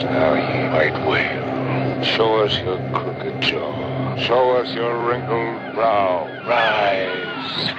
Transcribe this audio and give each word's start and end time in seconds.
us 0.00 0.10
now, 0.10 0.34
ye 0.34 0.68
might 0.68 1.06
whale. 1.06 2.02
Show 2.02 2.44
us 2.44 2.58
your 2.60 2.78
crooked 2.92 3.40
jaw. 3.42 4.16
Show 4.16 4.56
us 4.56 4.72
your 4.72 4.96
wrinkled 5.06 5.74
brow. 5.74 6.26
Rise. 6.46 7.72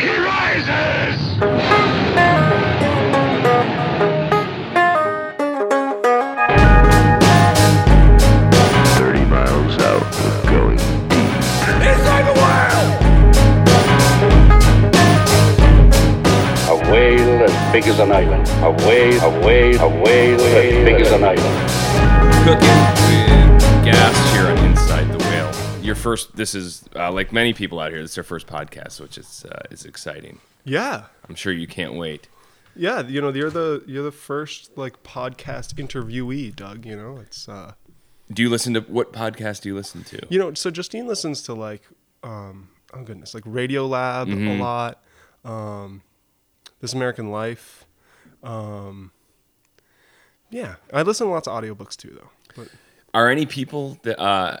He 0.00 0.08
rises! 0.18 1.32
Big 17.82 17.90
as 17.90 17.98
an 17.98 18.12
island. 18.12 18.48
A 18.64 18.70
whale, 18.86 19.20
a 19.22 19.44
whale, 19.46 19.80
a 19.80 20.02
whale 20.02 20.40
as 20.40 20.84
big 20.84 21.00
as 21.00 21.10
an 21.12 21.24
island. 21.24 21.68
Cooking 22.44 23.54
with 23.54 23.84
gas 23.84 24.32
here 24.32 24.46
on 24.46 24.58
Inside 24.66 25.10
the 25.12 25.18
Whale. 25.18 25.82
Your 25.82 25.94
first, 25.96 26.36
this 26.36 26.54
is 26.54 26.84
uh, 26.94 27.10
like 27.12 27.32
many 27.32 27.52
people 27.52 27.80
out 27.80 27.90
here. 27.90 28.00
This 28.00 28.12
is 28.12 28.14
their 28.16 28.24
first 28.24 28.46
podcast, 28.46 29.00
which 29.00 29.18
is 29.18 29.44
uh, 29.50 29.62
is 29.70 29.84
exciting. 29.84 30.38
Yeah. 30.64 31.06
I'm 31.28 31.34
sure 31.34 31.52
you 31.52 31.66
can't 31.66 31.94
wait. 31.94 32.28
Yeah, 32.76 33.06
you 33.06 33.20
know, 33.20 33.30
you're 33.30 33.50
the 33.50 33.82
you're 33.86 34.04
the 34.04 34.12
first 34.12 34.76
like 34.78 35.02
podcast 35.02 35.74
interviewee, 35.74 36.54
Doug, 36.54 36.86
you 36.86 36.96
know. 36.96 37.18
It's 37.18 37.48
uh 37.48 37.72
Do 38.32 38.42
you 38.42 38.48
listen 38.48 38.74
to 38.74 38.80
what 38.82 39.12
podcast 39.12 39.62
do 39.62 39.68
you 39.70 39.74
listen 39.74 40.04
to? 40.04 40.20
you 40.30 40.38
know, 40.38 40.54
so 40.54 40.70
Justine 40.70 41.06
listens 41.06 41.42
to 41.42 41.54
like 41.54 41.82
um 42.22 42.68
oh 42.94 43.02
goodness, 43.02 43.34
like 43.34 43.42
Radio 43.44 43.86
Lab 43.86 44.28
Mm-hmm. 44.28 44.48
a 44.48 44.56
lot. 44.62 45.02
Um 45.44 46.02
This 46.82 46.92
American 46.92 47.30
Life. 47.30 47.86
Um 48.42 49.10
Yeah, 50.50 50.74
I 50.92 51.00
listen 51.00 51.26
to 51.26 51.32
lots 51.32 51.48
of 51.48 51.54
audiobooks 51.54 51.96
too 51.96 52.10
though. 52.20 52.28
But 52.54 52.68
Are 53.14 53.30
any 53.30 53.46
people 53.46 53.98
that 54.02 54.20
uh, 54.20 54.58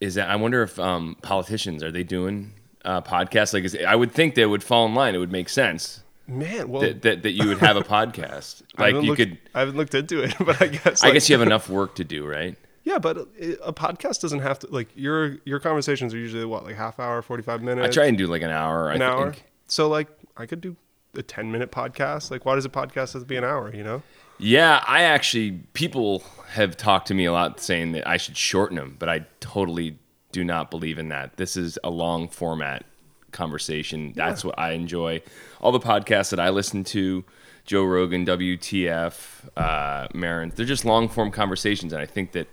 is 0.00 0.16
that? 0.16 0.28
I 0.28 0.34
wonder 0.34 0.62
if 0.64 0.80
um, 0.80 1.16
politicians 1.22 1.84
are 1.84 1.92
they 1.92 2.02
doing 2.02 2.54
uh, 2.84 3.00
podcasts? 3.00 3.54
Like, 3.54 3.62
is, 3.64 3.78
I 3.86 3.94
would 3.94 4.10
think 4.10 4.34
they 4.34 4.44
would 4.44 4.64
fall 4.64 4.86
in 4.86 4.94
line. 4.94 5.14
It 5.14 5.18
would 5.18 5.30
make 5.30 5.48
sense 5.48 6.02
man, 6.26 6.68
well 6.68 6.82
that, 6.82 7.02
that, 7.02 7.22
that 7.22 7.32
you 7.32 7.46
would 7.48 7.58
have 7.58 7.76
a 7.76 7.82
podcast. 7.96 8.62
Like 8.78 8.94
you 8.94 9.02
looked- 9.02 9.16
could. 9.18 9.38
I 9.54 9.60
haven't 9.60 9.76
looked 9.76 9.94
into 9.94 10.22
it, 10.22 10.34
but 10.40 10.60
I 10.60 10.68
guess 10.68 11.04
I 11.04 11.10
guess 11.10 11.28
you 11.28 11.36
have 11.38 11.46
enough 11.46 11.68
work 11.68 11.96
to 11.96 12.04
do, 12.04 12.26
right? 12.26 12.56
Yeah, 12.86 12.98
but 12.98 13.16
a 13.16 13.68
a 13.68 13.72
podcast 13.72 14.20
doesn't 14.20 14.40
have 14.40 14.58
to 14.58 14.66
like 14.66 14.88
your 14.94 15.38
your 15.46 15.58
conversations 15.58 16.12
are 16.12 16.18
usually 16.18 16.44
what 16.44 16.64
like 16.66 16.76
half 16.76 17.00
hour, 17.00 17.22
forty 17.22 17.42
five 17.42 17.62
minutes. 17.62 17.88
I 17.88 17.90
try 17.90 18.04
and 18.08 18.18
do 18.18 18.26
like 18.26 18.42
an 18.42 18.50
hour. 18.50 18.90
an 18.90 19.00
I 19.00 19.06
hour. 19.06 19.32
Think. 19.32 19.44
So 19.68 19.88
like 19.88 20.08
I 20.36 20.44
could 20.44 20.60
do 20.60 20.76
a 21.16 21.22
ten 21.22 21.50
minute 21.52 21.70
podcast. 21.70 22.30
Like 22.30 22.44
why 22.44 22.54
does 22.54 22.64
a 22.64 22.70
podcast 22.70 23.12
have 23.12 23.22
to 23.22 23.26
be 23.26 23.36
an 23.36 23.44
hour? 23.44 23.74
You 23.74 23.84
know? 23.84 24.02
Yeah, 24.38 24.82
I 24.86 25.02
actually 25.02 25.52
people 25.72 26.22
have 26.48 26.76
talked 26.76 27.08
to 27.08 27.14
me 27.14 27.24
a 27.24 27.32
lot 27.32 27.60
saying 27.60 27.92
that 27.92 28.06
I 28.06 28.16
should 28.16 28.36
shorten 28.36 28.76
them, 28.76 28.96
but 28.98 29.08
I 29.08 29.26
totally 29.40 29.98
do 30.32 30.42
not 30.44 30.70
believe 30.70 30.98
in 30.98 31.08
that. 31.08 31.36
This 31.36 31.56
is 31.56 31.78
a 31.84 31.90
long 31.90 32.28
format 32.28 32.84
conversation. 33.30 34.12
That's 34.16 34.44
what 34.44 34.58
I 34.58 34.72
enjoy. 34.72 35.22
All 35.60 35.72
the 35.72 35.80
podcasts 35.80 36.30
that 36.30 36.40
I 36.40 36.48
listen 36.50 36.82
to, 36.84 37.24
Joe 37.64 37.84
Rogan, 37.84 38.26
WTF, 38.26 39.48
uh, 39.56 40.08
Maron, 40.14 40.52
they're 40.54 40.66
just 40.66 40.84
long 40.84 41.08
form 41.08 41.30
conversations, 41.30 41.92
and 41.92 42.02
I 42.02 42.06
think 42.06 42.32
that 42.32 42.48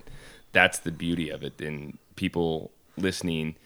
that's 0.52 0.78
the 0.80 0.92
beauty 0.92 1.30
of 1.30 1.42
it. 1.42 1.60
And 1.60 1.98
people 2.16 2.70
listening, 2.96 3.56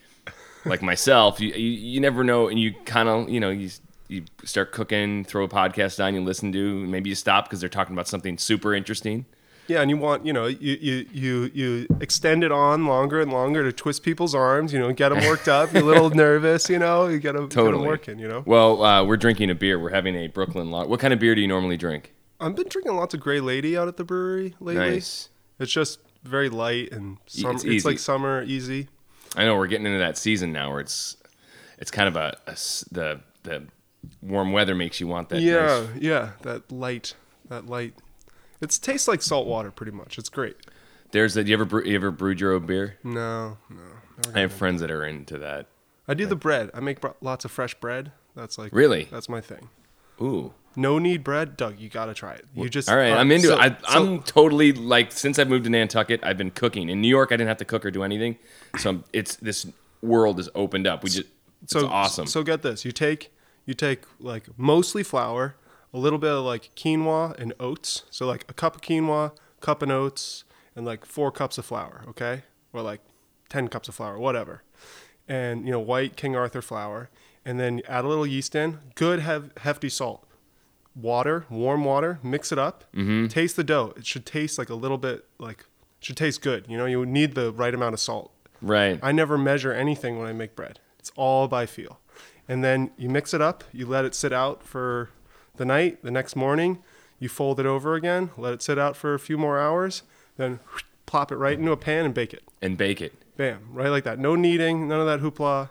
like 0.65 0.83
myself, 0.83 1.41
you 1.41 1.49
you, 1.51 1.71
you 1.71 2.01
never 2.01 2.25
know, 2.25 2.49
and 2.49 2.59
you 2.59 2.75
kind 2.85 3.09
of 3.09 3.29
you 3.29 3.41
know 3.41 3.51
you 3.51 3.71
you 4.09 4.25
start 4.45 4.73
cooking, 4.73 5.25
throw 5.25 5.45
a 5.45 5.49
podcast 5.49 6.03
on, 6.05 6.15
you 6.15 6.21
listen 6.23 6.53
to, 6.53 6.87
maybe 6.87 7.09
you 7.09 7.15
stop 7.15 7.45
because 7.45 7.61
they're 7.61 7.69
talking 7.69 7.95
about 7.95 8.09
something 8.09 8.39
super 8.39 8.75
interesting. 8.75 9.27
Yeah, 9.69 9.81
and 9.81 9.91
you 9.91 9.97
want 9.97 10.25
you 10.25 10.33
know 10.33 10.47
you 10.47 10.79
you 10.81 11.07
you 11.13 11.51
you 11.53 11.87
extend 12.01 12.45
it 12.45 12.53
on 12.53 12.87
longer 12.87 13.21
and 13.21 13.33
longer 13.33 13.65
to 13.65 13.73
twist 13.73 14.05
people's 14.05 14.35
arms. 14.35 14.73
You 14.73 14.79
know, 14.79 14.93
get 14.93 15.09
them 15.09 15.25
worked 15.25 15.49
up. 15.49 15.73
You're 15.73 15.83
a 15.83 15.87
little 15.87 16.11
nervous. 16.15 16.71
You 16.71 16.79
know, 16.79 17.09
you 17.09 17.19
get 17.19 17.35
them, 17.35 17.49
Totally 17.49 17.87
working. 17.87 18.19
You 18.19 18.29
know, 18.29 18.45
Well, 18.47 18.83
uh, 18.85 19.05
we're 19.05 19.17
drinking 19.17 19.51
a 19.51 19.55
beer. 19.55 19.79
We're 19.79 19.91
having 19.91 20.15
a 20.15 20.29
Brooklyn 20.29 20.71
lot. 20.71 20.89
What 20.89 21.01
kind 21.01 21.13
of 21.13 21.19
beer 21.19 21.35
do 21.35 21.41
you 21.41 21.49
normally 21.49 21.77
drink? 21.77 22.15
I've 22.39 22.55
been 22.55 22.69
drinking 22.69 22.95
lots 22.95 23.15
of 23.15 23.21
Grey 23.21 23.41
Lady 23.41 23.77
out 23.77 23.89
at 23.89 23.97
the 23.97 24.05
brewery 24.05 24.55
lately. 24.61 24.91
Nice. 24.91 25.31
It's 25.59 25.73
just 25.73 26.01
very 26.23 26.49
light 26.49 26.93
and 26.93 27.19
summer, 27.27 27.55
it's 27.55 27.65
it's, 27.65 27.85
like 27.85 27.99
summer 27.99 28.43
easy. 28.45 28.89
I 29.37 29.45
know 29.45 29.57
we're 29.57 29.67
getting 29.67 29.87
into 29.87 29.99
that 29.99 30.19
season 30.19 30.53
now 30.53 30.71
where 30.71 30.81
it's 30.81 31.17
it's 31.79 31.91
kind 31.91 32.09
of 32.09 32.17
a 32.17 32.37
the 32.93 33.21
the 33.43 33.65
warm 34.23 34.53
weather 34.53 34.75
makes 34.75 35.01
you 35.01 35.07
want 35.07 35.29
that. 35.31 35.41
Yeah, 35.41 35.87
nice- 35.93 36.03
yeah, 36.03 36.31
that 36.43 36.71
light, 36.71 37.15
that 37.49 37.67
light. 37.67 37.95
It 38.61 38.71
tastes 38.83 39.07
like 39.09 39.23
salt 39.23 39.47
water, 39.47 39.71
pretty 39.71 39.93
much. 39.93 40.19
It's 40.19 40.29
great. 40.29 40.57
There's 41.13 41.35
that. 41.35 41.47
You 41.47 41.55
ever 41.55 41.65
brew, 41.65 41.85
you 41.85 41.95
ever 41.95 42.11
brewed 42.11 42.41
your 42.41 42.53
own 42.53 42.67
beer? 42.67 42.97
No, 43.05 43.59
no. 43.71 43.81
I 44.35 44.41
have 44.41 44.53
friends 44.53 44.81
that 44.81 44.91
are 44.91 45.05
into 45.05 45.39
that. 45.39 45.67
I 46.09 46.15
do 46.15 46.27
the 46.27 46.37
bread. 46.37 46.71
I 46.73 46.81
make 46.81 47.01
bro- 47.01 47.17
lots 47.21 47.45
of 47.45 47.51
fresh 47.51 47.75
bread. 47.75 48.13
That's 48.35 48.59
like 48.59 48.73
Really? 48.73 49.09
That's 49.11 49.29
my 49.29 49.41
thing. 49.41 49.69
Ooh. 50.21 50.53
No 50.75 50.99
knead 50.99 51.25
bread, 51.25 51.57
Doug. 51.57 51.79
You 51.79 51.89
gotta 51.89 52.13
try 52.15 52.35
it. 52.35 52.45
You 52.55 52.69
just 52.69 52.89
All 52.91 52.97
right, 52.97 53.13
uh, 53.13 53.17
I'm 53.17 53.31
into 53.33 53.49
so- 53.49 53.55
it. 53.55 53.61
I, 53.61 53.69
so- 53.71 53.77
I'm 54.15 54.23
totally 54.23 54.73
like 54.73 55.11
since 55.13 55.39
I've 55.39 55.49
moved 55.49 55.65
to 55.65 55.71
Nantucket, 55.71 56.21
I've 56.23 56.37
been 56.39 56.51
cooking. 56.51 56.89
In 56.91 57.01
New 57.01 57.09
York, 57.09 57.31
I 57.33 57.37
didn't 57.37 57.49
have 57.49 57.57
to 57.59 57.65
cook 57.65 57.85
or 57.87 57.91
do 57.91 58.03
anything, 58.03 58.37
so 58.79 58.91
I'm- 58.91 59.05
it's 59.13 59.37
this 59.37 59.67
world 60.03 60.39
is 60.39 60.49
opened 60.55 60.87
up. 60.87 61.03
We 61.03 61.11
just 61.11 61.29
it's 61.63 61.73
so 61.73 61.87
awesome. 61.89 62.27
So 62.27 62.43
get 62.43 62.63
this. 62.63 62.85
You 62.85 62.93
take 62.93 63.33
you 63.67 63.75
take 63.75 64.03
like 64.19 64.49
mostly 64.57 65.03
flour, 65.03 65.57
a 65.93 65.99
little 65.99 66.19
bit 66.19 66.31
of 66.31 66.45
like 66.45 66.71
quinoa 66.75 67.39
and 67.39 67.53
oats. 67.61 68.05
So 68.11 68.27
like 68.27 68.45
a 68.49 68.55
cup 68.55 68.77
of 68.77 68.81
quinoa, 68.83 69.33
cup 69.61 69.83
of 69.83 69.91
oats, 69.91 70.45
and 70.75 70.87
like 70.87 71.05
four 71.05 71.31
cups 71.31 71.59
of 71.59 71.67
flour. 71.67 72.05
Okay, 72.09 72.43
or 72.73 72.81
like 72.81 73.01
ten 73.49 73.69
cups 73.69 73.89
of 73.89 73.95
flour, 73.95 74.19
whatever. 74.19 74.63
And 75.29 75.65
you 75.67 75.73
know 75.73 75.81
white 75.81 76.17
King 76.17 76.35
Arthur 76.37 76.63
flour, 76.63 77.11
and 77.45 77.59
then 77.61 77.83
add 77.89 78.05
a 78.05 78.09
little 78.09 78.27
yeast 78.27 78.55
in. 78.55 78.79
Good 78.95 79.21
hev- 79.21 79.51
hefty 79.59 79.89
salt. 79.89 80.23
Water, 80.95 81.45
warm 81.51 81.85
water. 81.85 82.19
Mix 82.23 82.53
it 82.53 82.59
up. 82.59 82.85
Mm-hmm. 82.95 83.27
Taste 83.27 83.57
the 83.57 83.65
dough. 83.65 83.93
It 83.97 84.07
should 84.07 84.25
taste 84.25 84.57
like 84.59 84.71
a 84.71 84.75
little 84.75 84.97
bit 84.97 85.27
like 85.39 85.67
should 86.01 86.17
taste 86.17 86.41
good. 86.41 86.67
You 86.69 86.79
know, 86.79 86.87
you 86.87 87.05
need 87.05 87.35
the 87.35 87.53
right 87.53 87.75
amount 87.75 87.93
of 87.95 88.01
salt. 88.01 88.33
right. 88.63 88.99
I 89.03 89.13
never 89.13 89.37
measure 89.37 89.73
anything 89.73 90.19
when 90.19 90.27
I 90.29 90.33
make 90.33 90.55
bread. 90.57 90.79
It's 90.99 91.11
all 91.17 91.49
by 91.49 91.67
feel. 91.67 92.01
And 92.49 92.63
then 92.63 92.91
you 92.97 93.09
mix 93.09 93.35
it 93.35 93.41
up, 93.43 93.65
you 93.73 93.87
let 93.87 94.05
it 94.05 94.15
sit 94.15 94.33
out 94.33 94.63
for 94.63 95.11
the 95.57 95.65
night. 95.65 96.03
The 96.03 96.11
next 96.11 96.37
morning, 96.37 96.83
you 97.19 97.29
fold 97.29 97.59
it 97.59 97.67
over 97.67 97.95
again, 97.95 98.31
let 98.37 98.53
it 98.53 98.63
sit 98.63 98.79
out 98.79 98.97
for 98.97 99.15
a 99.15 99.19
few 99.19 99.37
more 99.37 99.59
hours, 99.59 100.03
then 100.37 100.61
plop 101.07 101.33
it 101.33 101.37
right 101.37 101.59
into 101.59 101.73
a 101.73 101.77
pan 101.77 102.05
and 102.05 102.15
bake 102.15 102.33
it. 102.33 102.43
and 102.63 102.77
bake 102.79 103.01
it. 103.01 103.13
Bam, 103.37 103.61
right 103.73 103.89
like 103.89 104.05
that. 104.05 104.19
No 104.19 104.35
kneading, 104.35 104.89
none 104.89 105.01
of 105.01 105.07
that 105.07 105.21
hoopla. 105.21 105.71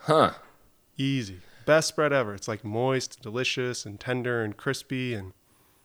Huh. 0.00 0.32
Easy. 0.96 1.40
Best 1.64 1.88
spread 1.88 2.12
ever. 2.12 2.34
It's 2.34 2.48
like 2.48 2.64
moist, 2.64 3.22
delicious, 3.22 3.86
and 3.86 3.98
tender 3.98 4.42
and 4.42 4.56
crispy 4.56 5.14
and 5.14 5.32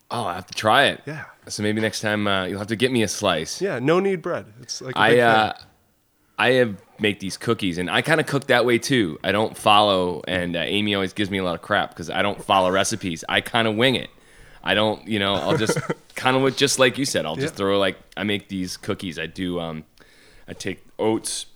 Oh, 0.09 0.23
I 0.23 0.35
have 0.35 0.47
to 0.47 0.53
try 0.53 0.85
it. 0.85 1.01
yeah. 1.05 1.25
So 1.49 1.61
maybe 1.63 1.81
next 1.81 1.99
time 2.01 2.27
uh, 2.27 2.45
you'll 2.45 2.59
have 2.59 2.67
to 2.69 2.77
get 2.77 2.91
me 2.93 3.03
a 3.03 3.07
slice. 3.09 3.61
Yeah, 3.61 3.79
no 3.79 3.99
knead 3.99 4.21
bread. 4.21 4.45
It's 4.61 4.81
like 4.81 4.95
a 4.95 4.99
I 4.99 5.17
uh. 5.19 5.53
I 6.37 6.51
have 6.53 6.77
make 6.99 7.19
these 7.19 7.37
cookies, 7.37 7.77
and 7.77 7.89
I 7.89 8.01
kind 8.01 8.19
of 8.19 8.27
cook 8.27 8.47
that 8.47 8.65
way 8.65 8.77
too. 8.77 9.19
I 9.23 9.31
don't 9.31 9.57
follow, 9.57 10.21
and 10.27 10.55
uh, 10.55 10.59
Amy 10.59 10.95
always 10.95 11.13
gives 11.13 11.29
me 11.29 11.37
a 11.37 11.43
lot 11.43 11.55
of 11.55 11.61
crap 11.61 11.89
because 11.89 12.09
I 12.09 12.21
don't 12.21 12.43
follow 12.43 12.69
recipes. 12.71 13.23
I 13.27 13.41
kind 13.41 13.67
of 13.67 13.75
wing 13.75 13.95
it. 13.95 14.09
I 14.63 14.73
don't, 14.73 15.07
you 15.07 15.19
know, 15.19 15.33
I'll 15.33 15.57
just 15.57 15.79
kind 16.15 16.35
of 16.35 16.55
just 16.55 16.79
like 16.79 16.97
you 16.97 17.05
said. 17.05 17.25
I'll 17.25 17.35
just 17.35 17.55
throw 17.55 17.79
like 17.79 17.97
I 18.15 18.23
make 18.23 18.49
these 18.49 18.77
cookies. 18.77 19.17
I 19.17 19.25
do. 19.25 19.59
Um, 19.59 19.85
I 20.47 20.53
take 20.53 20.83
oats, 20.99 21.47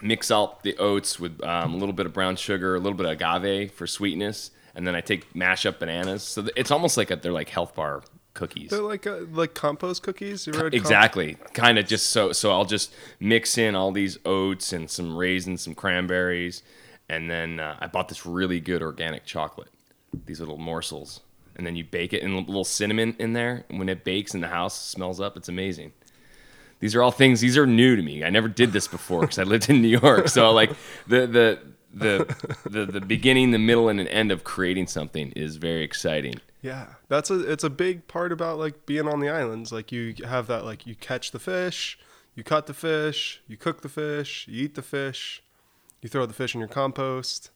mix 0.00 0.30
out 0.30 0.62
the 0.62 0.76
oats 0.78 1.18
with 1.18 1.42
um, 1.44 1.74
a 1.74 1.76
little 1.76 1.92
bit 1.92 2.06
of 2.06 2.12
brown 2.12 2.36
sugar, 2.36 2.74
a 2.74 2.78
little 2.78 2.96
bit 2.96 3.06
of 3.06 3.12
agave 3.12 3.72
for 3.72 3.86
sweetness, 3.86 4.50
and 4.74 4.86
then 4.86 4.94
I 4.94 5.00
take 5.00 5.34
mash 5.34 5.66
up 5.66 5.80
bananas. 5.80 6.22
So 6.22 6.46
it's 6.56 6.70
almost 6.70 6.96
like 6.96 7.10
a, 7.10 7.16
they're 7.16 7.32
like 7.32 7.48
health 7.48 7.74
bar 7.74 8.02
cookies. 8.34 8.70
They're 8.70 8.80
like 8.80 9.06
uh, 9.06 9.20
like 9.30 9.54
compost 9.54 10.02
cookies. 10.02 10.46
You 10.46 10.52
ever 10.54 10.62
comp- 10.62 10.74
Exactly. 10.74 11.36
Kind 11.54 11.78
of 11.78 11.86
just 11.86 12.10
so 12.10 12.32
so 12.32 12.50
I'll 12.50 12.64
just 12.64 12.94
mix 13.20 13.58
in 13.58 13.74
all 13.74 13.92
these 13.92 14.18
oats 14.24 14.72
and 14.72 14.90
some 14.90 15.16
raisins, 15.16 15.62
some 15.62 15.74
cranberries, 15.74 16.62
and 17.08 17.30
then 17.30 17.60
uh, 17.60 17.76
I 17.80 17.86
bought 17.86 18.08
this 18.08 18.24
really 18.26 18.60
good 18.60 18.82
organic 18.82 19.24
chocolate. 19.24 19.68
These 20.26 20.40
little 20.40 20.58
morsels, 20.58 21.20
and 21.56 21.66
then 21.66 21.74
you 21.76 21.84
bake 21.84 22.12
it 22.12 22.22
and 22.22 22.34
a 22.34 22.38
little 22.38 22.64
cinnamon 22.64 23.16
in 23.18 23.32
there. 23.32 23.64
And 23.70 23.78
when 23.78 23.88
it 23.88 24.04
bakes 24.04 24.34
in 24.34 24.40
the 24.42 24.48
house, 24.48 24.78
smells 24.78 25.20
up. 25.20 25.36
It's 25.36 25.48
amazing. 25.48 25.92
These 26.80 26.94
are 26.94 27.02
all 27.02 27.12
things. 27.12 27.40
These 27.40 27.56
are 27.56 27.66
new 27.66 27.96
to 27.96 28.02
me. 28.02 28.24
I 28.24 28.30
never 28.30 28.48
did 28.48 28.72
this 28.72 28.88
before 28.88 29.20
because 29.22 29.38
I 29.38 29.44
lived 29.44 29.70
in 29.70 29.80
New 29.80 29.98
York. 30.00 30.28
So 30.28 30.50
like 30.50 30.70
the 31.06 31.26
the 31.26 31.58
the 31.94 32.36
the 32.68 32.86
the 32.86 33.00
beginning, 33.00 33.52
the 33.52 33.58
middle, 33.58 33.88
and 33.88 34.00
an 34.00 34.08
end 34.08 34.32
of 34.32 34.44
creating 34.44 34.86
something 34.88 35.32
is 35.32 35.56
very 35.56 35.82
exciting. 35.82 36.34
Yeah, 36.62 36.94
that's 37.08 37.28
a 37.30 37.40
it's 37.50 37.64
a 37.64 37.70
big 37.70 38.06
part 38.06 38.32
about 38.32 38.58
like 38.58 38.86
being 38.86 39.08
on 39.08 39.20
the 39.20 39.28
islands. 39.28 39.72
Like 39.72 39.90
you 39.90 40.14
have 40.24 40.46
that 40.46 40.64
like 40.64 40.86
you 40.86 40.94
catch 40.94 41.32
the 41.32 41.40
fish, 41.40 41.98
you 42.34 42.44
cut 42.44 42.66
the 42.66 42.74
fish, 42.74 43.42
you 43.48 43.56
cook 43.56 43.82
the 43.82 43.88
fish, 43.88 44.46
you 44.48 44.64
eat 44.64 44.74
the 44.76 44.82
fish, 44.82 45.42
you 46.00 46.08
throw 46.08 46.24
the 46.24 46.32
fish 46.32 46.54
in 46.54 46.60
your 46.60 46.68
compost, 46.68 47.50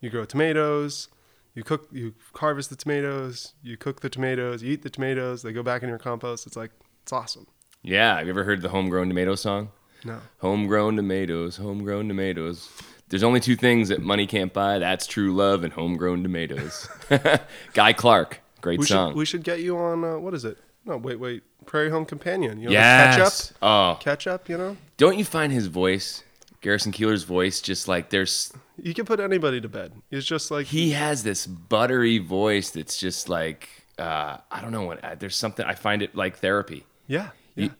you 0.00 0.10
grow 0.10 0.24
tomatoes, 0.26 1.08
You 1.54 1.64
cook, 1.64 1.88
you 1.90 2.14
harvest 2.36 2.70
the 2.70 2.76
tomatoes, 2.76 3.54
you 3.62 3.76
cook 3.76 4.00
the 4.02 4.10
tomatoes, 4.10 4.62
you 4.62 4.72
eat 4.72 4.82
the 4.82 4.90
tomatoes, 4.90 5.42
they 5.42 5.52
go 5.52 5.62
back 5.62 5.82
in 5.82 5.88
your 5.88 5.98
compost. 5.98 6.46
It's 6.46 6.56
like 6.56 6.70
it's 7.02 7.12
awesome. 7.12 7.46
Yeah, 7.82 8.18
have 8.18 8.26
you 8.26 8.30
ever 8.30 8.44
heard 8.44 8.60
the 8.62 8.68
homegrown 8.68 9.08
tomato 9.08 9.34
song? 9.34 9.70
No. 10.04 10.18
Homegrown 10.38 10.96
tomatoes, 10.96 11.56
homegrown 11.56 12.08
tomatoes. 12.08 12.68
There's 13.08 13.22
only 13.24 13.40
two 13.40 13.56
things 13.56 13.88
that 13.88 14.00
money 14.00 14.26
can't 14.26 14.52
buy. 14.52 14.78
That's 14.78 15.06
true 15.06 15.34
love 15.34 15.64
and 15.64 15.72
homegrown 15.72 16.22
tomatoes. 16.22 16.88
Guy 17.74 17.92
Clark, 17.92 18.40
great 18.60 18.78
We 18.80 18.86
song. 18.86 19.10
should 19.10 19.16
we 19.16 19.24
should 19.24 19.44
get 19.44 19.60
you 19.60 19.76
on 19.78 20.04
uh, 20.04 20.18
what 20.18 20.34
is 20.34 20.44
it? 20.44 20.58
No, 20.84 20.96
wait, 20.96 21.20
wait. 21.20 21.42
Prairie 21.66 21.90
Home 21.90 22.04
Companion. 22.06 22.58
You 22.58 22.66
know, 22.66 22.72
yes. 22.72 23.16
catch 23.16 23.52
up. 23.52 23.58
Oh, 23.62 23.98
Catch 24.00 24.26
up, 24.26 24.48
you 24.48 24.56
know? 24.56 24.76
don't 24.96 25.18
you 25.18 25.24
find 25.26 25.52
his 25.52 25.66
voice, 25.66 26.24
Garrison 26.62 26.90
Keillor's 26.90 27.24
voice, 27.24 27.60
just 27.60 27.86
like 27.86 28.08
there's 28.10 28.52
You 28.82 28.94
can 28.94 29.04
put 29.04 29.20
anybody 29.20 29.60
to 29.60 29.68
bed. 29.68 29.92
It's 30.10 30.26
just 30.26 30.50
like 30.50 30.66
he 30.66 30.90
has 30.92 31.22
this 31.22 31.46
buttery 31.46 32.18
voice 32.18 32.70
that's 32.70 32.96
just 32.96 33.28
like 33.28 33.68
uh, 33.98 34.38
I 34.50 34.62
don't 34.62 34.72
know 34.72 34.84
what. 34.84 35.04
uh, 35.04 35.14
There's 35.14 35.36
something 35.36 35.66
I 35.66 35.74
find 35.74 36.00
it 36.02 36.14
like 36.14 36.38
therapy. 36.38 36.86
Yeah. 37.06 37.30
Yeah. 37.54 37.64
You, 37.64 37.70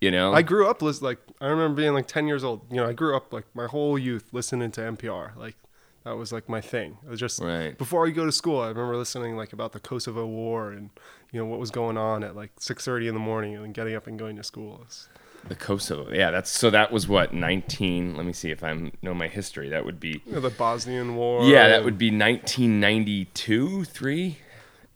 you 0.00 0.10
know, 0.10 0.32
I 0.32 0.42
grew 0.42 0.68
up 0.68 0.82
like 0.82 1.18
I 1.40 1.46
remember 1.46 1.80
being 1.80 1.94
like 1.94 2.08
10 2.08 2.26
years 2.26 2.42
old. 2.42 2.62
You 2.70 2.76
know, 2.78 2.88
I 2.88 2.92
grew 2.92 3.16
up 3.16 3.32
like 3.32 3.46
my 3.54 3.66
whole 3.66 3.96
youth 3.98 4.28
listening 4.32 4.72
to 4.72 4.80
NPR. 4.80 5.36
Like 5.36 5.54
that 6.08 6.16
was 6.16 6.32
like 6.32 6.48
my 6.48 6.60
thing. 6.60 6.96
It 7.06 7.10
was 7.10 7.20
just 7.20 7.40
Right. 7.40 7.76
before 7.76 8.06
I 8.06 8.10
go 8.10 8.24
to 8.24 8.32
school, 8.32 8.60
I 8.60 8.68
remember 8.68 8.96
listening 8.96 9.36
like 9.36 9.52
about 9.52 9.72
the 9.72 9.80
Kosovo 9.80 10.26
War 10.26 10.70
and 10.72 10.90
you 11.32 11.38
know 11.40 11.46
what 11.46 11.58
was 11.60 11.70
going 11.70 11.96
on 11.98 12.24
at 12.24 12.34
like 12.34 12.52
6:30 12.58 13.08
in 13.08 13.14
the 13.14 13.20
morning 13.20 13.54
and 13.54 13.64
then 13.64 13.72
getting 13.72 13.94
up 13.94 14.06
and 14.06 14.18
going 14.18 14.36
to 14.36 14.42
school. 14.42 14.74
It's- 14.82 15.08
the 15.48 15.54
Kosovo. 15.54 16.12
Yeah, 16.12 16.30
that's 16.32 16.50
so. 16.50 16.68
That 16.68 16.90
was 16.90 17.06
what 17.06 17.32
19. 17.32 18.16
Let 18.16 18.26
me 18.26 18.32
see 18.32 18.50
if 18.50 18.64
I 18.64 18.90
know 19.02 19.14
my 19.14 19.28
history. 19.28 19.68
That 19.68 19.84
would 19.84 20.00
be 20.00 20.20
you 20.26 20.32
know, 20.32 20.40
the 20.40 20.50
Bosnian 20.50 21.14
War. 21.14 21.44
yeah, 21.44 21.68
that 21.68 21.84
would 21.84 21.96
be 21.96 22.10
1992, 22.10 23.84
three. 23.84 24.38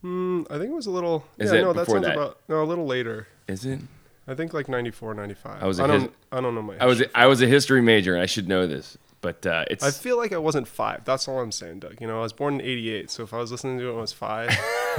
Mm, 0.05 0.47
I 0.51 0.59
think 0.59 0.71
it 0.71 0.75
was 0.75 0.87
a 0.87 0.91
little 0.91 1.25
Is 1.39 1.53
yeah, 1.53 1.59
it 1.59 1.63
no, 1.63 1.73
that 1.73 1.81
before 1.87 1.97
sounds 1.97 2.07
that? 2.07 2.17
about 2.17 2.39
no, 2.49 2.63
a 2.63 2.65
little 2.65 2.87
later. 2.87 3.29
Is 3.47 3.65
it? 3.65 3.81
I 4.27 4.35
think 4.35 4.53
like 4.53 4.69
94, 4.69 5.15
95. 5.15 5.63
I 5.63 5.67
was 5.67 5.79
a 5.79 5.85
I 5.85 5.87
don't 5.87 6.01
his- 6.03 6.11
I 6.33 6.41
don't 6.41 6.55
know 6.57 6.63
my 6.63 6.77
I 6.81 6.87
was 6.87 6.99
history. 6.99 7.15
I 7.15 7.27
was 7.27 7.41
a 7.43 7.47
history 7.47 7.81
major. 7.83 8.15
and 8.15 8.23
I 8.23 8.27
should 8.27 8.49
know 8.49 8.67
this, 8.67 8.99
but 9.23 9.47
uh, 9.47 9.65
it's 9.71 9.83
I 9.83 9.91
feel 9.91 10.19
like 10.19 10.33
I 10.35 10.39
wasn't 10.39 10.69
five. 10.69 11.05
That's 11.07 11.27
all 11.27 11.41
I'm 11.41 11.53
saying, 11.53 11.79
Doug. 11.81 11.99
You 12.01 12.07
know, 12.07 12.19
I 12.19 12.23
was 12.23 12.35
born 12.35 12.55
in 12.55 12.61
'88, 12.61 13.11
so 13.11 13.23
if 13.23 13.33
I 13.33 13.39
was 13.39 13.51
listening 13.51 13.79
to 13.79 13.85
it 13.87 13.91
when 13.91 13.99
I 13.99 14.01
was 14.03 14.13
five, 14.13 14.51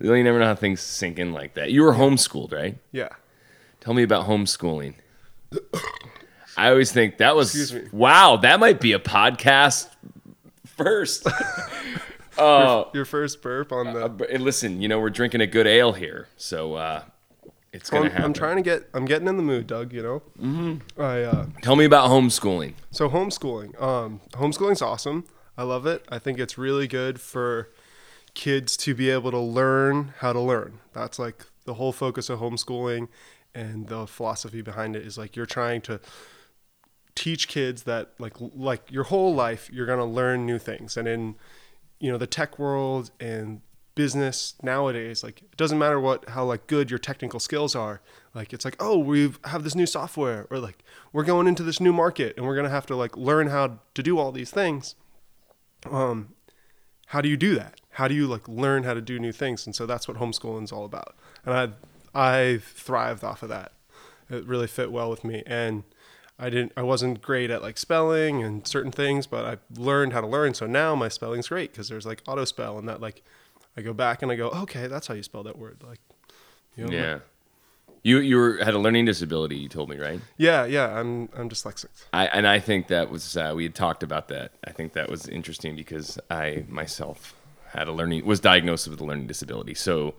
you 0.00 0.22
never 0.24 0.38
know 0.38 0.46
how 0.46 0.54
things 0.54 0.80
sink 0.80 1.18
in 1.18 1.32
like 1.34 1.54
that. 1.54 1.70
You 1.70 1.82
were 1.82 1.92
homeschooled, 1.92 2.52
right? 2.52 2.78
yeah. 2.92 3.08
Tell 3.80 3.92
me 3.94 4.04
about 4.04 4.26
homeschooling. 4.28 4.94
I 6.56 6.68
always 6.70 6.92
think 6.92 7.18
that 7.18 7.34
was 7.34 7.48
Excuse 7.54 7.72
me. 7.74 7.88
wow. 7.92 8.36
That 8.36 8.60
might 8.60 8.80
be 8.80 8.92
a 8.92 8.98
podcast 9.00 9.88
first. 10.64 11.26
Oh, 12.38 12.88
Your 12.94 13.04
first 13.04 13.42
burp 13.42 13.72
on 13.72 13.92
the. 13.92 14.04
uh, 14.06 14.38
listen, 14.38 14.80
you 14.80 14.88
know 14.88 14.98
we're 14.98 15.10
drinking 15.10 15.42
a 15.42 15.46
good 15.46 15.66
ale 15.66 15.92
here, 15.92 16.28
so 16.38 16.74
uh, 16.74 17.02
it's 17.72 17.90
gonna 17.90 18.06
I'm, 18.06 18.10
happen. 18.10 18.24
I'm 18.26 18.32
trying 18.32 18.56
to 18.56 18.62
get. 18.62 18.88
I'm 18.94 19.04
getting 19.04 19.28
in 19.28 19.36
the 19.36 19.42
mood, 19.42 19.66
Doug. 19.66 19.92
You 19.92 20.02
know. 20.02 20.22
Mm-hmm. 20.40 21.00
I 21.00 21.22
uh, 21.22 21.46
Tell 21.62 21.76
me 21.76 21.84
about 21.84 22.10
homeschooling. 22.10 22.74
so 22.90 23.08
homeschooling. 23.08 23.80
Um, 23.80 24.20
homeschooling's 24.32 24.82
awesome. 24.82 25.24
I 25.56 25.64
love 25.64 25.86
it. 25.86 26.04
I 26.08 26.18
think 26.18 26.38
it's 26.38 26.56
really 26.56 26.86
good 26.86 27.20
for 27.20 27.70
kids 28.34 28.76
to 28.78 28.94
be 28.94 29.10
able 29.10 29.30
to 29.30 29.38
learn 29.38 30.14
how 30.18 30.32
to 30.32 30.40
learn. 30.40 30.80
That's 30.92 31.18
like 31.18 31.44
the 31.64 31.74
whole 31.74 31.92
focus 31.92 32.30
of 32.30 32.40
homeschooling, 32.40 33.08
and 33.54 33.88
the 33.88 34.06
philosophy 34.06 34.62
behind 34.62 34.96
it 34.96 35.06
is 35.06 35.18
like 35.18 35.36
you're 35.36 35.46
trying 35.46 35.80
to 35.82 36.00
teach 37.14 37.46
kids 37.48 37.82
that 37.82 38.12
like 38.18 38.34
like 38.38 38.90
your 38.90 39.04
whole 39.04 39.34
life 39.34 39.68
you're 39.70 39.84
going 39.84 39.98
to 39.98 40.04
learn 40.04 40.46
new 40.46 40.58
things 40.58 40.96
and 40.96 41.06
in 41.06 41.34
you 42.00 42.10
know 42.10 42.16
the 42.16 42.26
tech 42.26 42.58
world 42.58 43.10
and 43.20 43.60
business 43.94 44.54
nowadays 44.62 45.22
like 45.22 45.42
it 45.42 45.56
doesn't 45.56 45.78
matter 45.78 46.00
what 46.00 46.26
how 46.30 46.44
like 46.44 46.66
good 46.66 46.90
your 46.90 46.98
technical 46.98 47.38
skills 47.38 47.74
are 47.76 48.00
like 48.34 48.52
it's 48.52 48.64
like 48.64 48.76
oh 48.80 48.96
we 48.96 49.32
have 49.44 49.64
this 49.64 49.74
new 49.74 49.86
software 49.86 50.46
or 50.50 50.58
like 50.58 50.82
we're 51.12 51.24
going 51.24 51.46
into 51.46 51.62
this 51.62 51.80
new 51.80 51.92
market 51.92 52.34
and 52.36 52.46
we're 52.46 52.54
going 52.54 52.64
to 52.64 52.70
have 52.70 52.86
to 52.86 52.96
like 52.96 53.16
learn 53.16 53.48
how 53.48 53.78
to 53.94 54.02
do 54.02 54.18
all 54.18 54.32
these 54.32 54.50
things. 54.50 54.94
Um 55.90 56.34
how 57.06 57.20
do 57.20 57.28
you 57.28 57.36
do 57.36 57.54
that? 57.56 57.80
How 57.90 58.08
do 58.08 58.14
you 58.14 58.26
like 58.26 58.48
learn 58.48 58.84
how 58.84 58.94
to 58.94 59.02
do 59.02 59.18
new 59.18 59.32
things? 59.32 59.66
And 59.66 59.74
so 59.74 59.84
that's 59.84 60.08
what 60.08 60.16
homeschooling 60.16 60.64
is 60.64 60.72
all 60.72 60.84
about. 60.84 61.14
And 61.44 61.54
i 61.54 61.68
i 62.14 62.58
thrived 62.58 63.24
off 63.24 63.42
of 63.42 63.48
that. 63.50 63.72
It 64.30 64.46
really 64.46 64.66
fit 64.66 64.90
well 64.90 65.10
with 65.10 65.24
me. 65.24 65.42
And 65.46 65.84
i 66.38 66.48
didn't 66.48 66.72
i 66.76 66.82
wasn't 66.82 67.20
great 67.20 67.50
at 67.50 67.60
like 67.60 67.76
spelling 67.76 68.42
and 68.42 68.66
certain 68.66 68.90
things 68.90 69.26
but 69.26 69.44
i 69.44 69.58
learned 69.78 70.14
how 70.14 70.22
to 70.22 70.26
learn. 70.26 70.54
So 70.54 70.66
now 70.66 70.94
my 70.94 71.08
spelling's 71.08 71.48
great 71.48 71.72
because 71.72 71.90
there's 71.90 72.06
like 72.06 72.22
auto 72.26 72.46
spell 72.46 72.78
and 72.78 72.88
that 72.88 73.02
like 73.02 73.22
i 73.76 73.80
go 73.82 73.92
back 73.92 74.22
and 74.22 74.30
i 74.32 74.34
go 74.36 74.48
okay 74.50 74.86
that's 74.86 75.06
how 75.06 75.14
you 75.14 75.22
spell 75.22 75.42
that 75.42 75.58
word 75.58 75.82
like 75.86 76.00
you 76.76 76.86
know, 76.86 76.92
Yeah, 76.92 77.18
you 78.02 78.18
you 78.18 78.36
were, 78.36 78.56
had 78.64 78.72
a 78.74 78.78
learning 78.78 79.04
disability. 79.04 79.56
You 79.56 79.68
told 79.68 79.88
me, 79.90 79.96
right? 79.98 80.20
yeah 80.38 80.64
yeah 80.64 80.98
i'm 80.98 81.28
i'm 81.36 81.48
dyslexic 81.48 81.88
I 82.12 82.26
and 82.26 82.46
I 82.46 82.60
think 82.60 82.88
that 82.88 83.10
was 83.10 83.36
uh, 83.36 83.52
we 83.54 83.64
had 83.64 83.74
talked 83.74 84.02
about 84.02 84.28
that. 84.28 84.52
I 84.66 84.72
think 84.72 84.92
that 84.94 85.10
was 85.10 85.28
interesting 85.28 85.76
because 85.76 86.18
I 86.30 86.64
myself 86.68 87.34
had 87.72 87.88
a 87.88 87.92
learning 87.92 88.24
was 88.26 88.40
diagnosed 88.40 88.88
with 88.88 89.00
a 89.00 89.04
learning 89.04 89.26
disability. 89.26 89.74
So, 89.74 90.14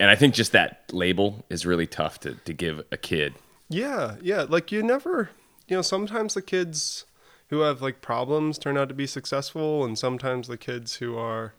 and 0.00 0.08
I 0.10 0.14
think 0.14 0.34
just 0.34 0.52
that 0.52 0.84
label 0.92 1.44
is 1.50 1.66
really 1.66 1.86
tough 1.86 2.20
to 2.20 2.34
to 2.34 2.52
give 2.52 2.82
a 2.92 2.96
kid. 2.96 3.34
Yeah, 3.68 4.16
yeah. 4.22 4.46
Like 4.48 4.72
you 4.72 4.82
never, 4.82 5.30
you 5.68 5.76
know, 5.76 5.82
sometimes 5.82 6.32
the 6.34 6.42
kids 6.42 7.04
who 7.50 7.60
have 7.60 7.82
like 7.82 8.00
problems 8.00 8.58
turn 8.58 8.76
out 8.78 8.88
to 8.88 8.94
be 8.94 9.06
successful, 9.06 9.84
and 9.84 9.98
sometimes 9.98 10.48
the 10.48 10.56
kids 10.58 10.96
who 10.96 11.16
are, 11.18 11.52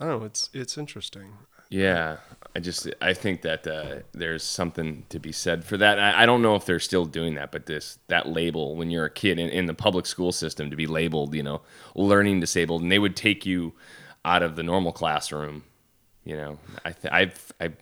I 0.00 0.06
don't 0.06 0.20
know. 0.20 0.26
It's 0.26 0.50
it's 0.52 0.76
interesting. 0.78 1.32
Yeah, 1.70 2.18
I 2.54 2.60
just 2.60 2.86
I 3.00 3.14
think 3.14 3.42
that 3.42 3.66
uh, 3.66 4.00
there's 4.12 4.42
something 4.42 5.06
to 5.08 5.18
be 5.18 5.32
said 5.32 5.64
for 5.64 5.78
that. 5.78 5.98
I, 5.98 6.24
I 6.24 6.26
don't 6.26 6.42
know 6.42 6.54
if 6.54 6.66
they're 6.66 6.78
still 6.78 7.06
doing 7.06 7.34
that, 7.36 7.50
but 7.50 7.64
this 7.66 7.98
that 8.08 8.28
label 8.28 8.76
when 8.76 8.90
you're 8.90 9.06
a 9.06 9.10
kid 9.10 9.38
in, 9.38 9.48
in 9.48 9.66
the 9.66 9.74
public 9.74 10.04
school 10.04 10.32
system 10.32 10.68
to 10.70 10.76
be 10.76 10.86
labeled, 10.86 11.34
you 11.34 11.42
know, 11.42 11.62
learning 11.94 12.40
disabled, 12.40 12.82
and 12.82 12.92
they 12.92 12.98
would 12.98 13.16
take 13.16 13.46
you 13.46 13.72
out 14.24 14.42
of 14.42 14.56
the 14.56 14.62
normal 14.62 14.92
classroom. 14.92 15.64
You 16.24 16.36
know, 16.36 16.58
I 16.84 16.92
th- 16.92 17.12
I've 17.12 17.52
I'm 17.58 17.76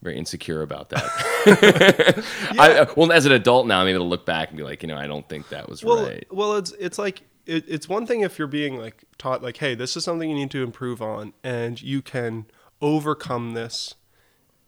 very 0.00 0.16
insecure 0.16 0.62
about 0.62 0.88
that. 0.88 1.04
I, 2.58 2.86
well, 2.96 3.12
as 3.12 3.26
an 3.26 3.32
adult 3.32 3.66
now, 3.66 3.80
I'm 3.80 3.88
able 3.88 4.00
to 4.04 4.08
look 4.08 4.24
back 4.24 4.48
and 4.48 4.56
be 4.56 4.64
like, 4.64 4.82
you 4.82 4.88
know, 4.88 4.96
I 4.96 5.06
don't 5.06 5.28
think 5.28 5.50
that 5.50 5.68
was 5.68 5.84
Well, 5.84 6.06
right. 6.06 6.26
well, 6.30 6.56
it's 6.56 6.72
it's 6.72 6.98
like 6.98 7.22
it, 7.46 7.64
it's 7.68 7.88
one 7.88 8.06
thing 8.06 8.20
if 8.20 8.38
you're 8.38 8.48
being 8.48 8.78
like 8.78 9.04
taught 9.18 9.42
like, 9.42 9.56
hey, 9.58 9.74
this 9.74 9.96
is 9.96 10.04
something 10.04 10.28
you 10.30 10.36
need 10.36 10.50
to 10.52 10.62
improve 10.62 11.00
on, 11.02 11.32
and 11.42 11.80
you 11.82 12.02
can 12.02 12.46
overcome 12.80 13.54
this 13.54 13.94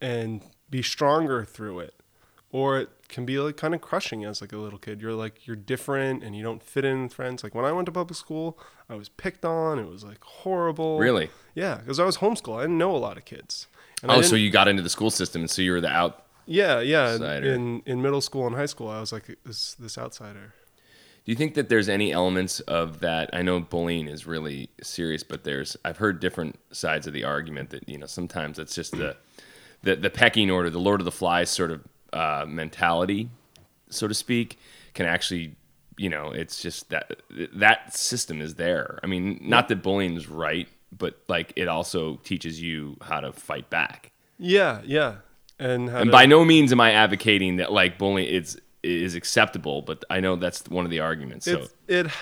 and 0.00 0.42
be 0.70 0.82
stronger 0.82 1.44
through 1.44 1.80
it, 1.80 1.94
or 2.50 2.78
it 2.78 2.88
can 3.08 3.24
be 3.24 3.38
like 3.38 3.56
kind 3.56 3.74
of 3.74 3.80
crushing 3.80 4.24
as 4.24 4.40
like 4.40 4.52
a 4.52 4.56
little 4.56 4.78
kid. 4.78 5.00
You're 5.00 5.12
like 5.14 5.46
you're 5.46 5.56
different 5.56 6.22
and 6.22 6.34
you 6.36 6.42
don't 6.42 6.62
fit 6.62 6.84
in 6.84 7.04
with 7.04 7.12
friends. 7.14 7.42
Like 7.44 7.54
when 7.54 7.64
I 7.64 7.72
went 7.72 7.86
to 7.86 7.92
public 7.92 8.16
school, 8.16 8.58
I 8.88 8.94
was 8.96 9.08
picked 9.08 9.44
on. 9.44 9.78
It 9.78 9.88
was 9.88 10.04
like 10.04 10.22
horrible. 10.22 10.98
Really? 10.98 11.30
Yeah, 11.54 11.76
because 11.76 12.00
I 12.00 12.04
was 12.04 12.18
homeschooled. 12.18 12.58
I 12.58 12.62
didn't 12.62 12.78
know 12.78 12.94
a 12.94 12.98
lot 12.98 13.16
of 13.16 13.24
kids. 13.24 13.66
And 14.02 14.10
Oh, 14.10 14.20
so 14.22 14.36
you 14.36 14.50
got 14.50 14.68
into 14.68 14.82
the 14.82 14.90
school 14.90 15.10
system, 15.10 15.42
and 15.42 15.50
so 15.50 15.62
you 15.62 15.72
were 15.72 15.80
the 15.80 15.88
out. 15.90 16.26
yeah, 16.46 16.80
yeah. 16.80 17.12
Outsider. 17.14 17.52
In 17.54 17.82
in 17.86 18.02
middle 18.02 18.20
school 18.20 18.46
and 18.46 18.54
high 18.56 18.66
school, 18.66 18.88
I 18.88 19.00
was 19.00 19.12
like 19.12 19.38
this 19.44 19.74
this 19.74 19.96
outsider. 19.96 20.52
Do 21.24 21.32
you 21.32 21.36
think 21.36 21.54
that 21.54 21.70
there's 21.70 21.88
any 21.88 22.12
elements 22.12 22.60
of 22.60 23.00
that? 23.00 23.30
I 23.32 23.40
know 23.40 23.58
bullying 23.60 24.08
is 24.08 24.26
really 24.26 24.68
serious, 24.82 25.22
but 25.22 25.42
there's 25.44 25.76
I've 25.84 25.96
heard 25.96 26.20
different 26.20 26.58
sides 26.70 27.06
of 27.06 27.12
the 27.14 27.24
argument 27.24 27.70
that 27.70 27.88
you 27.88 27.96
know 27.98 28.06
sometimes 28.06 28.58
it's 28.58 28.74
just 28.74 28.92
the 28.92 29.16
the, 29.82 29.96
the 29.96 30.10
pecking 30.10 30.50
order, 30.50 30.68
the 30.70 30.78
Lord 30.80 31.00
of 31.00 31.04
the 31.04 31.10
Flies 31.12 31.50
sort 31.50 31.70
of 31.70 31.82
uh, 32.12 32.44
mentality, 32.46 33.28
so 33.90 34.06
to 34.08 34.14
speak, 34.14 34.58
can 34.92 35.06
actually 35.06 35.56
you 35.96 36.10
know 36.10 36.30
it's 36.30 36.60
just 36.60 36.90
that 36.90 37.22
that 37.54 37.94
system 37.96 38.42
is 38.42 38.56
there. 38.56 38.98
I 39.02 39.06
mean, 39.06 39.38
not 39.42 39.68
that 39.68 39.82
bullying 39.82 40.16
is 40.16 40.28
right, 40.28 40.68
but 40.92 41.18
like 41.28 41.54
it 41.56 41.68
also 41.68 42.16
teaches 42.16 42.60
you 42.60 42.98
how 43.00 43.20
to 43.20 43.32
fight 43.32 43.70
back. 43.70 44.12
Yeah, 44.38 44.82
yeah. 44.84 45.16
And, 45.58 45.88
And 45.88 46.06
to- 46.06 46.12
by 46.12 46.26
no 46.26 46.44
means 46.44 46.70
am 46.72 46.80
I 46.80 46.92
advocating 46.92 47.56
that 47.56 47.72
like 47.72 47.96
bullying 47.96 48.28
is 48.28 48.60
is 48.84 49.14
acceptable, 49.14 49.82
but 49.82 50.04
I 50.10 50.20
know 50.20 50.36
that's 50.36 50.66
one 50.68 50.84
of 50.84 50.90
the 50.90 51.00
arguments. 51.00 51.46
So. 51.46 51.62
It, 51.88 52.06
it 52.06 52.12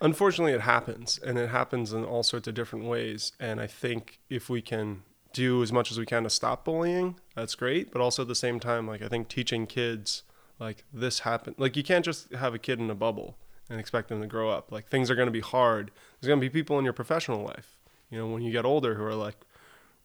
unfortunately 0.00 0.52
it 0.52 0.62
happens 0.62 1.18
and 1.24 1.38
it 1.38 1.50
happens 1.50 1.92
in 1.92 2.04
all 2.04 2.22
sorts 2.22 2.48
of 2.48 2.54
different 2.54 2.86
ways 2.86 3.32
and 3.38 3.60
i 3.60 3.66
think 3.66 4.18
if 4.30 4.48
we 4.48 4.62
can 4.62 5.02
do 5.34 5.62
as 5.62 5.70
much 5.70 5.90
as 5.90 5.98
we 5.98 6.06
can 6.06 6.22
to 6.22 6.30
stop 6.30 6.64
bullying 6.64 7.16
that's 7.34 7.54
great 7.54 7.92
but 7.92 8.00
also 8.00 8.22
at 8.22 8.28
the 8.28 8.34
same 8.34 8.58
time 8.58 8.86
like 8.86 9.02
i 9.02 9.08
think 9.08 9.28
teaching 9.28 9.66
kids 9.66 10.22
like 10.58 10.84
this 10.90 11.18
happened 11.18 11.54
like 11.58 11.76
you 11.76 11.82
can't 11.82 12.02
just 12.02 12.32
have 12.32 12.54
a 12.54 12.58
kid 12.58 12.80
in 12.80 12.88
a 12.88 12.94
bubble 12.94 13.36
and 13.68 13.78
expect 13.78 14.08
them 14.08 14.20
to 14.20 14.26
grow 14.26 14.50
up. 14.50 14.72
Like 14.72 14.88
things 14.88 15.10
are 15.10 15.14
going 15.14 15.28
to 15.28 15.32
be 15.32 15.38
hard. 15.38 15.92
There's 16.20 16.26
going 16.26 16.40
to 16.40 16.44
be 16.44 16.50
people 16.50 16.76
in 16.78 16.84
your 16.84 16.92
professional 16.92 17.44
life 17.44 17.76
you 18.10 18.18
know 18.18 18.26
when 18.26 18.42
you 18.42 18.52
get 18.52 18.64
older 18.64 18.94
who 18.94 19.04
are 19.04 19.14
like 19.14 19.36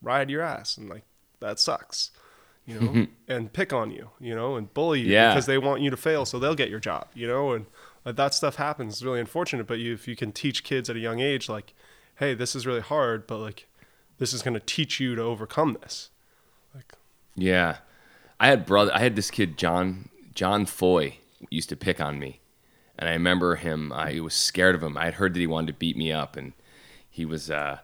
ride 0.02 0.30
your 0.30 0.42
ass 0.42 0.78
and 0.78 0.90
like 0.90 1.04
that 1.40 1.60
sucks 1.60 2.12
you 2.66 2.80
know 2.80 3.08
and 3.28 3.54
pick 3.54 3.72
on 3.72 3.92
you 3.92 4.10
you 4.20 4.34
know 4.36 4.56
and 4.56 4.74
bully 4.74 5.02
you 5.02 5.08
Yeah. 5.12 5.34
because 5.34 5.46
they 5.46 5.58
want 5.58 5.82
you 5.82 5.90
to 5.90 5.98
fail 5.98 6.26
so 6.26 6.40
they'll 6.40 6.56
get 6.56 6.70
your 6.70 6.80
job 6.80 7.08
you 7.14 7.28
know 7.28 7.52
and 7.52 7.66
like, 8.04 8.16
that 8.16 8.34
stuff 8.34 8.56
happens 8.56 8.94
it's 8.96 9.04
really 9.04 9.20
unfortunate 9.20 9.68
but 9.68 9.80
you, 9.80 9.94
if 9.94 10.08
you 10.08 10.16
can 10.16 10.32
teach 10.32 10.64
kids 10.64 10.90
at 10.90 10.96
a 10.96 11.00
young 11.00 11.20
age 11.20 11.48
like 11.48 11.74
hey, 12.18 12.34
this 12.34 12.56
is 12.56 12.66
really 12.66 12.82
hard, 12.82 13.28
but 13.28 13.38
like 13.38 13.68
this 14.18 14.34
is 14.34 14.42
going 14.42 14.54
to 14.54 14.60
teach 14.60 15.00
you 15.00 15.16
to 15.16 15.22
overcome 15.22 15.78
this. 15.82 16.10
Like 16.74 16.94
Yeah, 17.36 17.78
I 18.40 18.48
had 18.48 18.66
brother. 18.66 18.92
I 18.94 19.00
had 19.00 19.16
this 19.16 19.32
kid 19.32 19.58
John 19.58 20.10
John 20.34 20.66
Foy 20.66 21.18
used 21.50 21.70
to 21.70 21.76
pick 21.76 22.00
on 22.02 22.20
me, 22.20 22.40
and 22.98 23.10
I 23.10 23.14
remember 23.14 23.56
him. 23.56 23.92
I 23.94 24.20
was 24.20 24.34
scared 24.34 24.76
of 24.76 24.84
him. 24.84 24.98
I 24.98 25.06
had 25.06 25.16
heard 25.16 25.34
that 25.34 25.40
he 25.40 25.48
wanted 25.48 25.68
to 25.68 25.74
beat 25.74 25.98
me 25.98 26.12
up, 26.12 26.36
and 26.38 26.54
he 27.10 27.26
was 27.26 27.52
uh, 27.52 27.80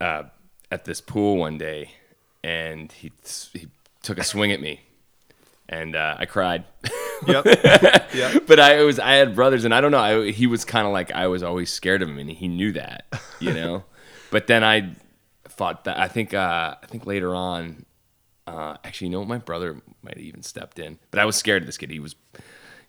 uh, 0.00 0.24
at 0.70 0.84
this 0.84 1.00
pool 1.00 1.36
one 1.36 1.58
day, 1.58 1.92
and 2.42 2.90
he 2.92 3.12
he 3.52 3.68
took 4.02 4.18
a 4.18 4.24
swing 4.24 4.52
at 4.52 4.60
me, 4.60 4.80
and 5.68 5.96
uh, 5.96 6.16
I 6.18 6.26
cried. 6.26 6.64
Yep. 7.26 7.44
yeah. 8.14 8.38
but 8.46 8.60
I 8.60 8.82
was 8.82 8.98
I 8.98 9.14
had 9.14 9.34
brothers, 9.34 9.64
and 9.64 9.74
I 9.74 9.80
don't 9.80 9.90
know. 9.90 9.98
I, 9.98 10.30
he 10.30 10.46
was 10.46 10.64
kind 10.64 10.86
of 10.86 10.92
like 10.92 11.12
I 11.12 11.26
was 11.26 11.42
always 11.42 11.70
scared 11.70 12.02
of 12.02 12.08
him, 12.08 12.18
and 12.18 12.30
he 12.30 12.48
knew 12.48 12.72
that, 12.72 13.06
you 13.40 13.52
know. 13.52 13.84
but 14.30 14.46
then 14.46 14.62
I 14.64 14.94
thought 15.44 15.84
that 15.84 15.98
I 15.98 16.08
think 16.08 16.34
uh, 16.34 16.76
I 16.82 16.86
think 16.86 17.06
later 17.06 17.34
on, 17.34 17.84
uh, 18.46 18.76
actually, 18.84 19.08
you 19.08 19.12
know, 19.12 19.24
my 19.24 19.38
brother 19.38 19.80
might 20.02 20.14
have 20.14 20.24
even 20.24 20.42
stepped 20.42 20.78
in, 20.78 20.98
but 21.10 21.20
I 21.20 21.24
was 21.24 21.36
scared 21.36 21.62
of 21.62 21.66
this 21.66 21.78
kid. 21.78 21.90
He 21.90 22.00
was. 22.00 22.14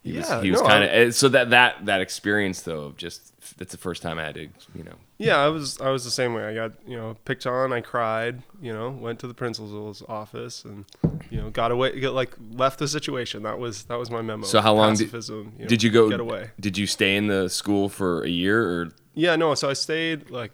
He 0.03 0.13
Yeah, 0.13 0.35
was, 0.35 0.43
he 0.43 0.51
was 0.51 0.61
no, 0.61 0.67
kind 0.67 0.83
of 0.83 0.89
eh, 0.91 1.11
so 1.11 1.27
that 1.29 1.49
that 1.49 1.85
that 1.85 2.01
experience 2.01 2.61
though 2.61 2.81
of 2.85 2.97
just 2.97 3.33
that's 3.57 3.71
the 3.71 3.77
first 3.77 4.01
time 4.01 4.17
I 4.19 4.23
had 4.25 4.35
to 4.35 4.41
you 4.75 4.83
know 4.83 4.95
Yeah, 5.17 5.37
I 5.37 5.47
was 5.49 5.79
I 5.81 5.89
was 5.89 6.05
the 6.05 6.11
same 6.11 6.33
way. 6.33 6.45
I 6.45 6.53
got 6.53 6.71
you 6.87 6.95
know 6.95 7.17
picked 7.25 7.45
on. 7.45 7.73
I 7.73 7.81
cried. 7.81 8.41
You 8.61 8.71
know, 8.73 8.89
went 8.89 9.19
to 9.19 9.27
the 9.27 9.33
principal's 9.33 10.01
office 10.07 10.63
and 10.65 10.85
you 11.29 11.41
know 11.41 11.49
got 11.49 11.71
away. 11.71 11.99
Got, 11.99 12.13
like 12.13 12.33
left 12.51 12.79
the 12.79 12.87
situation. 12.87 13.43
That 13.43 13.59
was 13.59 13.83
that 13.85 13.99
was 13.99 14.09
my 14.09 14.21
memo. 14.21 14.45
So 14.45 14.61
how 14.61 14.73
long 14.73 14.95
did- 14.95 15.11
Pacifism, 15.11 15.53
know, 15.59 15.65
did 15.67 15.83
you 15.83 15.89
go 15.89 16.09
get 16.09 16.19
away? 16.21 16.51
Did 16.59 16.77
you 16.77 16.87
stay 16.87 17.15
in 17.17 17.27
the 17.27 17.49
school 17.49 17.89
for 17.89 18.23
a 18.23 18.29
year 18.29 18.61
or 18.63 18.91
Yeah, 19.15 19.35
no. 19.35 19.53
So 19.55 19.69
I 19.69 19.73
stayed 19.73 20.29
like 20.29 20.51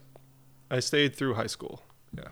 I 0.71 0.79
stayed 0.79 1.15
through 1.15 1.35
high 1.35 1.47
school. 1.47 1.83
Yeah. 2.17 2.29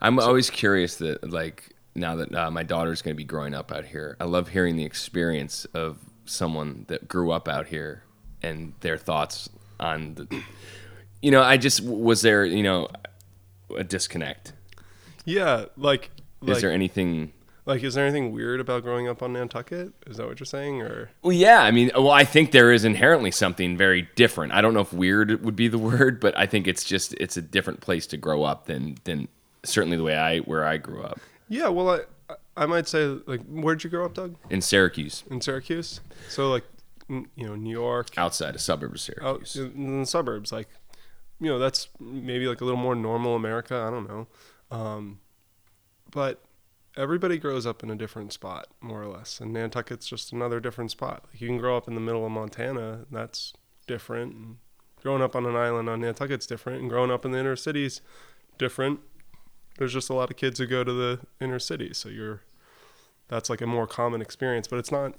I'm 0.00 0.18
always 0.18 0.48
curious 0.50 0.96
that 0.96 1.30
like 1.30 1.74
now 1.94 2.16
that 2.16 2.34
uh, 2.34 2.50
my 2.50 2.62
daughter's 2.62 3.02
going 3.02 3.14
to 3.14 3.16
be 3.16 3.24
growing 3.24 3.54
up 3.54 3.72
out 3.72 3.86
here, 3.86 4.16
I 4.20 4.24
love 4.24 4.48
hearing 4.48 4.76
the 4.76 4.84
experience 4.84 5.64
of 5.66 5.98
someone 6.24 6.84
that 6.88 7.08
grew 7.08 7.30
up 7.30 7.48
out 7.48 7.66
here 7.66 8.04
and 8.42 8.72
their 8.80 8.96
thoughts 8.96 9.48
on 9.78 10.14
the. 10.14 10.42
You 11.20 11.30
know, 11.30 11.42
I 11.42 11.56
just 11.56 11.82
was 11.82 12.22
there. 12.22 12.44
You 12.44 12.62
know, 12.62 12.88
a 13.76 13.84
disconnect. 13.84 14.52
Yeah, 15.24 15.66
like 15.76 16.10
like 16.40 16.56
Is 16.56 16.62
there 16.62 16.72
anything? 16.72 17.32
like 17.64 17.82
is 17.84 17.94
there 17.94 18.04
anything 18.04 18.32
weird 18.32 18.58
about 18.58 18.82
growing 18.82 19.06
up 19.06 19.22
on 19.22 19.34
Nantucket? 19.34 19.92
Is 20.06 20.16
that 20.16 20.26
what 20.26 20.40
you're 20.40 20.46
saying, 20.46 20.82
or 20.82 21.10
Well, 21.22 21.32
yeah. 21.32 21.62
I 21.62 21.70
mean, 21.70 21.90
well, 21.94 22.10
I 22.10 22.24
think 22.24 22.50
there 22.50 22.72
is 22.72 22.84
inherently 22.84 23.30
something 23.30 23.76
very 23.76 24.08
different. 24.16 24.52
I 24.52 24.60
don't 24.60 24.74
know 24.74 24.80
if 24.80 24.92
weird 24.92 25.44
would 25.44 25.56
be 25.56 25.68
the 25.68 25.78
word, 25.90 26.20
but 26.20 26.36
I 26.36 26.46
think 26.46 26.66
it's 26.66 26.84
just 26.84 27.14
it's 27.14 27.36
a 27.36 27.42
different 27.42 27.80
place 27.80 28.06
to 28.08 28.16
grow 28.16 28.42
up 28.42 28.66
than 28.66 28.96
than 29.04 29.28
certainly 29.64 29.96
the 29.96 30.02
way 30.02 30.16
I 30.16 30.38
where 30.38 30.64
I 30.64 30.76
grew 30.76 31.02
up 31.02 31.20
yeah? 31.52 31.68
Well, 31.68 31.88
I 31.90 32.34
I 32.56 32.66
might 32.66 32.88
say 32.88 33.06
like 33.26 33.42
where'd 33.46 33.84
you 33.84 33.90
grow 33.90 34.04
up, 34.04 34.14
Doug? 34.14 34.36
in 34.50 34.60
Syracuse, 34.60 35.24
In 35.30 35.40
Syracuse. 35.40 36.00
So 36.28 36.50
like 36.50 36.64
n- 37.10 37.28
you 37.36 37.46
know 37.46 37.54
New 37.54 37.70
York, 37.70 38.16
outside 38.16 38.54
a 38.54 38.58
suburb 38.58 38.94
of 38.94 39.24
out 39.24 39.56
in 39.56 40.00
the 40.00 40.06
suburbs 40.06 40.52
like 40.52 40.68
you 41.40 41.48
know 41.48 41.58
that's 41.58 41.88
maybe 41.98 42.46
like 42.46 42.60
a 42.60 42.64
little 42.64 42.78
more 42.78 42.94
normal 42.94 43.34
america 43.34 43.74
i 43.86 43.90
don't 43.90 44.08
know 44.08 44.28
um, 44.70 45.18
but 46.12 46.40
everybody 46.96 47.36
grows 47.36 47.66
up 47.66 47.82
in 47.82 47.90
a 47.90 47.96
different 47.96 48.32
spot 48.32 48.68
more 48.80 49.02
or 49.02 49.08
less 49.08 49.40
and 49.40 49.52
nantucket's 49.52 50.06
just 50.06 50.32
another 50.32 50.60
different 50.60 50.90
spot 50.92 51.24
like 51.26 51.40
you 51.40 51.48
can 51.48 51.58
grow 51.58 51.76
up 51.76 51.88
in 51.88 51.94
the 51.96 52.00
middle 52.00 52.24
of 52.24 52.30
montana 52.30 52.92
and 52.92 53.06
that's 53.10 53.54
different 53.88 54.32
and 54.34 54.56
growing 55.02 55.20
up 55.20 55.34
on 55.34 55.44
an 55.44 55.56
island 55.56 55.88
on 55.88 56.00
nantucket's 56.00 56.46
different 56.46 56.80
and 56.80 56.88
growing 56.88 57.10
up 57.10 57.24
in 57.24 57.32
the 57.32 57.38
inner 57.38 57.56
cities 57.56 58.02
different 58.56 59.00
there's 59.78 59.92
just 59.92 60.10
a 60.10 60.14
lot 60.14 60.30
of 60.30 60.36
kids 60.36 60.58
who 60.58 60.66
go 60.66 60.84
to 60.84 60.92
the 60.92 61.20
inner 61.40 61.58
city, 61.58 61.92
so 61.94 62.08
you're 62.08 62.42
that's 63.28 63.48
like 63.48 63.60
a 63.62 63.66
more 63.66 63.86
common 63.86 64.20
experience 64.20 64.68
but 64.68 64.78
it's 64.78 64.92
not 64.92 65.14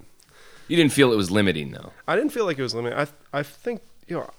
You 0.68 0.78
didn't 0.78 0.92
feel 0.92 1.12
it 1.12 1.16
was 1.16 1.32
limiting 1.32 1.72
though. 1.72 1.92
I 2.08 2.16
didn't 2.16 2.32
feel 2.32 2.46
like 2.46 2.60
it 2.60 2.64
was 2.64 2.76
limiting. 2.76 2.98
I 2.98 3.08
I 3.32 3.44
think 3.44 3.82
you 4.08 4.18
know. 4.18 4.30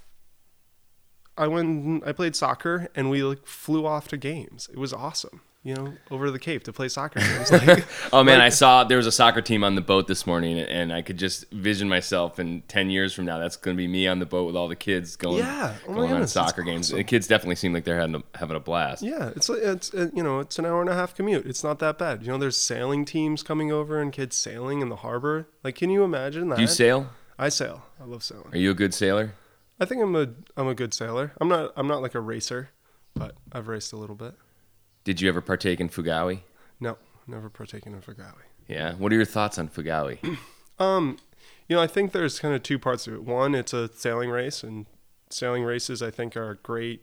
I 1.37 1.49
went. 1.49 2.07
I 2.07 2.13
played 2.13 2.37
soccer, 2.37 2.89
and 2.95 3.11
we 3.11 3.25
like 3.25 3.45
flew 3.47 3.87
off 3.87 4.07
to 4.09 4.17
games. 4.17 4.69
It 4.73 4.79
was 4.79 4.93
awesome. 4.93 5.41
You 5.67 5.75
know, 5.75 5.95
over 6.11 6.27
to 6.27 6.31
the 6.31 6.39
Cape 6.39 6.65
to 6.65 6.75
play 6.75 6.89
soccer 6.89 7.21
games. 7.21 7.51
Like, 7.53 7.87
Oh 8.13 8.23
man, 8.23 8.39
like- 8.39 8.47
I 8.47 8.49
saw 8.51 8.85
there 8.85 8.99
was 8.99 9.07
a 9.07 9.13
soccer 9.13 9.41
team 9.41 9.65
on 9.65 9.75
the 9.77 9.81
boat 9.81 10.07
this 10.07 10.27
morning, 10.27 10.59
and 10.59 10.93
I 10.93 11.01
could 11.01 11.17
just 11.17 11.51
vision 11.51 11.89
myself 11.89 12.39
in 12.39 12.61
ten 12.69 12.91
years 12.91 13.15
from 13.15 13.25
now. 13.25 13.39
That's 13.39 13.57
going 13.57 13.75
to 13.75 13.79
be 13.79 13.87
me 13.89 14.07
on 14.07 14.19
the 14.19 14.27
boat 14.27 14.45
with 14.45 14.57
all 14.57 14.69
the 14.69 14.77
kids 14.77 15.17
going, 15.17 15.39
Yeah. 15.39 15.75
Oh 15.85 15.95
going 15.95 16.01
on 16.03 16.09
goodness, 16.11 16.35
that's 16.35 16.49
soccer 16.51 16.63
games. 16.63 16.89
awesome. 16.89 16.99
The 16.99 17.05
kids 17.05 17.27
definitely 17.27 17.55
seem 17.57 17.73
like 17.73 17.85
they're 17.85 17.99
having 17.99 18.17
a, 18.17 18.39
having 18.39 18.57
a 18.57 18.61
blast. 18.61 19.03
Yeah, 19.03 19.31
it's 19.35 19.49
it's 19.49 19.91
you 19.95 20.23
know 20.23 20.41
it's 20.41 20.59
an 20.59 20.67
hour 20.67 20.83
and 20.83 20.91
a 20.91 20.95
half 20.95 21.15
commute. 21.15 21.47
It's 21.47 21.65
not 21.65 21.79
that 21.79 21.97
bad. 21.97 22.23
You 22.23 22.29
know, 22.33 22.37
there's 22.39 22.59
sailing 22.59 23.07
teams 23.07 23.43
coming 23.43 23.73
over 23.73 24.03
and 24.03 24.13
kids 24.13 24.37
sailing 24.37 24.83
in 24.83 24.91
the 24.91 24.97
harbor. 24.97 25.49
Like, 25.63 25.77
can 25.77 25.89
you 25.89 26.05
imagine 26.05 26.51
that? 26.51 26.57
Do 26.57 26.63
you 26.63 26.69
sail? 26.69 27.09
I 27.39 27.49
sail. 27.49 27.87
I 27.99 28.05
love 28.05 28.23
sailing. 28.23 28.53
Are 28.53 28.59
you 28.59 28.71
a 28.71 28.75
good 28.75 28.93
sailor? 28.93 29.33
I 29.81 29.87
think 29.87 30.03
I'm 30.03 30.15
a 30.15 30.29
I'm 30.59 30.69
a 30.69 30.75
good 30.75 30.93
sailor. 30.93 31.33
I'm 31.41 31.49
not 31.49 31.73
I'm 31.75 31.87
not 31.89 32.03
like 32.03 32.15
a 32.15 32.21
racer, 32.21 32.69
but 33.15 33.35
I've 33.51 33.67
raced 33.67 33.95
a 33.95 33.97
little 33.97 34.15
bit. 34.17 34.35
Did 35.05 35.21
you 35.21 35.29
ever 35.29 35.41
partake 35.41 35.81
in 35.81 35.89
Figawi? 35.89 36.41
No, 36.81 36.97
never 37.27 37.49
partaken 37.51 37.95
in 37.95 38.01
Figawi. 38.01 38.43
Yeah. 38.67 38.95
What 38.95 39.13
are 39.13 39.17
your 39.17 39.25
thoughts 39.25 39.59
on 39.59 39.69
Figawi? 39.69 40.39
Um, 40.77 41.19
you 41.69 41.77
know, 41.77 41.83
I 41.83 41.87
think 41.87 42.11
there's 42.11 42.41
kind 42.41 42.53
of 42.53 42.65
two 42.65 42.81
parts 42.81 43.05
to 43.05 43.15
it. 43.15 43.23
One, 43.23 43.55
it's 43.55 43.73
a 43.73 43.89
sailing 43.93 44.29
race, 44.29 44.65
and 44.65 44.87
sailing 45.31 45.63
races 45.63 46.03
I 46.03 46.11
think 46.11 46.37
are 46.37 46.59
great 46.65 47.03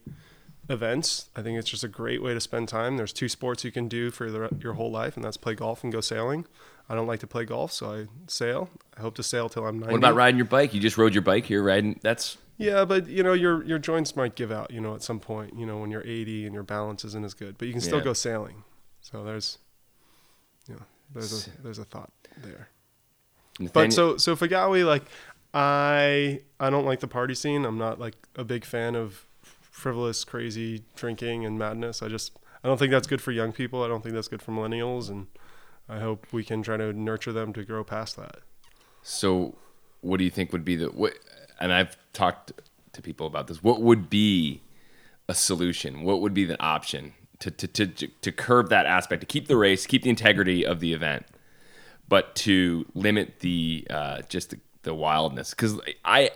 events. 0.70 1.30
I 1.36 1.42
think 1.42 1.58
it's 1.58 1.70
just 1.70 1.84
a 1.84 1.88
great 1.88 2.22
way 2.22 2.34
to 2.34 2.42
spend 2.42 2.68
time. 2.68 2.98
There's 2.98 3.14
two 3.14 3.30
sports 3.30 3.64
you 3.64 3.72
can 3.72 3.88
do 3.88 4.12
for 4.12 4.30
the, 4.30 4.50
your 4.60 4.74
whole 4.74 4.92
life, 4.92 5.16
and 5.16 5.24
that's 5.24 5.38
play 5.38 5.56
golf 5.56 5.84
and 5.84 5.92
go 5.94 6.02
sailing. 6.02 6.46
I 6.90 6.96
don't 6.96 7.08
like 7.08 7.22
to 7.22 7.28
play 7.28 7.46
golf, 7.46 7.72
so 7.72 7.94
I 7.94 8.08
sail. 8.28 8.70
I 8.98 9.02
hope 9.02 9.16
to 9.16 9.24
sail 9.24 9.48
till 9.48 9.66
I'm 9.66 9.80
90. 9.80 9.94
what 9.94 9.98
about 10.00 10.16
riding 10.16 10.38
your 10.38 10.46
bike? 10.48 10.74
You 10.74 10.82
just 10.82 10.98
rode 10.98 11.16
your 11.16 11.22
bike 11.22 11.46
here, 11.46 11.64
riding. 11.64 12.00
That's 12.04 12.38
Yeah, 12.62 12.86
but 12.86 13.08
you 13.08 13.24
know 13.24 13.34
your 13.34 13.64
your 13.66 13.80
joints 13.80 14.16
might 14.16 14.36
give 14.36 14.52
out. 14.52 14.72
You 14.72 14.82
know, 14.82 14.94
at 14.96 15.02
some 15.04 15.20
point. 15.20 15.58
You 15.58 15.66
know, 15.66 15.78
when 15.80 15.92
you're 15.92 16.04
80 16.06 16.46
and 16.46 16.54
your 16.54 16.64
balance 16.64 17.04
isn't 17.06 17.24
as 17.26 17.34
good, 17.34 17.58
but 17.58 17.68
you 17.68 17.74
can 17.74 17.82
still 17.82 17.98
Yeah. 18.00 18.04
go 18.06 18.14
sailing. 18.14 18.64
So 19.02 19.24
there's, 19.24 19.58
you 20.68 20.76
know, 20.76 20.82
there's 21.14 21.48
a 21.48 21.62
there's 21.64 21.80
a 21.80 21.86
thought 21.86 22.12
there. 22.44 22.70
But 23.60 23.64
Nathaniel- 23.90 23.92
so 23.92 24.18
so 24.18 24.36
Figawi, 24.36 24.86
like 24.86 25.04
I 25.54 26.42
I 26.60 26.70
don't 26.70 26.86
like 26.86 27.00
the 27.00 27.08
party 27.08 27.34
scene. 27.36 27.66
I'm 27.66 27.78
not 27.78 28.00
like 28.00 28.16
a 28.36 28.44
big 28.44 28.64
fan 28.66 28.96
of 28.96 29.26
frivolous, 29.62 30.24
crazy 30.24 30.84
drinking 30.96 31.46
and 31.46 31.58
madness. 31.58 32.02
I 32.02 32.08
just 32.08 32.38
I 32.64 32.68
don't 32.68 32.78
think 32.78 32.92
that's 32.92 33.08
good 33.08 33.22
for 33.22 33.32
young 33.32 33.52
people. 33.52 33.84
I 33.84 33.88
don't 33.88 34.02
think 34.04 34.14
that's 34.16 34.28
good 34.28 34.42
for 34.42 34.52
millennials, 34.52 35.10
and 35.10 35.28
I 35.90 36.00
hope 36.00 36.28
we 36.32 36.44
can 36.44 36.62
try 36.64 36.78
to 36.78 36.94
nurture 36.94 37.34
them 37.34 37.54
to 37.54 37.66
grow 37.66 37.84
past 37.84 38.16
that. 38.18 38.38
So, 39.02 39.56
what 40.02 40.18
do 40.18 40.24
you 40.24 40.30
think 40.30 40.52
would 40.54 40.64
be 40.64 40.76
the 40.76 40.88
what? 40.88 41.14
And 41.62 41.72
I've 41.72 41.96
talked 42.14 42.52
to 42.94 43.02
people 43.02 43.28
about 43.28 43.48
this. 43.48 43.64
What 43.64 43.82
would 43.82 44.10
be 44.10 44.62
a 45.30 45.34
solution? 45.34 46.04
What 46.04 46.22
would 46.22 46.34
be 46.34 46.46
the 46.46 46.62
option 46.62 47.14
to 47.40 47.52
to 47.52 47.68
to 47.68 48.08
to 48.08 48.32
curb 48.32 48.70
that 48.70 48.86
aspect, 48.86 49.22
to 49.22 49.28
keep 49.28 49.48
the 49.48 49.58
race, 49.58 49.86
keep 49.86 50.04
the 50.04 50.10
integrity 50.10 50.66
of 50.66 50.80
the 50.80 50.94
event, 50.94 51.26
but 52.08 52.36
to 52.36 52.86
limit 52.94 53.40
the 53.40 53.88
uh, 53.90 54.22
just 54.28 54.50
the, 54.52 54.60
the 54.84 54.94
wildness? 54.94 55.52
Because 55.52 55.80
I 56.04 56.32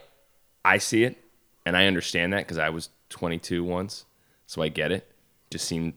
I 0.64 0.78
see 0.78 1.04
it 1.04 1.18
and 1.66 1.76
I 1.76 1.88
understand 1.88 2.34
that 2.34 2.40
because 2.40 2.58
I 2.58 2.70
was 2.70 2.90
22 3.10 3.64
once, 3.64 4.06
so 4.46 4.62
I 4.62 4.70
get 4.70 4.92
it. 4.92 5.12
Just 5.50 5.68
seem 5.68 5.96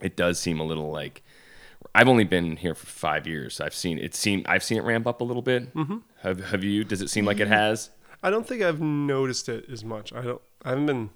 it 0.00 0.16
does 0.16 0.38
seem 0.38 0.60
a 0.60 0.64
little 0.64 0.90
like 0.90 1.22
I've 1.94 2.08
only 2.08 2.24
been 2.24 2.56
here 2.56 2.74
for 2.74 2.86
five 2.86 3.26
years. 3.26 3.60
I've 3.60 3.74
seen 3.74 3.98
it 3.98 4.14
seem 4.14 4.44
I've 4.46 4.64
seen 4.64 4.78
it 4.78 4.84
ramp 4.84 5.06
up 5.06 5.20
a 5.20 5.24
little 5.24 5.42
bit. 5.42 5.74
Mm-hmm. 5.74 5.98
Have 6.22 6.40
Have 6.50 6.64
you? 6.64 6.84
Does 6.84 7.00
it 7.00 7.10
seem 7.10 7.24
like 7.24 7.40
it 7.40 7.48
has? 7.48 7.90
I 8.24 8.30
don't 8.30 8.46
think 8.46 8.62
I've 8.62 8.80
noticed 8.80 9.48
it 9.48 9.66
as 9.70 9.84
much. 9.84 10.12
I 10.12 10.22
don't. 10.22 10.40
I 10.64 10.70
haven't 10.70 10.86
been 10.86 11.10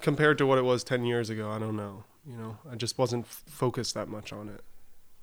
compared 0.00 0.38
to 0.38 0.46
what 0.46 0.58
it 0.58 0.62
was 0.64 0.84
ten 0.84 1.04
years 1.04 1.30
ago. 1.30 1.50
I 1.50 1.58
don't 1.58 1.76
know. 1.76 2.04
You 2.26 2.36
know, 2.36 2.58
I 2.70 2.76
just 2.76 2.98
wasn't 2.98 3.24
f- 3.24 3.42
focused 3.46 3.94
that 3.94 4.08
much 4.08 4.32
on 4.32 4.48
it. 4.48 4.62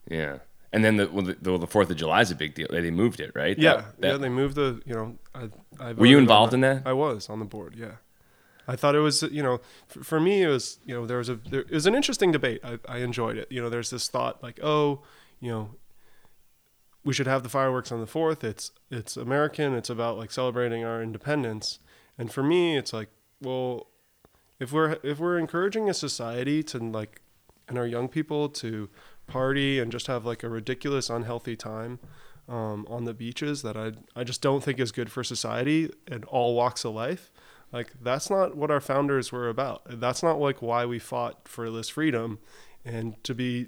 Yeah. 0.10 0.40
And 0.72 0.84
then 0.86 0.98
the 0.98 1.08
well, 1.10 1.26
the, 1.26 1.58
the 1.58 1.68
Fourth 1.68 1.90
of 1.90 1.98
July 1.98 2.22
is 2.22 2.30
a 2.32 2.36
big 2.36 2.54
deal. 2.54 2.68
They 2.70 2.92
moved 2.92 3.20
it, 3.20 3.32
right? 3.34 3.58
Yeah, 3.58 3.76
That- 3.76 4.02
that- 4.02 4.08
yeah. 4.12 4.18
They 4.18 4.30
moved 4.30 4.56
the. 4.56 4.82
You 4.86 4.94
know, 4.96 5.18
I. 5.34 5.50
I 5.80 5.94
Were 5.94 6.06
you 6.06 6.18
involved 6.18 6.54
in 6.54 6.62
that? 6.62 6.84
I 6.86 6.94
was 6.94 7.30
on 7.30 7.40
the 7.40 7.46
board. 7.46 7.76
Yeah, 7.76 7.94
I 8.68 8.76
thought 8.76 8.96
it 8.96 9.00
was. 9.00 9.24
You 9.24 9.42
know, 9.44 9.62
for, 9.88 10.04
for 10.04 10.20
me, 10.20 10.44
it 10.44 10.48
was. 10.48 10.78
You 10.86 10.94
know, 10.96 11.06
there 11.08 11.18
was 11.18 11.30
a. 11.30 11.36
There, 11.36 11.62
it 11.62 11.72
was 11.72 11.88
an 11.88 11.96
interesting 11.96 12.32
debate. 12.32 12.62
I, 12.64 12.80
I 12.88 12.98
enjoyed 13.00 13.38
it. 13.38 13.52
You 13.52 13.62
know, 13.62 13.70
there's 13.70 13.90
this 13.90 14.08
thought 14.10 14.44
like, 14.44 14.60
oh, 14.62 15.02
you 15.40 15.50
know, 15.52 15.70
we 17.04 17.14
should 17.14 17.28
have 17.28 17.44
the 17.44 17.50
fireworks 17.50 17.92
on 17.92 18.00
the 18.00 18.08
fourth. 18.08 18.44
It's 18.44 18.72
it's 18.92 19.18
American. 19.18 19.74
It's 19.74 19.90
about 19.90 20.18
like 20.18 20.32
celebrating 20.32 20.84
our 20.84 21.02
independence. 21.02 21.80
And 22.18 22.32
for 22.32 22.44
me, 22.44 22.78
it's 22.78 22.92
like, 22.92 23.10
well, 23.42 23.88
if 24.60 24.72
we're 24.74 24.98
if 25.04 25.20
we're 25.20 25.38
encouraging 25.38 25.90
a 25.90 25.94
society 25.94 26.62
to 26.64 26.78
like, 26.80 27.22
and 27.68 27.78
our 27.78 27.88
young 27.88 28.10
people 28.10 28.50
to 28.50 28.90
party 29.28 29.80
and 29.80 29.92
just 29.92 30.08
have 30.08 30.26
like 30.26 30.44
a 30.44 30.50
ridiculous, 30.50 31.10
unhealthy 31.10 31.56
time 31.56 32.00
um, 32.50 32.86
on 32.90 33.06
the 33.06 33.14
beaches 33.14 33.62
that 33.62 33.78
I 33.78 33.94
I 34.16 34.24
just 34.24 34.42
don't 34.42 34.64
think 34.64 34.80
is 34.80 34.92
good 34.92 35.12
for 35.12 35.24
society 35.24 35.90
and 36.08 36.26
all 36.26 36.56
walks 36.56 36.84
of 36.84 36.94
life. 36.94 37.32
Like 37.72 37.94
that's 38.02 38.30
not 38.30 38.58
what 38.58 38.72
our 38.72 38.82
founders 38.82 39.32
were 39.32 39.48
about. 39.48 39.84
That's 39.88 40.24
not 40.24 40.40
like 40.40 40.62
why 40.62 40.86
we 40.86 41.00
fought 41.00 41.48
for 41.48 41.70
this 41.70 41.88
freedom 41.88 42.40
and 42.84 43.24
to 43.24 43.36
be, 43.36 43.68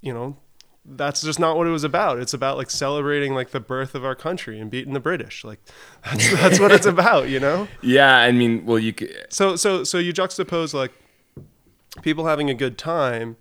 you 0.00 0.14
know, 0.14 0.38
that's 0.84 1.22
just 1.22 1.38
not 1.38 1.56
what 1.56 1.66
it 1.66 1.70
was 1.70 1.84
about. 1.84 2.18
It's 2.18 2.34
about 2.34 2.56
like 2.56 2.70
celebrating 2.70 3.34
like 3.34 3.50
the 3.50 3.60
birth 3.60 3.94
of 3.94 4.04
our 4.04 4.14
country 4.14 4.58
and 4.58 4.70
beating 4.70 4.94
the 4.94 5.00
British. 5.00 5.44
Like 5.44 5.60
that's 6.04 6.32
that's 6.32 6.60
what 6.60 6.72
it's 6.72 6.86
about, 6.86 7.28
you 7.28 7.40
know? 7.40 7.68
Yeah, 7.82 8.16
I 8.16 8.32
mean, 8.32 8.64
well, 8.64 8.78
you 8.78 8.92
could, 8.92 9.26
So 9.30 9.56
so 9.56 9.84
so 9.84 9.98
you 9.98 10.12
juxtapose 10.12 10.74
like 10.74 10.92
people 12.02 12.26
having 12.26 12.48
a 12.50 12.54
good 12.54 12.78
time 12.78 13.36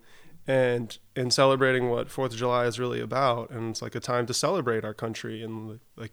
and 0.47 0.97
and 1.15 1.33
celebrating 1.33 1.89
what 1.89 2.09
Fourth 2.09 2.33
of 2.33 2.37
July 2.37 2.65
is 2.65 2.79
really 2.79 2.99
about, 2.99 3.49
and 3.51 3.71
it's 3.71 3.81
like 3.81 3.95
a 3.95 3.99
time 3.99 4.25
to 4.25 4.33
celebrate 4.33 4.83
our 4.83 4.93
country 4.93 5.43
and 5.43 5.79
like 5.95 6.11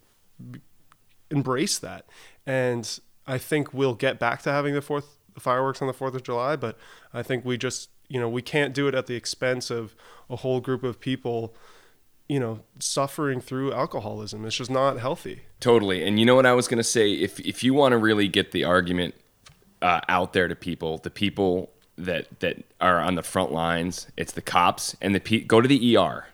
b- 0.51 0.61
embrace 1.31 1.79
that. 1.79 2.07
And 2.45 2.99
I 3.27 3.39
think 3.39 3.73
we'll 3.75 3.95
get 3.95 4.19
back 4.19 4.43
to 4.43 4.53
having 4.53 4.75
the 4.75 4.83
fourth 4.83 5.17
the 5.35 5.41
fireworks 5.41 5.83
on 5.83 5.89
the 5.89 5.95
Fourth 5.95 6.15
of 6.15 6.23
July, 6.23 6.57
but 6.57 6.79
I 7.13 7.23
think 7.23 7.45
we 7.45 7.59
just 7.59 7.91
you 8.09 8.21
know 8.21 8.29
we 8.29 8.43
can't 8.43 8.73
do 8.75 8.89
it 8.89 8.95
at 8.95 9.07
the 9.07 9.15
expense 9.15 9.71
of 9.71 9.95
a 10.31 10.37
whole 10.37 10.61
group 10.61 10.83
of 10.85 10.99
people 11.01 11.55
you 12.29 12.39
know 12.41 12.61
suffering 12.79 13.41
through 13.41 13.73
alcoholism 13.73 14.45
it's 14.45 14.57
just 14.57 14.71
not 14.71 14.99
healthy 14.99 15.41
Totally. 15.59 16.07
And 16.07 16.21
you 16.21 16.27
know 16.27 16.35
what 16.35 16.45
I 16.45 16.53
was 16.53 16.69
going 16.69 16.77
to 16.77 16.85
say? 16.85 17.13
If 17.13 17.41
if 17.41 17.65
you 17.65 17.73
want 17.73 17.93
to 17.93 17.97
really 17.99 18.29
get 18.29 18.53
the 18.53 18.63
argument 18.65 19.15
uh, 19.81 20.01
out 20.07 20.35
there 20.35 20.49
to 20.49 20.55
people, 20.55 20.99
the 20.99 21.09
people 21.11 21.71
that 21.97 22.41
that 22.41 22.57
are 22.79 22.99
on 23.01 23.15
the 23.15 23.23
front 23.23 23.53
lines, 23.53 24.07
it's 24.19 24.33
the 24.33 24.43
cops 24.43 24.95
and 25.01 25.15
the 25.15 25.19
pe- 25.21 25.41
go 25.41 25.63
to 25.63 25.67
the 25.69 25.97
ER. 25.97 26.27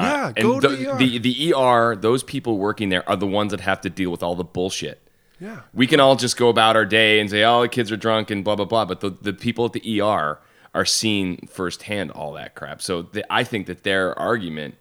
yeah 0.00 0.24
Uh, 0.26 0.32
And 0.36 0.42
go 0.42 0.58
to 0.60 0.68
the, 0.68 0.76
the, 0.76 0.90
ER. 0.90 0.96
the 0.98 1.18
the 1.18 1.54
ER, 1.54 1.96
those 1.96 2.24
people 2.24 2.58
working 2.58 2.88
there 2.88 3.08
are 3.08 3.16
the 3.16 3.26
ones 3.40 3.52
that 3.52 3.60
have 3.60 3.80
to 3.82 3.88
deal 3.90 4.10
with 4.10 4.22
all 4.24 4.34
the 4.34 4.42
bullshit. 4.56 4.98
yeah 5.38 5.60
We 5.72 5.86
can 5.86 6.00
all 6.00 6.16
just 6.16 6.36
go 6.36 6.48
about 6.48 6.74
our 6.74 6.84
day 6.84 7.20
and 7.20 7.30
say, 7.30 7.44
"Oh, 7.44 7.62
the 7.62 7.68
kids 7.68 7.92
are 7.92 7.96
drunk 7.96 8.32
and 8.32 8.42
blah 8.44 8.56
blah 8.56 8.66
blah," 8.66 8.84
but 8.84 8.98
the 9.00 9.10
the 9.10 9.32
people 9.32 9.64
at 9.66 9.74
the 9.74 10.00
ER 10.00 10.40
are 10.76 10.84
seeing 10.84 11.48
firsthand 11.50 12.10
all 12.10 12.34
that 12.34 12.54
crap. 12.54 12.82
So 12.82 13.00
the, 13.00 13.24
I 13.32 13.44
think 13.44 13.66
that 13.66 13.82
their 13.82 14.16
argument 14.18 14.74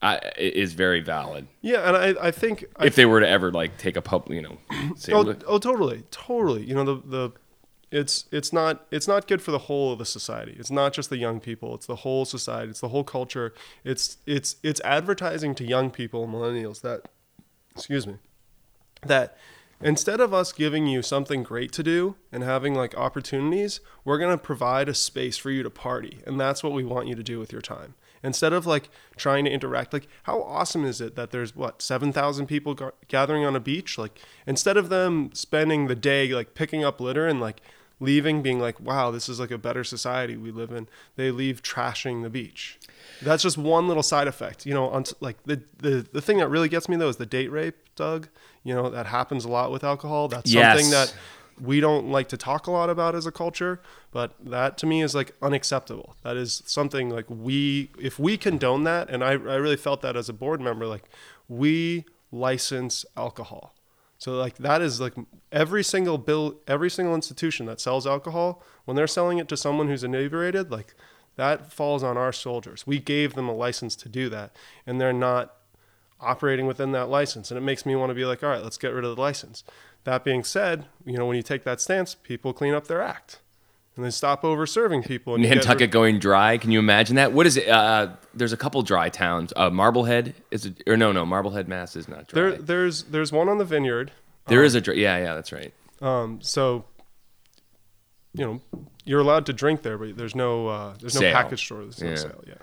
uh, 0.00 0.18
is 0.38 0.72
very 0.72 1.00
valid. 1.00 1.48
Yeah 1.60 1.88
and 1.88 1.96
i, 1.96 2.28
I 2.28 2.30
think 2.30 2.64
I 2.76 2.86
if 2.86 2.94
they 2.94 3.06
were 3.06 3.18
to 3.18 3.28
ever 3.28 3.50
like 3.50 3.76
take 3.76 3.96
a 3.96 4.02
pub, 4.02 4.30
you 4.30 4.40
know, 4.40 4.56
say, 4.96 5.12
oh, 5.12 5.34
oh 5.48 5.58
totally 5.58 6.04
totally. 6.12 6.64
You 6.64 6.76
know 6.76 6.84
the 6.84 7.02
the 7.04 7.32
it's 7.90 8.26
it's 8.30 8.52
not 8.52 8.86
it's 8.92 9.08
not 9.08 9.26
good 9.26 9.42
for 9.42 9.50
the 9.50 9.58
whole 9.58 9.92
of 9.92 9.98
the 9.98 10.06
society. 10.06 10.54
It's 10.58 10.70
not 10.70 10.92
just 10.92 11.10
the 11.10 11.18
young 11.18 11.40
people. 11.40 11.74
It's 11.74 11.86
the 11.86 11.96
whole 11.96 12.24
society. 12.24 12.70
It's 12.70 12.80
the 12.80 12.88
whole 12.88 13.04
culture. 13.04 13.52
It's 13.82 14.18
it's 14.26 14.56
it's 14.62 14.80
advertising 14.84 15.56
to 15.56 15.64
young 15.64 15.90
people 15.90 16.28
millennials 16.28 16.82
that 16.82 17.08
excuse 17.74 18.06
me 18.06 18.14
that 19.06 19.36
instead 19.82 20.20
of 20.20 20.32
us 20.32 20.52
giving 20.52 20.86
you 20.86 21.02
something 21.02 21.42
great 21.42 21.72
to 21.72 21.82
do 21.82 22.16
and 22.30 22.42
having 22.42 22.74
like 22.74 22.96
opportunities, 22.96 23.80
we're 24.04 24.18
going 24.18 24.36
to 24.36 24.42
provide 24.42 24.88
a 24.88 24.94
space 24.94 25.36
for 25.36 25.50
you 25.50 25.62
to 25.62 25.70
party. 25.70 26.20
And 26.26 26.40
that's 26.40 26.62
what 26.62 26.72
we 26.72 26.84
want 26.84 27.08
you 27.08 27.14
to 27.14 27.22
do 27.22 27.38
with 27.38 27.52
your 27.52 27.60
time. 27.60 27.94
Instead 28.22 28.52
of 28.52 28.66
like 28.66 28.88
trying 29.16 29.44
to 29.44 29.50
interact, 29.50 29.92
like 29.92 30.06
how 30.24 30.42
awesome 30.42 30.84
is 30.84 31.00
it 31.00 31.16
that 31.16 31.32
there's 31.32 31.56
what, 31.56 31.82
7,000 31.82 32.46
people 32.46 32.74
ga- 32.74 32.90
gathering 33.08 33.44
on 33.44 33.56
a 33.56 33.60
beach? 33.60 33.98
Like 33.98 34.20
instead 34.46 34.76
of 34.76 34.88
them 34.88 35.30
spending 35.34 35.88
the 35.88 35.96
day 35.96 36.32
like 36.32 36.54
picking 36.54 36.84
up 36.84 37.00
litter 37.00 37.26
and 37.26 37.40
like 37.40 37.60
leaving 38.02 38.42
being 38.42 38.58
like, 38.60 38.78
wow, 38.80 39.10
this 39.10 39.28
is 39.28 39.38
like 39.38 39.50
a 39.50 39.58
better 39.58 39.84
society 39.84 40.36
we 40.36 40.50
live 40.50 40.72
in, 40.72 40.88
they 41.16 41.30
leave 41.30 41.62
trashing 41.62 42.22
the 42.22 42.30
beach. 42.30 42.78
That's 43.22 43.42
just 43.42 43.56
one 43.56 43.86
little 43.86 44.02
side 44.02 44.26
effect, 44.26 44.66
you 44.66 44.74
know. 44.74 44.88
On 44.88 45.04
like 45.20 45.42
the, 45.44 45.62
the 45.78 46.06
the 46.12 46.20
thing 46.20 46.38
that 46.38 46.48
really 46.48 46.68
gets 46.68 46.88
me 46.88 46.96
though 46.96 47.08
is 47.08 47.16
the 47.16 47.26
date 47.26 47.50
rape, 47.50 47.76
Doug. 47.94 48.28
You 48.64 48.74
know 48.74 48.90
that 48.90 49.06
happens 49.06 49.44
a 49.44 49.48
lot 49.48 49.70
with 49.72 49.82
alcohol. 49.84 50.28
That's 50.28 50.50
Yes. 50.52 50.78
something 50.78 50.90
that 50.90 51.14
we 51.60 51.80
don't 51.80 52.08
like 52.10 52.28
to 52.28 52.36
talk 52.36 52.66
a 52.66 52.70
lot 52.70 52.88
about 52.90 53.14
as 53.14 53.26
a 53.26 53.32
culture, 53.32 53.80
but 54.10 54.32
that 54.40 54.78
to 54.78 54.86
me 54.86 55.02
is 55.02 55.14
like 55.14 55.32
unacceptable. 55.42 56.16
That 56.22 56.36
is 56.36 56.62
something 56.66 57.10
like 57.10 57.26
we, 57.28 57.90
if 58.00 58.18
we 58.18 58.36
condone 58.36 58.84
that, 58.84 59.10
and 59.10 59.22
I, 59.22 59.30
I 59.32 59.34
really 59.34 59.76
felt 59.76 60.00
that 60.02 60.16
as 60.16 60.28
a 60.28 60.32
board 60.32 60.60
member, 60.60 60.86
like 60.86 61.04
we 61.48 62.04
license 62.30 63.04
alcohol. 63.16 63.74
So 64.18 64.32
like 64.32 64.56
that 64.58 64.80
is 64.80 65.00
like 65.00 65.14
every 65.50 65.84
single 65.84 66.16
bill, 66.16 66.56
every 66.66 66.90
single 66.90 67.14
institution 67.14 67.66
that 67.66 67.80
sells 67.80 68.06
alcohol, 68.06 68.62
when 68.84 68.96
they're 68.96 69.06
selling 69.06 69.38
it 69.38 69.48
to 69.48 69.56
someone 69.56 69.88
who's 69.88 70.04
inebriated, 70.04 70.70
like 70.70 70.94
that 71.36 71.72
falls 71.72 72.02
on 72.02 72.16
our 72.16 72.32
soldiers. 72.32 72.86
We 72.86 72.98
gave 72.98 73.34
them 73.34 73.48
a 73.48 73.54
license 73.54 73.94
to 73.96 74.08
do 74.08 74.28
that, 74.30 74.54
and 74.86 75.00
they're 75.00 75.12
not 75.12 75.54
operating 76.22 76.66
within 76.66 76.92
that 76.92 77.08
license. 77.08 77.50
And 77.50 77.58
it 77.58 77.62
makes 77.62 77.84
me 77.84 77.94
want 77.96 78.10
to 78.10 78.14
be 78.14 78.24
like, 78.24 78.42
all 78.42 78.48
right, 78.50 78.62
let's 78.62 78.78
get 78.78 78.88
rid 78.94 79.04
of 79.04 79.14
the 79.14 79.20
license. 79.20 79.64
That 80.04 80.24
being 80.24 80.44
said, 80.44 80.86
you 81.04 81.16
know, 81.16 81.26
when 81.26 81.36
you 81.36 81.42
take 81.42 81.64
that 81.64 81.80
stance, 81.80 82.14
people 82.14 82.52
clean 82.52 82.74
up 82.74 82.86
their 82.88 83.02
act. 83.02 83.38
And 83.94 84.04
they 84.04 84.10
stop 84.10 84.42
over 84.42 84.66
serving 84.66 85.02
people. 85.02 85.34
And 85.34 85.42
Nantucket 85.44 85.80
rid- 85.82 85.90
going 85.90 86.18
dry. 86.18 86.56
Can 86.56 86.70
you 86.70 86.78
imagine 86.78 87.16
that? 87.16 87.32
What 87.34 87.46
is 87.46 87.58
it? 87.58 87.68
Uh, 87.68 88.14
there's 88.32 88.52
a 88.54 88.56
couple 88.56 88.80
dry 88.82 89.10
towns. 89.10 89.52
Uh, 89.54 89.68
Marblehead 89.68 90.34
is 90.50 90.64
it? 90.64 90.82
Or 90.86 90.96
no, 90.96 91.12
no, 91.12 91.26
Marblehead, 91.26 91.68
Mass 91.68 91.94
is 91.94 92.08
not 92.08 92.26
dry. 92.28 92.40
there, 92.40 92.52
there's 92.52 93.02
there's 93.04 93.32
one 93.32 93.50
on 93.50 93.58
the 93.58 93.66
vineyard. 93.66 94.10
there 94.46 94.64
is 94.64 94.74
a 94.74 94.80
dry. 94.80 94.94
Yeah, 94.94 95.18
yeah, 95.18 95.34
that's 95.34 95.52
right. 95.52 95.74
Um, 96.00 96.40
so, 96.40 96.86
you 98.32 98.44
know, 98.46 98.60
you're 99.04 99.20
allowed 99.20 99.44
to 99.46 99.52
drink 99.52 99.82
there, 99.82 99.98
but 99.98 100.16
there's 100.16 100.34
no 100.34 100.68
uh, 100.68 100.94
there's 100.98 101.14
no 101.14 101.20
Sale. 101.20 101.32
package 101.34 101.62
store. 101.64 101.82
There's 101.82 102.00
no 102.02 102.08
Yeah. 102.10 102.16
sale. 102.16 102.44
Yeah. 102.46 102.54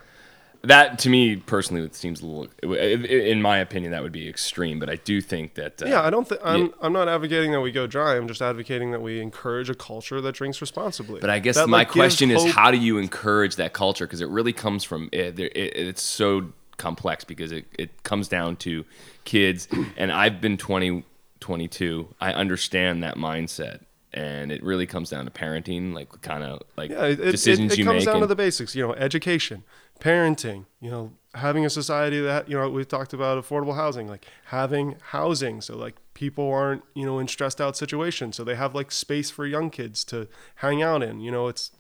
That 0.63 1.00
to 1.00 1.10
me 1.10 1.38
personally, 1.38 1.84
it 1.84 1.95
seems 1.95 2.22
a 2.22 2.26
little. 2.26 2.48
In 2.76 3.41
my 3.41 3.60
opinion, 3.60 3.93
that 3.93 4.04
would 4.04 4.12
be 4.12 4.28
extreme. 4.28 4.78
But 4.78 4.89
I 4.89 4.95
do 4.98 5.22
think 5.22 5.54
that. 5.54 5.82
Uh, 5.82 5.86
Yeah, 5.88 6.02
I 6.02 6.10
don't 6.10 6.28
think 6.28 6.41
I'm. 6.43 6.74
I'm 6.82 6.91
not 6.91 7.08
advocating 7.08 7.52
that 7.54 7.62
we 7.62 7.72
go 7.72 7.88
dry. 7.88 8.17
I'm 8.17 8.28
just 8.28 8.41
advocating 8.41 8.91
that 8.91 9.02
we 9.02 9.22
encourage 9.22 9.69
a 9.69 9.76
culture 9.76 10.19
that 10.19 10.34
drinks 10.36 10.60
responsibly. 10.60 11.22
But 11.22 11.30
I 11.30 11.39
guess 11.39 11.56
That, 11.56 11.69
my 11.69 11.80
like, 11.80 11.89
question 11.91 12.30
is, 12.30 12.43
hope- 12.43 12.52
how 12.52 12.72
do 12.72 12.78
you 12.78 12.98
encourage 12.98 13.56
that 13.56 13.72
culture? 13.72 14.06
Because 14.06 14.19
it 14.19 14.28
really 14.28 14.52
comes 14.54 14.84
from 14.84 15.08
it, 15.13 15.38
there- 15.38 15.48
it, 15.56 15.78
it's 15.78 16.02
so 16.04 16.52
complex 16.78 17.24
because 17.24 17.54
it, 17.54 17.65
it 17.78 18.04
comes 18.04 18.28
down 18.28 18.58
to 18.58 18.84
kids. 19.24 19.67
And 19.95 20.12
I've 20.12 20.41
been 20.41 20.58
20, 20.58 21.04
22. 21.39 22.13
I 22.19 22.34
understand 22.34 23.04
that 23.04 23.15
mindset, 23.15 23.82
and 24.13 24.52
it 24.52 24.62
really 24.63 24.86
comes 24.88 25.10
down 25.10 25.24
to 25.26 25.32
parenting, 25.32 25.93
like 25.93 26.22
kind 26.22 26.43
of 26.43 26.62
like 26.78 26.91
Yeah, 26.91 27.06
it, 27.06 27.19
it- 27.19 27.32
decisions 27.32 27.72
it, 27.72 27.76
it 27.76 27.80
you 27.80 27.86
comes 27.86 28.06
make. 28.06 28.13
down 28.13 28.22
to 28.22 28.28
the 28.28 28.36
basics. 28.36 28.76
You 28.76 28.88
know, 28.88 28.93
education, 28.93 29.63
parenting. 30.00 30.66
You 30.82 30.92
know, 30.92 31.12
having 31.36 31.66
a 31.66 31.70
society 31.70 32.20
that 32.20 32.50
you 32.50 32.58
know 32.58 32.70
we've 32.70 32.88
talked 32.88 33.14
about 33.14 33.44
affordable 33.44 33.76
housing, 33.76 34.08
like 34.08 34.26
having 34.46 34.96
housing, 35.10 35.62
so 35.62 35.78
like 35.78 35.96
people 36.14 36.52
aren't 36.52 36.84
you 36.94 37.06
know 37.06 37.20
in 37.20 37.28
stressed 37.28 37.62
out 37.62 37.78
situations, 37.78 38.36
so 38.36 38.44
they 38.44 38.56
have 38.56 38.76
like 38.76 38.92
space 38.92 39.30
for 39.30 39.46
young 39.46 39.70
kids 39.70 40.04
to 40.06 40.28
hang 40.56 40.82
out 40.82 41.04
in. 41.04 41.20
You 41.20 41.32
know, 41.32 41.48
it's 41.48 41.72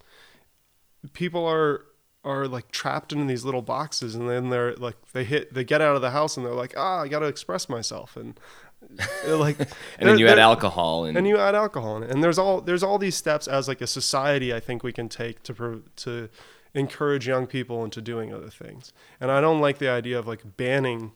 people 1.13 1.45
are 1.45 1.85
are 2.25 2.47
like 2.47 2.69
trapped 2.71 3.13
in 3.13 3.27
these 3.27 3.45
little 3.45 3.61
boxes 3.61 4.13
and 4.13 4.29
then 4.29 4.49
they're 4.49 4.75
like 4.75 4.97
they 5.13 5.23
hit 5.23 5.53
they 5.53 5.63
get 5.63 5.79
out 5.79 5.95
of 5.95 6.01
the 6.01 6.11
house 6.11 6.35
and 6.35 6.45
they're 6.45 6.53
like 6.53 6.73
ah 6.75 6.99
i 6.99 7.07
gotta 7.07 7.27
express 7.27 7.69
myself 7.69 8.17
and 8.17 8.37
like 9.27 9.59
and 9.99 10.09
then 10.09 10.17
you 10.17 10.27
add 10.27 10.39
alcohol 10.39 11.05
and, 11.05 11.17
and 11.17 11.27
you 11.27 11.37
add 11.37 11.55
alcohol 11.55 11.97
in 11.97 12.03
it. 12.03 12.11
And 12.11 12.23
there's 12.23 12.37
all 12.37 12.61
there's 12.61 12.83
all 12.83 12.97
these 12.97 13.15
steps 13.15 13.47
as 13.47 13.67
like 13.67 13.81
a 13.81 13.87
society 13.87 14.53
I 14.53 14.59
think 14.59 14.83
we 14.83 14.93
can 14.93 15.09
take 15.09 15.43
to 15.43 15.83
to 15.97 16.29
encourage 16.73 17.27
young 17.27 17.47
people 17.47 17.83
into 17.83 18.01
doing 18.01 18.33
other 18.33 18.49
things. 18.49 18.93
And 19.19 19.31
I 19.31 19.41
don't 19.41 19.59
like 19.59 19.79
the 19.79 19.89
idea 19.89 20.19
of 20.19 20.27
like 20.27 20.57
banning, 20.57 21.11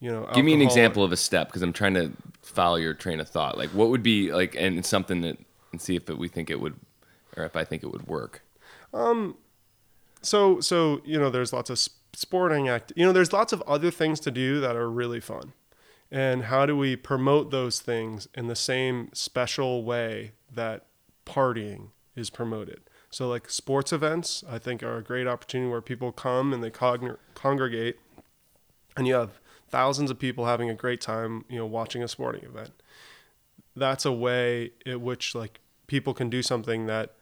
you 0.00 0.10
know. 0.10 0.28
Give 0.34 0.44
me 0.44 0.54
an 0.54 0.62
example 0.62 1.04
of 1.04 1.12
a 1.12 1.16
step 1.16 1.48
because 1.48 1.62
I'm 1.62 1.72
trying 1.72 1.94
to 1.94 2.12
follow 2.42 2.76
your 2.76 2.94
train 2.94 3.20
of 3.20 3.28
thought. 3.28 3.58
Like, 3.58 3.70
what 3.70 3.88
would 3.88 4.02
be 4.02 4.32
like, 4.32 4.54
and 4.56 4.84
something 4.84 5.22
that, 5.22 5.38
and 5.72 5.80
see 5.80 5.96
if 5.96 6.08
it, 6.08 6.18
we 6.18 6.28
think 6.28 6.50
it 6.50 6.60
would, 6.60 6.74
or 7.36 7.44
if 7.44 7.56
I 7.56 7.64
think 7.64 7.82
it 7.82 7.88
would 7.88 8.06
work. 8.06 8.42
Um, 8.94 9.36
so 10.22 10.60
so 10.60 11.00
you 11.04 11.18
know 11.18 11.30
there's 11.30 11.52
lots 11.52 11.70
of 11.70 11.78
sporting 12.12 12.68
act. 12.68 12.92
You 12.96 13.04
know 13.04 13.12
there's 13.12 13.32
lots 13.32 13.52
of 13.52 13.62
other 13.62 13.90
things 13.90 14.20
to 14.20 14.30
do 14.30 14.60
that 14.60 14.76
are 14.76 14.90
really 14.90 15.20
fun. 15.20 15.52
And 16.10 16.44
how 16.44 16.66
do 16.66 16.76
we 16.76 16.94
promote 16.94 17.50
those 17.50 17.80
things 17.80 18.28
in 18.34 18.46
the 18.46 18.54
same 18.54 19.08
special 19.14 19.82
way 19.82 20.32
that 20.52 20.84
partying 21.24 21.88
is 22.14 22.28
promoted? 22.28 22.82
So 23.12 23.28
like 23.28 23.50
sports 23.50 23.92
events, 23.92 24.42
I 24.48 24.58
think 24.58 24.82
are 24.82 24.96
a 24.96 25.02
great 25.02 25.26
opportunity 25.26 25.70
where 25.70 25.82
people 25.82 26.12
come 26.12 26.52
and 26.54 26.64
they 26.64 26.70
congr- 26.70 27.18
congregate 27.34 28.00
and 28.96 29.06
you 29.06 29.14
have 29.14 29.38
thousands 29.68 30.10
of 30.10 30.18
people 30.18 30.46
having 30.46 30.70
a 30.70 30.74
great 30.74 31.02
time, 31.02 31.44
you 31.48 31.58
know, 31.58 31.66
watching 31.66 32.02
a 32.02 32.08
sporting 32.08 32.42
event. 32.42 32.70
That's 33.76 34.06
a 34.06 34.12
way 34.12 34.72
in 34.86 35.02
which 35.02 35.34
like 35.34 35.60
people 35.86 36.14
can 36.14 36.30
do 36.30 36.42
something 36.42 36.86
that 36.86 37.14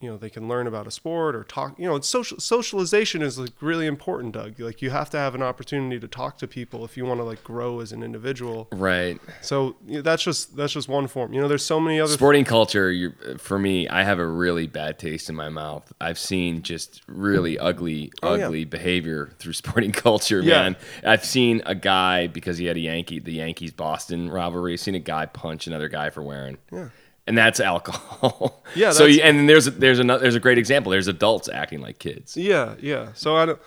you 0.00 0.08
know 0.08 0.16
they 0.16 0.30
can 0.30 0.48
learn 0.48 0.66
about 0.66 0.86
a 0.86 0.90
sport 0.90 1.36
or 1.36 1.44
talk 1.44 1.78
you 1.78 1.86
know 1.86 2.00
social 2.00 2.38
socialization 2.40 3.20
is 3.20 3.38
like 3.38 3.50
really 3.60 3.86
important 3.86 4.32
doug 4.32 4.58
like 4.58 4.80
you 4.80 4.88
have 4.90 5.10
to 5.10 5.18
have 5.18 5.34
an 5.34 5.42
opportunity 5.42 6.00
to 6.00 6.08
talk 6.08 6.38
to 6.38 6.46
people 6.48 6.84
if 6.86 6.96
you 6.96 7.04
want 7.04 7.20
to 7.20 7.24
like 7.24 7.44
grow 7.44 7.80
as 7.80 7.92
an 7.92 8.02
individual 8.02 8.66
Right. 8.72 9.20
so 9.42 9.76
you 9.86 9.96
know, 9.96 10.02
that's 10.02 10.22
just 10.22 10.56
that's 10.56 10.72
just 10.72 10.88
one 10.88 11.06
form 11.06 11.34
you 11.34 11.40
know 11.40 11.48
there's 11.48 11.64
so 11.64 11.78
many 11.78 12.00
other 12.00 12.12
Sporting 12.14 12.44
culture, 12.46 12.90
you're, 12.90 13.12
for 13.38 13.58
me, 13.58 13.88
I 13.88 14.02
have 14.04 14.18
a 14.18 14.26
really 14.26 14.66
bad 14.66 14.98
taste 14.98 15.28
in 15.28 15.36
my 15.36 15.48
mouth. 15.48 15.92
I've 16.00 16.18
seen 16.18 16.62
just 16.62 17.02
really 17.06 17.58
ugly, 17.58 18.12
Oh, 18.22 18.34
yeah. 18.34 18.46
ugly 18.46 18.64
behavior 18.64 19.32
through 19.38 19.52
sporting 19.64 19.92
culture, 19.92 20.40
Yeah. 20.40 20.62
man. 20.62 20.76
I've 21.04 21.24
seen 21.24 21.62
a 21.66 21.74
guy 21.74 22.26
because 22.26 22.58
he 22.58 22.66
had 22.66 22.76
a 22.76 22.80
Yankee, 22.80 23.18
the 23.20 23.32
Yankees 23.34 23.72
Boston 23.72 24.30
rivalry. 24.30 24.76
Seen 24.76 24.94
a 24.94 24.98
guy 24.98 25.26
punch 25.26 25.66
another 25.66 25.88
guy 25.88 26.10
for 26.10 26.22
wearing. 26.22 26.58
Yeah. 26.72 26.88
And 27.30 27.38
that's 27.38 27.60
alcohol. 27.60 28.62
Yeah, 28.76 28.90
So 28.92 28.98
that's- 29.04 29.16
you, 29.16 29.22
and 29.22 29.36
then 29.38 29.46
there's 29.46 29.64
there's 29.66 29.98
another 29.98 30.22
there's 30.22 30.34
a 30.36 30.40
great 30.40 30.58
example. 30.58 30.92
There's 30.92 31.08
adults 31.08 31.48
acting 31.48 31.80
like 31.80 31.98
kids. 31.98 32.36
Yeah, 32.36 32.74
yeah. 32.80 33.08
So 33.14 33.36
I 33.36 33.46
don't, 33.46 33.58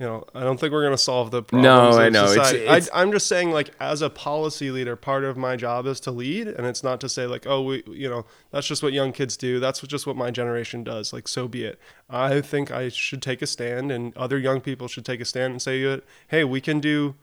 you 0.00 0.06
know, 0.06 0.24
I 0.34 0.40
don't 0.40 0.58
think 0.58 0.72
we're 0.72 0.82
gonna 0.82 0.98
solve 0.98 1.30
the 1.30 1.42
problem. 1.42 1.62
No. 1.62 1.90
I 1.98 2.08
know. 2.08 2.24
It's- 2.24 2.34
Society. 2.48 2.58
it's- 2.64 2.88
I, 2.92 3.00
I'm 3.02 3.12
just 3.12 3.26
saying, 3.28 3.50
like, 3.52 3.70
as 3.80 4.02
a 4.02 4.10
policy 4.10 4.70
leader, 4.72 4.96
part 4.96 5.22
of 5.24 5.36
my 5.36 5.54
job 5.56 5.86
is 5.86 6.00
to 6.00 6.10
lead, 6.10 6.48
and 6.48 6.66
it's 6.66 6.82
not 6.82 7.00
to 7.02 7.08
say 7.08 7.26
like, 7.26 7.46
oh, 7.46 7.62
we, 7.62 7.82
you 7.86 8.08
know, 8.08 8.24
that's 8.50 8.66
just 8.66 8.82
what 8.82 8.92
young 8.92 9.12
kids 9.12 9.36
do. 9.36 9.60
That's 9.60 9.80
just 9.82 10.06
what 10.06 10.16
my 10.16 10.30
generation 10.32 10.82
does. 10.82 11.12
Like, 11.12 11.28
so 11.28 11.46
be 11.46 11.64
it. 11.64 11.78
I 12.10 12.40
think 12.40 12.70
I 12.72 12.88
should 12.88 13.22
take 13.22 13.42
a 13.42 13.46
stand, 13.46 13.92
and 13.92 14.16
other 14.16 14.38
young 14.38 14.60
people 14.60 14.88
should 14.88 15.04
take 15.04 15.20
a 15.20 15.24
stand 15.24 15.52
and 15.52 15.62
say, 15.62 16.00
hey, 16.28 16.42
we 16.44 16.60
can 16.60 16.80
do 16.80 17.14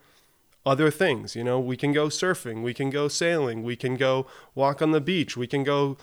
other 0.66 0.90
things. 0.90 1.36
You 1.36 1.44
know, 1.44 1.60
we 1.60 1.78
can 1.78 1.92
go 1.92 2.08
surfing, 2.08 2.64
we 2.64 2.74
can 2.74 2.90
go 2.90 3.08
sailing, 3.08 3.64
we 3.64 3.76
can 3.76 3.96
go 3.96 4.26
walk 4.54 4.82
on 4.82 4.92
the 4.92 5.02
beach, 5.02 5.38
we 5.38 5.48
can 5.48 5.64
go 5.64 5.98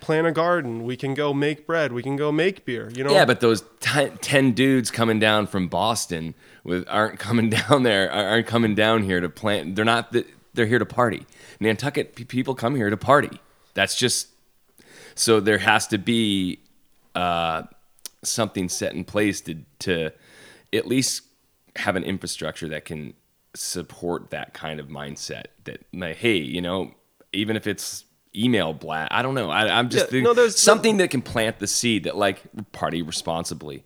plant 0.00 0.26
a 0.26 0.32
garden, 0.32 0.84
we 0.84 0.96
can 0.96 1.14
go 1.14 1.32
make 1.32 1.66
bread, 1.66 1.92
we 1.92 2.02
can 2.02 2.16
go 2.16 2.30
make 2.32 2.64
beer. 2.64 2.90
You 2.94 3.04
know, 3.04 3.12
Yeah, 3.12 3.24
but 3.24 3.40
those 3.40 3.64
t- 3.80 4.10
ten 4.20 4.52
dudes 4.52 4.90
coming 4.90 5.18
down 5.18 5.46
from 5.46 5.68
Boston 5.68 6.34
with 6.62 6.86
aren't 6.88 7.18
coming 7.18 7.50
down 7.68 7.82
there 7.82 8.10
aren't 8.10 8.46
coming 8.46 8.74
down 8.74 9.02
here 9.02 9.20
to 9.20 9.28
plant. 9.28 9.76
They're 9.76 9.84
not. 9.84 10.12
The, 10.12 10.26
they're 10.54 10.66
here 10.66 10.78
to 10.78 10.86
party. 10.86 11.26
Nantucket 11.58 12.14
pe- 12.14 12.24
people 12.24 12.54
come 12.54 12.76
here 12.76 12.90
to 12.90 12.96
party. 12.96 13.40
That's 13.74 13.96
just 13.96 14.28
so 15.14 15.40
there 15.40 15.58
has 15.58 15.86
to 15.88 15.98
be 15.98 16.60
uh, 17.14 17.62
something 18.22 18.68
set 18.68 18.94
in 18.94 19.04
place 19.04 19.40
to 19.42 19.56
to 19.80 20.10
at 20.72 20.86
least 20.86 21.22
have 21.76 21.96
an 21.96 22.04
infrastructure 22.04 22.68
that 22.68 22.84
can 22.84 23.14
support 23.54 24.30
that 24.30 24.54
kind 24.54 24.80
of 24.80 24.88
mindset. 24.88 25.44
That 25.64 25.84
like, 25.92 26.16
hey, 26.16 26.36
you 26.36 26.60
know, 26.60 26.92
even 27.32 27.56
if 27.56 27.66
it's 27.66 28.04
email 28.36 28.72
blast, 28.72 29.12
I 29.12 29.22
don't 29.22 29.34
know. 29.34 29.50
I, 29.50 29.68
I'm 29.78 29.88
just 29.88 30.06
Yeah, 30.06 30.10
thinking 30.10 30.24
no, 30.24 30.34
there's- 30.34 30.56
something 30.58 30.96
that 30.98 31.10
can 31.10 31.22
plant 31.22 31.58
the 31.58 31.66
seed 31.66 32.04
that 32.04 32.16
like 32.16 32.42
party 32.72 33.02
responsibly. 33.02 33.84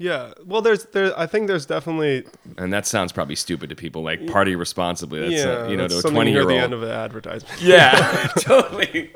Yeah. 0.00 0.32
Well, 0.46 0.62
there's 0.62 0.84
there. 0.86 1.12
I 1.18 1.26
think 1.26 1.48
there's 1.48 1.66
definitely 1.66 2.24
And 2.56 2.72
that 2.72 2.86
sounds 2.86 3.10
probably 3.10 3.34
stupid 3.34 3.68
to 3.70 3.74
people. 3.74 4.02
Like 4.04 4.28
party 4.28 4.54
responsibly. 4.54 5.18
That's 5.18 5.32
yeah. 5.44 5.64
uh, 5.64 5.68
you 5.68 5.76
know 5.76 5.88
to 5.88 5.98
a 5.98 6.02
twenty 6.02 6.30
year 6.30 6.42
at 6.42 6.46
the 6.46 6.54
end 6.56 6.72
of 6.72 6.84
an 6.84 6.90
advertisement. 6.90 7.60
Yeah, 7.60 8.28
totally. 8.38 9.12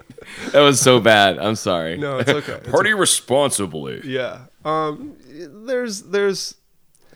That 0.50 0.62
was 0.62 0.80
so 0.80 0.98
bad. 0.98 1.38
I'm 1.38 1.54
sorry. 1.54 1.98
No, 1.98 2.18
it's 2.18 2.28
okay. 2.28 2.54
It's 2.54 2.68
party 2.72 2.94
responsibly. 2.94 4.00
Yeah. 4.04 4.46
Um. 4.64 5.14
There's 5.30 6.02
there's. 6.02 6.56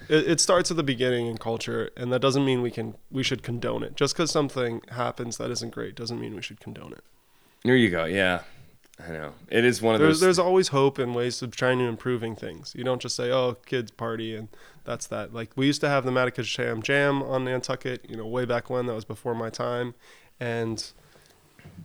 It, 0.09 0.29
it 0.29 0.41
starts 0.41 0.71
at 0.71 0.77
the 0.77 0.83
beginning 0.83 1.27
in 1.27 1.39
culture, 1.39 1.91
and 1.97 2.13
that 2.13 2.21
doesn't 2.21 2.45
mean 2.45 2.63
we 2.63 2.71
can 2.71 2.95
we 3.11 3.23
should 3.23 3.43
condone 3.43 3.83
it. 3.83 3.97
Just 3.97 4.15
because 4.15 4.31
something 4.31 4.83
happens 4.91 5.37
that 5.39 5.51
isn't 5.51 5.73
great 5.73 5.95
doesn't 5.95 6.21
mean 6.21 6.35
we 6.35 6.43
should 6.43 6.61
condone 6.61 6.93
it. 6.93 7.05
There 7.65 7.77
you 7.77 7.91
go. 7.91 8.05
Yeah, 8.05 8.43
I 9.05 9.11
know. 9.11 9.33
It 9.49 9.65
is 9.65 9.83
one 9.83 9.95
of 9.95 10.01
There's 10.01 10.15
those. 10.15 10.21
there's 10.21 10.39
always 10.39 10.69
hope 10.69 10.99
and 10.99 11.15
ways 11.15 11.43
of 11.43 11.55
trying 11.57 11.79
to 11.79 11.85
improving 11.85 12.37
things. 12.37 12.75
You 12.77 12.85
don't 12.85 13.01
just 13.03 13.17
say, 13.17 13.31
"Oh, 13.31 13.55
kids 13.67 13.91
party," 13.91 14.35
and 14.37 14.49
that's 14.85 15.07
that. 15.09 15.35
Like 15.35 15.51
we 15.57 15.67
used 15.67 15.81
to 15.81 15.89
have 15.89 16.05
the 16.05 16.13
Matacasham 16.13 16.83
Jam 16.83 17.23
on 17.23 17.45
Nantucket, 17.45 18.09
you 18.09 18.17
know, 18.17 18.27
way 18.27 18.45
back 18.45 18.71
when. 18.71 18.87
That 18.87 18.95
was 18.95 19.05
before 19.05 19.35
my 19.35 19.51
time, 19.51 19.95
and 20.39 20.85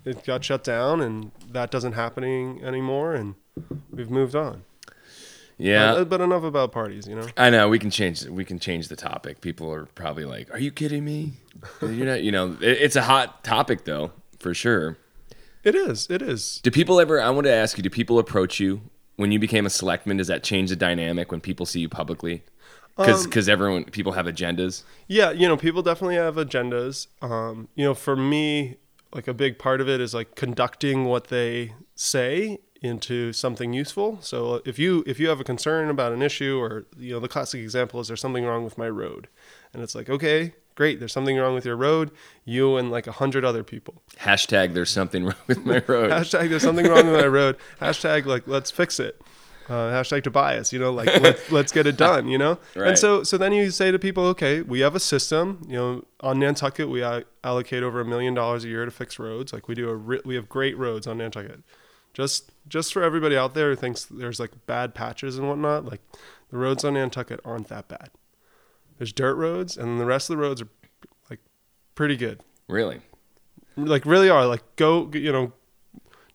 it 0.05 0.23
got 0.23 0.43
shut 0.43 0.63
down, 0.63 1.01
and 1.01 1.31
that 1.49 1.71
doesn't 1.71 1.93
happening 1.93 2.63
anymore, 2.63 3.13
and 3.13 3.35
we've 3.91 4.11
moved 4.11 4.35
on. 4.35 4.63
Yeah. 5.61 5.93
But, 5.93 6.09
but 6.09 6.21
enough 6.21 6.43
about 6.43 6.71
parties, 6.71 7.07
you 7.07 7.15
know. 7.15 7.27
I 7.37 7.49
know 7.49 7.69
we 7.69 7.79
can 7.79 7.91
change 7.91 8.25
we 8.25 8.43
can 8.43 8.59
change 8.59 8.87
the 8.87 8.95
topic. 8.95 9.41
People 9.41 9.71
are 9.71 9.85
probably 9.85 10.25
like, 10.25 10.51
"Are 10.53 10.59
you 10.59 10.71
kidding 10.71 11.05
me?" 11.05 11.33
You're 11.81 12.05
not. 12.07 12.23
You 12.23 12.31
know, 12.31 12.57
it, 12.61 12.77
it's 12.81 12.95
a 12.95 13.03
hot 13.03 13.43
topic 13.43 13.85
though, 13.85 14.11
for 14.39 14.53
sure. 14.53 14.97
It 15.63 15.75
is. 15.75 16.07
It 16.09 16.21
is. 16.23 16.59
Do 16.63 16.71
people 16.71 16.99
ever? 16.99 17.21
I 17.21 17.29
want 17.29 17.45
to 17.45 17.53
ask 17.53 17.77
you. 17.77 17.83
Do 17.83 17.89
people 17.89 18.17
approach 18.17 18.59
you 18.59 18.81
when 19.17 19.31
you 19.31 19.39
became 19.39 19.65
a 19.65 19.69
selectman? 19.69 20.17
Does 20.17 20.27
that 20.27 20.43
change 20.43 20.69
the 20.69 20.75
dynamic 20.75 21.31
when 21.31 21.41
people 21.41 21.65
see 21.65 21.79
you 21.79 21.89
publicly? 21.89 22.43
Because 22.97 23.47
Um, 23.47 23.51
everyone 23.51 23.83
people 23.85 24.13
have 24.13 24.25
agendas. 24.25 24.83
Yeah, 25.07 25.31
you 25.31 25.47
know, 25.47 25.57
people 25.57 25.81
definitely 25.81 26.15
have 26.15 26.35
agendas. 26.35 27.07
Um, 27.21 27.67
you 27.75 27.85
know, 27.85 27.93
for 27.93 28.15
me, 28.15 28.77
like 29.13 29.27
a 29.27 29.33
big 29.33 29.59
part 29.59 29.81
of 29.81 29.87
it 29.87 30.01
is 30.01 30.13
like 30.13 30.35
conducting 30.35 31.05
what 31.05 31.27
they 31.27 31.73
say 31.95 32.59
into 32.81 33.31
something 33.31 33.73
useful. 33.73 34.17
So 34.21 34.61
if 34.65 34.79
you 34.79 35.03
if 35.05 35.19
you 35.19 35.29
have 35.29 35.39
a 35.39 35.43
concern 35.43 35.89
about 35.89 36.11
an 36.11 36.21
issue 36.21 36.59
or 36.59 36.85
you 36.97 37.13
know, 37.13 37.19
the 37.19 37.27
classic 37.27 37.61
example 37.61 37.99
is 37.99 38.07
there's 38.07 38.21
something 38.21 38.43
wrong 38.43 38.63
with 38.63 38.77
my 38.77 38.89
road. 38.89 39.27
And 39.73 39.83
it's 39.83 39.93
like, 39.93 40.09
okay, 40.09 40.53
great, 40.75 40.99
there's 40.99 41.13
something 41.13 41.37
wrong 41.37 41.53
with 41.53 41.65
your 41.65 41.75
road, 41.75 42.11
you 42.43 42.77
and 42.77 42.89
like 42.89 43.05
a 43.05 43.13
hundred 43.13 43.45
other 43.45 43.63
people. 43.63 44.01
Hashtag 44.19 44.73
there's 44.73 44.89
something 44.89 45.25
wrong 45.25 45.35
with 45.47 45.63
my 45.65 45.83
road. 45.87 46.09
Hashtag 46.11 46.49
there's 46.49 46.63
something 46.63 46.87
wrong 46.87 47.05
with 47.05 47.21
my 47.21 47.27
road. 47.27 47.57
Hashtag 47.79 48.25
like 48.25 48.47
let's 48.47 48.71
fix 48.71 48.99
it. 48.99 49.21
Uh, 49.69 49.91
hashtag 49.91 50.23
Tobias, 50.23 50.73
you 50.73 50.79
know, 50.79 50.91
like 50.91 51.07
let, 51.21 51.39
let's 51.51 51.71
get 51.71 51.85
it 51.87 51.95
done, 51.95 52.27
you 52.27 52.37
know. 52.37 52.57
Right. 52.75 52.89
And 52.89 52.97
so 52.97 53.21
so 53.21 53.37
then 53.37 53.53
you 53.53 53.69
say 53.69 53.91
to 53.91 53.99
people, 53.99 54.25
okay, 54.25 54.63
we 54.63 54.79
have 54.79 54.95
a 54.95 54.99
system, 54.99 55.63
you 55.67 55.75
know, 55.77 56.03
on 56.21 56.39
Nantucket 56.39 56.89
we 56.89 57.03
allocate 57.43 57.83
over 57.83 58.01
a 58.01 58.05
million 58.05 58.33
dollars 58.33 58.63
a 58.63 58.69
year 58.69 58.85
to 58.85 58.91
fix 58.91 59.19
roads. 59.19 59.53
Like 59.53 59.67
we 59.67 59.75
do 59.75 59.87
a 59.87 59.95
re- 59.95 60.21
we 60.25 60.33
have 60.33 60.49
great 60.49 60.75
roads 60.79 61.05
on 61.05 61.19
Nantucket. 61.19 61.61
Just 62.13 62.50
just 62.67 62.93
for 62.93 63.03
everybody 63.03 63.35
out 63.35 63.53
there 63.53 63.69
who 63.69 63.75
thinks 63.75 64.05
there's 64.05 64.39
like 64.39 64.51
bad 64.65 64.93
patches 64.95 65.37
and 65.37 65.47
whatnot, 65.47 65.85
like 65.85 66.01
the 66.49 66.57
roads 66.57 66.83
on 66.83 66.93
Nantucket 66.95 67.39
aren't 67.43 67.67
that 67.69 67.87
bad. 67.87 68.09
There's 68.97 69.11
dirt 69.13 69.35
roads, 69.35 69.77
and 69.77 69.99
the 69.99 70.05
rest 70.05 70.29
of 70.29 70.37
the 70.37 70.41
roads 70.41 70.61
are 70.61 70.67
like 71.29 71.39
pretty 71.95 72.15
good 72.15 72.41
Really? 72.67 73.01
like 73.77 74.05
really 74.05 74.29
are 74.29 74.45
like 74.45 74.61
go 74.75 75.09
you 75.13 75.31
know 75.31 75.53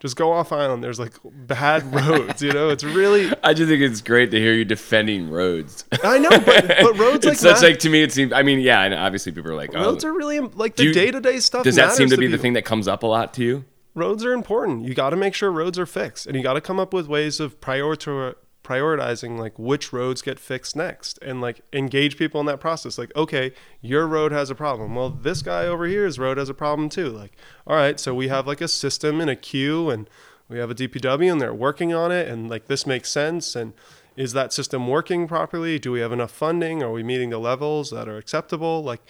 just 0.00 0.16
go 0.16 0.32
off 0.32 0.52
island 0.52 0.82
there's 0.82 0.98
like 0.98 1.12
bad 1.24 1.82
roads 1.94 2.42
you 2.42 2.50
know 2.52 2.70
it's 2.70 2.82
really 2.82 3.30
I 3.44 3.54
just 3.54 3.68
think 3.68 3.82
it's 3.82 4.00
great 4.00 4.30
to 4.32 4.38
hear 4.40 4.52
you 4.52 4.64
defending 4.64 5.30
roads. 5.30 5.84
i 6.02 6.18
know 6.18 6.28
but, 6.30 6.66
but 6.66 6.98
roads 6.98 7.24
like 7.24 7.34
it's 7.34 7.40
such 7.42 7.62
like 7.62 7.78
to 7.80 7.88
me. 7.90 8.02
It 8.02 8.12
seems. 8.12 8.32
I 8.32 8.42
mean, 8.42 8.58
yeah. 8.60 8.82
And 8.82 8.94
obviously, 8.94 9.32
people 9.32 9.50
are 9.50 9.54
like, 9.54 9.70
oh, 9.74 9.82
roads 9.82 10.04
are 10.04 10.12
really 10.12 10.40
like 10.40 10.76
the 10.76 10.92
day-to-day 10.92 11.40
stuff 11.40 11.64
does 11.64 11.76
that 11.76 11.92
seem 11.92 12.06
matters 12.06 12.16
to 12.16 12.20
be 12.20 12.26
the 12.26 12.38
thing 12.38 12.54
that 12.54 12.64
comes 12.64 12.88
up 12.88 13.02
a 13.02 13.06
lot 13.06 13.32
to 13.34 13.44
you? 13.44 13.64
Roads 13.96 14.24
are 14.24 14.32
important. 14.32 14.84
You 14.84 14.94
got 14.94 15.10
to 15.10 15.16
make 15.16 15.34
sure 15.34 15.50
roads 15.50 15.78
are 15.78 15.86
fixed 15.86 16.26
and 16.26 16.36
you 16.36 16.42
got 16.42 16.52
to 16.52 16.60
come 16.60 16.78
up 16.78 16.92
with 16.92 17.08
ways 17.08 17.40
of 17.40 17.58
prioritizing 17.60 19.38
like 19.38 19.58
which 19.58 19.92
roads 19.92 20.20
get 20.22 20.38
fixed 20.38 20.76
next 20.76 21.18
and 21.22 21.40
like 21.40 21.62
engage 21.72 22.18
people 22.18 22.38
in 22.38 22.46
that 22.46 22.60
process. 22.60 22.98
Like 22.98 23.10
okay 23.16 23.52
your 23.80 24.06
road 24.06 24.32
has 24.32 24.50
a 24.50 24.54
problem. 24.54 24.94
Well 24.94 25.10
this 25.10 25.40
guy 25.42 25.66
over 25.66 25.86
here's 25.86 26.18
road 26.18 26.36
has 26.36 26.50
a 26.50 26.54
problem 26.54 26.90
too. 26.90 27.08
Like 27.08 27.32
all 27.66 27.74
right 27.74 27.98
so 27.98 28.14
we 28.14 28.28
have 28.28 28.46
like 28.46 28.60
a 28.60 28.68
system 28.68 29.20
and 29.20 29.30
a 29.30 29.36
queue 29.36 29.88
and 29.88 30.08
we 30.48 30.58
have 30.58 30.70
a 30.70 30.74
dpw 30.74 31.32
and 31.32 31.40
they're 31.40 31.54
working 31.54 31.92
on 31.92 32.12
it 32.12 32.28
and 32.28 32.48
like 32.50 32.66
this 32.66 32.86
makes 32.86 33.10
sense 33.10 33.56
and 33.56 33.72
is 34.14 34.32
that 34.32 34.52
system 34.52 34.88
working 34.88 35.26
properly? 35.26 35.78
Do 35.78 35.92
we 35.92 36.00
have 36.00 36.12
enough 36.12 36.30
funding? 36.30 36.82
Are 36.82 36.92
we 36.92 37.02
meeting 37.02 37.30
the 37.30 37.38
levels 37.38 37.90
that 37.90 38.08
are 38.08 38.18
acceptable? 38.18 38.82
Like 38.82 39.00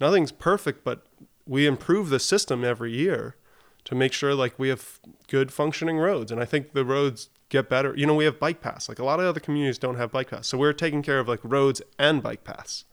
nothing's 0.00 0.32
perfect 0.32 0.82
but 0.82 1.06
we 1.46 1.64
improve 1.64 2.08
the 2.08 2.20
system 2.20 2.64
every 2.64 2.92
year 2.92 3.36
to 3.84 3.94
make 3.94 4.12
sure 4.12 4.34
like 4.34 4.58
we 4.58 4.68
have 4.68 4.98
good 5.28 5.52
functioning 5.52 5.98
roads 5.98 6.30
and 6.30 6.40
i 6.40 6.44
think 6.44 6.72
the 6.72 6.84
roads 6.84 7.28
get 7.48 7.68
better 7.68 7.94
you 7.96 8.06
know 8.06 8.14
we 8.14 8.24
have 8.24 8.38
bike 8.38 8.60
paths 8.60 8.88
like 8.88 8.98
a 8.98 9.04
lot 9.04 9.20
of 9.20 9.26
other 9.26 9.40
communities 9.40 9.78
don't 9.78 9.96
have 9.96 10.10
bike 10.10 10.30
paths 10.30 10.48
so 10.48 10.56
we're 10.56 10.72
taking 10.72 11.02
care 11.02 11.18
of 11.18 11.28
like 11.28 11.40
roads 11.42 11.82
and 11.98 12.22
bike 12.22 12.44
paths 12.44 12.84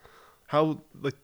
how 0.47 0.81
like 1.01 1.15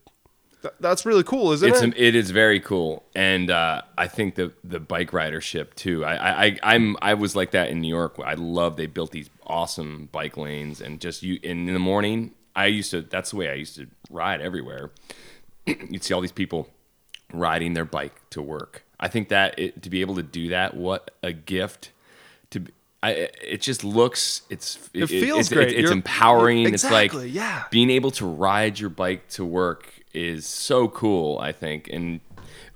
th- 0.61 0.73
that's 0.79 1.05
really 1.05 1.23
cool 1.23 1.51
isn't 1.51 1.69
It's 1.69 1.81
it 1.81 1.93
it 1.97 2.15
is 2.15 2.31
very 2.31 2.59
cool, 2.59 3.03
and 3.15 3.49
uh, 3.49 3.81
I 3.97 4.07
think 4.07 4.35
the 4.35 4.53
the 4.63 4.79
bike 4.79 5.11
ridership 5.11 5.73
too. 5.75 6.05
I, 6.05 6.45
I 6.45 6.59
I'm 6.63 6.95
I 7.01 7.13
was 7.13 7.35
like 7.35 7.51
that 7.51 7.69
in 7.69 7.81
New 7.81 7.89
York. 7.89 8.15
I 8.23 8.35
love 8.35 8.77
they 8.77 8.87
built 8.87 9.11
these 9.11 9.29
awesome 9.45 10.09
bike 10.11 10.37
lanes, 10.37 10.81
and 10.81 10.99
just 11.01 11.23
you 11.23 11.39
in 11.43 11.65
the 11.65 11.79
morning. 11.79 12.33
I 12.55 12.67
used 12.67 12.91
to. 12.91 13.01
That's 13.01 13.31
the 13.31 13.35
way 13.37 13.49
I 13.49 13.55
used 13.55 13.75
to 13.75 13.87
ride 14.09 14.41
everywhere. 14.41 14.91
You'd 15.65 16.03
see 16.03 16.13
all 16.13 16.21
these 16.21 16.31
people 16.31 16.69
riding 17.33 17.73
their 17.73 17.85
bike 17.85 18.21
to 18.29 18.41
work. 18.41 18.84
I 18.99 19.07
think 19.07 19.29
that 19.29 19.57
it, 19.59 19.81
to 19.83 19.89
be 19.89 20.01
able 20.01 20.15
to 20.15 20.23
do 20.23 20.49
that, 20.49 20.75
what 20.75 21.11
a 21.23 21.33
gift 21.33 21.91
to. 22.51 22.59
be- 22.61 22.71
I, 23.03 23.29
it 23.43 23.61
just 23.61 23.83
looks 23.83 24.41
it's 24.49 24.79
It 24.91 25.05
feels 25.05 25.41
it's, 25.41 25.49
great. 25.49 25.67
it's, 25.73 25.77
it's 25.83 25.91
empowering 25.91 26.61
it's 26.63 26.83
Exactly, 26.83 27.25
like 27.25 27.35
yeah. 27.35 27.65
being 27.69 27.91
able 27.91 28.09
to 28.11 28.25
ride 28.25 28.79
your 28.79 28.89
bike 28.89 29.27
to 29.31 29.45
work 29.45 29.87
is 30.11 30.47
so 30.47 30.87
cool 30.87 31.37
i 31.37 31.51
think. 31.51 31.87
And 31.93 32.19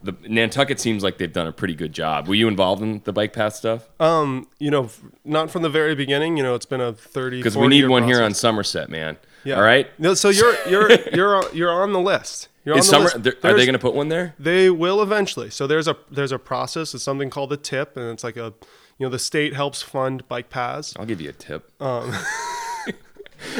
the 0.03 0.13
nantucket 0.27 0.79
seems 0.79 1.01
like 1.01 1.17
they've 1.17 1.33
done 1.33 1.47
a 1.47 1.51
pretty 1.51 1.73
good 1.73 1.93
job. 1.93 2.27
Were 2.27 2.35
you 2.35 2.47
involved 2.47 2.83
in 2.83 3.01
the 3.05 3.11
bike 3.13 3.33
path 3.33 3.55
stuff? 3.55 3.89
Um 3.99 4.45
you 4.59 4.69
know 4.69 4.83
f- 4.83 5.01
not 5.25 5.49
from 5.49 5.63
the 5.63 5.69
very 5.69 5.95
beginning. 5.95 6.37
You 6.37 6.43
know 6.43 6.53
it's 6.53 6.65
been 6.67 6.81
a 6.81 6.93
30 6.93 7.37
because 7.37 7.57
we 7.57 7.67
need 7.67 7.87
one 7.87 8.03
here 8.03 8.21
on 8.21 8.35
somerset 8.35 8.89
man. 8.91 9.17
Yeah. 9.45 9.55
All 9.55 9.63
right? 9.63 9.87
No, 9.99 10.13
so 10.13 10.29
you're 10.29 10.55
you're 10.69 10.91
you're 11.15 11.43
you're 11.55 11.71
on 11.71 11.91
the 11.91 11.99
list 11.99 12.48
you're 12.65 12.75
on 12.75 12.79
is 12.79 12.85
the 12.85 12.91
summer 12.91 13.05
list. 13.05 13.43
are 13.45 13.53
they 13.53 13.65
going 13.65 13.73
to 13.73 13.79
put 13.79 13.93
one 13.93 14.09
there 14.09 14.35
They 14.39 14.69
will 14.69 15.01
eventually. 15.01 15.49
So 15.49 15.67
there's 15.67 15.87
a 15.87 15.95
there's 16.11 16.31
a 16.31 16.39
process. 16.39 16.93
It's 16.93 17.03
something 17.03 17.29
called 17.29 17.49
the 17.49 17.57
tip, 17.57 17.97
and 17.97 18.09
it's 18.11 18.23
like 18.23 18.37
a 18.37 18.53
you 18.97 19.05
know 19.05 19.09
the 19.09 19.19
state 19.19 19.53
helps 19.53 19.81
fund 19.81 20.27
bike 20.27 20.49
paths. 20.49 20.93
i'll 20.99 21.05
give 21.05 21.21
you 21.21 21.29
a 21.29 21.33
tip 21.33 21.71
Um, 21.81 22.11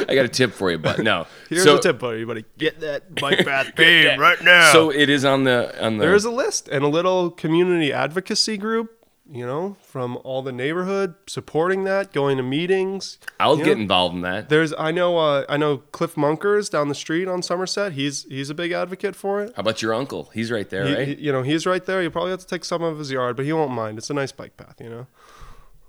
i 0.08 0.14
got 0.14 0.26
a 0.26 0.28
tip 0.28 0.52
for 0.52 0.70
you 0.70 0.78
but 0.78 0.98
no. 0.98 1.26
Here's 1.48 1.64
so, 1.64 1.76
a 1.76 1.80
tip, 1.80 1.98
buddy. 1.98 2.24
Buddy, 2.24 2.44
get 2.58 2.80
that 2.80 3.14
bike 3.20 3.44
path 3.44 3.74
paid 3.74 4.18
right 4.18 4.42
now. 4.42 4.72
so 4.72 4.90
it 4.90 5.08
is 5.08 5.24
on 5.24 5.44
the 5.44 5.74
on 5.84 5.96
the 5.96 6.04
there's 6.04 6.24
a 6.26 6.30
list 6.30 6.68
and 6.68 6.84
a 6.84 6.88
little 6.88 7.30
community 7.30 7.92
advocacy 7.92 8.56
group 8.58 8.99
you 9.32 9.46
know, 9.46 9.76
from 9.82 10.18
all 10.24 10.42
the 10.42 10.52
neighborhood 10.52 11.14
supporting 11.26 11.84
that, 11.84 12.12
going 12.12 12.36
to 12.36 12.42
meetings. 12.42 13.18
I'll 13.38 13.56
get 13.56 13.76
know? 13.76 13.82
involved 13.82 14.14
in 14.16 14.22
that. 14.22 14.48
There's 14.48 14.72
I 14.78 14.90
know 14.90 15.16
uh, 15.18 15.44
I 15.48 15.56
know 15.56 15.78
Cliff 15.78 16.16
Munkers 16.16 16.68
down 16.68 16.88
the 16.88 16.94
street 16.94 17.28
on 17.28 17.42
Somerset. 17.42 17.92
He's 17.92 18.24
he's 18.24 18.50
a 18.50 18.54
big 18.54 18.72
advocate 18.72 19.14
for 19.14 19.40
it. 19.42 19.52
How 19.56 19.60
about 19.60 19.82
your 19.82 19.94
uncle? 19.94 20.30
He's 20.34 20.50
right 20.50 20.68
there, 20.68 20.86
He- 20.86 20.94
right? 20.94 21.08
he- 21.08 21.24
you 21.26 21.32
know, 21.32 21.42
he's 21.42 21.66
right 21.66 21.84
there. 21.84 22.02
You 22.02 22.10
probably 22.10 22.30
have 22.32 22.40
to 22.40 22.46
take 22.46 22.64
some 22.64 22.82
of 22.82 22.98
his 22.98 23.10
yard, 23.10 23.36
but 23.36 23.44
he 23.44 23.52
won't 23.52 23.70
mind. 23.72 23.98
It's 23.98 24.10
a 24.10 24.14
nice 24.14 24.32
bike 24.32 24.56
path, 24.56 24.80
you 24.80 24.88
know. 24.90 25.06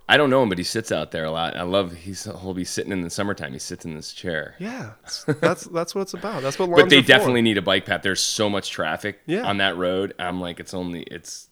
I 0.09 0.17
don't 0.17 0.29
know 0.29 0.43
him, 0.43 0.49
but 0.49 0.57
he 0.57 0.65
sits 0.65 0.91
out 0.91 1.11
there 1.11 1.23
a 1.23 1.31
lot. 1.31 1.55
I 1.55 1.61
love 1.61 1.93
he's 1.93 2.25
he'll 2.25 2.53
be 2.53 2.65
sitting 2.65 2.91
in 2.91 2.99
the 3.01 3.09
summertime. 3.09 3.53
He 3.53 3.59
sits 3.59 3.85
in 3.85 3.95
this 3.95 4.11
chair. 4.11 4.55
Yeah, 4.59 4.91
that's 5.39 5.63
that's 5.65 5.95
what 5.95 6.01
it's 6.01 6.13
about. 6.13 6.41
That's 6.41 6.59
what 6.59 6.69
But 6.75 6.89
they 6.89 6.97
are 6.97 7.01
for. 7.01 7.07
definitely 7.07 7.41
need 7.41 7.57
a 7.57 7.61
bike 7.61 7.85
path. 7.85 8.01
There's 8.01 8.21
so 8.21 8.49
much 8.49 8.71
traffic 8.71 9.21
Yeah. 9.25 9.43
on 9.47 9.57
that 9.59 9.77
road. 9.77 10.13
I'm 10.19 10.41
like, 10.41 10.59
it's 10.59 10.73
only 10.73 11.03
it's 11.03 11.47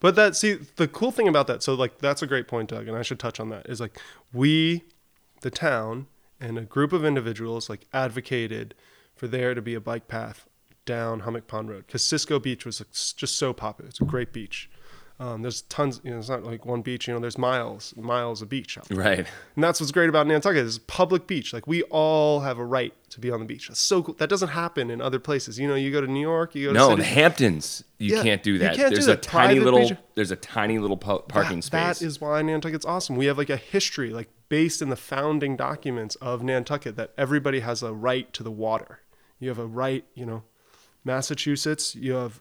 But 0.00 0.14
that 0.16 0.36
see 0.36 0.54
the 0.76 0.88
cool 0.88 1.10
thing 1.10 1.28
about 1.28 1.46
that. 1.48 1.62
So 1.62 1.74
like 1.74 1.98
that's 1.98 2.22
a 2.22 2.26
great 2.26 2.48
point, 2.48 2.70
Doug, 2.70 2.88
and 2.88 2.96
I 2.96 3.02
should 3.02 3.18
touch 3.18 3.40
on 3.40 3.48
that. 3.50 3.66
Is 3.68 3.80
like 3.80 3.98
we, 4.32 4.84
the 5.40 5.50
town, 5.50 6.06
and 6.40 6.58
a 6.58 6.62
group 6.62 6.92
of 6.92 7.04
individuals 7.04 7.68
like 7.68 7.86
advocated 7.92 8.74
for 9.16 9.26
there 9.26 9.54
to 9.54 9.62
be 9.62 9.74
a 9.74 9.80
bike 9.80 10.08
path 10.08 10.46
down 10.84 11.20
Hummock 11.20 11.46
Pond 11.46 11.68
Road 11.68 11.86
because 11.86 12.04
Cisco 12.04 12.38
Beach 12.38 12.64
was 12.64 12.82
just 13.16 13.36
so 13.36 13.52
popular. 13.52 13.88
It's 13.88 14.00
a 14.00 14.04
great 14.04 14.32
beach. 14.32 14.70
Um, 15.20 15.42
there's 15.42 15.62
tons. 15.62 16.00
You 16.04 16.12
know, 16.12 16.18
it's 16.18 16.28
not 16.28 16.44
like 16.44 16.64
one 16.64 16.80
beach. 16.80 17.08
You 17.08 17.14
know, 17.14 17.18
there's 17.18 17.36
miles, 17.38 17.92
miles 17.96 18.40
of 18.40 18.48
beach 18.48 18.78
out 18.78 18.86
there. 18.88 18.98
right. 18.98 19.26
And 19.56 19.64
that's 19.64 19.80
what's 19.80 19.90
great 19.90 20.08
about 20.08 20.28
Nantucket 20.28 20.64
is 20.64 20.78
public 20.78 21.26
beach. 21.26 21.52
Like 21.52 21.66
we 21.66 21.82
all 21.84 22.40
have 22.40 22.58
a 22.58 22.64
right 22.64 22.94
to 23.10 23.18
be 23.18 23.28
on 23.32 23.40
the 23.40 23.46
beach. 23.46 23.66
That's 23.66 23.80
so 23.80 24.04
cool. 24.04 24.14
That 24.14 24.28
doesn't 24.28 24.50
happen 24.50 24.90
in 24.90 25.00
other 25.00 25.18
places. 25.18 25.58
You 25.58 25.66
know, 25.66 25.74
you 25.74 25.90
go 25.90 26.00
to 26.00 26.06
New 26.06 26.20
York, 26.20 26.54
you 26.54 26.68
go 26.68 26.72
to 26.72 26.78
No, 26.78 26.94
the 26.94 27.02
Hamptons, 27.02 27.82
you 27.98 28.14
Yeah, 28.16 28.22
can't 28.22 28.42
do 28.44 28.52
you 28.52 28.58
that. 28.60 28.76
can't 28.76 28.90
do 28.90 28.94
there's 28.94 29.08
a 29.08 29.12
that. 29.12 29.22
tiny 29.22 29.54
Private 29.56 29.64
little 29.64 29.88
beach- 29.88 29.98
there's 30.14 30.30
a 30.30 30.36
tiny 30.36 30.78
little 30.78 30.96
pa- 30.96 31.18
parking 31.22 31.56
That- 31.58 31.64
space. 31.64 31.98
That 31.98 32.04
is 32.06 32.20
why 32.20 32.40
Nantucket's 32.42 32.84
awesome. 32.86 33.16
We 33.16 33.26
have 33.26 33.38
like 33.38 33.50
a 33.50 33.56
history, 33.56 34.10
like 34.10 34.28
based 34.48 34.80
in 34.80 34.88
the 34.88 34.96
founding 34.96 35.56
documents 35.56 36.14
of 36.16 36.44
Nantucket, 36.44 36.94
that 36.94 37.12
everybody 37.18 37.58
has 37.60 37.82
a 37.82 37.92
right 37.92 38.32
to 38.34 38.44
the 38.44 38.52
water. 38.52 39.00
You 39.40 39.48
have 39.48 39.58
a 39.58 39.66
right, 39.66 40.04
you 40.14 40.24
know, 40.26 40.44
Massachusetts, 41.04 41.94
you 41.96 42.12
have 42.12 42.40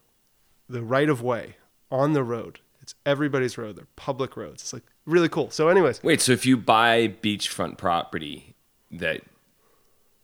the 0.70 0.84
right 0.84 1.10
of 1.10 1.22
way 1.24 1.56
on 1.90 2.14
the 2.14 2.24
road. 2.24 2.60
It's 2.88 2.96
everybody's 3.06 3.58
road. 3.58 3.76
They're 3.76 3.86
public 3.98 4.38
roads. 4.38 4.62
It's 4.64 4.72
like 4.72 4.84
really 5.06 5.28
cool. 5.28 5.50
So, 5.52 5.68
anyways, 5.68 6.02
Wait, 6.04 6.22
so 6.22 6.32
if 6.32 6.46
you 6.46 6.56
buy 6.56 7.10
beachfront 7.22 7.78
property 7.78 8.56
that 8.92 9.24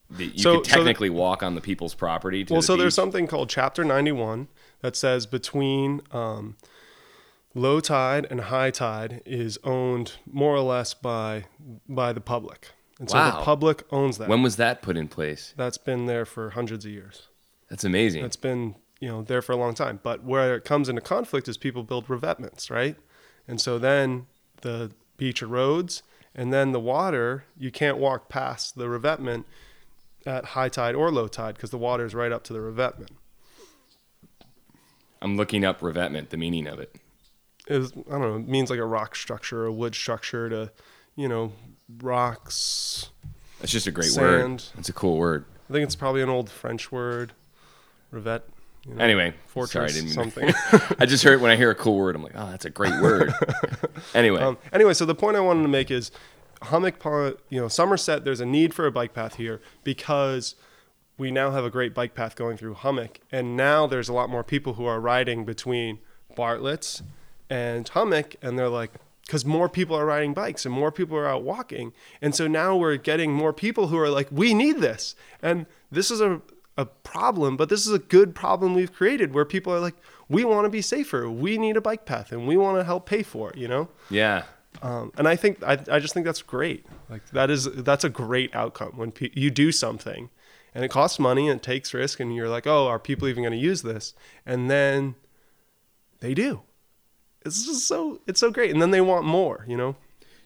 that 0.10 0.24
you 0.24 0.40
So- 0.42 0.60
could 0.60 0.68
so 0.68 0.72
the- 0.72 0.78
technically 0.86 1.10
walk 1.10 1.44
on 1.44 1.56
the 1.56 1.60
people's 1.62 1.94
property 1.94 2.46
to 2.46 2.54
well, 2.54 2.62
the 2.62 2.66
so 2.68 2.78
there's 2.78 2.96
something 2.96 3.28
called 3.28 3.50
Chapter 3.50 3.84
91 3.84 4.48
that 4.80 4.96
says 4.96 5.26
between 5.26 6.02
um, 6.12 6.56
low 7.54 7.82
tide 7.82 8.28
and 8.30 8.40
high 8.42 8.72
tide 8.72 9.22
is 9.26 9.60
owned 9.66 10.14
more 10.26 10.56
or 10.56 10.62
less 10.62 10.94
by 10.94 11.44
by 11.90 12.14
the 12.14 12.22
public, 12.22 12.70
and 12.98 13.10
so 13.10 13.18
Wow. 13.18 13.40
the 13.40 13.44
public 13.44 13.84
owns 13.92 14.20
that. 14.20 14.30
When 14.30 14.42
was 14.42 14.56
that 14.56 14.82
put 14.82 14.96
in 14.96 15.10
place? 15.10 15.54
That's 15.58 15.78
been 15.78 16.06
there 16.06 16.24
for 16.26 16.52
hundreds 16.52 16.86
of 16.86 16.92
years. 16.92 17.28
That's 17.70 17.84
amazing. 17.84 18.22
That's 18.22 18.38
been 18.38 18.76
you 19.04 19.10
know 19.10 19.22
there 19.22 19.42
for 19.42 19.52
a 19.52 19.58
long 19.58 19.74
time. 19.74 20.00
But 20.02 20.24
where 20.24 20.56
it 20.56 20.64
comes 20.64 20.88
into 20.88 21.02
conflict 21.02 21.50
is 21.50 21.58
people 21.58 21.84
build 21.84 22.08
revetments, 22.08 22.72
right? 22.72 22.96
And 23.50 23.60
so 23.60 23.78
then 23.78 24.28
the 24.62 24.92
beach 25.18 25.42
erodes, 25.42 26.04
and 26.34 26.54
then 26.54 26.72
the 26.72 26.80
water 26.80 27.44
you 27.58 27.70
can't 27.70 27.98
walk 27.98 28.30
past 28.30 28.78
the 28.78 28.88
revetment 28.88 29.46
at 30.26 30.46
high 30.46 30.70
tide 30.70 30.96
or 30.96 31.12
low 31.12 31.28
tide 31.28 31.56
because 31.56 31.70
the 31.70 31.78
water 31.78 32.06
is 32.06 32.16
right 32.16 32.32
up 32.32 32.46
to 32.46 32.54
the 32.54 32.62
revetment. 32.62 33.12
I'm 35.22 35.36
looking 35.36 35.66
up 35.66 35.82
revetment, 35.82 36.30
the 36.30 36.38
meaning 36.38 36.66
of 36.66 36.80
it. 36.80 36.96
Is 37.68 37.92
I 38.10 38.12
don't 38.12 38.22
know, 38.22 38.36
it 38.38 38.48
means 38.48 38.70
like 38.70 38.80
a 38.80 38.86
rock 38.86 39.18
structure, 39.18 39.66
a 39.66 39.74
wood 39.74 39.96
structure 39.96 40.48
to, 40.48 40.72
you 41.18 41.28
know, 41.28 41.52
rocks. 42.02 43.10
That's 43.60 43.74
just 43.74 43.86
a 43.86 43.92
great 43.92 44.16
word. 44.16 44.40
Sand. 44.40 44.66
It's 44.78 44.90
a 44.90 44.94
cool 44.94 45.18
word. 45.18 45.44
I 45.70 45.74
think 45.74 45.84
it's 45.84 45.96
probably 45.96 46.22
an 46.22 46.30
old 46.30 46.50
French 46.50 46.90
word, 46.90 47.34
revet. 48.14 48.44
You 48.86 48.96
know, 48.96 49.04
Anyway, 49.04 49.34
fortress, 49.48 49.72
sorry, 49.72 49.86
I 49.86 49.88
didn't 49.90 50.06
mean 50.06 50.14
something. 50.14 50.54
I 51.00 51.06
just 51.06 51.24
heard 51.24 51.42
when 51.42 51.52
I 51.52 51.56
hear 51.56 51.72
a 51.72 51.76
cool 51.76 51.98
word, 51.98 52.16
I'm 52.16 52.24
like, 52.24 52.34
oh, 52.36 52.50
that's 52.52 52.66
a 52.66 52.70
great 52.70 53.00
word. 53.02 53.34
anyway, 54.14 54.42
Um, 54.42 54.58
anyway, 54.72 54.94
so 54.94 55.06
the 55.06 55.16
point 55.16 55.38
I 55.38 55.40
wanted 55.40 55.62
to 55.64 55.70
make 55.70 55.90
is 55.90 56.12
Hummock 56.64 57.00
Pond, 57.00 57.36
you 57.50 57.60
know, 57.62 57.68
Somerset, 57.68 58.26
there's 58.26 58.40
a 58.42 58.46
need 58.46 58.74
for 58.74 58.86
a 58.86 58.92
bike 58.92 59.14
path 59.14 59.36
here 59.36 59.62
because 59.84 60.56
we 61.18 61.32
now 61.32 61.52
have 61.52 61.64
a 61.64 61.70
great 61.70 61.94
bike 61.94 62.16
path 62.16 62.36
going 62.36 62.58
through 62.58 62.74
Hummock. 62.74 63.20
And 63.32 63.56
now 63.56 63.88
there's 63.88 64.10
a 64.10 64.14
lot 64.14 64.30
more 64.30 64.44
people 64.44 64.74
who 64.74 64.86
are 64.86 65.00
riding 65.00 65.46
between 65.46 66.00
Bartlett's 66.36 67.04
and 67.50 67.88
Hummock. 67.88 68.36
And 68.42 68.58
they're 68.58 68.70
like, 68.70 68.92
because 69.26 69.46
more 69.46 69.70
people 69.70 69.96
are 69.96 70.06
riding 70.06 70.34
bikes 70.34 70.66
and 70.66 70.74
more 70.74 70.92
people 70.92 71.16
are 71.18 71.28
out 71.28 71.44
walking. 71.44 71.94
And 72.22 72.36
so 72.36 72.48
now 72.48 72.76
we're 72.76 72.98
getting 72.98 73.32
more 73.32 73.54
people 73.54 73.88
who 73.88 73.98
are 73.98 74.10
like, 74.10 74.28
we 74.32 74.54
need 74.54 74.80
this. 74.80 75.16
And 75.42 75.66
this 75.92 76.12
is 76.12 76.20
a, 76.20 76.42
a 76.78 76.86
problem, 76.86 77.58
but 77.58 77.70
this 77.70 77.86
is 77.86 77.94
a 77.94 78.00
good 78.00 78.34
problem 78.34 78.74
we've 78.74 78.94
created 78.94 79.34
where 79.34 79.46
people 79.46 79.74
are 79.74 79.80
like, 79.80 79.96
we 80.28 80.44
want 80.44 80.66
to 80.66 80.70
be 80.70 80.82
safer. 80.82 81.30
We 81.30 81.58
need 81.58 81.78
a 81.78 81.82
bike 81.82 82.06
path 82.06 82.32
and 82.32 82.48
we 82.48 82.58
want 82.58 82.80
to 82.80 82.84
help 82.84 83.06
pay 83.06 83.24
for 83.24 83.52
it, 83.52 83.58
you 83.58 83.68
know? 83.68 83.90
yeah. 84.10 84.44
Um, 84.82 85.12
and 85.18 85.28
I 85.28 85.36
think 85.36 85.62
I, 85.64 85.74
I 85.92 86.00
just 86.00 86.14
think 86.14 86.26
that's 86.26 86.42
great. 86.42 86.86
Like 87.10 87.30
that 87.30 87.50
is 87.50 87.66
that's 87.66 88.04
a 88.04 88.10
great 88.10 88.56
outcome 88.56 88.94
when 88.96 89.12
pe- 89.12 89.30
you 89.34 89.52
do 89.52 89.72
something, 89.72 90.30
and 90.74 90.84
it 90.84 90.90
costs 90.90 91.20
money 91.20 91.48
and 91.48 91.60
it 91.60 91.64
takes 91.64 91.94
risk, 91.94 92.20
and 92.20 92.36
you're 92.36 92.50
like, 92.50 92.66
oh, 92.66 92.88
are 92.88 93.00
people 93.00 93.28
even 93.28 93.44
going 93.44 93.54
to 93.54 93.58
use 93.58 93.84
this? 93.84 94.14
And 94.46 94.70
then 94.72 95.16
they 96.20 96.34
do. 96.34 96.62
It's 97.46 97.66
just 97.66 97.88
so 97.88 98.22
it's 98.26 98.40
so 98.40 98.50
great, 98.52 98.72
and 98.72 98.82
then 98.82 98.92
they 98.92 99.02
want 99.02 99.26
more. 99.26 99.66
You 99.68 99.78
know, 99.78 99.96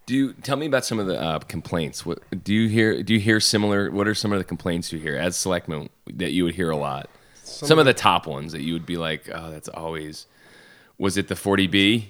Do 0.08 0.16
you 0.16 0.34
tell 0.34 0.56
me 0.56 0.66
about 0.66 0.86
some 0.86 1.00
of 1.00 1.06
the 1.06 1.22
uh, 1.22 1.40
complaints? 1.40 2.06
What 2.06 2.20
do 2.44 2.54
you 2.54 2.70
hear? 2.70 3.04
Do 3.04 3.14
you 3.14 3.20
hear 3.20 3.42
similar? 3.42 3.92
What 3.92 4.08
are 4.08 4.16
some 4.16 4.32
of 4.32 4.40
the 4.40 4.46
complaints 4.46 4.94
you 4.94 5.00
hear 5.00 5.18
as 5.18 5.36
selectman 5.36 5.90
that 6.08 6.32
you 6.32 6.46
would 6.46 6.56
hear 6.56 6.70
a 6.72 6.78
lot? 6.78 7.10
Some, 7.44 7.78
of 7.78 7.86
the 7.86 7.94
top 7.94 8.26
ones 8.26 8.54
that 8.54 8.62
you 8.62 8.74
would 8.74 8.86
be 8.86 8.96
like, 8.96 9.30
oh, 9.34 9.52
that's 9.52 9.68
always. 9.68 10.26
Was 10.98 11.18
it 11.18 11.28
the 11.28 11.36
40B? 11.36 12.06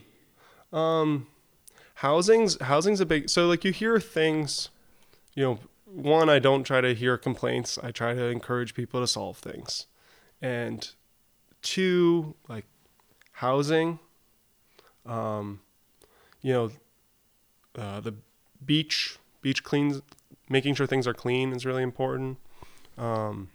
Um, 0.71 1.27
housing's 1.95 2.61
housing's 2.61 2.99
a 3.01 3.05
big. 3.05 3.31
So 3.31 3.47
like 3.47 3.65
you 3.65 3.71
hear 3.71 3.99
things, 3.99 4.69
you 5.33 5.43
know, 5.43 5.59
one 5.85 6.29
I 6.29 6.37
don't 6.37 6.63
try 6.63 6.81
to 6.81 6.93
hear 6.93 7.17
complaints. 7.17 7.79
I 7.81 7.91
try 7.91 8.13
to 8.13 8.25
encourage 8.25 8.75
people 8.75 9.01
to 9.01 9.07
solve 9.07 9.37
things, 9.39 9.87
and 10.39 10.87
two 11.63 12.35
like 12.47 12.65
housing. 13.31 13.97
Um, 15.03 15.61
you 16.41 16.53
know, 16.53 16.71
uh, 17.77 17.99
the 17.99 18.13
beach 18.65 19.17
beach 19.41 19.63
cleans, 19.63 20.01
making 20.49 20.75
sure 20.75 20.87
things 20.87 21.07
are 21.07 21.13
clean 21.13 21.53
is 21.53 21.65
really 21.65 21.83
important. 21.83 22.37
Um, 22.97 23.49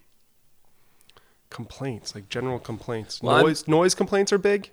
complaints 1.51 2.15
like 2.15 2.29
general 2.29 2.59
complaints, 2.59 3.21
Well, 3.23 3.37
I'm- 3.37 3.45
noise 3.47 3.69
noise 3.69 3.95
complaints 3.95 4.33
are 4.33 4.39
big. 4.39 4.71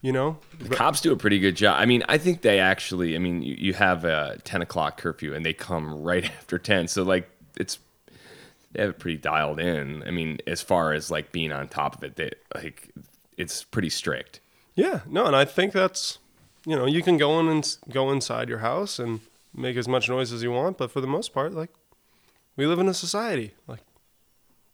You 0.00 0.12
know, 0.12 0.38
The 0.60 0.68
cops 0.76 1.00
do 1.00 1.10
a 1.10 1.16
pretty 1.16 1.40
good 1.40 1.56
job. 1.56 1.76
I 1.76 1.84
mean, 1.84 2.04
I 2.08 2.18
think 2.18 2.42
they 2.42 2.60
actually. 2.60 3.16
I 3.16 3.18
mean, 3.18 3.42
you, 3.42 3.56
you 3.58 3.74
have 3.74 4.04
a 4.04 4.38
10 4.44 4.62
o'clock 4.62 4.96
curfew, 4.96 5.34
and 5.34 5.44
they 5.44 5.52
come 5.52 5.92
right 6.04 6.24
after 6.24 6.56
10. 6.56 6.86
So 6.86 7.02
like, 7.02 7.28
it's 7.56 7.80
they 8.70 8.82
have 8.82 8.90
it 8.90 8.98
pretty 9.00 9.16
dialed 9.18 9.58
in. 9.58 10.04
I 10.06 10.12
mean, 10.12 10.38
as 10.46 10.62
far 10.62 10.92
as 10.92 11.10
like 11.10 11.32
being 11.32 11.50
on 11.50 11.66
top 11.66 11.96
of 11.96 12.04
it, 12.04 12.14
they 12.14 12.30
like 12.54 12.90
it's 13.36 13.64
pretty 13.64 13.90
strict. 13.90 14.38
Yeah, 14.76 15.00
no, 15.08 15.26
and 15.26 15.34
I 15.34 15.44
think 15.44 15.72
that's 15.72 16.18
you 16.68 16.76
know 16.76 16.86
you 16.96 17.02
can 17.02 17.16
go 17.16 17.30
in 17.40 17.48
and 17.48 17.64
go 17.90 18.10
inside 18.12 18.46
your 18.52 18.58
house 18.70 18.98
and 19.02 19.20
make 19.54 19.76
as 19.82 19.88
much 19.88 20.08
noise 20.08 20.30
as 20.32 20.42
you 20.42 20.52
want, 20.52 20.76
but 20.78 20.90
for 20.90 21.00
the 21.00 21.06
most 21.16 21.32
part, 21.32 21.52
like 21.52 21.70
we 22.56 22.66
live 22.66 22.78
in 22.78 22.88
a 22.88 22.94
society, 22.94 23.54
like 23.66 23.82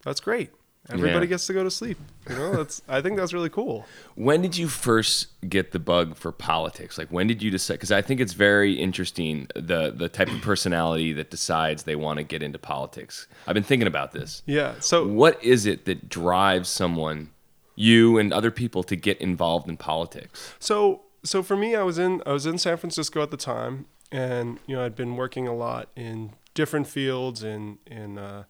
that's 0.05 0.21
great. 0.21 0.51
Everybody 0.91 1.25
Yeah. 1.27 1.31
gets 1.31 1.47
to 1.47 1.55
go 1.55 1.65
to 1.65 1.71
sleep. 1.71 1.97
You 2.29 2.35
know, 2.37 2.57
that's 2.57 2.83
I 2.89 3.01
think 3.01 3.17
that's 3.17 3.33
really 3.33 3.49
cool. 3.49 3.87
When 4.17 4.43
did 4.43 4.55
you 4.59 4.69
first 4.69 5.29
get 5.49 5.73
the 5.73 5.79
bug 5.79 6.15
for 6.15 6.31
politics? 6.31 6.99
Like, 6.99 7.09
when 7.09 7.27
did 7.27 7.43
you 7.43 7.51
decide? 7.51 7.75
Because 7.75 7.91
I 7.93 8.03
think 8.03 8.21
it's 8.21 8.35
very 8.35 8.75
interesting 8.75 9.47
the 9.55 9.93
the 9.97 10.11
type 10.11 10.29
of 10.31 10.43
personality 10.43 11.15
that 11.15 11.31
decides 11.31 11.85
they 11.85 11.97
want 11.97 12.19
to 12.19 12.23
get 12.25 12.43
into 12.43 12.59
politics. 12.59 13.27
I've 13.47 13.55
been 13.55 13.63
thinking 13.73 13.89
about 13.89 14.13
this. 14.13 14.43
Yeah. 14.45 14.75
So 14.81 15.07
What 15.07 15.43
is 15.43 15.65
it 15.65 15.87
that 15.87 16.11
drives 16.11 16.69
someone, 16.69 17.31
you 17.77 18.19
and 18.19 18.31
other 18.31 18.51
people, 18.51 18.83
to 18.83 18.97
get 18.97 19.19
involved 19.23 19.67
in 19.71 19.79
politics? 19.79 20.53
So 20.59 21.01
so 21.25 21.43
for 21.43 21.57
me, 21.57 21.75
I 21.75 21.83
was 21.83 21.99
in 21.99 22.23
I 22.27 22.33
was 22.33 22.47
in 22.47 22.59
San 22.59 22.77
Francisco 22.77 23.23
at 23.23 23.31
the 23.31 23.37
time, 23.37 23.87
and 24.13 24.61
you 24.67 24.77
know 24.77 24.85
I'd 24.85 24.95
been 24.95 25.17
working 25.17 25.49
a 25.49 25.55
lot 25.55 25.89
in 25.97 26.33
different 26.53 26.87
fields 26.87 27.43
in 27.43 27.79
in 27.87 28.19
uh, 28.19 28.45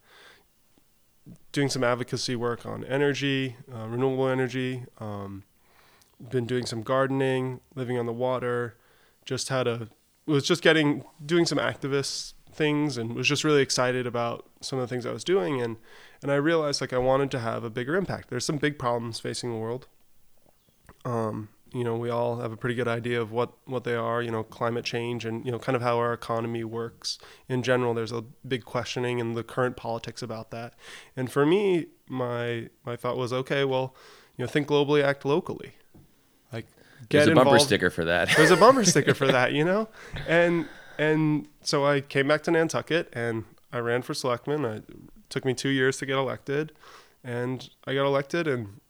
doing 1.53 1.69
some 1.69 1.85
advocacy 1.85 2.37
work 2.37 2.67
on 2.67 2.85
energy, 2.85 3.57
uh, 3.73 3.87
renewable 3.87 4.29
energy. 4.29 4.85
Um, 4.99 5.45
been 6.31 6.47
doing 6.47 6.67
some 6.67 6.83
gardening, 6.83 7.61
living 7.75 7.99
on 7.99 8.07
the 8.07 8.13
water. 8.13 8.77
Just 9.25 9.49
had 9.49 9.67
a 9.67 9.89
was 10.27 10.45
just 10.45 10.63
getting 10.63 11.05
doing 11.25 11.47
some 11.47 11.59
activist 11.59 12.33
things, 12.53 12.99
and 12.99 13.15
was 13.15 13.29
just 13.29 13.45
really 13.45 13.63
excited 13.63 14.07
about 14.07 14.49
some 14.61 14.79
of 14.79 14.89
the 14.89 14.93
things 14.93 15.07
I 15.07 15.13
was 15.13 15.25
doing, 15.25 15.63
and 15.63 15.77
and 16.23 16.33
I 16.33 16.37
realized 16.37 16.81
like 16.81 16.93
I 16.93 16.99
wanted 16.99 17.31
to 17.33 17.39
have 17.39 17.63
a 17.63 17.71
bigger 17.71 17.95
impact. 17.95 18.31
There's 18.31 18.45
some 18.45 18.57
big 18.57 18.79
problems 18.81 19.21
facing 19.21 19.51
the 19.51 19.59
world. 19.59 19.87
Um, 21.05 21.51
you 21.75 21.83
know 21.83 21.97
we 21.97 22.09
all 22.09 22.37
have 22.37 22.53
a 22.53 22.57
pretty 22.57 22.77
good 22.77 22.87
idea 22.87 23.21
of 23.21 23.33
what 23.33 23.53
what 23.65 23.83
they 23.85 23.95
are. 23.95 24.23
You 24.23 24.31
know, 24.31 24.45
climate 24.45 24.85
change 24.85 25.25
and 25.25 25.45
you 25.45 25.51
know 25.51 25.59
kind 25.59 25.75
of 25.75 25.83
how 25.83 25.99
our 25.99 26.13
economy 26.13 26.63
works 26.63 27.19
in 27.49 27.63
general. 27.63 27.93
There's 27.93 28.13
a 28.13 28.23
big 28.47 28.65
questioning 28.65 29.19
in 29.19 29.35
the 29.35 29.43
current 29.43 29.77
politics 29.77 30.23
about 30.23 30.53
that. 30.53 30.75
And 31.17 31.31
for 31.31 31.45
me, 31.45 31.87
my 32.09 32.69
my 32.87 32.95
thought 32.95 33.17
was 33.17 33.33
okay. 33.33 33.65
Well, 33.65 33.95
you 34.37 34.45
know, 34.45 34.49
think 34.49 34.69
globally, 34.69 35.03
act 35.03 35.25
locally. 35.25 35.73
Like 36.53 36.67
get 37.09 37.25
There's 37.25 37.29
a 37.29 37.35
bumper 37.35 37.59
sticker 37.59 37.91
for 37.91 38.05
that. 38.05 38.31
there's 38.37 38.53
a 38.53 38.57
bumper 38.57 38.85
sticker 38.93 39.15
for 39.15 39.27
that, 39.27 39.53
you 39.53 39.65
know? 39.65 39.89
And 40.29 40.67
and 40.97 41.49
so 41.63 41.85
I 41.85 42.01
came 42.01 42.29
back 42.29 42.45
to 42.45 42.53
Nantucket 42.53 43.09
and 43.13 43.45
I 43.73 43.79
ran 43.79 44.03
for 44.03 44.15
selectman. 44.15 44.65
I, 44.65 44.77
it 44.77 44.85
took 45.29 45.45
me 45.45 45.55
two 45.55 45.71
years 45.71 45.99
to 45.99 46.07
get 46.07 46.17
elected, 46.17 46.71
and 47.25 47.69
I 47.85 47.95
got 47.95 48.07
elected, 48.07 48.47
and 48.47 48.81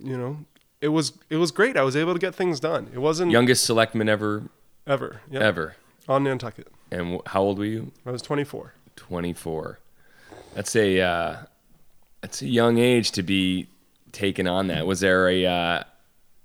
you 0.00 0.16
know, 0.18 0.38
it 0.80 0.88
was 0.88 1.12
it 1.30 1.36
was 1.36 1.50
great. 1.50 1.76
I 1.76 1.82
was 1.82 1.96
able 1.96 2.12
to 2.12 2.18
get 2.18 2.34
things 2.34 2.60
done. 2.60 2.88
It 2.92 2.98
wasn't 2.98 3.30
Youngest 3.30 3.64
selectman 3.64 4.08
ever, 4.08 4.44
ever 4.86 5.20
yep, 5.30 5.42
ever. 5.42 5.76
on 6.08 6.24
Nantucket. 6.24 6.68
And 6.90 7.20
how 7.26 7.42
old 7.42 7.58
were 7.58 7.64
you? 7.64 7.92
I 8.06 8.10
was 8.10 8.22
24. 8.22 8.72
24. 8.96 9.78
That's 10.54 10.74
a 10.76 11.00
uh, 11.00 11.36
that's 12.20 12.42
a 12.42 12.46
young 12.48 12.78
age 12.78 13.12
to 13.12 13.22
be 13.22 13.68
taken 14.12 14.46
on 14.46 14.68
that. 14.68 14.86
Was 14.86 15.00
there 15.00 15.28
a 15.28 15.46
uh, 15.46 15.84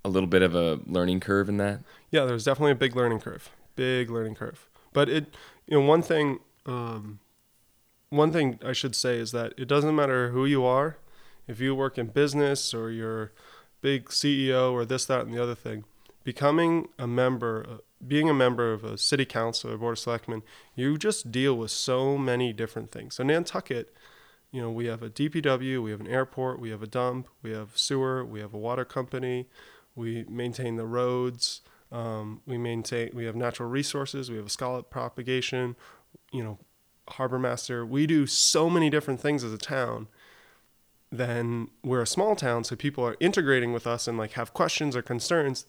a 0.05 0.09
little 0.09 0.27
bit 0.27 0.41
of 0.41 0.55
a 0.55 0.79
learning 0.85 1.19
curve 1.19 1.49
in 1.49 1.57
that? 1.57 1.79
Yeah, 2.11 2.25
there 2.25 2.33
was 2.33 2.43
definitely 2.43 2.73
a 2.73 2.75
big 2.75 2.95
learning 2.95 3.19
curve. 3.19 3.49
Big 3.75 4.09
learning 4.09 4.35
curve. 4.35 4.67
But 4.91 5.09
it, 5.09 5.33
you 5.65 5.79
know, 5.79 5.85
one 5.85 6.03
thing, 6.03 6.39
um, 6.67 7.19
one 8.09 8.31
thing 8.31 8.59
I 8.63 8.73
should 8.73 8.95
say 8.95 9.17
is 9.17 9.31
that 9.31 9.53
it 9.57 9.67
doesn't 9.67 9.95
matter 9.95 10.29
who 10.29 10.45
you 10.45 10.63
are, 10.63 10.97
if 11.47 11.59
you 11.59 11.73
work 11.73 11.97
in 11.97 12.07
business 12.07 12.73
or 12.73 12.91
you're 12.91 13.31
big 13.83 14.05
CEO 14.05 14.71
or 14.71 14.85
this, 14.85 15.05
that, 15.05 15.25
and 15.25 15.33
the 15.33 15.43
other 15.43 15.53
thing, 15.53 15.83
becoming 16.23 16.87
a 16.97 17.05
member, 17.05 17.65
uh, 17.69 17.77
being 18.05 18.29
a 18.29 18.33
member 18.33 18.71
of 18.71 18.83
a 18.83 18.97
city 18.97 19.25
council 19.25 19.71
or 19.71 19.77
board 19.77 19.93
of 19.93 19.99
selectmen, 19.99 20.41
you 20.73 20.97
just 20.97 21.31
deal 21.31 21.53
with 21.55 21.69
so 21.69 22.17
many 22.17 22.53
different 22.53 22.91
things. 22.91 23.15
So 23.15 23.23
Nantucket, 23.23 23.93
you 24.51 24.61
know, 24.61 24.71
we 24.71 24.85
have 24.85 25.03
a 25.03 25.09
DPW, 25.09 25.83
we 25.83 25.91
have 25.91 25.99
an 25.99 26.07
airport, 26.07 26.59
we 26.59 26.69
have 26.69 26.81
a 26.81 26.87
dump, 26.87 27.27
we 27.43 27.51
have 27.51 27.77
sewer, 27.77 28.23
we 28.23 28.39
have 28.39 28.53
a 28.53 28.57
water 28.57 28.85
company, 28.85 29.49
we 29.95 30.23
maintain 30.29 30.77
the 30.77 30.85
roads, 30.85 31.61
um, 31.91 32.41
we 32.47 32.57
maintain, 32.57 33.11
we 33.13 33.25
have 33.25 33.35
natural 33.35 33.69
resources, 33.69 34.31
we 34.31 34.37
have 34.37 34.45
a 34.45 34.49
scallop 34.49 34.89
propagation, 34.89 35.75
you 36.31 36.43
know, 36.43 36.57
harbor 37.09 37.37
master. 37.37 37.85
We 37.85 38.07
do 38.07 38.25
so 38.27 38.69
many 38.69 38.89
different 38.89 39.19
things 39.19 39.43
as 39.43 39.51
a 39.51 39.57
town. 39.57 40.07
Then 41.13 41.67
we're 41.83 42.01
a 42.01 42.07
small 42.07 42.35
town, 42.35 42.63
so 42.63 42.75
people 42.75 43.05
are 43.05 43.15
integrating 43.19 43.71
with 43.71 43.85
us 43.85 44.07
and 44.07 44.17
like 44.17 44.31
have 44.31 44.51
questions 44.51 44.95
or 44.95 45.03
concerns. 45.03 45.67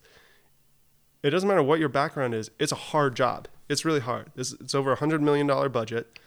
It 1.23 1.31
doesn't 1.31 1.47
matter 1.47 1.63
what 1.63 1.79
your 1.79 1.91
background 1.91 2.33
is; 2.33 2.51
it's 2.59 2.73
a 2.73 2.77
hard 2.77 3.15
job. 3.15 3.49
It's 3.69 3.85
really 3.85 4.01
hard. 4.01 4.33
It's, 4.37 4.55
it's 4.55 4.75
over 4.75 4.93
a 4.93 4.97
hundred 4.97 5.21
million 5.21 5.47
dollar 5.47 5.69
budget, 5.69 6.19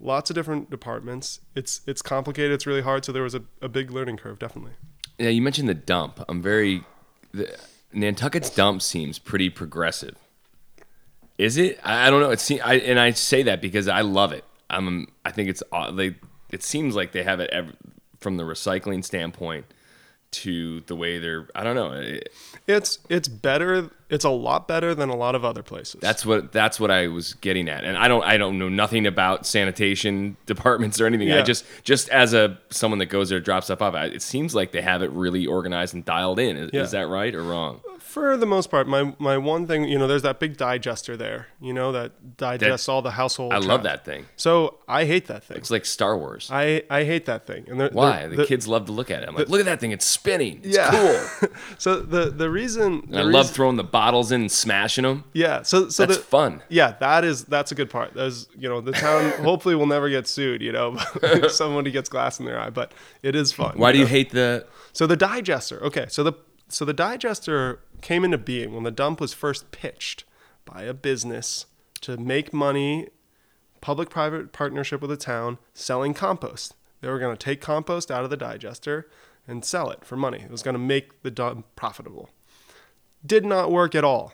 lots 0.00 0.30
of 0.30 0.34
different 0.34 0.70
departments. 0.70 1.40
It's 1.54 1.82
it's 1.86 2.00
complicated. 2.00 2.52
It's 2.52 2.66
really 2.66 2.80
hard. 2.80 3.04
So 3.04 3.12
there 3.12 3.22
was 3.22 3.34
a, 3.34 3.42
a 3.60 3.68
big 3.68 3.90
learning 3.90 4.16
curve, 4.16 4.38
definitely. 4.38 4.72
Yeah, 5.18 5.28
you 5.28 5.42
mentioned 5.42 5.68
the 5.68 5.74
dump. 5.74 6.24
I'm 6.26 6.40
very 6.40 6.84
the, 7.32 7.54
Nantucket's 7.92 8.48
dump 8.48 8.80
seems 8.80 9.18
pretty 9.18 9.50
progressive. 9.50 10.16
Is 11.36 11.58
it? 11.58 11.78
I, 11.84 12.06
I 12.06 12.10
don't 12.10 12.22
know. 12.22 12.30
It 12.30 12.40
seems, 12.40 12.62
I, 12.62 12.76
and 12.76 12.98
I 12.98 13.10
say 13.10 13.42
that 13.42 13.60
because 13.60 13.88
I 13.88 14.00
love 14.00 14.32
it. 14.32 14.44
I'm. 14.70 15.08
I 15.22 15.32
think 15.32 15.50
it's. 15.50 15.62
They. 15.92 16.16
It 16.50 16.62
seems 16.62 16.96
like 16.96 17.12
they 17.12 17.24
have 17.24 17.40
it 17.40 17.50
ev 17.52 17.76
from 18.24 18.36
the 18.38 18.42
recycling 18.42 19.04
standpoint 19.04 19.66
to 20.32 20.80
the 20.88 20.96
way 20.96 21.18
they're. 21.20 21.46
I 21.54 21.62
don't 21.62 21.76
know. 21.76 22.18
It's 22.66 22.98
it's 23.08 23.28
better. 23.28 23.88
It's 24.10 24.24
a 24.24 24.30
lot 24.30 24.66
better 24.66 24.92
than 24.92 25.08
a 25.08 25.14
lot 25.14 25.36
of 25.36 25.44
other 25.44 25.62
places. 25.62 26.00
That's 26.00 26.26
what 26.26 26.50
that's 26.50 26.80
what 26.80 26.90
I 26.90 27.06
was 27.06 27.34
getting 27.34 27.68
at, 27.68 27.84
and 27.84 27.96
I 27.96 28.08
don't 28.08 28.24
I 28.24 28.36
don't 28.36 28.58
know 28.58 28.68
nothing 28.68 29.06
about 29.06 29.46
sanitation 29.46 30.36
departments 30.46 31.00
or 31.00 31.06
anything. 31.06 31.30
I 31.30 31.42
just 31.42 31.64
just 31.84 32.08
as 32.08 32.34
a 32.34 32.58
someone 32.70 32.98
that 32.98 33.06
goes 33.06 33.28
there 33.28 33.38
drops 33.38 33.66
stuff 33.66 33.80
off. 33.80 33.94
It 33.94 34.22
seems 34.22 34.56
like 34.56 34.72
they 34.72 34.82
have 34.82 35.02
it 35.02 35.10
really 35.12 35.46
organized 35.46 35.94
and 35.94 36.04
dialed 36.04 36.40
in. 36.40 36.56
Is, 36.56 36.70
Yeah. 36.72 36.82
is 36.82 36.90
that 36.90 37.06
right 37.06 37.32
or 37.32 37.42
wrong? 37.44 37.80
For 38.14 38.36
the 38.36 38.46
most 38.46 38.70
part. 38.70 38.86
My 38.86 39.14
my 39.18 39.36
one 39.36 39.66
thing, 39.66 39.84
you 39.84 39.98
know, 39.98 40.06
there's 40.06 40.22
that 40.22 40.38
big 40.38 40.56
digester 40.56 41.16
there. 41.16 41.48
You 41.60 41.72
know 41.72 41.92
that 41.92 42.36
digests 42.36 42.88
all 42.88 43.02
the 43.02 43.10
household. 43.10 43.52
I 43.52 43.58
love 43.58 43.82
that 43.82 44.04
thing. 44.04 44.26
So 44.36 44.78
I 44.88 45.04
hate 45.04 45.26
that 45.26 45.42
thing. 45.44 45.56
It's 45.58 45.70
like 45.70 45.84
Star 45.84 46.16
Wars. 46.16 46.48
I 46.50 46.84
I 46.88 47.04
hate 47.04 47.26
that 47.26 47.46
thing. 47.46 47.66
And 47.68 47.80
the, 47.80 47.90
Why 47.92 48.28
The, 48.28 48.36
the, 48.36 48.46
kids 48.46 48.68
love 48.68 48.86
to 48.86 48.92
look 48.92 49.10
at 49.10 49.22
it? 49.22 49.28
I'm 49.28 49.34
like, 49.34 49.48
look 49.48 49.58
at 49.60 49.66
that 49.66 49.80
thing. 49.80 49.90
It's 49.90 50.06
spinning. 50.06 50.60
It's 50.62 50.76
Yeah. 50.76 50.90
cool. 50.90 51.48
So 51.78 52.00
the 52.00 52.30
the 52.30 52.48
reason 52.48 53.04
the 53.10 53.18
I 53.18 53.22
love 53.22 53.50
throwing 53.50 53.76
the 53.76 53.84
bottles 53.84 54.30
in 54.30 54.42
and 54.42 54.52
smashing 54.52 55.02
them. 55.02 55.24
Yeah. 55.32 55.62
So 55.62 55.88
so 55.88 56.06
That's 56.06 56.18
fun. 56.18 56.62
Yeah, 56.68 56.92
that 57.00 57.24
is 57.24 57.44
that's 57.44 57.72
a 57.72 57.74
good 57.74 57.90
part. 57.90 58.14
That's 58.14 58.46
you 58.56 58.68
know 58.68 58.80
the 58.80 58.92
town 58.92 59.30
hopefully 59.42 59.74
will 59.74 59.86
never 59.86 60.08
get 60.08 60.28
sued. 60.28 60.62
You 60.62 60.72
know, 60.72 60.96
if 61.22 61.50
somebody 61.52 61.90
gets 61.90 62.08
glass 62.08 62.38
in 62.38 62.46
their 62.46 62.60
eye, 62.60 62.70
but 62.70 62.92
it 63.22 63.34
is 63.34 63.52
fun. 63.52 63.76
Why 63.76 63.90
do 63.92 63.98
you 63.98 64.06
hate 64.06 64.30
the? 64.30 64.66
So 64.92 65.06
the 65.08 65.16
digester. 65.16 65.82
Okay, 65.82 66.06
so 66.08 66.22
the 66.22 66.34
so 66.74 66.84
the 66.84 66.92
digester 66.92 67.78
came 68.02 68.24
into 68.24 68.36
being 68.36 68.74
when 68.74 68.82
the 68.82 68.90
dump 68.90 69.20
was 69.20 69.32
first 69.32 69.70
pitched 69.70 70.24
by 70.64 70.82
a 70.82 70.92
business 70.92 71.66
to 72.00 72.16
make 72.16 72.52
money, 72.52 73.08
public-private 73.80 74.52
partnership 74.52 75.00
with 75.00 75.10
the 75.10 75.16
town, 75.16 75.58
selling 75.72 76.14
compost. 76.14 76.74
They 77.00 77.08
were 77.08 77.20
going 77.20 77.36
to 77.36 77.44
take 77.44 77.60
compost 77.60 78.10
out 78.10 78.24
of 78.24 78.30
the 78.30 78.36
digester 78.36 79.08
and 79.46 79.64
sell 79.64 79.88
it 79.90 80.04
for 80.04 80.16
money. 80.16 80.40
It 80.40 80.50
was 80.50 80.64
going 80.64 80.74
to 80.74 80.80
make 80.80 81.22
the 81.22 81.30
dump 81.30 81.66
profitable. 81.76 82.28
Did 83.24 83.44
not 83.44 83.70
work 83.70 83.94
at 83.94 84.02
all. 84.02 84.32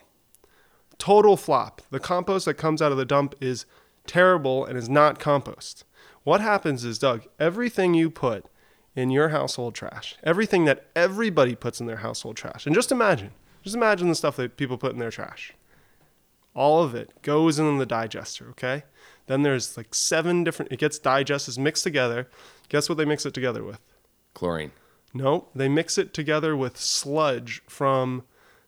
Total 0.97 1.37
flop. 1.37 1.83
The 1.91 1.99
compost 1.99 2.45
that 2.45 2.55
comes 2.55 2.81
out 2.81 2.91
of 2.91 2.97
the 2.97 3.05
dump 3.05 3.35
is 3.39 3.65
terrible 4.07 4.65
and 4.65 4.79
is 4.79 4.89
not 4.89 5.19
compost. 5.19 5.83
What 6.23 6.41
happens 6.41 6.85
is, 6.85 6.97
Doug, 6.97 7.27
everything 7.39 7.93
you 7.93 8.09
put 8.09 8.45
in 8.95 9.09
your 9.09 9.29
household 9.29 9.75
trash, 9.75 10.15
everything 10.23 10.65
that 10.65 10.85
everybody 10.95 11.55
puts 11.55 11.79
in 11.79 11.87
their 11.87 11.97
household 11.97 12.35
trash, 12.35 12.65
and 12.65 12.75
just 12.75 12.91
imagine, 12.91 13.31
just 13.63 13.75
imagine 13.75 14.09
the 14.09 14.15
stuff 14.15 14.35
that 14.35 14.57
people 14.57 14.77
put 14.77 14.93
in 14.93 14.99
their 14.99 15.11
trash. 15.11 15.53
All 16.53 16.83
of 16.83 16.93
it 16.93 17.21
goes 17.21 17.59
in 17.59 17.77
the 17.77 17.85
digester, 17.85 18.49
okay? 18.49 18.83
Then 19.27 19.43
there's 19.43 19.77
like 19.77 19.95
seven 19.95 20.43
different, 20.43 20.71
it 20.71 20.79
gets 20.79 20.99
digested, 20.99 21.57
mixed 21.57 21.83
together. 21.83 22.27
Guess 22.67 22.89
what 22.89 22.97
they 22.97 23.05
mix 23.05 23.25
it 23.25 23.33
together 23.33 23.63
with? 23.63 23.79
Chlorine. 24.33 24.71
No, 25.13 25.47
they 25.55 25.69
mix 25.69 25.97
it 25.97 26.13
together 26.13 26.55
with 26.55 26.77
sludge 26.77 27.61
from 27.67 28.23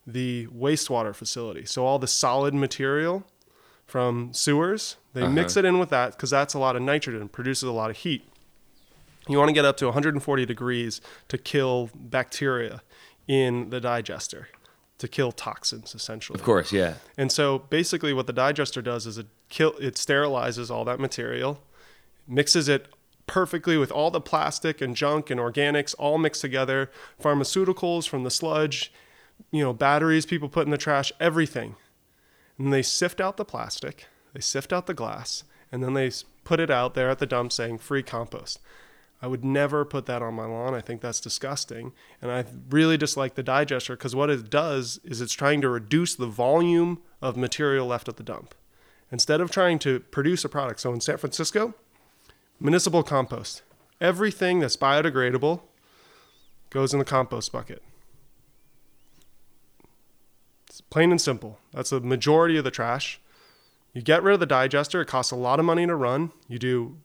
the 0.05 0.47
wastewater 0.47 1.15
facility. 1.15 1.65
So 1.65 1.85
all 1.85 1.99
the 1.99 2.07
solid 2.07 2.53
material 2.53 3.25
from 3.85 4.33
sewers, 4.33 4.97
they 5.13 5.27
mix 5.27 5.53
uh-huh. 5.53 5.65
it 5.65 5.69
in 5.69 5.79
with 5.79 5.89
that 5.89 6.11
because 6.11 6.29
that's 6.29 6.53
a 6.53 6.59
lot 6.59 6.75
of 6.75 6.81
nitrogen, 6.81 7.27
produces 7.29 7.63
a 7.63 7.71
lot 7.71 7.89
of 7.89 7.97
heat. 7.97 8.27
You 9.27 9.37
want 9.37 9.49
to 9.49 9.53
get 9.53 9.65
up 9.65 9.77
to 9.77 9.85
140 9.85 10.45
degrees 10.45 11.01
to 11.29 11.37
kill 11.37 11.89
bacteria 11.95 12.81
in 13.27 13.69
the 13.69 13.79
digester, 13.79 14.49
to 14.97 15.07
kill 15.07 15.31
toxins 15.31 15.95
essentially. 15.95 16.37
Of 16.37 16.45
course, 16.45 16.71
yeah. 16.71 16.95
And 17.17 17.31
so 17.31 17.59
basically 17.59 18.13
what 18.13 18.27
the 18.27 18.33
digester 18.33 18.81
does 18.81 19.05
is 19.05 19.17
it 19.17 19.27
kill 19.49 19.73
it 19.79 19.95
sterilizes 19.95 20.69
all 20.69 20.83
that 20.85 20.99
material, 20.99 21.61
mixes 22.27 22.67
it 22.67 22.87
perfectly 23.25 23.77
with 23.77 23.91
all 23.91 24.11
the 24.11 24.21
plastic 24.21 24.81
and 24.81 24.95
junk 24.95 25.29
and 25.29 25.39
organics 25.39 25.95
all 25.97 26.17
mixed 26.17 26.41
together, 26.41 26.91
pharmaceuticals 27.21 28.07
from 28.07 28.23
the 28.23 28.31
sludge, 28.31 28.91
you 29.51 29.63
know, 29.63 29.73
batteries 29.73 30.25
people 30.25 30.49
put 30.49 30.65
in 30.65 30.71
the 30.71 30.77
trash, 30.77 31.11
everything. 31.19 31.75
And 32.57 32.73
they 32.73 32.81
sift 32.81 33.21
out 33.21 33.37
the 33.37 33.45
plastic, 33.45 34.07
they 34.33 34.41
sift 34.41 34.73
out 34.73 34.87
the 34.87 34.93
glass, 34.93 35.43
and 35.71 35.83
then 35.83 35.93
they 35.93 36.11
put 36.43 36.59
it 36.59 36.69
out 36.69 36.93
there 36.93 37.09
at 37.09 37.19
the 37.19 37.25
dump 37.25 37.51
saying 37.51 37.79
free 37.79 38.03
compost. 38.03 38.59
I 39.23 39.27
would 39.27 39.45
never 39.45 39.85
put 39.85 40.05
that 40.07 40.21
on 40.21 40.33
my 40.33 40.43
lawn. 40.43 40.73
I 40.73 40.81
think 40.81 40.99
that's 40.99 41.21
disgusting. 41.21 41.93
And 42.21 42.29
I 42.29 42.43
really 42.69 42.97
dislike 42.97 43.35
the 43.35 43.41
digester 43.41 43.95
because 43.95 44.13
what 44.13 44.29
it 44.29 44.49
does 44.49 44.99
is 45.05 45.21
it's 45.21 45.31
trying 45.31 45.61
to 45.61 45.69
reduce 45.69 46.13
the 46.13 46.27
volume 46.27 47.01
of 47.21 47.37
material 47.37 47.87
left 47.87 48.09
at 48.09 48.17
the 48.17 48.23
dump. 48.23 48.53
Instead 49.13 49.39
of 49.39 49.49
trying 49.49 49.79
to 49.79 50.01
produce 50.01 50.43
a 50.43 50.49
product. 50.49 50.81
So 50.81 50.91
in 50.91 50.99
San 50.99 51.15
Francisco, 51.15 51.73
municipal 52.59 53.01
compost. 53.01 53.61
Everything 54.01 54.59
that's 54.59 54.75
biodegradable 54.75 55.61
goes 56.69 56.91
in 56.91 56.99
the 56.99 57.05
compost 57.05 57.53
bucket. 57.53 57.81
It's 60.67 60.81
plain 60.81 61.11
and 61.11 61.21
simple. 61.21 61.59
That's 61.71 61.91
the 61.91 62.01
majority 62.01 62.57
of 62.57 62.65
the 62.65 62.71
trash. 62.71 63.21
You 63.93 64.01
get 64.01 64.21
rid 64.21 64.33
of 64.33 64.41
the 64.41 64.45
digester, 64.45 64.99
it 65.01 65.07
costs 65.07 65.31
a 65.31 65.37
lot 65.37 65.61
of 65.61 65.65
money 65.65 65.87
to 65.87 65.95
run. 65.95 66.33
You 66.49 66.59
do 66.59 66.97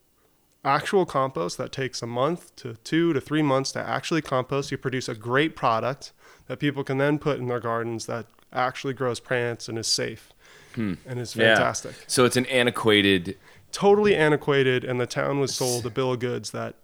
actual 0.64 1.06
compost 1.06 1.58
that 1.58 1.72
takes 1.72 2.02
a 2.02 2.06
month 2.06 2.54
to 2.56 2.74
two 2.84 3.12
to 3.12 3.20
three 3.20 3.42
months 3.42 3.72
to 3.72 3.80
actually 3.80 4.22
compost. 4.22 4.70
You 4.70 4.78
produce 4.78 5.08
a 5.08 5.14
great 5.14 5.56
product 5.56 6.12
that 6.46 6.58
people 6.58 6.84
can 6.84 6.98
then 6.98 7.18
put 7.18 7.38
in 7.38 7.46
their 7.48 7.60
gardens 7.60 8.06
that 8.06 8.26
actually 8.52 8.94
grows 8.94 9.20
plants 9.20 9.68
and 9.68 9.78
is 9.78 9.86
safe 9.86 10.32
hmm. 10.74 10.94
and 11.06 11.18
is 11.20 11.36
Yeah. 11.36 11.54
fantastic. 11.54 11.94
So 12.06 12.24
it's 12.24 12.36
an 12.36 12.46
antiquated. 12.46 13.36
Totally 13.70 14.16
antiquated, 14.16 14.82
and 14.82 14.98
the 14.98 15.06
town 15.06 15.40
was 15.40 15.54
sold 15.54 15.84
a 15.84 15.90
bill 15.90 16.12
of 16.14 16.20
goods 16.20 16.52
that 16.52 16.74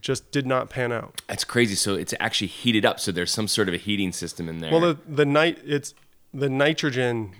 just 0.00 0.30
did 0.30 0.46
not 0.46 0.70
pan 0.70 0.92
out. 0.92 1.20
That's 1.26 1.44
crazy. 1.44 1.74
So 1.74 1.94
it's 1.94 2.14
actually 2.20 2.46
heated 2.46 2.84
up. 2.84 3.00
So 3.00 3.10
there's 3.10 3.32
some 3.32 3.48
sort 3.48 3.68
of 3.68 3.74
a 3.74 3.78
heating 3.78 4.12
system 4.12 4.48
in 4.48 4.58
there. 4.58 4.70
Well, 4.70 4.80
the 4.80 4.98
the 5.08 5.26
night 5.26 5.58
it's 5.64 5.94
the 6.32 6.48
nitrogen 6.48 7.32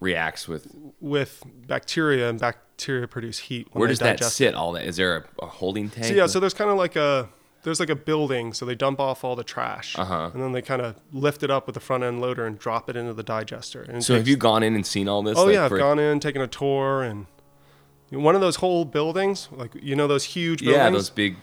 reacts 0.00 0.48
with. 0.48 0.66
with 1.00 1.42
bacteria 1.66 2.28
and 2.28 2.40
bacteria 2.40 3.06
produce 3.06 3.38
heat. 3.38 3.68
when 3.72 3.80
Where 3.80 3.88
they 3.88 3.92
does 3.92 3.98
that 4.00 4.24
sit? 4.24 4.54
All 4.54 4.72
that 4.72 4.84
is 4.86 4.96
there 4.96 5.16
a, 5.40 5.44
a 5.44 5.46
holding 5.46 5.90
tank? 5.90 6.06
So 6.06 6.14
yeah, 6.14 6.26
so 6.26 6.40
there's 6.40 6.54
kind 6.54 6.70
of 6.70 6.76
like 6.78 6.96
a 6.96 7.28
there's 7.62 7.78
like 7.78 7.90
a 7.90 7.96
building, 7.96 8.54
so 8.54 8.64
they 8.64 8.74
dump 8.74 8.98
off 8.98 9.22
all 9.22 9.36
the 9.36 9.44
trash, 9.44 9.94
Uh-huh. 9.98 10.30
and 10.32 10.42
then 10.42 10.52
they 10.52 10.62
kind 10.62 10.80
of 10.80 10.96
lift 11.12 11.42
it 11.42 11.50
up 11.50 11.66
with 11.66 11.74
the 11.74 11.80
front 11.80 12.02
end 12.02 12.20
loader 12.22 12.46
and 12.46 12.58
drop 12.58 12.88
it 12.88 12.96
into 12.96 13.12
the 13.12 13.22
digester. 13.22 13.86
So 14.00 14.14
have 14.14 14.26
you 14.26 14.36
gone 14.36 14.62
in 14.62 14.74
and 14.74 14.86
seen 14.86 15.08
all 15.08 15.22
this? 15.22 15.36
Oh 15.36 15.44
like, 15.44 15.54
yeah, 15.54 15.64
I've 15.64 15.68
for- 15.70 15.76
gone 15.78 15.98
in, 15.98 16.20
taken 16.20 16.40
a 16.40 16.46
tour, 16.46 17.02
and 17.02 17.26
one 18.10 18.34
of 18.34 18.40
those 18.40 18.56
whole 18.56 18.84
buildings, 18.86 19.48
like 19.52 19.72
you 19.80 19.94
know 19.94 20.06
those 20.06 20.24
huge 20.24 20.60
buildings. 20.60 20.78
Yeah, 20.78 20.90
those 20.90 21.10
big. 21.10 21.36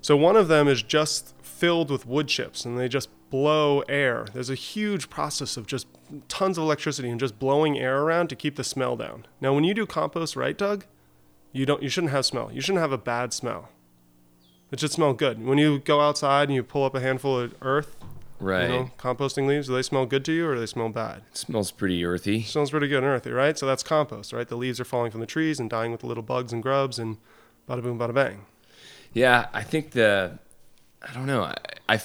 So 0.00 0.16
one 0.16 0.36
of 0.36 0.46
them 0.46 0.68
is 0.68 0.80
just 0.82 1.34
filled 1.42 1.90
with 1.90 2.06
wood 2.06 2.28
chips, 2.28 2.64
and 2.64 2.78
they 2.78 2.88
just 2.88 3.08
blow 3.30 3.80
air. 3.88 4.26
There's 4.32 4.50
a 4.50 4.54
huge 4.54 5.10
process 5.10 5.56
of 5.56 5.66
just 5.66 5.86
tons 6.28 6.56
of 6.58 6.64
electricity 6.64 7.08
and 7.10 7.20
just 7.20 7.38
blowing 7.38 7.78
air 7.78 8.00
around 8.02 8.28
to 8.28 8.36
keep 8.36 8.56
the 8.56 8.64
smell 8.64 8.96
down. 8.96 9.26
Now, 9.40 9.52
when 9.54 9.64
you 9.64 9.74
do 9.74 9.86
compost, 9.86 10.36
right, 10.36 10.56
Doug? 10.56 10.84
You 11.52 11.66
don't. 11.66 11.82
You 11.82 11.88
shouldn't 11.88 12.12
have 12.12 12.26
smell. 12.26 12.50
You 12.52 12.60
shouldn't 12.60 12.80
have 12.82 12.92
a 12.92 12.98
bad 12.98 13.32
smell. 13.32 13.70
It 14.70 14.80
should 14.80 14.90
smell 14.92 15.14
good. 15.14 15.42
When 15.44 15.56
you 15.58 15.78
go 15.78 16.00
outside 16.00 16.48
and 16.48 16.54
you 16.54 16.62
pull 16.62 16.84
up 16.84 16.94
a 16.94 17.00
handful 17.00 17.38
of 17.40 17.54
earth, 17.62 17.96
Right. 18.38 18.64
you 18.64 18.68
know, 18.68 18.90
composting 18.98 19.46
leaves, 19.48 19.66
do 19.66 19.74
they 19.74 19.82
smell 19.82 20.04
good 20.06 20.24
to 20.26 20.32
you 20.32 20.46
or 20.46 20.54
do 20.54 20.60
they 20.60 20.66
smell 20.66 20.90
bad? 20.90 21.22
smells 21.32 21.70
pretty 21.72 22.04
earthy. 22.04 22.42
smells 22.42 22.70
pretty 22.70 22.86
good 22.86 22.98
and 23.02 23.06
earthy, 23.06 23.30
right? 23.32 23.58
So 23.58 23.66
that's 23.66 23.82
compost, 23.82 24.32
right? 24.32 24.46
The 24.46 24.56
leaves 24.56 24.78
are 24.78 24.84
falling 24.84 25.10
from 25.10 25.20
the 25.20 25.26
trees 25.26 25.58
and 25.58 25.68
dying 25.70 25.90
with 25.90 26.00
the 26.02 26.06
little 26.06 26.22
bugs 26.22 26.52
and 26.52 26.62
grubs, 26.62 26.98
and 26.98 27.16
bada 27.68 27.82
boom, 27.82 27.98
bada 27.98 28.12
bang. 28.14 28.44
Yeah, 29.14 29.46
I 29.54 29.62
think 29.62 29.92
the. 29.92 30.38
I 31.02 31.14
don't 31.14 31.26
know. 31.26 31.44
I, 31.44 31.56
I, 31.88 32.00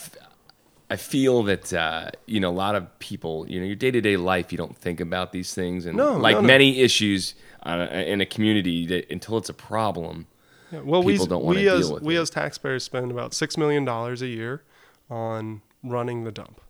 I 0.94 0.98
feel 0.98 1.42
that 1.44 1.74
uh, 1.74 2.12
you 2.28 2.40
know 2.40 2.50
a 2.50 2.60
lot 2.66 2.76
of 2.76 2.84
people. 3.00 3.46
You 3.50 3.60
know, 3.60 3.66
your 3.66 3.76
day 3.76 3.90
to 3.90 4.00
day 4.00 4.16
life, 4.16 4.52
you 4.52 4.58
don't 4.60 4.78
think 4.78 5.00
about 5.02 5.32
these 5.32 5.52
things, 5.54 5.86
and 5.88 5.98
No, 5.98 6.14
like 6.18 6.36
no, 6.36 6.42
no. 6.42 6.48
many 6.48 6.80
issues 6.82 7.34
uh, 7.66 7.88
in 7.92 8.22
a 8.22 8.26
community, 8.28 8.86
that 8.86 9.10
until 9.10 9.38
it's 9.38 9.50
a 9.50 9.54
problem. 9.56 10.28
Yeah, 10.72 10.82
well, 10.82 11.02
People 11.04 11.26
we 11.26 11.30
don't 11.30 11.44
wanna 11.46 11.60
deal 11.62 11.78
as 11.78 11.92
with 11.92 12.04
we 12.04 12.16
it. 12.16 12.22
as 12.22 12.30
taxpayers 12.30 12.84
spend 12.84 13.10
about 13.12 13.34
six 13.34 13.58
million 13.58 13.86
dollars 13.86 14.22
a 14.22 14.28
year 14.28 14.62
on 15.10 15.62
running 15.84 16.26
the 16.26 16.32
dump. 16.32 16.62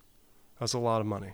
That's 0.59 0.73
a 0.73 0.79
lot 0.79 1.01
of 1.01 1.07
money. 1.07 1.33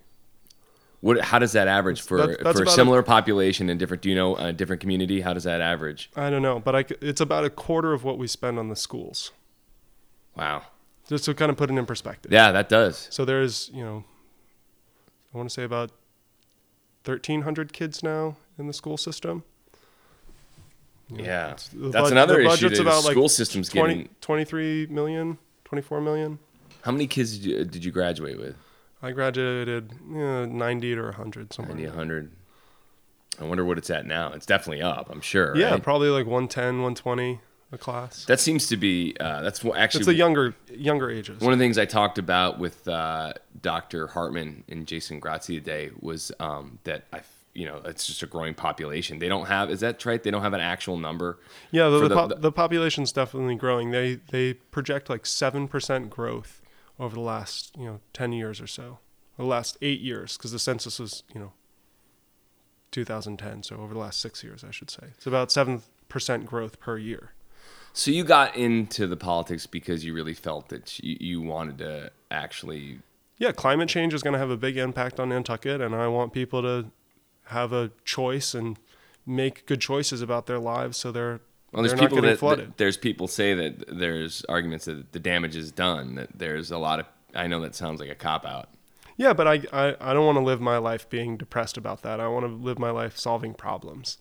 What? 1.01 1.21
How 1.21 1.37
does 1.39 1.51
that 1.53 1.67
average 1.67 2.01
for 2.01 2.17
That's- 2.17 2.37
that's 2.43 2.57
for 2.57 2.63
a 2.63 2.65
about 2.65 2.73
a- 2.73 2.75
similar 2.75 3.03
population 3.03 3.69
in 3.69 3.77
different? 3.77 4.01
Do 4.01 4.09
you 4.09 4.15
know 4.15 4.35
a 4.35 4.51
different 4.51 4.81
community? 4.81 5.21
How 5.21 5.33
does 5.33 5.43
that 5.43 5.61
average? 5.61 6.09
I 6.15 6.29
don't 6.31 6.41
know, 6.41 6.59
but 6.59 6.75
I 6.75 6.85
it's 7.01 7.21
about 7.21 7.43
a 7.45 7.49
quarter 7.51 7.93
of 7.93 8.03
what 8.03 8.17
we 8.17 8.25
spend 8.27 8.57
on 8.57 8.69
the 8.69 8.75
schools. 8.75 9.31
Wow. 10.35 10.63
Just 11.09 11.25
to 11.25 11.33
kind 11.33 11.49
of 11.51 11.57
put 11.57 11.69
it 11.71 11.77
in 11.77 11.85
perspective. 11.85 12.31
Yeah, 12.31 12.51
that 12.53 12.69
does. 12.69 13.07
So 13.11 13.25
there's 13.25 13.69
you 13.73 13.83
know, 13.83 14.03
I 15.33 15.37
want 15.37 15.49
to 15.49 15.53
say 15.53 15.63
about 15.63 15.91
thirteen 17.03 17.41
hundred 17.41 17.73
kids 17.73 18.01
now 18.03 18.37
in 18.57 18.67
the 18.67 18.73
school 18.73 18.95
system. 18.97 19.43
Yeah, 21.11 21.47
it's- 21.47 21.69
the 21.69 21.89
that's 21.89 22.03
bud- 22.03 22.11
another 22.11 22.35
the 22.35 22.39
issue. 22.41 22.49
budget's 22.49 22.77
The 22.77 22.83
about, 22.83 23.03
like, 23.03 23.13
school 23.13 23.29
system's 23.29 23.69
20, 23.69 23.93
getting. 23.95 24.15
23 24.21 24.87
million, 24.91 25.39
24 25.65 26.01
million. 26.01 26.37
How 26.83 26.91
many 26.91 27.07
kids 27.07 27.37
did 27.39 27.45
you, 27.45 27.65
did 27.65 27.83
you 27.83 27.91
graduate 27.91 28.37
with? 28.37 28.55
I 29.01 29.11
graduated 29.11 29.91
you 30.07 30.45
90 30.45 30.93
or 30.93 31.05
100 31.05 31.51
somewhere. 31.51 31.73
90, 31.75 31.87
100. 31.89 32.31
I 33.41 33.43
wonder 33.45 33.65
what 33.65 33.77
it's 33.79 33.89
at 33.89 34.05
now. 34.05 34.33
It's 34.33 34.45
definitely 34.45 34.83
up. 34.83 35.09
I'm 35.09 35.21
sure. 35.21 35.55
Yeah, 35.57 35.71
right? 35.71 35.81
probably 35.81 36.09
like 36.09 36.25
110, 36.27 36.81
120 36.83 37.39
a 37.71 37.77
class. 37.77 38.25
That 38.25 38.39
seems 38.39 38.67
to 38.67 38.77
be. 38.77 39.15
Uh, 39.19 39.41
that's 39.41 39.63
what 39.63 39.77
actually 39.77 39.99
It's 39.99 40.07
the 40.07 40.13
younger 40.15 40.55
younger 40.73 41.09
ages. 41.09 41.39
one 41.41 41.53
of 41.53 41.59
the 41.59 41.63
things 41.63 41.77
I 41.77 41.85
talked 41.85 42.17
about 42.17 42.57
with 42.59 42.87
uh, 42.87 43.33
Dr. 43.61 44.07
Hartman 44.07 44.63
and 44.67 44.87
Jason 44.87 45.19
Grazzi 45.21 45.55
today 45.59 45.91
was 45.99 46.31
um, 46.39 46.79
that 46.85 47.05
I, 47.13 47.21
you 47.53 47.65
know, 47.65 47.81
it's 47.85 48.07
just 48.07 48.23
a 48.23 48.25
growing 48.27 48.53
population. 48.53 49.19
They 49.19 49.29
don't 49.29 49.47
have. 49.47 49.69
Is 49.69 49.81
that 49.81 50.03
right? 50.05 50.21
They 50.21 50.31
don't 50.31 50.41
have 50.41 50.53
an 50.53 50.61
actual 50.61 50.97
number. 50.97 51.39
yeah, 51.71 51.89
the, 51.89 51.99
the, 51.99 52.07
the- 52.07 52.15
po- 52.15 52.27
the- 52.27 52.51
population's 52.51 53.11
definitely 53.11 53.55
growing. 53.55 53.91
They 53.91 54.15
they 54.31 54.53
project 54.53 55.09
like 55.09 55.23
7% 55.23 56.09
growth 56.09 56.61
over 56.99 57.13
the 57.15 57.21
last, 57.21 57.75
you 57.77 57.85
know, 57.85 57.99
10 58.13 58.31
years 58.33 58.59
or 58.59 58.67
so. 58.67 58.99
The 59.37 59.45
last 59.45 59.77
8 59.81 60.01
years 60.01 60.35
because 60.37 60.51
the 60.51 60.59
census 60.59 60.99
was, 60.99 61.23
you 61.33 61.39
know, 61.39 61.53
2010, 62.91 63.63
so 63.63 63.77
over 63.77 63.93
the 63.93 63.99
last 63.99 64.19
6 64.19 64.43
years, 64.43 64.63
I 64.63 64.71
should 64.71 64.89
say. 64.89 65.03
It's 65.15 65.27
about 65.27 65.49
7% 65.49 65.81
growth 66.45 66.79
per 66.79 66.97
year. 66.97 67.33
So 67.93 68.11
you 68.11 68.23
got 68.23 68.55
into 68.55 69.07
the 69.07 69.17
politics 69.17 69.65
because 69.67 70.05
you 70.05 70.13
really 70.13 70.33
felt 70.33 70.69
that 70.69 70.99
you, 70.99 71.17
you 71.19 71.41
wanted 71.41 71.77
to 71.79 72.11
actually. 72.31 72.99
yeah, 73.37 73.51
climate 73.51 73.89
change 73.89 74.13
is 74.13 74.23
going 74.23 74.33
to 74.33 74.39
have 74.39 74.49
a 74.49 74.57
big 74.57 74.77
impact 74.77 75.19
on 75.19 75.29
Nantucket, 75.29 75.81
and 75.81 75.93
I 75.95 76.07
want 76.07 76.31
people 76.33 76.61
to 76.61 76.91
have 77.45 77.73
a 77.73 77.91
choice 78.05 78.53
and 78.53 78.77
make 79.25 79.65
good 79.65 79.81
choices 79.81 80.21
about 80.21 80.45
their 80.45 80.59
lives, 80.59 80.97
so 80.97 81.11
they're 81.11 81.41
Well, 81.71 81.83
there's 81.83 81.93
people 81.99 82.17
getting 82.17 82.29
that, 82.31 82.39
flooded. 82.39 82.67
that 82.69 82.77
there's 82.77 82.97
people 82.97 83.27
say 83.27 83.53
that 83.53 83.85
there's 83.99 84.45
arguments 84.47 84.85
that 84.85 85.11
the 85.11 85.19
damage 85.19 85.55
is 85.55 85.71
done. 85.71 86.15
That 86.15 86.29
there's 86.37 86.71
a 86.71 86.77
lot 86.77 86.99
of. 86.99 87.05
I 87.35 87.47
know 87.47 87.59
that 87.61 87.75
sounds 87.75 87.99
like 87.99 88.09
a 88.09 88.15
cop 88.15 88.45
out. 88.45 88.69
yeah, 89.17 89.33
but 89.33 89.47
I, 89.47 89.61
I 89.73 89.95
I 89.99 90.13
don't 90.13 90.25
want 90.25 90.37
to 90.37 90.43
live 90.43 90.61
my 90.61 90.77
life 90.77 91.09
being 91.09 91.37
depressed 91.37 91.75
about 91.77 92.01
that. 92.03 92.19
I 92.19 92.27
want 92.27 92.45
to 92.45 92.51
live 92.51 92.79
my 92.79 92.91
life 92.91 93.17
solving 93.17 93.53
problems. 93.53 94.17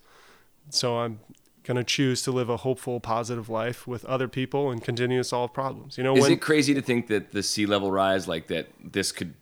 So 0.70 0.98
I'm 0.98 1.20
gonna 1.68 1.84
choose 1.84 2.22
to 2.22 2.32
live 2.32 2.48
a 2.48 2.56
hopeful, 2.56 2.98
positive 2.98 3.50
life 3.50 3.86
with 3.86 4.02
other 4.06 4.26
people 4.26 4.70
and 4.70 4.82
continue 4.82 5.18
to 5.18 5.24
solve 5.24 5.52
problems. 5.52 5.98
You 5.98 6.02
know, 6.02 6.16
Is 6.16 6.22
when 6.22 6.32
it 6.32 6.40
crazy 6.40 6.72
to 6.72 6.80
think 6.80 7.08
that 7.08 7.32
the 7.32 7.42
sea 7.42 7.66
level 7.66 7.92
rise, 7.92 8.26
like 8.26 8.46
that, 8.46 8.68
this 8.82 9.12
could, 9.12 9.34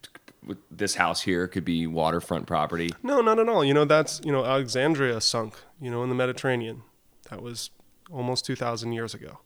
this 0.68 0.96
house 0.96 1.22
here, 1.22 1.46
could 1.46 1.64
be 1.64 1.86
waterfront 1.86 2.48
property? 2.48 2.90
No, 3.04 3.20
not 3.20 3.38
at 3.38 3.48
all. 3.48 3.64
You 3.64 3.74
know, 3.74 3.84
that's, 3.84 4.20
you 4.24 4.32
know, 4.32 4.44
Alexandria 4.44 5.20
sunk, 5.20 5.54
you 5.80 5.88
know, 5.88 6.02
in 6.02 6.08
the 6.08 6.16
Mediterranean. 6.16 6.82
That 7.30 7.42
was 7.42 7.70
almost 8.10 8.44
2000 8.44 8.92
years 8.92 9.14
ago. 9.14 9.38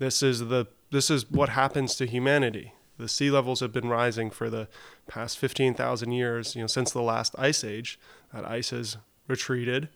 This 0.00 0.20
is 0.20 0.48
the 0.48 0.66
this 0.90 1.10
is 1.10 1.30
what 1.30 1.50
happens 1.50 1.94
to 1.96 2.06
humanity. 2.06 2.74
The 2.98 3.06
sea 3.06 3.30
levels 3.30 3.60
have 3.60 3.72
been 3.72 3.88
rising 3.88 4.30
for 4.30 4.50
the 4.50 4.66
past 5.06 5.38
15,000 5.38 6.10
years, 6.10 6.56
you 6.56 6.62
know, 6.62 6.66
since 6.66 6.90
the 6.90 7.02
last 7.02 7.36
ice 7.38 7.62
age. 7.62 8.00
That 8.34 8.44
ice 8.44 8.70
has 8.70 8.96
retreated. 9.28 9.90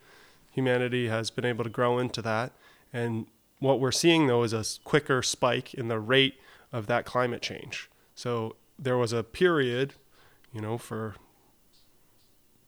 Humanity 0.54 1.08
has 1.08 1.30
been 1.30 1.44
able 1.44 1.64
to 1.64 1.70
grow 1.70 1.98
into 1.98 2.22
that. 2.22 2.52
And 2.92 3.26
what 3.58 3.80
we're 3.80 3.92
seeing 3.92 4.26
though 4.26 4.44
is 4.44 4.52
a 4.52 4.64
quicker 4.84 5.22
spike 5.22 5.74
in 5.74 5.88
the 5.88 5.98
rate 5.98 6.34
of 6.72 6.86
that 6.86 7.04
climate 7.04 7.42
change. 7.42 7.90
So 8.14 8.56
there 8.78 8.96
was 8.96 9.12
a 9.12 9.22
period, 9.22 9.94
you 10.52 10.60
know, 10.60 10.78
for 10.78 11.16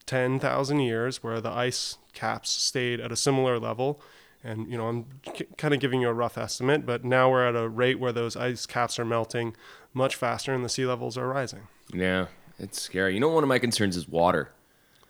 10,000 0.06 0.80
years 0.80 1.22
where 1.22 1.40
the 1.40 1.50
ice 1.50 1.98
caps 2.12 2.50
stayed 2.50 3.00
at 3.00 3.12
a 3.12 3.16
similar 3.16 3.58
level. 3.58 4.00
And, 4.42 4.70
you 4.70 4.76
know, 4.76 4.86
I'm 4.86 5.06
k- 5.24 5.46
kind 5.56 5.74
of 5.74 5.80
giving 5.80 6.00
you 6.00 6.08
a 6.08 6.12
rough 6.12 6.38
estimate, 6.38 6.86
but 6.86 7.04
now 7.04 7.30
we're 7.30 7.46
at 7.46 7.56
a 7.56 7.68
rate 7.68 7.98
where 7.98 8.12
those 8.12 8.36
ice 8.36 8.66
caps 8.66 8.98
are 8.98 9.04
melting 9.04 9.56
much 9.92 10.14
faster 10.14 10.54
and 10.54 10.64
the 10.64 10.68
sea 10.68 10.86
levels 10.86 11.18
are 11.18 11.26
rising. 11.28 11.66
Yeah, 11.92 12.26
it's 12.58 12.80
scary. 12.80 13.14
You 13.14 13.20
know, 13.20 13.28
one 13.28 13.42
of 13.42 13.48
my 13.48 13.58
concerns 13.58 13.96
is 13.96 14.08
water. 14.08 14.50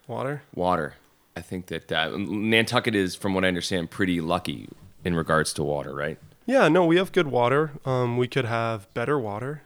Water? 0.07 0.43
Water. 0.55 0.95
I 1.37 1.41
think 1.43 1.67
that 1.67 1.93
uh, 1.93 2.17
Nantucket 2.17 2.95
is, 2.95 3.15
from 3.15 3.35
what 3.35 3.45
I 3.45 3.49
understand, 3.49 3.91
pretty 3.91 4.21
lucky 4.21 4.69
in 5.05 5.15
regards 5.15 5.53
to 5.55 5.63
water, 5.63 5.95
right? 5.95 6.19
Yeah, 6.47 6.69
no, 6.69 6.87
we 6.87 6.97
have 6.97 7.13
good 7.13 7.29
water. 7.29 7.73
Um, 7.85 8.17
we 8.17 8.27
could 8.27 8.47
have 8.47 8.93
better 8.95 9.19
water. 9.19 9.63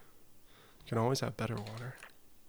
You 0.85 0.89
can 0.89 0.99
always 0.99 1.21
have 1.21 1.37
better 1.37 1.55
water. 1.55 1.95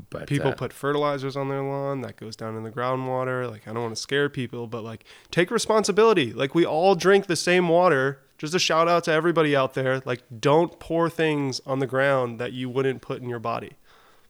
But 0.09 0.27
People 0.27 0.51
uh, 0.51 0.55
put 0.55 0.73
fertilizers 0.73 1.37
on 1.37 1.49
their 1.49 1.61
lawn 1.61 2.01
that 2.01 2.17
goes 2.17 2.35
down 2.35 2.57
in 2.57 2.63
the 2.63 2.71
groundwater. 2.71 3.49
Like 3.49 3.67
I 3.67 3.73
don't 3.73 3.83
want 3.83 3.95
to 3.95 4.01
scare 4.01 4.29
people, 4.29 4.67
but 4.67 4.83
like 4.83 5.05
take 5.29 5.51
responsibility. 5.51 6.33
Like 6.33 6.55
we 6.55 6.65
all 6.65 6.95
drink 6.95 7.27
the 7.27 7.35
same 7.35 7.69
water. 7.69 8.19
Just 8.37 8.55
a 8.55 8.59
shout 8.59 8.87
out 8.89 9.03
to 9.05 9.11
everybody 9.11 9.55
out 9.55 9.73
there. 9.73 10.01
Like 10.03 10.23
don't 10.39 10.79
pour 10.79 11.09
things 11.09 11.61
on 11.65 11.79
the 11.79 11.87
ground 11.87 12.39
that 12.39 12.51
you 12.51 12.67
wouldn't 12.69 13.01
put 13.01 13.21
in 13.21 13.29
your 13.29 13.39
body. 13.39 13.73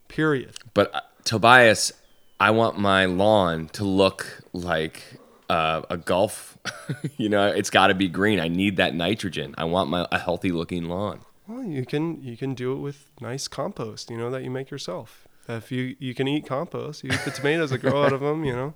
Period. 0.07 0.55
But 0.73 0.93
uh, 0.93 1.01
Tobias, 1.23 1.93
I 2.41 2.49
want 2.49 2.79
my 2.79 3.05
lawn 3.05 3.67
to 3.73 3.83
look 3.83 4.41
like 4.51 5.03
uh, 5.47 5.83
a 5.91 5.97
golf. 5.97 6.57
you 7.17 7.29
know, 7.29 7.45
it's 7.45 7.69
got 7.69 7.87
to 7.87 7.93
be 7.93 8.07
green. 8.07 8.39
I 8.39 8.47
need 8.47 8.77
that 8.77 8.95
nitrogen. 8.95 9.53
I 9.59 9.65
want 9.65 9.91
my 9.91 10.07
a 10.11 10.17
healthy 10.17 10.51
looking 10.51 10.85
lawn. 10.85 11.19
Well, 11.47 11.63
you 11.63 11.85
can 11.85 12.19
you 12.23 12.35
can 12.35 12.55
do 12.55 12.73
it 12.73 12.77
with 12.77 13.05
nice 13.19 13.47
compost, 13.47 14.09
you 14.09 14.17
know, 14.17 14.31
that 14.31 14.43
you 14.43 14.49
make 14.49 14.71
yourself. 14.71 15.27
If 15.47 15.71
you 15.71 15.95
you 15.99 16.15
can 16.15 16.27
eat 16.27 16.47
compost, 16.47 17.03
you 17.03 17.11
eat 17.11 17.19
the 17.25 17.29
tomatoes 17.29 17.69
that 17.69 17.77
grow 17.77 18.03
out 18.03 18.11
of 18.11 18.21
them, 18.21 18.43
you 18.43 18.53
know. 18.53 18.73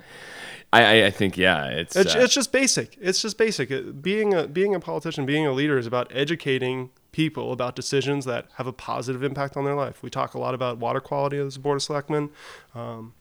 I, 0.72 0.84
I, 0.84 1.06
I 1.08 1.10
think 1.10 1.36
yeah, 1.36 1.66
it's 1.66 1.96
It's, 1.96 2.16
uh, 2.16 2.20
it's 2.20 2.36
just 2.36 2.52
basic. 2.52 2.96
It's 3.02 3.20
just 3.20 3.36
basic. 3.36 4.00
Being 4.00 4.36
a 4.36 4.48
being 4.48 4.76
a 4.76 4.80
politician, 4.80 5.26
being 5.26 5.48
a 5.48 5.52
leader 5.52 5.80
is 5.80 5.88
about 5.88 6.12
educating 6.14 6.92
people 7.12 7.52
about 7.52 7.76
decisions 7.76 8.26
that 8.26 8.46
have 8.58 8.68
a 8.68 8.74
positive 8.74 9.24
impact 9.24 9.58
on 9.58 9.66
their 9.66 9.74
life. 9.74 10.04
We 10.04 10.12
talk 10.12 10.36
a 10.36 10.40
lot 10.40 10.54
about 10.54 10.78
water 10.78 11.00
quality 11.00 11.38
as 11.40 11.56
a 11.56 11.60
board 11.60 11.78
of 11.78 11.82
selectmen. 11.82 12.30
Um, 12.76 13.14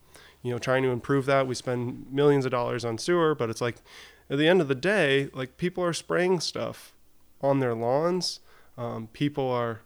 you 0.45 0.53
know, 0.53 0.59
trying 0.59 0.85
to 0.85 0.91
improve 0.91 1.27
that. 1.27 1.49
We 1.49 1.55
spend 1.57 2.07
millions 2.13 2.45
of 2.45 2.53
dollars 2.53 2.85
on 2.85 2.99
sewer, 2.99 3.35
but 3.35 3.51
it's 3.51 3.63
like 3.63 3.77
at 4.31 4.39
the 4.39 4.47
end 4.47 4.61
of 4.61 4.69
the 4.69 4.75
day, 4.77 5.31
like 5.33 5.57
people 5.57 5.83
are 5.83 5.95
spraying 5.95 6.39
stuff 6.39 6.95
on 7.41 7.59
their 7.59 7.75
lawns. 7.75 8.41
Um, 8.77 9.09
people 9.13 9.51
are 9.51 9.81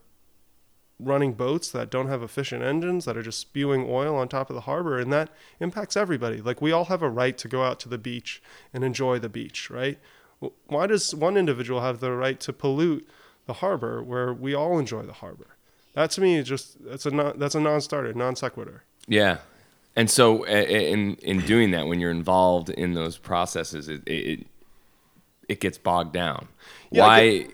running 1.01 1.33
boats 1.33 1.71
that 1.71 1.91
don't 1.91 2.09
have 2.09 2.25
efficient 2.25 2.63
engines 2.63 3.05
that 3.05 3.17
are 3.17 3.23
just 3.23 3.39
spewing 3.39 3.87
oil 3.89 4.17
on 4.17 4.27
top 4.29 4.51
of 4.51 4.55
the 4.55 4.63
harbor 4.63 4.99
and 4.99 5.13
that 5.13 5.31
impacts 5.61 5.97
everybody 5.97 6.41
like 6.41 6.61
we 6.61 6.73
all 6.73 6.87
have 6.87 7.03
a 7.03 7.09
right 7.09 7.39
to 7.39 7.47
go 7.47 7.63
out 7.63 7.79
to 7.79 7.89
the 7.89 7.97
beach 7.97 8.43
and 8.75 8.83
enjoy 8.83 9.17
the 9.17 9.29
beach 9.29 9.71
right 9.71 10.01
why 10.67 10.89
does 10.89 11.15
one 11.15 11.37
individual 11.37 11.83
have 11.83 12.01
the 12.01 12.11
right 12.11 12.41
to 12.41 12.53
pollute 12.53 13.09
the 13.47 13.53
harbor 13.55 14.03
where 14.03 14.33
we 14.33 14.55
all 14.55 14.77
enjoy 14.77 15.03
the 15.03 15.13
harbor 15.13 15.57
that 15.95 16.11
to 16.11 16.21
me 16.21 16.35
is 16.35 16.49
just 16.49 16.85
that's 16.85 17.07
a 17.07 17.13
non, 17.13 17.39
that's 17.39 17.55
a 17.55 17.61
non-starter 17.61 18.13
non 18.13 18.35
sequitur 18.35 18.83
Yeah. 19.07 19.39
And 19.99 20.09
so 20.09 20.45
in 20.47 21.17
in 21.17 21.41
doing 21.41 21.73
that, 21.73 21.89
when 21.89 21.99
you're 21.99 22.13
involved 22.13 22.71
in 22.71 22.95
those 22.95 23.19
processes, 23.19 23.89
it 23.89 24.03
it, 24.07 24.47
it 25.49 25.61
gets 25.61 25.77
bogged 25.77 26.13
down. 26.13 26.47
Yeah, 26.93 27.03
Why? 27.03 27.47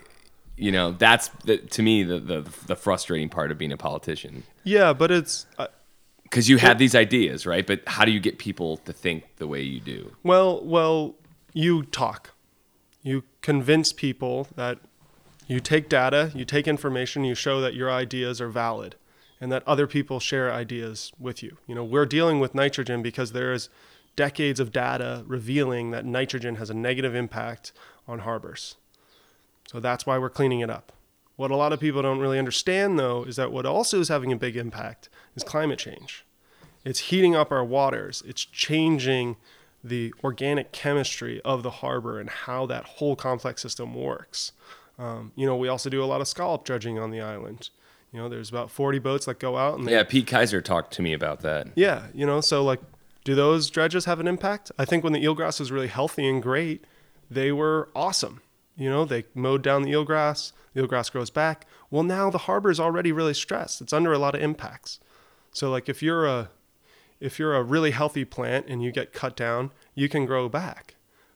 You 0.57 0.71
know, 0.71 0.93
that's 0.93 1.29
the, 1.47 1.57
to 1.57 1.83
me 1.83 2.03
the, 2.03 2.21
the 2.21 2.41
the 2.67 2.77
frustrating 2.77 3.31
part 3.31 3.51
of 3.51 3.59
being 3.59 3.73
a 3.73 3.77
politician 3.77 4.45
yeah 4.63 4.93
but 4.93 5.11
it's 5.11 5.47
because 6.23 6.49
you 6.49 6.59
have 6.59 6.79
these 6.79 6.95
ideas, 6.95 7.47
right? 7.47 7.67
But 7.67 7.83
how 7.87 8.05
do 8.05 8.11
you 8.11 8.21
get 8.21 8.39
people 8.39 8.79
to 8.79 8.93
think 8.93 9.37
the 9.37 9.47
way 9.47 9.63
you 9.63 9.79
do? 9.79 10.17
Well, 10.25 10.65
well, 10.65 11.15
you 11.53 11.85
talk. 11.85 12.33
You 13.03 13.23
convince 13.41 13.93
people 13.93 14.49
that 14.57 14.79
you 15.47 15.61
take 15.61 15.89
data, 15.89 16.33
you 16.35 16.45
take 16.45 16.67
information, 16.67 17.23
you 17.25 17.35
show 17.35 17.61
that 17.61 17.75
your 17.75 17.91
ideas 17.91 18.41
are 18.41 18.49
valid 18.49 18.97
and 19.45 19.53
that 19.53 19.63
other 19.69 19.87
people 19.87 20.21
share 20.21 20.51
ideas 20.51 21.13
with 21.19 21.43
you. 21.43 21.59
You 21.67 21.75
know, 21.75 21.85
we're 21.85 22.07
dealing 22.07 22.41
with 22.41 22.55
nitrogen 22.55 23.03
because 23.03 23.33
there 23.33 23.53
is 23.53 23.69
decades 24.17 24.59
of 24.59 24.73
data 24.73 25.23
revealing 25.27 25.91
that 25.91 26.07
nitrogen 26.07 26.55
has 26.55 26.71
a 26.71 26.75
negative 26.75 27.15
impact 27.15 27.71
on 28.09 28.21
harbors. 28.21 28.77
So 29.69 29.81
that's 29.81 30.07
why 30.07 30.17
we're 30.17 30.31
cleaning 30.31 30.61
it 30.61 30.71
up. 30.71 30.93
What 31.37 31.51
a 31.51 31.57
lot 31.57 31.75
of 31.75 31.81
people 31.81 32.01
don't 32.01 32.21
really 32.21 32.39
understand 32.39 32.99
though 32.99 33.25
is 33.25 33.37
that 33.37 33.53
what 33.53 33.67
also 33.67 34.01
is 34.01 34.09
having 34.09 34.33
a 34.33 34.37
big 34.37 34.57
impact 34.57 35.11
is 35.37 35.45
climate 35.45 35.79
change. 35.79 36.25
It's 36.83 37.11
heating 37.11 37.37
up 37.37 37.53
our 37.53 37.67
waters. 37.67 38.23
It's 38.27 38.47
changing 38.47 39.37
the 39.83 40.15
organic 40.25 40.73
chemistry 40.73 41.43
of 41.43 41.63
the 41.63 41.71
harbor 41.71 42.19
and 42.19 42.31
how 42.31 42.65
that 42.65 42.85
whole 42.85 43.15
complex 43.15 43.61
system 43.61 43.95
works. 43.95 44.53
Um, 44.99 45.33
you 45.37 45.45
know, 45.45 45.57
we 45.57 45.69
also 45.69 45.91
do 45.91 46.03
a 46.03 46.07
lot 46.07 46.23
of 46.23 46.29
scallop 46.29 46.65
dredging 46.65 46.99
on 46.99 47.11
the 47.11 47.21
island. 47.21 47.69
You 48.15 48.21
know, 48.21 48.29
there's 48.29 48.49
about 48.49 48.71
40 48.71 49.01
boats 49.01 49.27
that 49.27 49.41
go 49.41 49.57
out 49.57 49.77
and 49.77 49.89
they, 49.89 49.93
Yeah, 49.93 50.05
Pete 50.05 50.29
Kaiser 50.29 50.63
talked 50.63 50.93
to 50.95 51.03
me 51.03 51.13
about 51.13 51.41
that. 51.41 51.67
yeah, 51.75 52.07
you 52.15 52.25
know, 52.25 52.41
so 52.41 52.63
like, 52.63 52.81
do 53.25 53.35
those 53.35 53.69
dredges 53.69 54.05
have 54.05 54.21
an 54.21 54.29
impact? 54.29 54.71
I 54.79 54.85
think 54.85 55.03
when 55.03 55.13
the 55.13 55.25
eelgrass 55.25 55.59
was 55.59 55.73
really 55.73 55.89
healthy 55.89 56.29
and 56.29 56.41
great, 56.41 56.85
they 57.29 57.51
were 57.51 57.89
awesome. 57.93 58.41
You 58.77 58.89
know, 58.89 59.05
they 59.05 59.25
mowed 59.35 59.63
down 59.63 59.83
the 59.83 59.91
eelgrass, 59.91 60.53
the 60.75 60.83
eelgrass 60.83 61.11
grows 61.11 61.31
back. 61.31 61.67
Well, 61.91 62.05
now 62.05 62.31
the 62.31 62.39
harbor 62.39 62.71
is 62.71 62.79
already 62.79 63.11
really 63.11 63.35
stressed. 63.35 63.81
It's 63.81 63.93
under 63.93 64.13
a 64.13 64.19
lot 64.19 64.37
of 64.37 64.43
impacts. 64.43 65.01
So 65.51 65.69
like 65.71 65.89
if 65.89 66.01
you're 66.01 66.25
a 66.25 66.51
if 67.19 67.41
you're 67.41 67.57
a 67.57 67.63
really 67.65 67.91
healthy 67.91 68.25
plant 68.25 68.67
and 68.69 68.81
you 68.81 68.93
get 68.93 69.13
cut 69.13 69.35
down, 69.37 69.73
you 69.97 70.09
can 70.09 70.25
grow 70.25 70.49
back. 70.49 70.95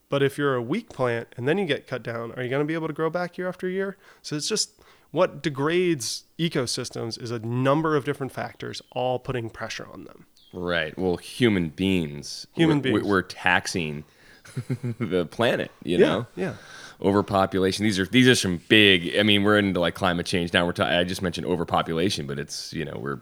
But 0.09 0.23
if 0.23 0.39
you're 0.39 0.55
a 0.55 0.63
weak 0.63 0.91
plant 0.91 1.29
and 1.37 1.49
then 1.49 1.59
you 1.59 1.67
get 1.67 1.89
cut 1.89 2.05
down, 2.05 2.33
are 2.33 2.43
you 2.43 2.49
going 2.49 2.63
to 2.63 2.67
be 2.67 2.75
able 2.75 2.89
to 2.89 2.95
grow 2.95 3.11
back 3.11 3.37
year 3.37 3.49
after 3.49 3.69
year? 3.69 3.97
So 4.23 4.37
it's 4.37 4.49
just 4.49 4.81
what 5.11 5.43
degrades 5.43 6.25
ecosystems 6.39 7.21
is 7.21 7.31
a 7.31 7.39
number 7.39 7.97
of 7.97 8.05
different 8.05 8.33
factors 8.33 8.83
all 8.93 9.19
putting 9.19 9.51
pressure 9.51 9.87
on 9.93 10.05
them. 10.05 10.27
Right. 10.53 10.97
Well, 10.99 11.17
human 11.17 11.71
beings. 11.71 12.47
Human 12.55 12.79
we're, 12.79 12.83
beings. 12.83 13.03
We're 13.03 13.23
taxing 13.23 14.05
the 14.99 15.27
planet. 15.27 15.71
You 15.83 15.99
know. 15.99 16.27
yeah. 16.37 16.55
overpopulation. 17.03 17.85
These 17.85 17.99
are 17.99 18.07
these 18.07 18.29
are 18.29 18.35
some 18.35 18.61
big. 18.69 19.17
I 19.17 19.23
mean, 19.23 19.45
we're 19.45 19.59
into 19.59 19.81
like 19.81 19.95
climate 19.95 20.27
change 20.27 20.53
now. 20.53 20.65
We're 20.65 20.73
ta- 20.73 20.87
I 20.87 21.05
just 21.05 21.23
mentioned 21.23 21.47
overpopulation, 21.47 22.27
but 22.27 22.39
it's 22.39 22.73
you 22.73 22.85
know 22.85 22.99
we're 22.99 23.21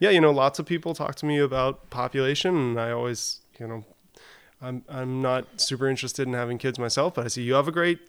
yeah, 0.00 0.10
you 0.10 0.20
know, 0.20 0.32
lots 0.32 0.58
of 0.58 0.66
people 0.66 0.94
talk 0.94 1.14
to 1.16 1.26
me 1.26 1.38
about 1.38 1.90
population, 1.90 2.56
and 2.56 2.80
I 2.80 2.90
always, 2.90 3.40
you 3.58 3.66
know, 3.66 3.84
I'm 4.60 4.84
I'm 4.88 5.22
not 5.22 5.60
super 5.60 5.88
interested 5.88 6.26
in 6.26 6.34
having 6.34 6.58
kids 6.58 6.78
myself, 6.78 7.14
but 7.14 7.24
I 7.24 7.28
see 7.28 7.42
you 7.42 7.54
have 7.54 7.68
a 7.68 7.72
great, 7.72 8.00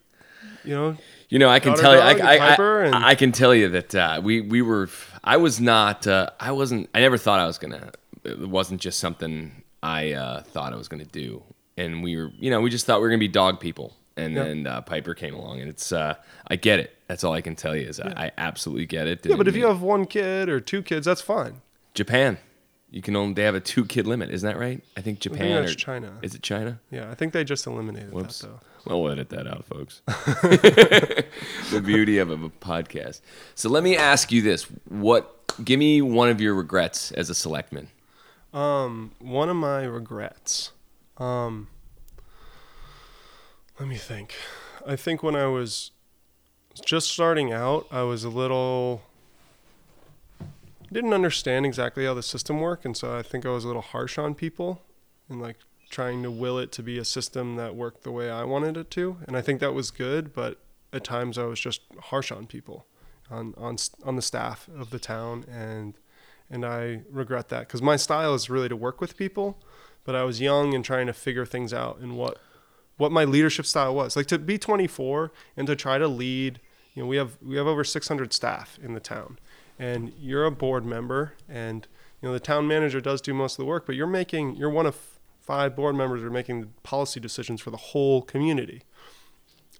you 0.64 0.74
know, 0.74 0.98
you 1.30 1.40
know 1.40 1.50
I 1.50 1.60
can 1.60 1.76
tell 1.76 1.94
you 1.94 2.00
I, 2.02 2.12
and 2.12 2.22
I, 2.22 2.36
I, 2.56 2.84
and- 2.86 2.96
I 2.96 3.16
can 3.16 3.32
tell 3.32 3.54
you 3.54 3.70
that 3.70 3.96
uh, 3.96 4.22
we 4.24 4.42
we 4.42 4.62
were 4.62 4.90
I 5.24 5.38
was 5.38 5.60
not 5.60 6.08
uh, 6.08 6.30
I 6.40 6.52
wasn't 6.52 6.90
I 6.94 7.00
never 7.02 7.18
thought 7.18 7.40
I 7.40 7.46
was 7.48 7.58
gonna 7.58 7.92
it 8.24 8.40
wasn't 8.50 8.82
just 8.82 9.00
something 9.00 9.64
I 9.84 10.14
uh, 10.14 10.42
thought 10.42 10.74
I 10.74 10.78
was 10.78 10.88
gonna 10.88 11.06
do, 11.06 11.44
and 11.78 12.02
we 12.04 12.16
were 12.16 12.32
you 12.40 12.50
know 12.50 12.62
we 12.62 12.70
just 12.70 12.86
thought 12.86 13.00
we 13.00 13.04
were 13.04 13.10
gonna 13.10 13.20
be 13.20 13.28
dog 13.28 13.60
people. 13.60 13.94
And 14.18 14.34
Yeah. 14.34 14.44
then 14.46 14.66
uh, 14.66 14.80
Piper 14.82 15.14
came 15.14 15.34
along, 15.36 15.60
and 15.60 15.70
it's 15.70 15.92
uh, 15.92 16.16
I 16.48 16.56
get 16.56 16.80
it. 16.80 16.96
That's 17.08 17.26
all 17.26 17.34
I 17.34 17.42
can 17.42 17.54
tell 17.58 17.76
you 17.76 17.86
is 17.86 18.00
I, 18.00 18.14
I 18.28 18.32
absolutely 18.38 18.86
get 18.86 19.08
it. 19.08 19.26
yeah. 19.26 19.36
But 19.36 19.50
if 19.50 19.58
you 19.58 19.68
have 19.68 19.82
one 19.82 20.06
kid 20.06 20.48
or 20.48 20.62
two 20.62 20.82
kids, 20.82 21.06
that's 21.06 21.20
fine. 21.20 21.60
Japan, 21.94 22.38
you 22.90 23.02
can 23.02 23.16
only 23.18 23.34
they 23.34 23.44
have 23.44 23.56
a 23.56 23.60
two 23.60 23.84
kid 23.84 24.08
limit, 24.08 24.30
isn't 24.32 24.48
that 24.48 24.58
right? 24.58 24.82
I 24.96 25.02
think 25.02 25.20
Japan 25.20 25.62
that's 25.62 25.74
or 25.74 25.76
China. 25.76 26.14
Is 26.22 26.34
it 26.34 26.42
China? 26.44 26.80
Yeah, 26.92 27.12
I 27.12 27.16
think 27.16 27.34
they 27.34 27.44
just 27.44 27.68
eliminated 27.68 28.14
Whoops. 28.14 28.40
that 28.40 28.48
though. 28.48 28.60
Well, 28.86 29.10
edit 29.10 29.30
that 29.30 29.48
out, 29.48 29.66
folks. 29.66 30.02
the 30.06 31.82
beauty 31.84 32.20
of 32.20 32.30
a 32.30 32.38
podcast. 32.38 33.22
So 33.56 33.70
let 33.70 33.84
me 33.84 33.98
ask 33.98 34.32
you 34.32 34.42
this: 34.42 34.64
What? 34.88 35.32
Give 35.64 35.80
me 35.80 36.02
one 36.02 36.30
of 36.30 36.40
your 36.40 36.54
regrets 36.54 37.12
as 37.12 37.30
a 37.30 37.36
selectman. 37.36 37.88
Um, 38.54 39.12
one 39.20 39.50
of 39.50 39.56
my 39.56 39.84
regrets. 39.84 40.72
Um, 41.18 41.68
let 43.80 43.90
me 43.90 43.96
think. 43.96 44.36
I 44.86 44.96
think 44.96 45.24
when 45.24 45.36
I 45.36 45.48
was 45.48 45.92
just 46.84 47.10
starting 47.10 47.52
out, 47.52 47.88
I 47.92 48.04
was 48.04 48.24
a 48.24 48.30
little 48.30 49.02
didn't 50.92 51.14
understand 51.14 51.66
exactly 51.66 52.06
how 52.06 52.14
the 52.14 52.24
system 52.24 52.62
worked, 52.62 52.86
and 52.86 52.96
so 52.96 53.18
I 53.18 53.22
think 53.22 53.46
I 53.46 53.50
was 53.50 53.64
a 53.64 53.68
little 53.68 53.82
harsh 53.82 54.18
on 54.18 54.36
people 54.36 54.82
and 55.30 55.42
like 55.42 55.58
trying 55.96 56.22
to 56.22 56.30
will 56.30 56.60
it 56.60 56.74
to 56.74 56.84
be 56.84 56.98
a 56.98 57.06
system 57.06 57.56
that 57.56 57.74
worked 57.74 58.04
the 58.04 58.12
way 58.12 58.30
I 58.30 58.44
wanted 58.44 58.76
it 58.76 58.92
to. 58.92 59.16
And 59.26 59.38
I 59.38 59.42
think 59.42 59.62
that 59.62 59.74
was 59.74 59.92
good, 59.92 60.34
but 60.34 60.60
at 60.92 61.06
times 61.06 61.38
I 61.38 61.46
was 61.46 61.58
just 61.58 61.84
harsh 62.10 62.34
on 62.34 62.48
people, 62.48 62.86
on 63.32 63.54
on 63.56 63.78
on 64.04 64.18
the 64.18 64.22
staff 64.22 64.68
of 64.78 64.90
the 64.90 65.00
town, 65.00 65.46
and 65.50 65.94
and 66.50 66.66
I 66.66 67.04
regret 67.10 67.48
that 67.48 67.62
because 67.62 67.82
my 67.82 67.96
style 67.96 68.34
is 68.34 68.50
really 68.50 68.68
to 68.68 68.76
work 68.76 69.00
with 69.00 69.16
people, 69.16 69.58
but 70.04 70.16
I 70.16 70.26
was 70.26 70.42
young 70.42 70.74
and 70.74 70.84
trying 70.84 71.08
to 71.08 71.14
figure 71.14 71.46
things 71.46 71.74
out 71.74 72.00
and 72.00 72.18
what 72.18 72.40
what 72.98 73.14
my 73.14 73.24
leadership 73.24 73.66
style 73.66 73.96
was. 73.96 74.18
Like 74.18 74.28
to 74.28 74.38
be 74.38 74.58
24 74.58 75.32
and 75.56 75.66
to 75.66 75.78
try 75.78 75.98
to 75.98 76.10
lead. 76.10 76.60
You 76.94 77.04
know, 77.04 77.08
we 77.08 77.16
have 77.16 77.38
we 77.42 77.56
have 77.56 77.68
over 77.68 77.86
600 77.86 78.34
staff 78.34 78.78
in 78.84 78.94
the 78.94 79.00
town, 79.00 79.40
and 79.80 80.12
you're 80.20 80.44
a 80.44 80.52
board 80.52 80.86
member, 80.86 81.36
and 81.48 81.88
you 82.22 82.28
know 82.28 82.34
the 82.34 82.42
town 82.42 82.68
manager 82.68 83.00
does 83.00 83.22
do 83.22 83.34
most 83.34 83.54
of 83.54 83.58
the 83.60 83.66
work, 83.66 83.86
but 83.86 83.96
you're 83.96 84.08
making 84.08 84.58
you're 84.58 84.70
one 84.70 84.86
of 84.86 85.15
five 85.46 85.76
board 85.76 85.96
members 85.96 86.24
are 86.24 86.30
making 86.30 86.74
policy 86.84 87.20
decisions 87.20 87.62
for 87.62 87.72
the 87.72 87.78
whole 87.78 88.22
community, 88.22 88.84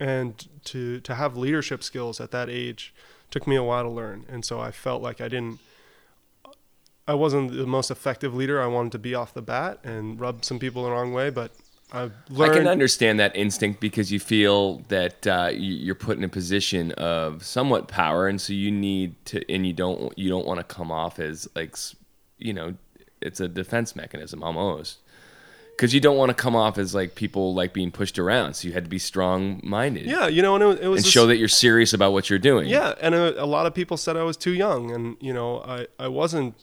and 0.00 0.46
to 0.64 1.00
to 1.00 1.14
have 1.14 1.36
leadership 1.36 1.82
skills 1.82 2.20
at 2.20 2.30
that 2.30 2.48
age 2.48 2.94
took 3.30 3.46
me 3.46 3.56
a 3.56 3.62
while 3.62 3.82
to 3.82 3.88
learn, 3.90 4.24
and 4.28 4.44
so 4.44 4.60
I 4.60 4.70
felt 4.70 5.02
like 5.02 5.20
I 5.20 5.28
didn't. 5.28 5.58
I 7.08 7.14
wasn't 7.14 7.52
the 7.52 7.66
most 7.66 7.90
effective 7.90 8.34
leader. 8.34 8.60
I 8.60 8.66
wanted 8.66 8.92
to 8.92 8.98
be 8.98 9.14
off 9.14 9.32
the 9.32 9.42
bat 9.42 9.78
and 9.84 10.18
rub 10.20 10.44
some 10.44 10.58
people 10.58 10.82
the 10.82 10.90
wrong 10.90 11.12
way, 11.12 11.30
but 11.30 11.52
I've 11.92 12.12
learned. 12.30 12.50
I 12.52 12.54
can 12.58 12.66
understand 12.66 13.20
that 13.20 13.36
instinct 13.36 13.80
because 13.80 14.10
you 14.10 14.18
feel 14.18 14.78
that 14.88 15.24
uh, 15.26 15.50
you- 15.52 15.76
you're 15.76 15.94
put 15.94 16.18
in 16.18 16.24
a 16.24 16.28
position 16.28 16.90
of 16.92 17.44
somewhat 17.44 17.86
power, 17.86 18.26
and 18.26 18.40
so 18.40 18.52
you 18.52 18.72
need 18.72 19.14
to, 19.26 19.48
and 19.52 19.64
you 19.64 19.72
don't, 19.72 20.18
you 20.18 20.28
don't 20.28 20.46
want 20.46 20.58
to 20.58 20.64
come 20.64 20.90
off 20.90 21.20
as 21.20 21.48
like, 21.54 21.76
you 22.38 22.52
know, 22.52 22.74
it's 23.20 23.38
a 23.38 23.46
defense 23.46 23.94
mechanism 23.94 24.42
almost, 24.42 24.98
because 25.76 25.92
you 25.92 26.00
don't 26.00 26.16
want 26.16 26.30
to 26.30 26.34
come 26.34 26.56
off 26.56 26.78
as 26.78 26.94
like 26.94 27.14
people 27.14 27.54
like 27.54 27.72
being 27.74 27.90
pushed 27.90 28.18
around. 28.18 28.54
So 28.54 28.66
you 28.68 28.72
had 28.74 28.84
to 28.84 28.90
be 28.90 28.98
strong 28.98 29.60
minded, 29.62 30.06
Yeah, 30.06 30.26
you 30.26 30.40
know, 30.42 30.54
and 30.54 30.62
it, 30.64 30.66
was- 30.66 30.80
it 30.80 30.88
was 30.88 31.02
and 31.04 31.12
show 31.12 31.26
that 31.26 31.36
you're 31.36 31.48
serious 31.48 31.92
about 31.92 32.12
what 32.12 32.30
you're 32.30 32.38
doing. 32.38 32.66
Yeah, 32.68 32.94
and 33.00 33.14
a, 33.14 33.42
a 33.42 33.46
lot 33.46 33.66
of 33.66 33.74
people 33.74 33.96
said 33.96 34.16
I 34.16 34.22
was 34.22 34.36
too 34.36 34.54
young, 34.54 34.90
and 34.90 35.16
you 35.20 35.32
know, 35.34 35.60
I 35.60 35.86
I 35.98 36.08
wasn't 36.08 36.54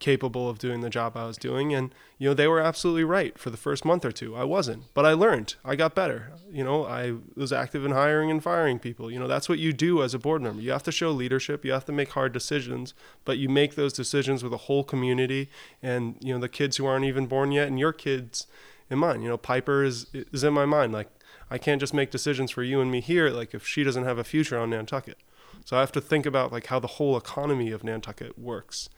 capable 0.00 0.48
of 0.48 0.58
doing 0.58 0.80
the 0.80 0.90
job 0.90 1.16
I 1.16 1.26
was 1.26 1.36
doing, 1.36 1.72
and 1.72 1.94
you 2.18 2.28
know, 2.28 2.34
they 2.34 2.48
were 2.48 2.58
absolutely 2.58 3.04
right 3.04 3.38
for 3.38 3.50
the 3.50 3.56
first 3.56 3.84
month 3.84 4.04
or 4.04 4.10
two. 4.10 4.34
I 4.34 4.42
wasn't, 4.44 4.92
but 4.94 5.06
I 5.06 5.12
learned. 5.12 5.54
I 5.64 5.76
got 5.76 5.94
better. 5.94 6.32
You 6.50 6.64
know, 6.64 6.84
I 6.84 7.14
was 7.36 7.52
active 7.52 7.84
in 7.84 7.92
hiring 7.92 8.30
and 8.30 8.42
firing 8.42 8.78
people. 8.78 9.10
You 9.10 9.20
know, 9.20 9.28
that's 9.28 9.48
what 9.48 9.60
you 9.60 9.72
do 9.72 10.02
as 10.02 10.12
a 10.14 10.18
board 10.18 10.42
member. 10.42 10.60
You 10.60 10.72
have 10.72 10.82
to 10.84 10.92
show 10.92 11.10
leadership. 11.12 11.64
You 11.64 11.72
have 11.72 11.84
to 11.84 11.92
make 11.92 12.10
hard 12.10 12.32
decisions, 12.32 12.94
but 13.24 13.38
you 13.38 13.48
make 13.48 13.76
those 13.76 13.92
decisions 13.92 14.42
with 14.42 14.52
a 14.52 14.64
whole 14.68 14.82
community, 14.82 15.48
and 15.82 16.16
you 16.20 16.34
know, 16.34 16.40
the 16.40 16.48
kids 16.48 16.78
who 16.78 16.86
aren't 16.86 17.04
even 17.04 17.26
born 17.26 17.52
yet, 17.52 17.68
and 17.68 17.78
your 17.78 17.92
kids 17.92 18.46
in 18.88 18.98
mind. 18.98 19.22
You 19.22 19.28
know, 19.28 19.38
Piper 19.38 19.84
is 19.84 20.06
is 20.12 20.42
in 20.42 20.54
my 20.54 20.64
mind. 20.64 20.92
Like, 20.92 21.08
I 21.50 21.58
can't 21.58 21.80
just 21.80 21.94
make 21.94 22.10
decisions 22.10 22.50
for 22.50 22.62
you 22.62 22.80
and 22.80 22.90
me 22.90 23.00
here. 23.00 23.30
Like, 23.30 23.54
if 23.54 23.66
she 23.66 23.84
doesn't 23.84 24.04
have 24.04 24.18
a 24.18 24.24
future 24.24 24.58
on 24.58 24.70
Nantucket. 24.70 25.18
So 25.66 25.76
I 25.76 25.80
have 25.80 25.92
to 25.92 26.00
think 26.00 26.24
about 26.24 26.52
like 26.52 26.66
how 26.66 26.80
the 26.80 26.86
whole 26.86 27.18
economy 27.18 27.70
of 27.70 27.84
Nantucket 27.84 28.38
works 28.38 28.88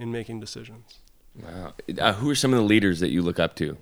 in 0.00 0.10
making 0.10 0.40
decisions. 0.40 0.98
Wow. 1.40 1.74
Uh, 1.98 2.12
who 2.14 2.28
are 2.30 2.34
some 2.34 2.52
of 2.52 2.58
the 2.58 2.64
leaders 2.64 2.98
that 3.00 3.10
you 3.10 3.22
look 3.22 3.38
up 3.38 3.54
to? 3.56 3.76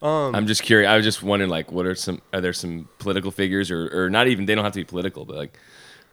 Um, 0.00 0.34
I'm 0.34 0.46
just 0.46 0.62
curious. 0.62 0.88
I 0.88 0.96
was 0.96 1.04
just 1.04 1.22
wondering, 1.22 1.50
like, 1.50 1.72
what 1.72 1.86
are 1.86 1.94
some? 1.94 2.20
Are 2.32 2.40
there 2.40 2.52
some 2.52 2.88
political 2.98 3.30
figures, 3.30 3.70
or, 3.70 4.04
or 4.04 4.10
not 4.10 4.28
even? 4.28 4.46
They 4.46 4.54
don't 4.54 4.64
have 4.64 4.74
to 4.74 4.80
be 4.80 4.84
political, 4.84 5.24
but 5.24 5.36
like, 5.36 5.58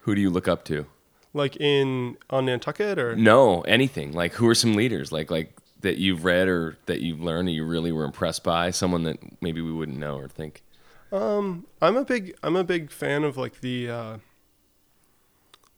who 0.00 0.14
do 0.14 0.20
you 0.20 0.30
look 0.30 0.48
up 0.48 0.64
to? 0.66 0.86
Like 1.34 1.56
in 1.56 2.16
on 2.30 2.46
Nantucket 2.46 2.98
or 2.98 3.16
No, 3.16 3.62
anything. 3.62 4.12
Like 4.12 4.34
who 4.34 4.48
are 4.48 4.54
some 4.54 4.74
leaders 4.74 5.12
like 5.12 5.30
like 5.30 5.56
that 5.80 5.96
you've 5.98 6.24
read 6.24 6.46
or 6.48 6.76
that 6.86 7.00
you've 7.00 7.20
learned 7.20 7.48
and 7.48 7.56
you 7.56 7.64
really 7.64 7.92
were 7.92 8.04
impressed 8.04 8.44
by? 8.44 8.70
Someone 8.70 9.04
that 9.04 9.18
maybe 9.40 9.60
we 9.62 9.72
wouldn't 9.72 9.98
know 9.98 10.16
or 10.18 10.28
think. 10.28 10.62
Um, 11.10 11.66
I'm 11.80 11.96
a 11.96 12.04
big 12.04 12.34
I'm 12.42 12.56
a 12.56 12.64
big 12.64 12.90
fan 12.90 13.24
of 13.24 13.36
like 13.36 13.60
the 13.60 13.88
uh, 13.90 14.16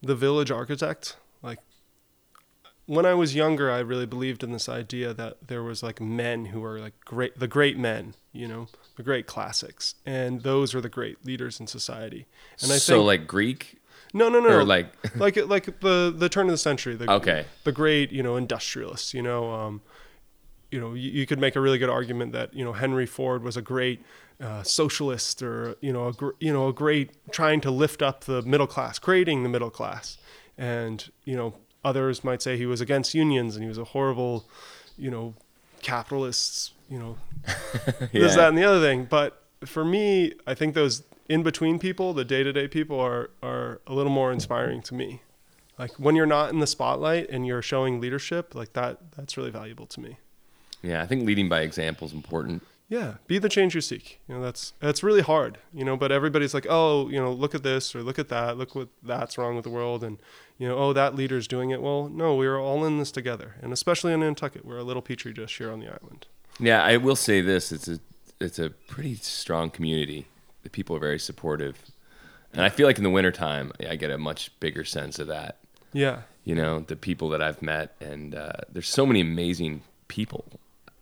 the 0.02 0.14
village 0.16 0.50
architect. 0.50 1.16
When 2.86 3.06
I 3.06 3.14
was 3.14 3.34
younger, 3.34 3.70
I 3.70 3.78
really 3.78 4.06
believed 4.06 4.42
in 4.44 4.52
this 4.52 4.68
idea 4.68 5.14
that 5.14 5.48
there 5.48 5.62
was 5.62 5.82
like 5.82 6.00
men 6.00 6.46
who 6.46 6.60
were 6.60 6.78
like 6.78 6.92
great 7.04 7.38
the 7.38 7.48
great 7.48 7.78
men, 7.78 8.14
you 8.32 8.46
know, 8.46 8.68
the 8.96 9.02
great 9.02 9.26
classics, 9.26 9.94
and 10.04 10.42
those 10.42 10.74
are 10.74 10.80
the 10.80 10.88
great 10.88 11.24
leaders 11.24 11.60
in 11.60 11.66
society. 11.66 12.26
And 12.60 12.70
I 12.70 12.74
think 12.74 12.82
so 12.82 12.96
think 12.96 13.06
like 13.06 13.26
Greek 13.26 13.80
no 14.12 14.28
no 14.28 14.40
no 14.40 14.48
or 14.48 14.64
like 14.64 14.94
like 15.16 15.36
like 15.36 15.80
the 15.80 16.14
the 16.16 16.28
turn 16.28 16.46
of 16.46 16.52
the 16.52 16.58
century. 16.58 16.94
The, 16.94 17.10
Okay. 17.10 17.44
The 17.64 17.72
great 17.72 18.12
you 18.12 18.22
know 18.22 18.36
industrialists. 18.36 19.12
You 19.12 19.22
know, 19.22 19.52
um, 19.52 19.82
you 20.70 20.80
know 20.80 20.94
you, 20.94 21.10
you 21.10 21.26
could 21.26 21.38
make 21.38 21.56
a 21.56 21.60
really 21.60 21.78
good 21.78 21.90
argument 21.90 22.32
that 22.32 22.54
you 22.54 22.64
know 22.64 22.72
Henry 22.72 23.06
Ford 23.06 23.42
was 23.42 23.56
a 23.56 23.62
great 23.62 24.02
uh, 24.40 24.62
socialist 24.62 25.42
or 25.42 25.76
you 25.80 25.92
know 25.92 26.08
a 26.08 26.12
gr- 26.12 26.36
you 26.38 26.52
know 26.52 26.68
a 26.68 26.72
great 26.72 27.10
trying 27.32 27.60
to 27.62 27.70
lift 27.70 28.02
up 28.02 28.24
the 28.24 28.42
middle 28.42 28.66
class, 28.66 28.98
creating 28.98 29.42
the 29.42 29.48
middle 29.48 29.70
class, 29.70 30.16
and 30.56 31.10
you 31.24 31.36
know 31.36 31.54
others 31.84 32.24
might 32.24 32.42
say 32.42 32.56
he 32.56 32.66
was 32.66 32.80
against 32.80 33.14
unions 33.14 33.54
and 33.54 33.62
he 33.62 33.68
was 33.68 33.78
a 33.78 33.84
horrible, 33.84 34.46
you 34.96 35.10
know, 35.10 35.34
capitalists. 35.82 36.72
You 36.88 36.98
know, 36.98 37.18
this, 38.12 38.36
that, 38.36 38.50
and 38.50 38.58
the 38.58 38.64
other 38.64 38.80
thing. 38.80 39.06
But 39.06 39.42
for 39.64 39.84
me, 39.84 40.34
I 40.46 40.54
think 40.54 40.74
those 40.74 41.02
in 41.28 41.42
between 41.42 41.78
people, 41.78 42.12
the 42.12 42.24
day 42.24 42.42
to 42.42 42.52
day 42.52 42.68
people, 42.68 43.00
are 43.00 43.30
are 43.42 43.80
a 43.86 43.94
little 43.94 44.12
more 44.12 44.32
inspiring 44.32 44.82
to 44.82 44.94
me. 44.94 45.22
Like 45.78 45.92
when 45.98 46.14
you're 46.14 46.26
not 46.26 46.52
in 46.52 46.60
the 46.60 46.66
spotlight 46.66 47.28
and 47.30 47.46
you're 47.46 47.62
showing 47.62 48.00
leadership, 48.00 48.54
like 48.54 48.74
that, 48.74 49.12
that's 49.16 49.36
really 49.36 49.50
valuable 49.50 49.86
to 49.86 50.00
me. 50.00 50.18
yeah, 50.82 51.02
I 51.02 51.06
think 51.06 51.24
leading 51.26 51.48
by 51.48 51.62
example 51.62 52.06
is 52.06 52.12
important. 52.12 52.62
Yeah, 52.88 53.14
be 53.26 53.38
the 53.38 53.48
change 53.48 53.74
you 53.74 53.80
seek. 53.80 54.20
You 54.28 54.34
know, 54.36 54.42
that's 54.42 54.74
that's 54.78 55.02
really 55.02 55.22
hard. 55.22 55.58
You 55.72 55.84
know, 55.84 55.96
but 55.96 56.12
everybody's 56.12 56.52
like, 56.52 56.66
oh, 56.68 57.08
you 57.08 57.18
know, 57.18 57.32
look 57.32 57.54
at 57.54 57.62
this 57.62 57.94
or 57.94 58.02
look 58.02 58.18
at 58.18 58.28
that. 58.28 58.58
Look 58.58 58.74
what 58.74 58.88
that's 59.02 59.38
wrong 59.38 59.56
with 59.56 59.64
the 59.64 59.70
world, 59.70 60.04
and 60.04 60.18
you 60.58 60.68
know, 60.68 60.76
oh, 60.76 60.92
that 60.92 61.14
leader's 61.14 61.48
doing 61.48 61.70
it. 61.70 61.80
Well, 61.80 62.08
no, 62.08 62.34
we 62.34 62.46
are 62.46 62.58
all 62.58 62.84
in 62.84 62.98
this 62.98 63.10
together, 63.10 63.56
and 63.62 63.72
especially 63.72 64.12
in 64.12 64.20
Nantucket, 64.20 64.64
we're 64.64 64.78
a 64.78 64.84
little 64.84 65.02
petri 65.02 65.32
dish 65.32 65.58
here 65.58 65.72
on 65.72 65.80
the 65.80 65.86
island. 65.86 66.26
Yeah, 66.60 66.82
I 66.82 66.98
will 66.98 67.16
say 67.16 67.40
this: 67.40 67.72
it's 67.72 67.88
a 67.88 67.98
it's 68.38 68.58
a 68.58 68.70
pretty 68.70 69.16
strong 69.16 69.70
community. 69.70 70.26
The 70.62 70.70
people 70.70 70.94
are 70.94 71.00
very 71.00 71.18
supportive, 71.18 71.82
and 72.52 72.62
I 72.62 72.68
feel 72.68 72.86
like 72.86 72.98
in 72.98 73.04
the 73.04 73.10
wintertime, 73.10 73.72
I 73.88 73.96
get 73.96 74.10
a 74.10 74.18
much 74.18 74.50
bigger 74.60 74.84
sense 74.84 75.18
of 75.18 75.26
that. 75.28 75.58
Yeah, 75.92 76.22
You 76.44 76.56
know, 76.56 76.80
the 76.80 76.96
people 76.96 77.28
that 77.30 77.40
I've 77.40 77.62
met, 77.62 77.94
and 78.00 78.34
uh, 78.34 78.52
there's 78.68 78.88
so 78.88 79.06
many 79.06 79.20
amazing 79.20 79.82
people 80.08 80.44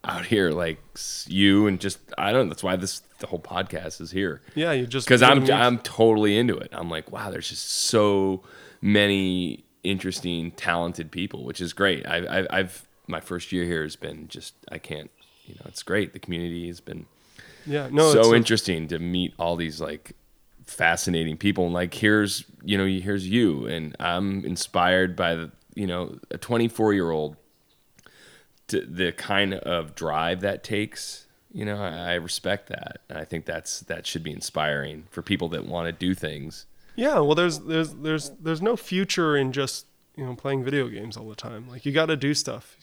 out 0.04 0.24
here, 0.26 0.50
like 0.50 0.78
you, 1.26 1.66
and 1.66 1.80
just 1.80 1.98
I 2.18 2.32
don't. 2.32 2.46
know, 2.46 2.50
That's 2.50 2.62
why 2.62 2.76
this 2.76 3.00
the 3.18 3.26
whole 3.28 3.38
podcast 3.40 4.00
is 4.00 4.10
here. 4.10 4.40
yeah, 4.54 4.72
you 4.72 4.86
just 4.86 5.06
because 5.06 5.22
I'm 5.22 5.48
I'm 5.50 5.78
totally 5.78 6.36
into 6.36 6.56
it. 6.56 6.70
I'm 6.72 6.90
like, 6.90 7.10
wow, 7.12 7.30
there's 7.30 7.48
just 7.48 7.70
so 7.70 8.42
many 8.80 9.64
interesting, 9.84 10.50
talented 10.52 11.10
people, 11.10 11.44
which 11.44 11.60
is 11.60 11.72
great. 11.72 12.06
I, 12.06 12.40
I, 12.40 12.58
I've 12.58 12.86
my 13.06 13.20
first 13.20 13.52
year 13.52 13.64
here 13.64 13.82
has 13.82 13.96
been 13.96 14.28
just 14.28 14.54
I 14.70 14.78
can't, 14.78 15.10
you 15.46 15.54
know, 15.54 15.62
it's 15.66 15.82
great. 15.82 16.12
The 16.12 16.18
community 16.18 16.66
has 16.68 16.80
been 16.80 17.06
yeah, 17.66 17.88
no, 17.92 18.10
it's 18.12 18.26
so 18.26 18.32
a- 18.32 18.36
interesting 18.36 18.88
to 18.88 18.98
meet 18.98 19.34
all 19.38 19.54
these 19.56 19.80
like 19.80 20.12
fascinating 20.66 21.36
people. 21.36 21.64
And 21.64 21.74
like, 21.74 21.94
here's 21.94 22.44
you 22.64 22.76
know, 22.78 22.86
here's 22.86 23.28
you, 23.28 23.66
and 23.66 23.96
I'm 24.00 24.44
inspired 24.44 25.14
by 25.16 25.34
the 25.36 25.50
you 25.74 25.86
know 25.86 26.18
a 26.30 26.38
24 26.38 26.92
year 26.92 27.10
old, 27.10 27.36
the 28.72 29.12
kind 29.12 29.54
of 29.54 29.94
drive 29.94 30.40
that 30.40 30.64
takes. 30.64 31.26
You 31.52 31.64
know, 31.64 31.76
I, 31.76 32.12
I 32.12 32.14
respect 32.14 32.68
that, 32.68 33.02
and 33.08 33.18
I 33.18 33.24
think 33.24 33.44
that's 33.44 33.80
that 33.80 34.06
should 34.06 34.22
be 34.22 34.32
inspiring 34.32 35.04
for 35.10 35.22
people 35.22 35.48
that 35.50 35.66
want 35.66 35.86
to 35.86 35.92
do 35.92 36.14
things. 36.14 36.66
Yeah, 36.96 37.20
well, 37.20 37.34
there's 37.34 37.60
there's 37.60 37.94
there's 37.94 38.30
there's 38.40 38.62
no 38.62 38.76
future 38.76 39.36
in 39.36 39.52
just 39.52 39.86
you 40.16 40.24
know 40.24 40.34
playing 40.34 40.64
video 40.64 40.88
games 40.88 41.16
all 41.16 41.28
the 41.28 41.34
time. 41.34 41.68
Like 41.68 41.84
you 41.86 41.92
got 41.92 42.06
to 42.06 42.16
do 42.16 42.34
stuff. 42.34 42.76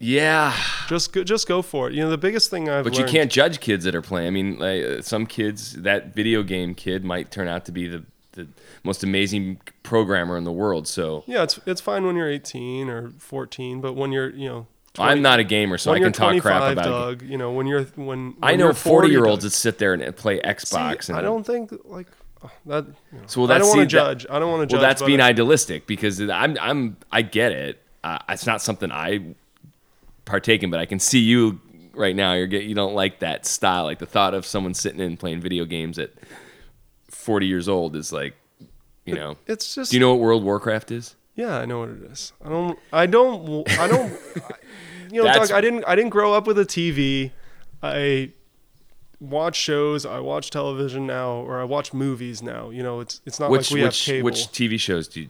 Yeah, 0.00 0.56
Just 0.88 1.12
go, 1.12 1.24
just 1.24 1.48
go 1.48 1.60
for 1.60 1.88
it. 1.88 1.94
You 1.94 2.04
know, 2.04 2.10
the 2.10 2.18
biggest 2.18 2.50
thing 2.50 2.68
I've 2.68 2.84
but 2.84 2.94
learned, 2.94 3.10
you 3.10 3.18
can't 3.18 3.32
judge 3.32 3.58
kids 3.58 3.84
that 3.84 3.96
are 3.96 4.02
playing. 4.02 4.28
I 4.28 4.30
mean, 4.30 4.58
like 4.58 5.02
some 5.02 5.26
kids, 5.26 5.72
that 5.82 6.14
video 6.14 6.44
game 6.44 6.76
kid 6.76 7.04
might 7.04 7.32
turn 7.32 7.48
out 7.48 7.64
to 7.64 7.72
be 7.72 7.88
the 7.88 8.04
the 8.38 8.48
most 8.84 9.02
amazing 9.04 9.60
programmer 9.82 10.36
in 10.36 10.44
the 10.44 10.52
world. 10.52 10.86
So 10.88 11.24
Yeah, 11.26 11.42
it's 11.42 11.58
it's 11.66 11.80
fine 11.80 12.06
when 12.06 12.16
you're 12.16 12.30
18 12.30 12.88
or 12.88 13.10
14, 13.18 13.80
but 13.80 13.94
when 13.94 14.12
you're 14.12 14.30
you 14.30 14.48
know. 14.48 14.66
20, 14.94 15.12
I'm 15.12 15.22
not 15.22 15.38
a 15.38 15.44
gamer, 15.44 15.78
so 15.78 15.92
I 15.92 16.00
can 16.00 16.12
talk 16.12 16.40
crap 16.40 16.60
25, 16.60 16.72
about 16.72 17.22
it. 17.22 17.28
You 17.28 17.38
know, 17.38 17.52
when 17.52 17.66
you're 17.68 17.84
when, 17.94 18.34
I 18.42 18.56
know 18.56 18.64
you're 18.66 18.74
40 18.74 19.08
year 19.08 19.26
olds 19.26 19.44
Doug. 19.44 19.50
that 19.52 19.56
sit 19.56 19.78
there 19.78 19.92
and 19.94 20.16
play 20.16 20.36
See, 20.36 20.42
Xbox. 20.42 21.08
and, 21.08 21.16
I 21.16 21.20
don't 21.20 21.46
think 21.46 21.72
like 21.84 22.08
oh, 22.42 22.50
that. 22.66 22.86
You 23.12 23.18
know, 23.18 23.24
So 23.26 23.42
well, 23.42 23.52
I 23.52 23.58
don't 23.58 23.68
want 23.68 23.80
to 23.80 23.86
judge. 23.86 24.26
I 24.28 24.38
don't 24.40 24.50
want 24.50 24.58
to 24.58 24.58
Well, 24.58 24.66
judge. 24.66 24.72
Well, 24.72 24.80
that's 24.82 25.02
being 25.02 25.20
it- 25.20 25.24
idealistic 25.24 25.86
because 25.86 26.20
I'm 26.20 26.56
I'm 26.60 26.96
I 27.12 27.22
get 27.22 27.52
it. 27.52 27.80
Uh, 28.02 28.18
it's 28.28 28.46
not 28.46 28.60
something 28.62 28.90
I 28.90 29.34
partake 30.24 30.62
in, 30.62 30.70
but 30.70 30.80
I 30.80 30.86
can 30.86 30.98
see 30.98 31.20
you 31.20 31.60
right 31.94 32.16
now. 32.16 32.32
You're 32.34 32.46
get, 32.46 32.62
you 32.64 32.74
don't 32.74 32.94
like 32.94 33.20
that 33.20 33.46
style. 33.46 33.84
Like 33.84 33.98
the 33.98 34.06
thought 34.06 34.34
of 34.34 34.46
someone 34.46 34.74
sitting 34.74 35.00
in 35.00 35.16
playing 35.16 35.40
video 35.40 35.64
games 35.64 35.98
at 35.98 36.10
40 37.10 37.46
years 37.46 37.68
old 37.68 37.96
is 37.96 38.12
like, 38.12 38.34
you 39.04 39.14
know. 39.14 39.36
It's 39.46 39.74
just. 39.74 39.90
Do 39.90 39.96
you 39.96 40.00
know 40.00 40.10
what 40.10 40.20
World 40.20 40.44
Warcraft 40.44 40.90
is? 40.90 41.16
Yeah, 41.34 41.58
I 41.58 41.66
know 41.66 41.80
what 41.80 41.90
it 41.90 42.02
is. 42.02 42.32
I 42.44 42.48
don't. 42.48 42.78
I 42.92 43.06
don't. 43.06 43.70
I 43.78 43.86
don't. 43.86 44.12
you 45.12 45.22
know, 45.22 45.32
Doug. 45.32 45.52
I 45.52 45.60
didn't. 45.60 45.84
I 45.86 45.94
didn't 45.94 46.10
grow 46.10 46.34
up 46.34 46.46
with 46.46 46.58
a 46.58 46.64
TV. 46.64 47.30
I 47.82 48.32
watch 49.20 49.56
shows. 49.56 50.04
I 50.04 50.20
watch 50.20 50.50
television 50.50 51.06
now, 51.06 51.30
or 51.30 51.60
I 51.60 51.64
watch 51.64 51.94
movies 51.94 52.42
now. 52.42 52.70
You 52.70 52.82
know, 52.82 53.00
it's 53.00 53.20
it's 53.24 53.38
not 53.38 53.50
Which 53.50 53.70
like 53.70 53.76
we 53.76 53.82
which 53.84 54.04
have 54.04 54.14
cable. 54.14 54.24
which 54.24 54.46
TV 54.48 54.80
shows 54.80 55.08
do 55.08 55.22
you, 55.22 55.28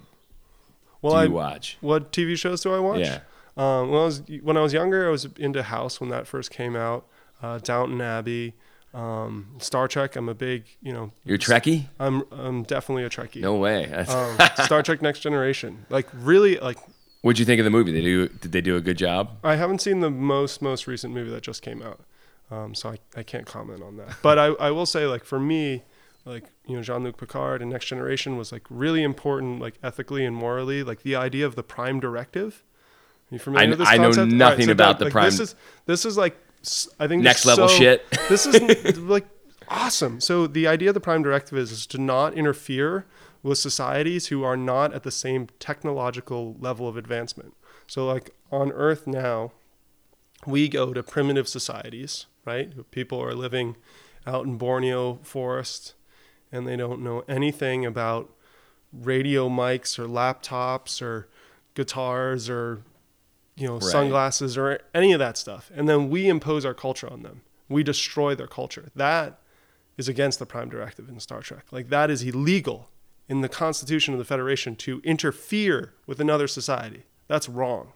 well, 1.02 1.12
do 1.14 1.18
I, 1.18 1.26
watch? 1.26 1.76
What 1.80 2.12
TV 2.12 2.38
shows 2.38 2.62
do 2.62 2.74
I 2.74 2.78
watch? 2.78 3.00
Yeah. 3.00 3.20
Um, 3.56 3.90
when 3.90 4.00
I 4.00 4.04
was 4.04 4.22
when 4.42 4.56
I 4.56 4.60
was 4.60 4.72
younger, 4.72 5.08
I 5.08 5.10
was 5.10 5.26
into 5.36 5.62
House 5.62 6.00
when 6.00 6.10
that 6.10 6.26
first 6.26 6.50
came 6.50 6.76
out. 6.76 7.06
Uh, 7.42 7.58
Downton 7.58 8.00
Abbey, 8.00 8.54
um, 8.98 9.46
Star 9.58 9.86
Trek. 9.88 10.16
I'm 10.16 10.28
a 10.28 10.34
big. 10.34 10.64
You 10.82 10.92
know. 10.92 11.12
You're 11.24 11.38
Trekkie? 11.38 11.86
I'm 12.00 12.24
I'm 12.32 12.62
definitely 12.64 13.04
a 13.04 13.10
Trekkie. 13.10 13.40
No 13.40 13.54
way. 13.56 13.86
Um, 14.08 14.38
Star 14.64 14.82
Trek 14.82 15.02
Next 15.02 15.20
Generation. 15.20 15.86
Like 15.90 16.08
really, 16.12 16.58
like 16.58 16.78
What'd 17.22 17.38
you 17.38 17.44
think 17.44 17.58
of 17.60 17.64
the 17.64 17.70
movie? 17.70 17.92
They 17.92 18.00
do 18.02 18.28
did 18.28 18.52
they 18.52 18.60
do 18.60 18.76
a 18.76 18.80
good 18.80 18.96
job? 18.98 19.38
I 19.44 19.56
haven't 19.56 19.80
seen 19.80 20.00
the 20.00 20.10
most 20.10 20.62
most 20.62 20.86
recent 20.86 21.12
movie 21.14 21.30
that 21.30 21.42
just 21.42 21.62
came 21.62 21.82
out, 21.82 22.00
um, 22.50 22.74
so 22.74 22.90
I, 22.90 22.98
I 23.16 23.22
can't 23.22 23.46
comment 23.46 23.82
on 23.82 23.96
that. 23.98 24.16
But 24.22 24.38
I, 24.38 24.46
I 24.46 24.70
will 24.70 24.86
say 24.86 25.06
like 25.06 25.24
for 25.24 25.38
me, 25.40 25.82
like 26.24 26.44
you 26.66 26.76
know 26.76 26.82
Jean 26.82 27.02
Luc 27.04 27.16
Picard 27.18 27.60
and 27.60 27.70
Next 27.70 27.86
Generation 27.86 28.36
was 28.36 28.52
like 28.52 28.62
really 28.70 29.02
important 29.02 29.60
like 29.60 29.74
ethically 29.82 30.24
and 30.24 30.34
morally. 30.34 30.82
Like 30.82 31.02
the 31.02 31.16
idea 31.16 31.44
of 31.46 31.54
the 31.56 31.62
Prime 31.64 31.98
Directive. 32.00 32.62
Are 33.30 33.34
you 33.34 33.38
familiar 33.40 33.66
I- 33.66 33.70
with 33.70 33.78
this 33.80 33.88
I 33.88 33.96
know 33.98 34.04
concept? 34.04 34.32
nothing 34.32 34.70
about 34.70 34.98
the 34.98 35.06
like, 35.06 35.12
Prime- 35.12 35.24
This 35.26 35.40
is 35.40 35.54
this 35.86 36.04
is 36.06 36.16
like 36.16 36.36
I 36.98 37.06
think 37.06 37.22
Next 37.22 37.46
level 37.46 37.68
so- 37.68 37.74
shit. 37.76 38.04
This 38.28 38.46
is 38.46 38.98
like 38.98 39.26
awesome. 39.68 40.20
So 40.20 40.46
the 40.46 40.66
idea 40.66 40.90
of 40.90 40.94
the 40.94 41.00
Prime 41.00 41.22
Directive 41.22 41.58
is, 41.58 41.70
is 41.70 41.86
to 41.88 41.98
not 41.98 42.34
interfere 42.34 43.06
with 43.42 43.58
societies 43.58 44.26
who 44.26 44.42
are 44.42 44.56
not 44.56 44.92
at 44.92 45.02
the 45.04 45.10
same 45.10 45.48
technological 45.58 46.56
level 46.58 46.88
of 46.88 46.96
advancement. 46.96 47.54
So 47.86 48.06
like 48.06 48.30
on 48.50 48.72
Earth 48.72 49.06
now, 49.06 49.52
we 50.46 50.68
go 50.68 50.92
to 50.92 51.02
primitive 51.02 51.48
societies, 51.48 52.26
right? 52.44 52.90
People 52.90 53.22
are 53.22 53.34
living 53.34 53.76
out 54.26 54.44
in 54.46 54.56
Borneo 54.58 55.14
forest 55.22 55.94
and 56.52 56.66
they 56.66 56.76
don't 56.76 57.02
know 57.02 57.24
anything 57.28 57.84
about 57.86 58.30
radio 58.92 59.48
mics 59.48 59.98
or 59.98 60.06
laptops 60.06 61.02
or 61.02 61.28
guitars 61.74 62.48
or 62.48 62.82
you 63.58 63.66
know 63.66 63.80
sunglasses 63.80 64.56
or 64.56 64.80
any 64.94 65.12
of 65.12 65.18
that 65.18 65.36
stuff. 65.36 65.70
And 65.74 65.88
then 65.88 66.08
we 66.08 66.28
impose 66.28 66.64
our 66.64 66.74
culture 66.74 67.10
on 67.10 67.22
them. 67.22 67.42
We 67.68 67.82
destroy 67.82 68.34
their 68.34 68.46
culture. 68.46 68.90
That 68.94 69.40
is 69.96 70.08
against 70.08 70.38
the 70.38 70.46
prime 70.46 70.68
directive 70.68 71.08
in 71.08 71.18
Star 71.20 71.40
Trek. 71.40 71.66
Like 71.70 71.88
that 71.88 72.10
is 72.10 72.22
illegal 72.22 72.88
in 73.28 73.40
the 73.40 73.48
Constitution 73.48 74.14
of 74.14 74.18
the 74.18 74.24
Federation 74.24 74.76
to 74.76 75.00
interfere 75.04 75.92
with 76.06 76.20
another 76.20 76.46
society. 76.46 77.02
That's 77.26 77.48
wrong. 77.48 77.92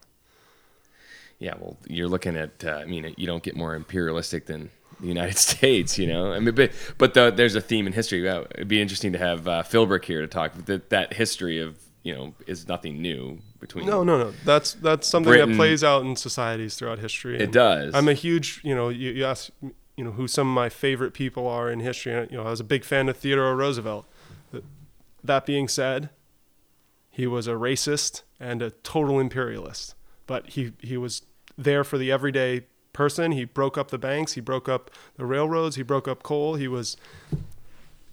Yeah, 1.38 1.54
well, 1.58 1.76
you're 1.86 2.08
looking 2.08 2.36
at. 2.36 2.64
Uh, 2.64 2.72
I 2.72 2.84
mean, 2.84 3.14
you 3.16 3.26
don't 3.26 3.42
get 3.42 3.56
more 3.56 3.74
imperialistic 3.74 4.46
than 4.46 4.70
the 5.00 5.06
United 5.06 5.38
States, 5.50 5.98
you 5.98 6.06
know. 6.06 6.32
I 6.32 6.40
mean, 6.40 6.54
but 6.54 6.72
but 6.98 7.14
the, 7.14 7.30
there's 7.30 7.54
a 7.54 7.60
theme 7.60 7.86
in 7.86 7.92
history. 7.92 8.26
It'd 8.26 8.68
be 8.68 8.80
interesting 8.80 9.12
to 9.12 9.18
have 9.18 9.48
uh, 9.48 9.62
Philbrick 9.62 10.04
here 10.04 10.20
to 10.20 10.28
talk. 10.28 10.54
That 10.66 10.90
that 10.90 11.14
history 11.14 11.60
of 11.60 11.78
you 12.02 12.14
know 12.14 12.34
is 12.46 12.68
nothing 12.68 13.00
new 13.00 13.38
between. 13.62 13.86
No, 13.86 14.04
no, 14.04 14.18
no. 14.18 14.34
That's 14.44 14.74
that's 14.74 15.06
something 15.08 15.30
Britain- 15.32 15.52
that 15.52 15.56
plays 15.56 15.82
out 15.82 16.02
in 16.04 16.14
societies 16.16 16.74
throughout 16.74 16.98
history. 16.98 17.38
It 17.38 17.50
does. 17.52 17.94
I'm 17.94 18.08
a 18.08 18.12
huge, 18.14 18.60
you 18.62 18.74
know, 18.74 18.90
you, 18.90 19.12
you 19.12 19.24
ask, 19.24 19.50
you 19.96 20.04
know, 20.04 20.10
who 20.12 20.28
some 20.28 20.46
of 20.48 20.54
my 20.54 20.68
favorite 20.68 21.14
people 21.14 21.46
are 21.48 21.70
in 21.70 21.80
history. 21.80 22.12
and, 22.12 22.30
You 22.30 22.36
know, 22.36 22.44
I 22.44 22.50
was 22.50 22.60
a 22.60 22.64
big 22.64 22.84
fan 22.84 23.08
of 23.08 23.16
Theodore 23.16 23.56
Roosevelt. 23.56 24.04
That- 24.52 24.64
That 25.24 25.46
being 25.46 25.68
said, 25.68 26.10
He 27.10 27.26
was 27.26 27.46
a 27.46 27.52
racist 27.52 28.22
and 28.38 28.60
a 28.62 28.70
total 28.70 29.18
imperialist, 29.20 29.94
but 30.26 30.50
he 30.50 30.72
he 30.80 30.96
was 30.98 31.22
there 31.56 31.84
for 31.84 31.96
the 31.98 32.10
everyday 32.12 32.62
person. 32.92 33.32
He 33.32 33.44
broke 33.46 33.78
up 33.78 33.90
the 33.90 33.98
banks. 33.98 34.32
He 34.34 34.40
broke 34.42 34.68
up 34.68 34.90
the 35.16 35.24
railroads. 35.24 35.76
He 35.76 35.82
broke 35.82 36.06
up 36.08 36.22
coal. 36.22 36.56
He 36.56 36.68
was 36.68 36.96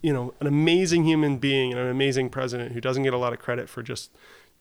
you 0.02 0.14
know, 0.14 0.34
an 0.40 0.48
amazing 0.48 1.04
human 1.04 1.38
being 1.38 1.74
and 1.74 1.82
an 1.82 1.90
amazing 1.90 2.30
president 2.30 2.72
who 2.72 2.80
doesn't 2.80 3.04
get 3.04 3.14
a 3.14 3.18
lot 3.18 3.34
of 3.34 3.40
credit 3.40 3.68
for 3.68 3.84
just 3.84 4.10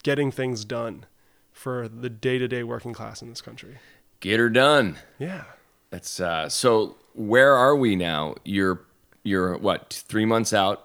getting 0.02 0.30
things 0.30 0.64
done 0.64 1.06
for 1.52 1.88
the 1.88 2.08
day-to-day 2.08 2.62
working 2.62 2.92
class 2.92 3.20
in 3.22 3.28
this 3.28 3.40
country. 3.40 3.78
Get 4.20 4.38
her 4.38 4.48
done. 4.48 4.96
Yeah. 5.18 5.44
That's 5.90 6.20
uh, 6.20 6.48
so. 6.48 6.96
Where 7.14 7.54
are 7.54 7.74
we 7.74 7.96
now? 7.96 8.36
You're 8.44 8.82
you're 9.24 9.56
what 9.58 10.02
three 10.08 10.24
months 10.24 10.52
out 10.52 10.84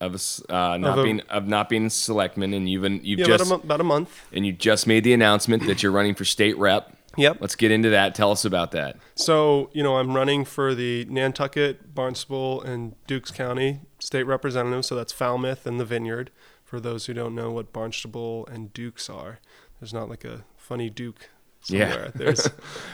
of 0.00 0.14
uh, 0.48 0.76
not 0.78 0.92
Of 0.92 0.98
a- 0.98 1.02
being 1.02 1.20
of 1.28 1.46
not 1.48 1.68
being 1.68 1.90
selectman, 1.90 2.54
and 2.54 2.68
you've 2.70 2.82
been, 2.82 3.00
you've 3.02 3.20
Yeah, 3.20 3.26
just 3.26 3.46
about, 3.46 3.60
a, 3.62 3.64
about 3.64 3.80
a 3.80 3.84
month. 3.84 4.24
and 4.32 4.46
you 4.46 4.52
just 4.52 4.86
made 4.86 5.04
the 5.04 5.12
announcement 5.12 5.66
that 5.66 5.82
you're 5.82 5.92
running 5.92 6.14
for 6.14 6.24
state 6.24 6.56
rep. 6.56 6.96
Yep. 7.16 7.38
Let's 7.40 7.56
get 7.56 7.72
into 7.72 7.90
that. 7.90 8.14
Tell 8.14 8.30
us 8.30 8.44
about 8.44 8.70
that. 8.70 8.96
So, 9.16 9.70
you 9.72 9.82
know, 9.82 9.96
I'm 9.96 10.14
running 10.14 10.44
for 10.44 10.72
the 10.74 11.04
Nantucket, 11.06 11.92
Barnstable, 11.94 12.62
and 12.62 12.94
Dukes 13.08 13.32
County 13.32 13.80
state 13.98 14.22
representative. 14.22 14.84
So 14.84 14.94
that's 14.94 15.12
Falmouth 15.12 15.66
and 15.66 15.80
the 15.80 15.84
Vineyard. 15.84 16.30
For 16.68 16.80
those 16.80 17.06
who 17.06 17.14
don't 17.14 17.34
know 17.34 17.50
what 17.50 17.72
Barnstable 17.72 18.46
and 18.52 18.72
Dukes 18.74 19.08
are, 19.08 19.38
there's 19.80 19.94
not 19.94 20.10
like 20.10 20.24
a 20.24 20.44
funny 20.56 20.90
Duke 20.90 21.30
Yeah. 21.66 21.88
somewhere. 21.90 22.12
There's 22.14 22.48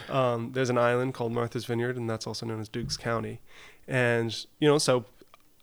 um, 0.09 0.51
there's 0.53 0.69
an 0.69 0.77
island 0.77 1.13
called 1.13 1.33
Martha's 1.33 1.65
Vineyard, 1.65 1.97
and 1.97 2.09
that's 2.09 2.25
also 2.25 2.45
known 2.45 2.61
as 2.61 2.69
Dukes 2.69 2.95
County. 2.95 3.41
And 3.87 4.33
you 4.59 4.67
know, 4.69 4.77
so 4.77 5.05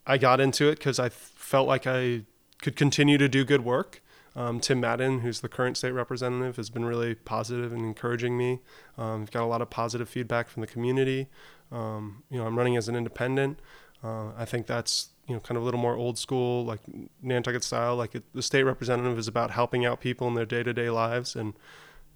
I 0.07 0.19
got 0.19 0.41
into 0.41 0.69
it 0.69 0.79
because 0.79 0.99
I 0.99 1.09
felt 1.09 1.67
like 1.67 1.87
I 1.87 2.23
could 2.61 2.77
continue 2.77 3.17
to 3.17 3.29
do 3.29 3.45
good 3.45 3.65
work. 3.65 4.03
Um, 4.37 4.61
Tim 4.61 4.81
Madden, 4.81 5.21
who's 5.21 5.41
the 5.41 5.49
current 5.49 5.77
state 5.79 5.93
representative, 5.93 6.57
has 6.57 6.69
been 6.71 6.85
really 6.85 7.15
positive 7.15 7.73
and 7.73 7.83
encouraging 7.83 8.37
me. 8.37 8.61
Um, 8.99 9.23
I've 9.23 9.31
got 9.31 9.43
a 9.43 9.47
lot 9.47 9.63
of 9.63 9.71
positive 9.71 10.09
feedback 10.09 10.49
from 10.51 10.61
the 10.61 10.67
community. 10.67 11.29
Um, 11.71 12.25
you 12.31 12.39
know, 12.39 12.47
I'm 12.47 12.57
running 12.59 12.77
as 12.77 12.89
an 12.89 12.97
independent. 12.97 13.59
Uh, 14.05 14.33
I 14.37 14.45
think 14.45 14.67
that's 14.67 15.09
you 15.27 15.35
know 15.35 15.41
kind 15.41 15.57
of 15.57 15.63
a 15.63 15.65
little 15.65 15.81
more 15.81 15.97
old 15.97 16.19
school, 16.19 16.65
like 16.65 16.81
Nantucket 17.23 17.63
style. 17.63 17.97
Like 17.97 18.15
it, 18.15 18.25
the 18.35 18.43
state 18.43 18.65
representative 18.65 19.19
is 19.19 19.29
about 19.29 19.51
helping 19.51 19.85
out 19.87 20.01
people 20.01 20.29
in 20.29 20.35
their 20.35 20.47
day-to-day 20.47 20.91
lives, 20.91 21.37
and 21.37 21.55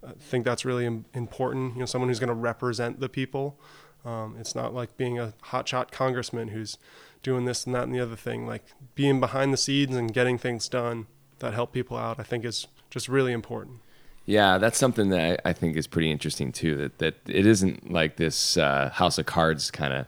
I 0.05 0.11
think 0.19 0.45
that's 0.45 0.65
really 0.65 0.85
im- 0.85 1.05
important. 1.13 1.73
You 1.73 1.81
know, 1.81 1.85
someone 1.85 2.09
who's 2.09 2.19
going 2.19 2.29
to 2.29 2.33
represent 2.33 2.99
the 2.99 3.09
people. 3.09 3.59
Um, 4.05 4.35
it's 4.39 4.55
not 4.55 4.73
like 4.73 4.95
being 4.95 5.19
a 5.19 5.33
hotshot 5.45 5.91
congressman 5.91 6.49
who's 6.49 6.77
doing 7.23 7.45
this 7.45 7.65
and 7.65 7.75
that 7.75 7.83
and 7.83 7.93
the 7.93 7.99
other 7.99 8.15
thing. 8.15 8.45
Like 8.45 8.63
being 8.95 9.19
behind 9.19 9.51
the 9.51 9.57
scenes 9.57 9.95
and 9.95 10.13
getting 10.13 10.37
things 10.37 10.69
done 10.69 11.07
that 11.39 11.53
help 11.53 11.73
people 11.73 11.97
out, 11.97 12.19
I 12.19 12.23
think 12.23 12.45
is 12.45 12.67
just 12.89 13.09
really 13.09 13.33
important. 13.33 13.79
Yeah, 14.25 14.57
that's 14.57 14.77
something 14.77 15.09
that 15.09 15.39
I, 15.45 15.49
I 15.49 15.53
think 15.53 15.77
is 15.77 15.87
pretty 15.87 16.11
interesting 16.11 16.51
too. 16.51 16.75
That 16.75 16.97
that 16.99 17.15
it 17.27 17.45
isn't 17.45 17.91
like 17.91 18.17
this 18.17 18.57
uh, 18.57 18.91
House 18.93 19.17
of 19.17 19.25
Cards 19.25 19.71
kind 19.71 19.93
of 19.93 20.05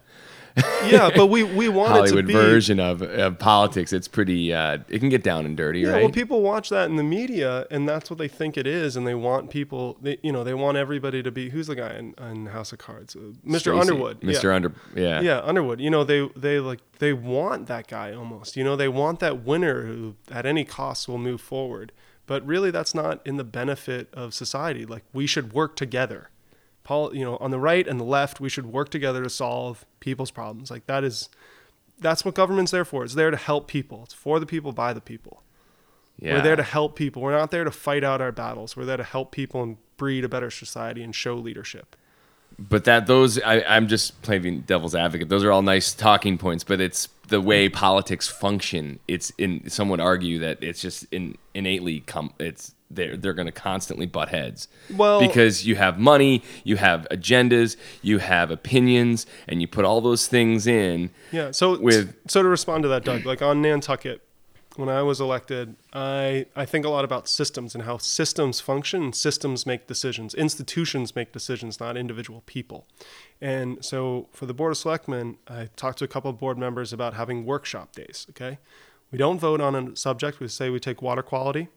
Yeah, 0.85 1.09
but 1.15 1.27
we 1.27 1.43
we 1.43 1.69
want 1.69 1.91
it 1.91 1.93
to 1.93 2.01
be 2.03 2.09
Hollywood 2.09 2.27
be. 2.27 2.33
version 2.33 2.79
of, 2.79 3.01
of 3.01 3.37
politics. 3.37 3.93
It's 3.93 4.07
pretty. 4.07 4.53
Uh, 4.53 4.79
it 4.87 4.99
can 4.99 5.09
get 5.09 5.23
down 5.23 5.45
and 5.45 5.55
dirty, 5.55 5.81
Yeah, 5.81 5.89
right? 5.91 6.03
well, 6.03 6.11
people 6.11 6.41
watch 6.41 6.69
that 6.69 6.89
in 6.89 6.95
the 6.95 7.03
media, 7.03 7.67
and 7.69 7.87
that's 7.87 8.09
what 8.09 8.17
they 8.17 8.27
think 8.27 8.57
it 8.57 8.65
is, 8.65 8.95
and 8.95 9.05
they 9.05 9.13
want 9.15 9.49
people. 9.49 9.97
They, 10.01 10.17
you 10.23 10.31
know, 10.31 10.43
they 10.43 10.53
want 10.53 10.77
everybody 10.77 11.21
to 11.21 11.31
be. 11.31 11.49
Who's 11.49 11.67
the 11.67 11.75
guy 11.75 11.93
in, 11.95 12.15
in 12.17 12.47
House 12.47 12.71
of 12.71 12.79
Cards? 12.79 13.15
Uh, 13.15 13.33
Mr. 13.45 13.73
Spacey, 13.73 13.81
Underwood. 13.81 14.21
Mr. 14.21 14.43
Yeah. 14.43 14.55
Under. 14.55 14.73
Yeah. 14.95 15.21
yeah 15.21 15.41
underwood 15.43 15.79
you 15.81 15.89
know 15.89 16.03
they 16.03 16.27
they 16.35 16.59
like 16.59 16.79
they 16.99 17.13
want 17.13 17.67
that 17.67 17.87
guy 17.87 18.13
almost 18.13 18.55
you 18.57 18.63
know 18.63 18.75
they 18.75 18.87
want 18.87 19.19
that 19.19 19.43
winner 19.43 19.83
who 19.85 20.15
at 20.31 20.45
any 20.45 20.63
cost 20.63 21.07
will 21.07 21.17
move 21.17 21.41
forward 21.41 21.91
but 22.25 22.45
really 22.45 22.71
that's 22.71 22.93
not 22.95 23.25
in 23.25 23.37
the 23.37 23.43
benefit 23.43 24.09
of 24.13 24.33
society 24.33 24.85
like 24.85 25.03
we 25.13 25.25
should 25.27 25.53
work 25.53 25.75
together 25.75 26.29
paul 26.89 27.15
you 27.15 27.23
know 27.23 27.37
on 27.37 27.51
the 27.51 27.59
right 27.59 27.87
and 27.87 27.99
the 27.99 28.03
left 28.03 28.39
we 28.39 28.49
should 28.49 28.65
work 28.65 28.89
together 28.89 29.21
to 29.21 29.29
solve 29.29 29.85
people's 29.99 30.31
problems. 30.31 30.71
Like 30.71 30.87
that 30.87 31.03
is 31.03 31.29
that's 31.99 32.25
what 32.25 32.33
government's 32.33 32.71
there 32.71 32.83
for. 32.83 33.03
It's 33.03 33.13
there 33.13 33.29
to 33.29 33.37
help 33.37 33.67
people. 33.67 34.01
It's 34.05 34.13
for 34.15 34.39
the 34.39 34.47
people 34.47 34.71
by 34.71 34.93
the 34.93 35.01
people. 35.01 35.43
Yeah. 36.17 36.33
we're 36.33 36.41
there 36.41 36.55
to 36.55 36.63
help 36.63 36.95
people. 36.95 37.21
We're 37.21 37.37
not 37.37 37.51
there 37.51 37.63
to 37.63 37.71
fight 37.71 38.03
out 38.03 38.21
our 38.21 38.31
battles. 38.31 38.75
We're 38.75 38.85
there 38.85 38.97
to 38.97 39.03
help 39.03 39.31
people 39.31 39.61
and 39.61 39.77
breed 39.97 40.25
a 40.25 40.29
better 40.29 40.49
society 40.49 41.03
and 41.03 41.13
show 41.15 41.35
leadership 41.35 41.95
But 42.59 42.83
that 42.83 43.07
those 43.07 43.39
I, 43.41 43.61
I'm 43.61 43.87
just 43.87 44.21
playing 44.21 44.61
devil's 44.61 44.93
advocate. 44.95 45.29
Those 45.29 45.43
are 45.43 45.51
all 45.51 45.61
nice 45.61 45.93
talking 45.93 46.37
points, 46.37 46.63
but 46.63 46.81
it's 46.81 47.07
the 47.29 47.39
way 47.39 47.69
politics 47.69 48.27
function. 48.27 48.99
It's 49.07 49.31
in 49.37 49.69
some 49.69 49.87
would 49.89 49.99
argue 49.99 50.39
that 50.39 50.61
it's 50.61 50.81
just 50.81 51.05
in, 51.11 51.37
innately 51.53 52.01
come. 52.01 52.33
It's 52.39 52.73
they're 52.91 53.15
they're 53.15 53.33
going 53.33 53.45
to 53.45 53.51
constantly 53.51 54.07
butt 54.07 54.29
heads. 54.29 54.67
Well- 54.95 55.21
because 55.21 55.65
you 55.65 55.75
have 55.75 55.99
money, 55.99 56.43
you 56.63 56.75
have 56.77 57.07
agendas, 57.11 57.77
you 58.01 58.17
have 58.17 58.51
opinions, 58.51 59.25
and 59.47 59.61
you 59.61 59.67
put 59.67 59.85
all 59.85 60.01
those 60.01 60.27
things 60.27 60.67
in. 60.67 61.11
Yeah. 61.31 61.51
So 61.51 61.79
with- 61.79 62.15
so 62.27 62.41
to 62.43 62.49
respond 62.49 62.83
to 62.83 62.89
that, 62.89 63.05
Doug, 63.05 63.25
like 63.25 63.41
on 63.41 63.61
Nantucket, 63.61 64.21
when 64.79 64.87
I 64.87 65.01
was 65.01 65.19
elected, 65.19 65.75
I 65.91 66.45
I 66.55 66.65
think 66.65 66.85
a 66.85 66.89
lot 66.89 67.03
about 67.03 67.27
systems 67.27 67.75
and 67.75 67.83
how 67.83 67.97
systems 67.97 68.61
function. 68.61 69.11
Systems 69.11 69.65
make 69.65 69.87
decisions. 69.87 70.33
Institutions 70.33 71.17
make 71.17 71.33
decisions, 71.33 71.81
not 71.81 71.97
individual 71.97 72.43
people. 72.45 72.87
And 73.41 73.83
so 73.83 74.29
for 74.31 74.45
the 74.45 74.53
board 74.53 74.71
of 74.71 74.77
selectmen, 74.77 75.37
I 75.49 75.69
talked 75.75 75.97
to 75.99 76.05
a 76.05 76.07
couple 76.07 76.31
of 76.31 76.37
board 76.37 76.57
members 76.57 76.93
about 76.93 77.13
having 77.13 77.45
workshop 77.45 77.93
days. 77.93 78.25
Okay, 78.29 78.57
we 79.11 79.17
don't 79.17 79.37
vote 79.37 79.59
on 79.59 79.75
a 79.75 79.95
subject. 79.97 80.39
We 80.39 80.47
say 80.47 80.69
we 80.69 80.79
take 80.79 81.01
water 81.01 81.23
quality 81.23 81.67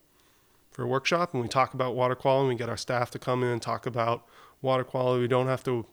for 0.71 0.85
a 0.85 0.87
workshop 0.87 1.35
and 1.35 1.43
we 1.43 1.49
talk 1.49 1.75
about 1.75 1.97
water 1.97 2.15
quality. 2.15 2.51
We 2.51 2.55
get 2.55 2.69
our 2.69 2.77
staff 2.77 3.11
to 3.11 3.19
come 3.19 3.43
in 3.43 3.49
and 3.49 3.61
talk 3.61 3.85
about 3.85 4.25
water 4.61 4.85
quality. 4.85 5.23
We 5.23 5.29
don't 5.29 5.49
have 5.49 5.65
to 5.65 5.87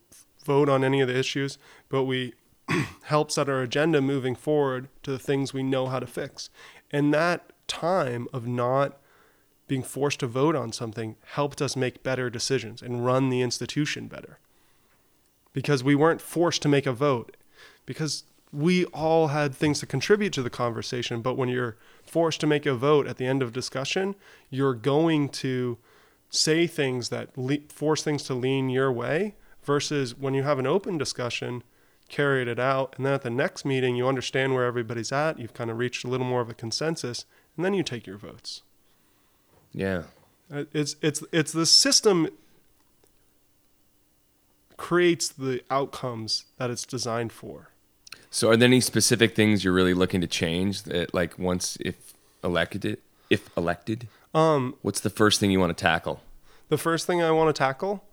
vote 0.46 0.70
on 0.70 0.84
any 0.84 1.02
of 1.02 1.08
the 1.08 1.18
issues, 1.18 1.58
but 1.90 2.04
we 2.04 2.36
help 3.04 3.32
set 3.32 3.50
our 3.50 3.62
agenda 3.62 4.02
moving 4.02 4.36
forward 4.36 4.90
to 5.04 5.12
the 5.12 5.20
things 5.20 5.54
we 5.54 5.64
know 5.64 5.88
how 5.88 6.00
to 6.00 6.08
fix. 6.08 6.50
And 6.92 7.14
that 7.14 7.52
time 7.68 8.28
of 8.34 8.48
not 8.48 8.98
being 9.68 9.84
forced 9.84 10.20
to 10.22 10.28
vote 10.28 10.56
on 10.56 10.72
something 10.72 11.16
helped 11.34 11.62
us 11.62 11.76
make 11.76 12.04
better 12.04 12.30
decisions 12.30 12.82
and 12.82 13.06
run 13.06 13.30
the 13.30 13.42
institution 13.42 14.08
better. 14.08 14.40
Because 15.54 15.84
we 15.84 15.96
weren't 15.96 16.22
forced 16.22 16.62
to 16.64 16.70
make 16.70 16.86
a 16.86 16.92
vote. 16.92 17.38
Because 17.86 18.24
we 18.52 18.86
all 18.86 19.28
had 19.28 19.54
things 19.54 19.80
to 19.80 19.86
contribute 19.86 20.34
to 20.34 20.42
the 20.42 20.50
conversation, 20.50 21.22
but 21.22 21.36
when 21.36 21.50
you're 21.50 21.78
forced 22.04 22.42
to 22.42 22.48
make 22.48 22.66
a 22.66 22.74
vote 22.74 23.08
at 23.08 23.18
the 23.18 23.28
end 23.28 23.44
of 23.44 23.54
discussion, 23.54 24.16
you're 24.50 24.74
going 24.74 25.30
to 25.30 25.78
say 26.30 26.66
things 26.68 27.10
that 27.10 27.38
le- 27.38 27.60
force 27.70 28.04
things 28.04 28.24
to 28.24 28.34
lean 28.34 28.70
your 28.70 28.92
way 28.92 29.36
versus 29.64 30.18
when 30.18 30.34
you 30.34 30.44
have 30.44 30.60
an 30.60 30.66
open 30.68 30.98
discussion, 30.98 31.64
carried 32.10 32.48
it 32.48 32.60
out, 32.60 32.94
and 32.98 33.06
then 33.06 33.14
at 33.14 33.22
the 33.22 33.30
next 33.30 33.64
meeting 33.66 33.96
you 33.96 34.08
understand 34.08 34.54
where 34.54 34.66
everybody's 34.66 35.12
at, 35.12 35.40
you've 35.40 35.54
kind 35.54 35.70
of 35.70 35.78
reached 35.78 36.04
a 36.04 36.08
little 36.08 36.26
more 36.26 36.42
of 36.42 36.50
a 36.50 36.54
consensus, 36.54 37.26
and 37.56 37.64
then 37.64 37.74
you 37.74 37.84
take 37.84 38.06
your 38.08 38.18
votes. 38.18 38.62
Yeah. 39.74 40.04
Uh, 40.54 40.64
It's 40.74 40.96
it's 41.02 41.24
it's 41.32 41.52
the 41.52 41.66
system 41.66 42.28
creates 44.78 45.28
the 45.28 45.62
outcomes 45.70 46.46
that 46.58 46.70
it's 46.70 46.86
designed 46.86 47.32
for. 47.32 47.70
So, 48.32 48.50
are 48.50 48.58
there 48.58 48.68
any 48.68 48.82
specific 48.82 49.36
things 49.36 49.64
you're 49.64 49.74
really 49.74 49.94
looking 49.94 50.22
to 50.22 50.28
change 50.28 50.84
that, 50.84 51.14
like, 51.14 51.38
once 51.40 51.78
if 51.82 52.14
elected, 52.44 52.98
if 53.30 53.50
elected, 53.58 54.08
Um, 54.34 54.76
what's 54.82 55.00
the 55.00 55.10
first 55.10 55.40
thing 55.40 55.52
you 55.52 55.60
want 55.60 55.76
to 55.78 55.82
tackle? 55.82 56.22
the 56.70 56.78
first 56.78 57.08
thing 57.08 57.20
I 57.22 57.32
want 57.32 57.54
to 57.54 57.58
tackle, 57.58 58.04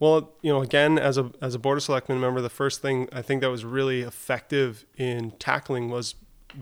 well, 0.00 0.32
you 0.42 0.52
know, 0.52 0.62
again, 0.62 0.98
as 0.98 1.18
a 1.18 1.30
as 1.40 1.54
a 1.54 1.58
board 1.58 1.78
of 1.78 1.84
selectmen 1.84 2.20
member, 2.20 2.40
the 2.40 2.50
first 2.50 2.82
thing 2.82 3.08
I 3.12 3.22
think 3.22 3.40
that 3.42 3.50
was 3.50 3.64
really 3.64 4.02
effective 4.02 4.84
in 4.96 5.32
tackling 5.32 5.88
was 5.88 6.14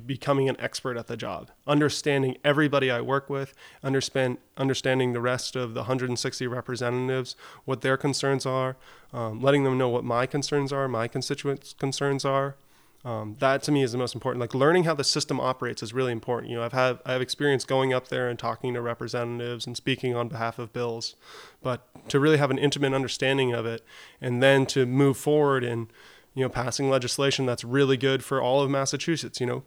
becoming 0.06 0.48
an 0.48 0.56
expert 0.58 0.96
at 0.96 1.06
the 1.06 1.16
job, 1.16 1.50
understanding 1.66 2.36
everybody 2.44 2.90
I 2.90 3.00
work 3.00 3.28
with, 3.28 3.54
understand 3.82 4.38
understanding 4.56 5.12
the 5.12 5.20
rest 5.20 5.56
of 5.56 5.74
the 5.74 5.80
160 5.80 6.46
representatives, 6.46 7.36
what 7.64 7.82
their 7.82 7.96
concerns 7.96 8.46
are, 8.46 8.76
um, 9.12 9.40
letting 9.40 9.64
them 9.64 9.76
know 9.76 9.88
what 9.88 10.04
my 10.04 10.26
concerns 10.26 10.72
are, 10.72 10.88
my 10.88 11.08
constituents' 11.08 11.74
concerns 11.74 12.24
are. 12.24 12.56
Um, 13.04 13.36
that 13.40 13.64
to 13.64 13.72
me 13.72 13.82
is 13.82 13.90
the 13.92 13.98
most 13.98 14.14
important. 14.14 14.40
Like 14.40 14.54
learning 14.54 14.84
how 14.84 14.94
the 14.94 15.02
system 15.02 15.40
operates 15.40 15.82
is 15.82 15.92
really 15.92 16.12
important. 16.12 16.50
You 16.50 16.58
know, 16.58 16.64
I've 16.64 16.72
had 16.72 17.00
I 17.04 17.12
have 17.12 17.20
experience 17.20 17.64
going 17.64 17.92
up 17.92 18.08
there 18.08 18.28
and 18.28 18.38
talking 18.38 18.74
to 18.74 18.80
representatives 18.80 19.66
and 19.66 19.76
speaking 19.76 20.14
on 20.14 20.28
behalf 20.28 20.58
of 20.58 20.72
bills, 20.72 21.16
but 21.62 21.88
to 22.08 22.20
really 22.20 22.36
have 22.36 22.50
an 22.50 22.58
intimate 22.58 22.94
understanding 22.94 23.52
of 23.52 23.66
it, 23.66 23.84
and 24.20 24.42
then 24.42 24.66
to 24.66 24.86
move 24.86 25.16
forward 25.16 25.64
in, 25.64 25.88
you 26.34 26.44
know, 26.44 26.48
passing 26.48 26.88
legislation 26.88 27.44
that's 27.44 27.64
really 27.64 27.96
good 27.96 28.24
for 28.24 28.40
all 28.40 28.62
of 28.62 28.70
Massachusetts. 28.70 29.40
You 29.40 29.46
know, 29.46 29.62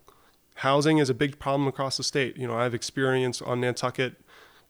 housing 0.55 0.99
is 0.99 1.09
a 1.09 1.13
big 1.13 1.37
problem 1.37 1.67
across 1.67 1.97
the 1.97 2.03
state. 2.03 2.37
You 2.37 2.47
know, 2.47 2.55
I 2.55 2.63
have 2.63 2.73
experience 2.73 3.41
on 3.41 3.59
Nantucket 3.59 4.15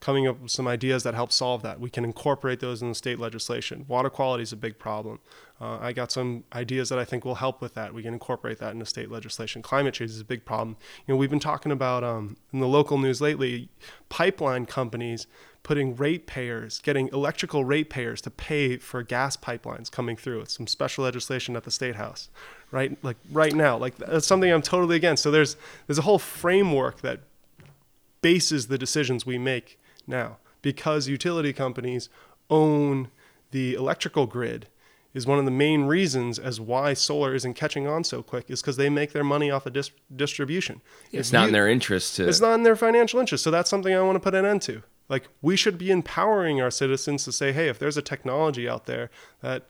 coming 0.05 0.27
up 0.27 0.39
with 0.39 0.51
some 0.51 0.67
ideas 0.67 1.01
that 1.01 1.15
help 1.15 1.31
solve 1.31 1.63
that. 1.63 1.79
We 1.79 1.89
can 1.89 2.05
incorporate 2.05 2.59
those 2.59 2.83
in 2.83 2.89
the 2.89 2.93
state 2.93 3.17
legislation. 3.17 3.85
Water 3.87 4.11
quality 4.11 4.43
is 4.43 4.53
a 4.53 4.55
big 4.55 4.77
problem. 4.77 5.17
Uh, 5.59 5.79
I 5.81 5.93
got 5.93 6.11
some 6.11 6.43
ideas 6.53 6.89
that 6.89 6.99
I 6.99 7.05
think 7.05 7.25
will 7.25 7.33
help 7.33 7.59
with 7.59 7.73
that. 7.73 7.91
We 7.91 8.03
can 8.03 8.13
incorporate 8.13 8.59
that 8.59 8.73
into 8.73 8.85
state 8.85 9.09
legislation. 9.09 9.63
Climate 9.63 9.95
change 9.95 10.11
is 10.11 10.21
a 10.21 10.25
big 10.25 10.45
problem. 10.45 10.77
You 11.07 11.13
know, 11.15 11.17
we've 11.17 11.31
been 11.31 11.39
talking 11.39 11.71
about 11.71 12.03
um, 12.03 12.37
in 12.53 12.59
the 12.59 12.67
local 12.67 12.99
news 12.99 13.19
lately, 13.19 13.67
pipeline 14.09 14.67
companies 14.67 15.25
putting 15.63 15.95
ratepayers, 15.95 16.77
getting 16.83 17.07
electrical 17.07 17.65
ratepayers 17.65 18.21
to 18.21 18.29
pay 18.29 18.77
for 18.77 19.01
gas 19.01 19.35
pipelines 19.35 19.89
coming 19.89 20.15
through. 20.15 20.41
It's 20.41 20.55
some 20.55 20.67
special 20.67 21.03
legislation 21.03 21.55
at 21.55 21.63
the 21.63 21.71
state 21.71 21.95
house, 21.95 22.29
right? 22.69 22.95
Like 23.01 23.17
right 23.31 23.55
now, 23.55 23.75
like 23.75 23.97
that's 23.97 24.27
something 24.27 24.53
I'm 24.53 24.61
totally 24.61 24.97
against. 24.97 25.23
So 25.23 25.31
there's 25.31 25.57
there's 25.87 25.97
a 25.97 26.03
whole 26.03 26.19
framework 26.19 27.01
that 27.01 27.21
bases 28.21 28.67
the 28.67 28.77
decisions 28.77 29.25
we 29.25 29.39
make 29.39 29.79
now 30.07 30.37
because 30.61 31.07
utility 31.07 31.53
companies 31.53 32.09
own 32.49 33.09
the 33.51 33.73
electrical 33.73 34.25
grid 34.25 34.67
is 35.13 35.25
one 35.25 35.39
of 35.39 35.45
the 35.45 35.51
main 35.51 35.83
reasons 35.85 36.37
as 36.37 36.59
why 36.59 36.93
solar 36.93 37.33
isn't 37.33 37.53
catching 37.53 37.87
on 37.87 38.03
so 38.03 38.21
quick 38.21 38.49
is 38.49 38.61
because 38.61 38.75
they 38.75 38.89
make 38.89 39.13
their 39.13 39.23
money 39.23 39.49
off 39.49 39.65
of 39.65 39.71
dis- 39.73 39.91
distribution. 40.13 40.81
It's 41.11 41.29
If 41.29 41.33
not 41.33 41.41
you- 41.43 41.47
in 41.47 41.53
their 41.53 41.69
interest 41.69 42.15
to. 42.17 42.27
it's 42.27 42.41
not 42.41 42.55
in 42.55 42.63
their 42.63 42.75
financial 42.75 43.19
interest. 43.19 43.43
So 43.43 43.49
that's 43.51 43.69
something 43.69 43.93
I 43.93 44.01
want 44.01 44.17
to 44.17 44.19
put 44.19 44.35
an 44.35 44.45
end 44.45 44.61
to. 44.63 44.83
Like 45.07 45.29
we 45.41 45.55
should 45.55 45.77
be 45.77 45.89
empowering 45.89 46.59
our 46.61 46.71
citizens 46.71 47.23
to 47.25 47.31
say, 47.31 47.53
hey, 47.53 47.69
if 47.69 47.79
there's 47.79 47.95
a 47.95 48.01
technology 48.01 48.67
out 48.67 48.87
there 48.87 49.09
that 49.41 49.63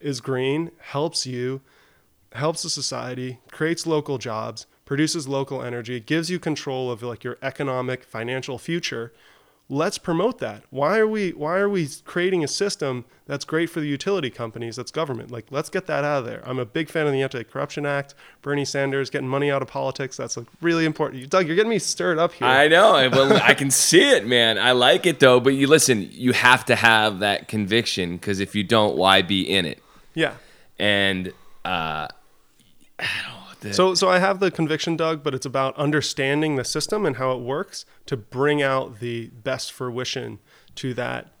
is 0.00 0.20
green, 0.20 0.70
helps 0.80 1.26
you, 1.26 1.60
helps 2.32 2.62
the 2.62 2.70
society, 2.70 3.40
creates 3.50 3.84
local 3.86 4.16
jobs, 4.18 4.66
produces 4.84 5.26
local 5.26 5.60
energy, 5.62 5.98
gives 5.98 6.30
you 6.30 6.38
control 6.38 6.90
of 6.90 7.02
like 7.02 7.24
your 7.24 7.36
economic, 7.42 8.04
financial 8.04 8.58
future, 8.58 9.12
let's 9.68 9.98
promote 9.98 10.38
that. 10.38 10.62
Why 10.70 10.98
are 10.98 11.06
we 11.06 11.30
why 11.30 11.58
are 11.58 11.68
we 11.68 11.88
creating 12.04 12.42
a 12.42 12.48
system 12.48 13.04
that's 13.26 13.44
great 13.44 13.68
for 13.68 13.80
the 13.80 13.86
utility 13.86 14.30
companies, 14.30 14.76
that's 14.76 14.90
government? 14.90 15.30
Like 15.30 15.46
let's 15.50 15.68
get 15.68 15.86
that 15.86 16.04
out 16.04 16.20
of 16.20 16.24
there. 16.24 16.42
I'm 16.46 16.58
a 16.58 16.64
big 16.64 16.88
fan 16.88 17.06
of 17.06 17.12
the 17.12 17.20
Anti-Corruption 17.22 17.84
Act, 17.84 18.14
Bernie 18.42 18.64
Sanders 18.64 19.10
getting 19.10 19.28
money 19.28 19.50
out 19.50 19.60
of 19.60 19.68
politics. 19.68 20.16
That's 20.16 20.36
like 20.36 20.46
really 20.62 20.84
important. 20.86 21.28
Doug, 21.28 21.46
you're 21.46 21.56
getting 21.56 21.70
me 21.70 21.78
stirred 21.78 22.18
up 22.18 22.32
here. 22.32 22.48
I 22.48 22.68
know. 22.68 22.94
I- 22.94 23.08
Well, 23.08 23.32
I 23.42 23.54
can 23.54 23.70
see 23.70 24.08
it, 24.10 24.26
man. 24.26 24.58
I 24.58 24.72
like 24.72 25.04
it 25.06 25.20
though. 25.20 25.40
But 25.40 25.50
you 25.54 25.66
listen. 25.66 26.08
You 26.12 26.32
have 26.32 26.64
to 26.66 26.74
have 26.76 27.18
that 27.18 27.48
conviction 27.48 28.16
because 28.16 28.40
if 28.40 28.54
you 28.54 28.64
don't, 28.64 28.96
why 28.96 29.22
be 29.22 29.42
in 29.42 29.66
it? 29.66 29.82
yeah. 30.14 30.34
And 30.80 31.28
uh, 31.64 32.06
I 32.98 33.06
don't 33.26 33.37
the- 33.60 33.72
So, 33.74 33.94
so 33.94 34.08
I 34.08 34.18
have 34.18 34.40
the 34.40 34.50
conviction, 34.50 34.96
Doug, 34.96 35.22
but 35.22 35.34
it's 35.34 35.46
about 35.46 35.76
understanding 35.76 36.56
the 36.56 36.64
system 36.64 37.04
and 37.06 37.16
how 37.16 37.32
it 37.32 37.40
works 37.40 37.84
to 38.06 38.16
bring 38.16 38.62
out 38.62 39.00
the 39.00 39.28
best 39.28 39.72
fruition 39.72 40.38
to 40.76 40.94
that 40.94 41.32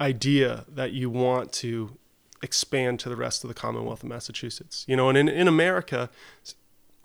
idea 0.00 0.64
that 0.68 0.92
you 0.92 1.08
want 1.08 1.52
to 1.52 1.96
expand 2.42 3.00
to 3.00 3.08
the 3.08 3.16
rest 3.16 3.44
of 3.44 3.48
the 3.48 3.54
Commonwealth 3.54 4.02
of 4.02 4.08
Massachusetts. 4.08 4.84
You 4.86 4.96
know, 4.96 5.08
and 5.08 5.16
in, 5.16 5.28
in 5.28 5.48
America, 5.48 6.10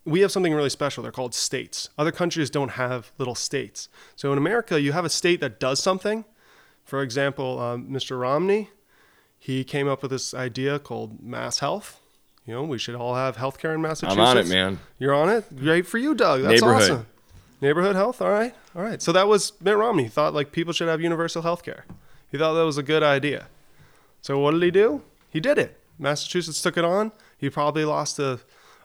we 0.04 0.22
have 0.22 0.32
something 0.32 0.54
really 0.54 0.70
special. 0.70 1.04
They're 1.04 1.12
called 1.12 1.34
states. 1.34 1.90
Other 1.98 2.12
countries 2.12 2.50
don't 2.50 2.72
have 2.72 3.12
little 3.18 3.36
states. 3.36 3.88
So 4.16 4.32
in 4.32 4.38
America, 4.38 4.82
you 4.82 4.92
have 4.92 5.06
a 5.06 5.10
state 5.10 5.40
that 5.42 5.60
does 5.60 5.80
something. 5.80 6.26
For 6.84 7.02
example, 7.02 7.60
um, 7.60 7.88
Mr. 7.88 8.20
Romney, 8.20 8.70
he 9.40 9.64
came 9.64 9.88
up 9.88 10.02
with 10.02 10.12
this 10.12 10.34
idea 10.34 10.80
called 10.80 11.22
Mass 11.24 11.60
Health. 11.60 12.02
You 12.46 12.56
know, 12.56 12.64
we 12.64 12.78
should 12.78 12.96
all 12.96 13.16
have 13.16 13.38
healthcare 13.38 13.74
in 13.76 13.82
Massachusetts. 13.82 14.18
I'm 14.20 14.26
on 14.26 14.38
it, 14.38 14.48
man. 14.48 14.80
You're 15.00 15.14
on 15.14 15.30
it. 15.30 15.56
Great 15.56 15.86
for 15.86 15.98
you, 16.00 16.16
Doug. 16.16 16.42
That's 16.42 16.62
Neighborhood. 16.62 16.82
awesome. 16.92 17.06
Neighborhood 17.62 17.96
health. 17.96 18.22
All 18.22 18.32
right, 18.32 18.56
all 18.76 18.82
right. 18.82 19.02
So 19.02 19.12
that 19.12 19.28
was 19.28 19.54
Mitt 19.62 19.78
Romney. 19.78 20.04
He 20.04 20.10
thought 20.10 20.34
like 20.34 20.52
people 20.52 20.74
should 20.74 20.88
have 20.88 21.00
universal 21.02 21.44
health 21.44 21.64
care. 21.64 21.86
He 22.32 22.38
thought 22.38 22.54
that 22.54 22.66
was 22.66 22.78
a 22.78 22.84
good 22.84 23.04
idea. 23.04 23.48
So 24.22 24.40
what 24.40 24.52
did 24.52 24.64
he 24.64 24.72
do? 24.72 25.04
He 25.30 25.40
did 25.40 25.58
it. 25.58 25.80
Massachusetts 26.00 26.62
took 26.62 26.78
it 26.78 26.84
on. 26.86 27.12
He 27.38 27.50
probably 27.50 27.86
lost 27.86 28.18
the 28.18 28.40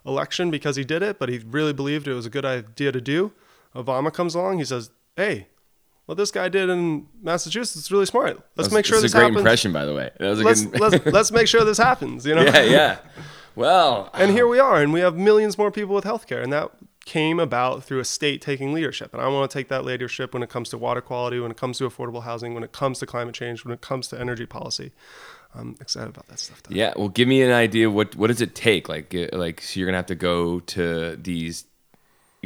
election 0.05 0.51
because 0.51 0.77
he 0.77 0.85
did 0.85 1.03
it, 1.03 1.19
but 1.19 1.29
he 1.29 1.39
really 1.39 1.73
believed 1.73 2.07
it 2.07 2.13
was 2.15 2.27
a 2.27 2.31
good 2.31 2.45
idea 2.45 2.93
to 2.93 3.01
do. 3.01 3.33
Obama 3.75 4.13
comes 4.13 4.35
along. 4.35 4.59
He 4.59 4.65
says, 4.65 4.91
"Hey, 5.17 5.47
what 6.05 6.17
this 6.19 6.31
guy 6.31 6.49
did 6.51 6.69
in 6.69 7.07
Massachusetts 7.23 7.77
is 7.87 7.91
really 7.91 8.07
smart. 8.07 8.37
Let's 8.57 8.69
That's- 8.69 8.73
make 8.73 8.85
sure 8.85 9.01
this 9.01 9.13
a 9.13 9.17
great 9.17 9.23
happens. 9.25 9.39
impression, 9.39 9.73
by 9.73 9.85
the 9.87 9.95
way. 9.95 10.11
That 10.19 10.29
was 10.29 10.41
a 10.41 10.45
Let's, 10.45 10.63
good. 10.67 10.81
let's 10.81 11.07
let's 11.07 11.33
make 11.33 11.49
sure 11.49 11.65
this 11.65 11.79
happens. 11.79 12.27
You 12.27 12.35
know? 12.35 12.43
yeah, 12.45 12.63
yeah. 12.63 12.99
Well, 13.57 14.11
And 14.15 14.31
here 14.31 14.47
we 14.47 14.61
are, 14.61 14.81
and 14.81 14.93
we 14.93 15.01
have 15.01 15.17
millions 15.17 15.57
more 15.59 15.71
people 15.71 15.95
with 15.95 16.05
healthcare, 16.05 16.43
and 16.43 16.53
that 16.53 16.71
came 17.07 17.41
about 17.41 17.85
through 17.85 18.01
a 18.01 18.05
state 18.05 18.43
taking 18.43 18.73
leadership. 18.73 19.15
And 19.15 19.23
I 19.23 19.29
want 19.29 19.51
to 19.51 19.59
take 19.59 19.69
that 19.69 19.85
leadership 19.85 20.35
when 20.35 20.43
it 20.43 20.51
comes 20.51 20.69
to 20.71 20.79
water 20.79 21.01
quality, 21.01 21.41
when 21.41 21.51
it 21.51 21.57
comes 21.57 21.79
to 21.79 21.89
affordable 21.89 22.25
housing, 22.25 22.53
when 22.53 22.63
it 22.63 22.73
comes 22.73 22.99
to 22.99 23.07
climate 23.07 23.35
change, 23.35 23.65
when 23.65 23.73
it 23.73 23.81
comes 23.81 24.09
to 24.09 24.21
energy 24.21 24.45
policy. 24.45 24.93
I'm 25.55 25.77
excited 25.81 26.11
about 26.11 26.27
that 26.27 26.39
stuff. 26.39 26.63
Doug. 26.65 26.77
Yeah, 26.77 26.93
well, 26.97 27.09
give 27.09 27.29
me 27.29 27.43
an 27.43 27.53
idea. 27.53 27.91
What 27.91 28.15
what 28.17 28.27
does 28.27 28.43
it 28.43 28.55
take? 28.55 28.89
Like 28.89 29.15
uh, 29.15 29.29
like 29.33 29.63
so 29.63 29.81
you're 29.81 29.87
gonna 29.87 29.97
have 29.97 30.07
to 30.07 30.15
go 30.15 30.61
to 30.61 31.17
these. 31.17 31.65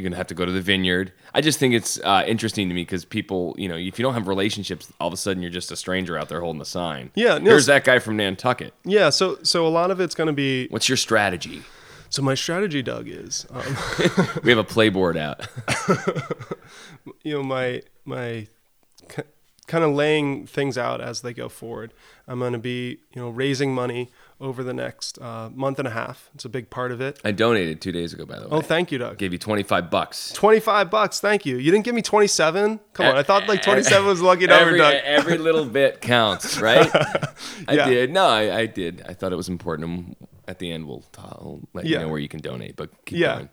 You're 0.01 0.09
gonna 0.09 0.17
have 0.17 0.27
to 0.27 0.33
go 0.35 0.45
to 0.45 0.51
the 0.51 0.61
vineyard. 0.61 1.13
I 1.33 1.41
just 1.41 1.59
think 1.59 1.73
it's 1.75 1.99
uh, 1.99 2.23
interesting 2.25 2.67
to 2.69 2.73
me 2.75 2.81
because 2.81 3.05
people, 3.05 3.53
you 3.57 3.67
know, 3.69 3.75
if 3.75 3.99
you 3.99 4.03
don't 4.03 4.15
have 4.15 4.27
relationships, 4.27 4.91
all 4.99 5.07
of 5.07 5.13
a 5.13 5.17
sudden 5.17 5.43
you're 5.43 5.51
just 5.51 5.71
a 5.71 5.75
stranger 5.75 6.17
out 6.17 6.27
there 6.29 6.41
holding 6.41 6.61
a 6.61 6.65
sign. 6.65 7.11
Yeah, 7.15 7.37
no, 7.37 7.51
Here's 7.51 7.63
s- 7.63 7.67
that 7.67 7.83
guy 7.83 7.99
from 7.99 8.17
Nantucket. 8.17 8.73
Yeah, 8.83 9.11
so 9.11 9.37
so 9.43 9.67
a 9.67 9.69
lot 9.69 9.91
of 9.91 9.99
it's 9.99 10.15
going 10.15 10.27
to 10.27 10.33
be. 10.33 10.67
What's 10.69 10.89
your 10.89 10.97
strategy? 10.97 11.61
So 12.09 12.21
my 12.21 12.33
strategy, 12.35 12.81
Doug, 12.81 13.07
is 13.07 13.45
um, 13.51 13.61
We 14.43 14.49
have 14.49 14.57
a 14.57 14.63
playboard 14.65 15.15
out. 15.17 15.47
you 17.23 17.33
know 17.33 17.43
my 17.43 17.81
my 18.05 18.47
kind 19.67 19.83
of 19.85 19.91
laying 19.93 20.45
things 20.47 20.77
out 20.77 20.99
as 21.01 21.21
they 21.21 21.33
go 21.33 21.47
forward. 21.47 21.93
I'm 22.27 22.39
going 22.39 22.53
to 22.53 22.59
be 22.59 22.97
you 23.13 23.21
know 23.21 23.29
raising 23.29 23.73
money 23.73 24.09
over 24.41 24.63
the 24.63 24.73
next 24.73 25.17
uh, 25.21 25.49
month 25.53 25.79
and 25.79 25.87
a 25.87 25.91
half. 25.91 26.29
It's 26.35 26.43
a 26.45 26.49
big 26.49 26.69
part 26.69 26.91
of 26.91 26.99
it. 26.99 27.19
I 27.23 27.31
donated 27.31 27.79
two 27.79 27.91
days 27.91 28.11
ago, 28.13 28.25
by 28.25 28.35
the 28.39 28.43
way. 28.43 28.49
Oh, 28.51 28.61
thank 28.61 28.91
you, 28.91 28.97
Doug. 28.97 29.17
Gave 29.17 29.31
you 29.31 29.39
25 29.39 29.89
bucks. 29.91 30.33
25 30.33 30.89
bucks. 30.89 31.19
Thank 31.19 31.45
you. 31.45 31.57
You 31.57 31.71
didn't 31.71 31.85
give 31.85 31.95
me 31.95 32.01
27? 32.01 32.79
Come 32.93 33.05
on. 33.05 33.15
I 33.17 33.23
thought 33.23 33.47
like 33.47 33.61
27 33.61 34.05
was 34.07 34.21
lucky 34.21 34.47
number, 34.47 34.65
every, 34.65 34.77
Doug. 34.79 34.93
every 35.03 35.37
little 35.37 35.65
bit 35.65 36.01
counts, 36.01 36.57
right? 36.61 36.89
I 37.67 37.73
Yeah. 37.73 37.85
did. 37.87 38.11
No, 38.11 38.25
I, 38.25 38.57
I 38.59 38.65
did. 38.65 39.03
I 39.07 39.13
thought 39.13 39.31
it 39.31 39.37
was 39.37 39.47
important. 39.47 40.17
At 40.47 40.59
the 40.59 40.71
end, 40.71 40.87
we'll, 40.87 41.05
I'll 41.17 41.61
let 41.73 41.85
you 41.85 41.97
know 41.99 42.09
where 42.09 42.19
you 42.19 42.27
can 42.27 42.41
donate, 42.41 42.75
but 42.75 42.89
keep 43.05 43.19
Yeah. 43.19 43.35
going. 43.35 43.49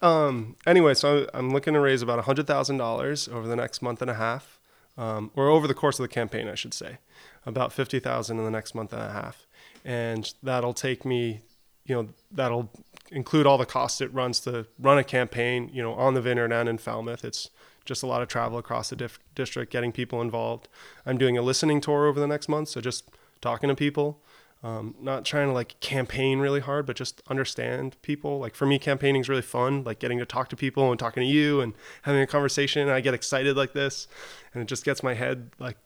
Um, 0.00 0.56
anyway, 0.66 0.94
so 0.94 1.28
I'm 1.34 1.50
looking 1.50 1.74
to 1.74 1.80
raise 1.80 2.02
about 2.02 2.24
$100,000 2.24 3.32
over 3.32 3.46
the 3.48 3.56
next 3.56 3.82
month 3.82 4.00
and 4.00 4.10
a 4.10 4.14
half, 4.14 4.58
um, 4.96 5.30
or 5.36 5.48
over 5.48 5.66
the 5.66 5.74
course 5.74 5.98
of 5.98 6.04
the 6.04 6.08
campaign, 6.08 6.48
I 6.48 6.54
should 6.54 6.72
say. 6.74 6.98
About 7.44 7.72
50,000 7.72 8.38
in 8.38 8.44
the 8.44 8.50
next 8.50 8.74
month 8.74 8.92
and 8.92 9.02
a 9.02 9.10
half. 9.10 9.46
And 9.84 10.32
that'll 10.42 10.74
take 10.74 11.04
me, 11.04 11.42
you 11.84 11.94
know, 11.94 12.08
that'll 12.30 12.70
include 13.10 13.46
all 13.46 13.58
the 13.58 13.66
costs 13.66 14.00
it 14.00 14.12
runs 14.14 14.40
to 14.40 14.66
run 14.78 14.98
a 14.98 15.04
campaign, 15.04 15.70
you 15.72 15.82
know, 15.82 15.94
on 15.94 16.14
the 16.14 16.22
vineyard 16.22 16.52
and 16.52 16.68
in 16.68 16.78
Falmouth. 16.78 17.24
It's 17.24 17.50
just 17.84 18.02
a 18.02 18.06
lot 18.06 18.22
of 18.22 18.28
travel 18.28 18.58
across 18.58 18.90
the 18.90 19.10
district, 19.34 19.72
getting 19.72 19.92
people 19.92 20.20
involved. 20.20 20.68
I'm 21.04 21.18
doing 21.18 21.36
a 21.36 21.42
listening 21.42 21.80
tour 21.80 22.06
over 22.06 22.20
the 22.20 22.26
next 22.26 22.48
month, 22.48 22.68
so 22.68 22.80
just 22.80 23.10
talking 23.40 23.68
to 23.68 23.74
people. 23.74 24.22
Um, 24.64 24.94
not 25.00 25.24
trying 25.24 25.48
to 25.48 25.52
like 25.52 25.80
campaign 25.80 26.38
really 26.38 26.60
hard, 26.60 26.86
but 26.86 26.94
just 26.94 27.20
understand 27.28 28.00
people. 28.00 28.38
Like 28.38 28.54
for 28.54 28.64
me, 28.64 28.78
campaigning 28.78 29.20
is 29.20 29.28
really 29.28 29.42
fun. 29.42 29.82
Like 29.82 29.98
getting 29.98 30.18
to 30.18 30.26
talk 30.26 30.48
to 30.50 30.56
people 30.56 30.90
and 30.90 31.00
talking 31.00 31.20
to 31.22 31.28
you 31.28 31.60
and 31.60 31.74
having 32.02 32.22
a 32.22 32.28
conversation. 32.28 32.88
I 32.88 33.00
get 33.00 33.12
excited 33.12 33.56
like 33.56 33.72
this, 33.72 34.06
and 34.54 34.62
it 34.62 34.66
just 34.66 34.84
gets 34.84 35.02
my 35.02 35.14
head 35.14 35.50
like 35.58 35.76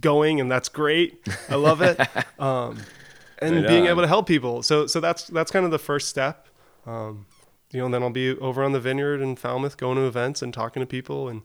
going, 0.00 0.40
and 0.40 0.50
that's 0.50 0.68
great. 0.68 1.26
I 1.48 1.54
love 1.56 1.80
it. 1.82 1.98
um, 2.40 2.78
and 3.38 3.56
Right 3.56 3.68
being 3.68 3.86
able 3.86 4.02
to 4.02 4.08
help 4.08 4.26
people. 4.26 4.62
So 4.62 4.86
so 4.86 5.00
that's 5.00 5.24
that's 5.28 5.50
kind 5.50 5.64
of 5.64 5.70
the 5.70 5.78
first 5.78 6.08
step. 6.08 6.48
Um, 6.86 7.26
you 7.72 7.80
know, 7.80 7.86
and 7.86 7.94
then 7.94 8.02
I'll 8.02 8.10
be 8.10 8.30
over 8.38 8.62
on 8.64 8.72
the 8.72 8.80
vineyard 8.80 9.20
in 9.20 9.36
Falmouth, 9.36 9.76
going 9.76 9.96
to 9.96 10.04
events 10.06 10.40
and 10.40 10.54
talking 10.54 10.80
to 10.80 10.86
people 10.86 11.28
and 11.28 11.42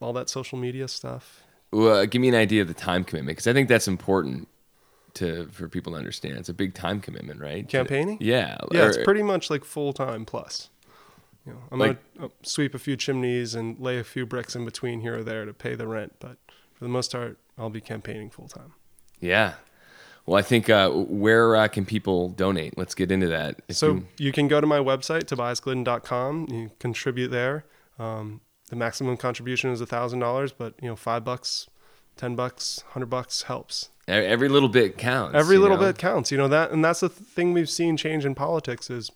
all 0.00 0.12
that 0.12 0.28
social 0.28 0.58
media 0.58 0.86
stuff. 0.88 1.42
Well, 1.72 2.04
give 2.06 2.20
me 2.20 2.28
an 2.28 2.34
idea 2.34 2.62
of 2.62 2.68
the 2.68 2.74
time 2.74 3.02
commitment 3.04 3.36
because 3.36 3.46
I 3.46 3.52
think 3.52 3.68
that's 3.68 3.88
important 3.88 4.48
to 5.14 5.48
for 5.50 5.68
people 5.68 5.92
to 5.94 5.98
understand. 5.98 6.36
It's 6.36 6.48
a 6.48 6.54
big 6.54 6.74
time 6.74 7.00
commitment, 7.00 7.40
right? 7.40 7.68
To- 7.68 7.76
Campaigning? 7.78 8.18
yeah. 8.20 8.58
Yeah, 8.70 8.86
it's 8.88 8.98
pretty 9.02 9.22
much 9.22 9.50
like 9.50 9.64
full 9.64 9.92
time 9.92 10.24
plus. 10.24 10.70
You 11.46 11.54
know, 11.54 11.58
I'm 11.72 11.78
Like- 11.78 11.98
gonna 12.14 12.26
uh, 12.26 12.30
sweep 12.42 12.74
a 12.74 12.78
few 12.78 12.96
chimneys 12.96 13.54
and 13.54 13.78
lay 13.80 13.98
a 13.98 14.04
few 14.04 14.26
bricks 14.26 14.54
in 14.54 14.64
between 14.64 15.00
here 15.00 15.18
or 15.18 15.24
there 15.24 15.44
to 15.46 15.52
pay 15.54 15.74
the 15.74 15.86
rent, 15.86 16.14
but 16.20 16.36
for 16.74 16.84
the 16.84 16.88
most 16.90 17.10
part, 17.12 17.38
I'll 17.58 17.70
be 17.70 17.80
campaigning 17.80 18.30
full 18.30 18.48
time. 18.48 18.72
Yeah. 19.20 19.54
Well, 20.26 20.38
I 20.38 20.42
think 20.42 20.68
uh, 20.68 20.90
where 20.90 21.56
uh, 21.56 21.68
can 21.68 21.86
people 21.86 22.28
donate? 22.28 22.76
Let's 22.76 22.94
get 22.94 23.10
into 23.10 23.28
that. 23.28 23.60
If 23.68 23.76
So 23.76 23.86
you- 23.94 24.06
you 24.18 24.32
can 24.32 24.46
go 24.46 24.60
to 24.60 24.66
my 24.66 24.78
website, 24.78 25.22
tobiasglidden.com. 25.24 26.48
You 26.50 26.70
contribute 26.78 27.28
there. 27.28 27.64
Um, 27.98 28.42
the 28.68 28.76
maximum 28.76 29.16
contribution 29.16 29.70
is 29.70 29.80
thousand 29.80 30.18
dollars, 30.20 30.52
but 30.52 30.74
you 30.82 30.88
know, 30.88 30.96
five 30.96 31.24
bucks, 31.24 31.66
ten 32.16 32.36
bucks, 32.36 32.84
hundred 32.90 33.06
bucks 33.06 33.42
helps. 33.42 33.88
every 34.06 34.48
little 34.50 34.68
bit 34.68 34.98
counts. 34.98 35.34
Every 35.34 35.56
little 35.56 35.78
know? 35.78 35.86
bit 35.86 35.96
counts. 35.98 36.30
You 36.30 36.36
know 36.38 36.48
that, 36.48 36.70
and 36.72 36.84
that's 36.84 37.00
the 37.00 37.08
thing 37.08 37.54
we've 37.54 37.70
seen 37.70 37.96
change 37.96 38.26
in 38.26 38.34
politics 38.34 38.90
is 38.90 39.10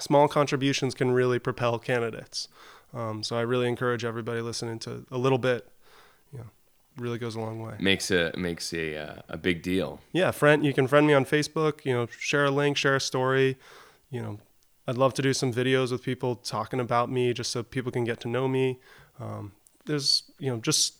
small 0.00 0.26
contributions 0.28 0.94
can 0.94 1.12
really 1.12 1.38
propel 1.38 1.78
candidates. 1.78 2.48
Um, 2.92 3.22
so 3.22 3.36
I 3.36 3.42
really 3.42 3.68
encourage 3.68 4.04
everybody 4.04 4.40
listening 4.40 4.78
to 4.80 5.06
a 5.10 5.18
little 5.18 5.38
bit. 5.38 5.68
Really 6.98 7.18
goes 7.18 7.36
a 7.36 7.40
long 7.40 7.60
way. 7.60 7.74
Makes 7.78 8.10
a 8.10 8.32
makes 8.36 8.72
a 8.74 8.96
uh, 8.96 9.22
a 9.28 9.36
big 9.38 9.62
deal. 9.62 10.00
Yeah, 10.12 10.30
friend, 10.32 10.64
you 10.64 10.74
can 10.74 10.86
friend 10.86 11.06
me 11.06 11.14
on 11.14 11.24
Facebook. 11.24 11.84
You 11.84 11.94
know, 11.94 12.06
share 12.06 12.46
a 12.46 12.50
link, 12.50 12.76
share 12.76 12.96
a 12.96 13.00
story. 13.00 13.56
You 14.10 14.22
know, 14.22 14.38
I'd 14.86 14.98
love 14.98 15.14
to 15.14 15.22
do 15.22 15.32
some 15.32 15.52
videos 15.52 15.92
with 15.92 16.02
people 16.02 16.34
talking 16.34 16.80
about 16.80 17.10
me, 17.10 17.32
just 17.32 17.50
so 17.50 17.62
people 17.62 17.92
can 17.92 18.04
get 18.04 18.20
to 18.20 18.28
know 18.28 18.48
me. 18.48 18.80
Um, 19.20 19.52
there's, 19.84 20.24
you 20.38 20.50
know, 20.50 20.58
just 20.58 20.94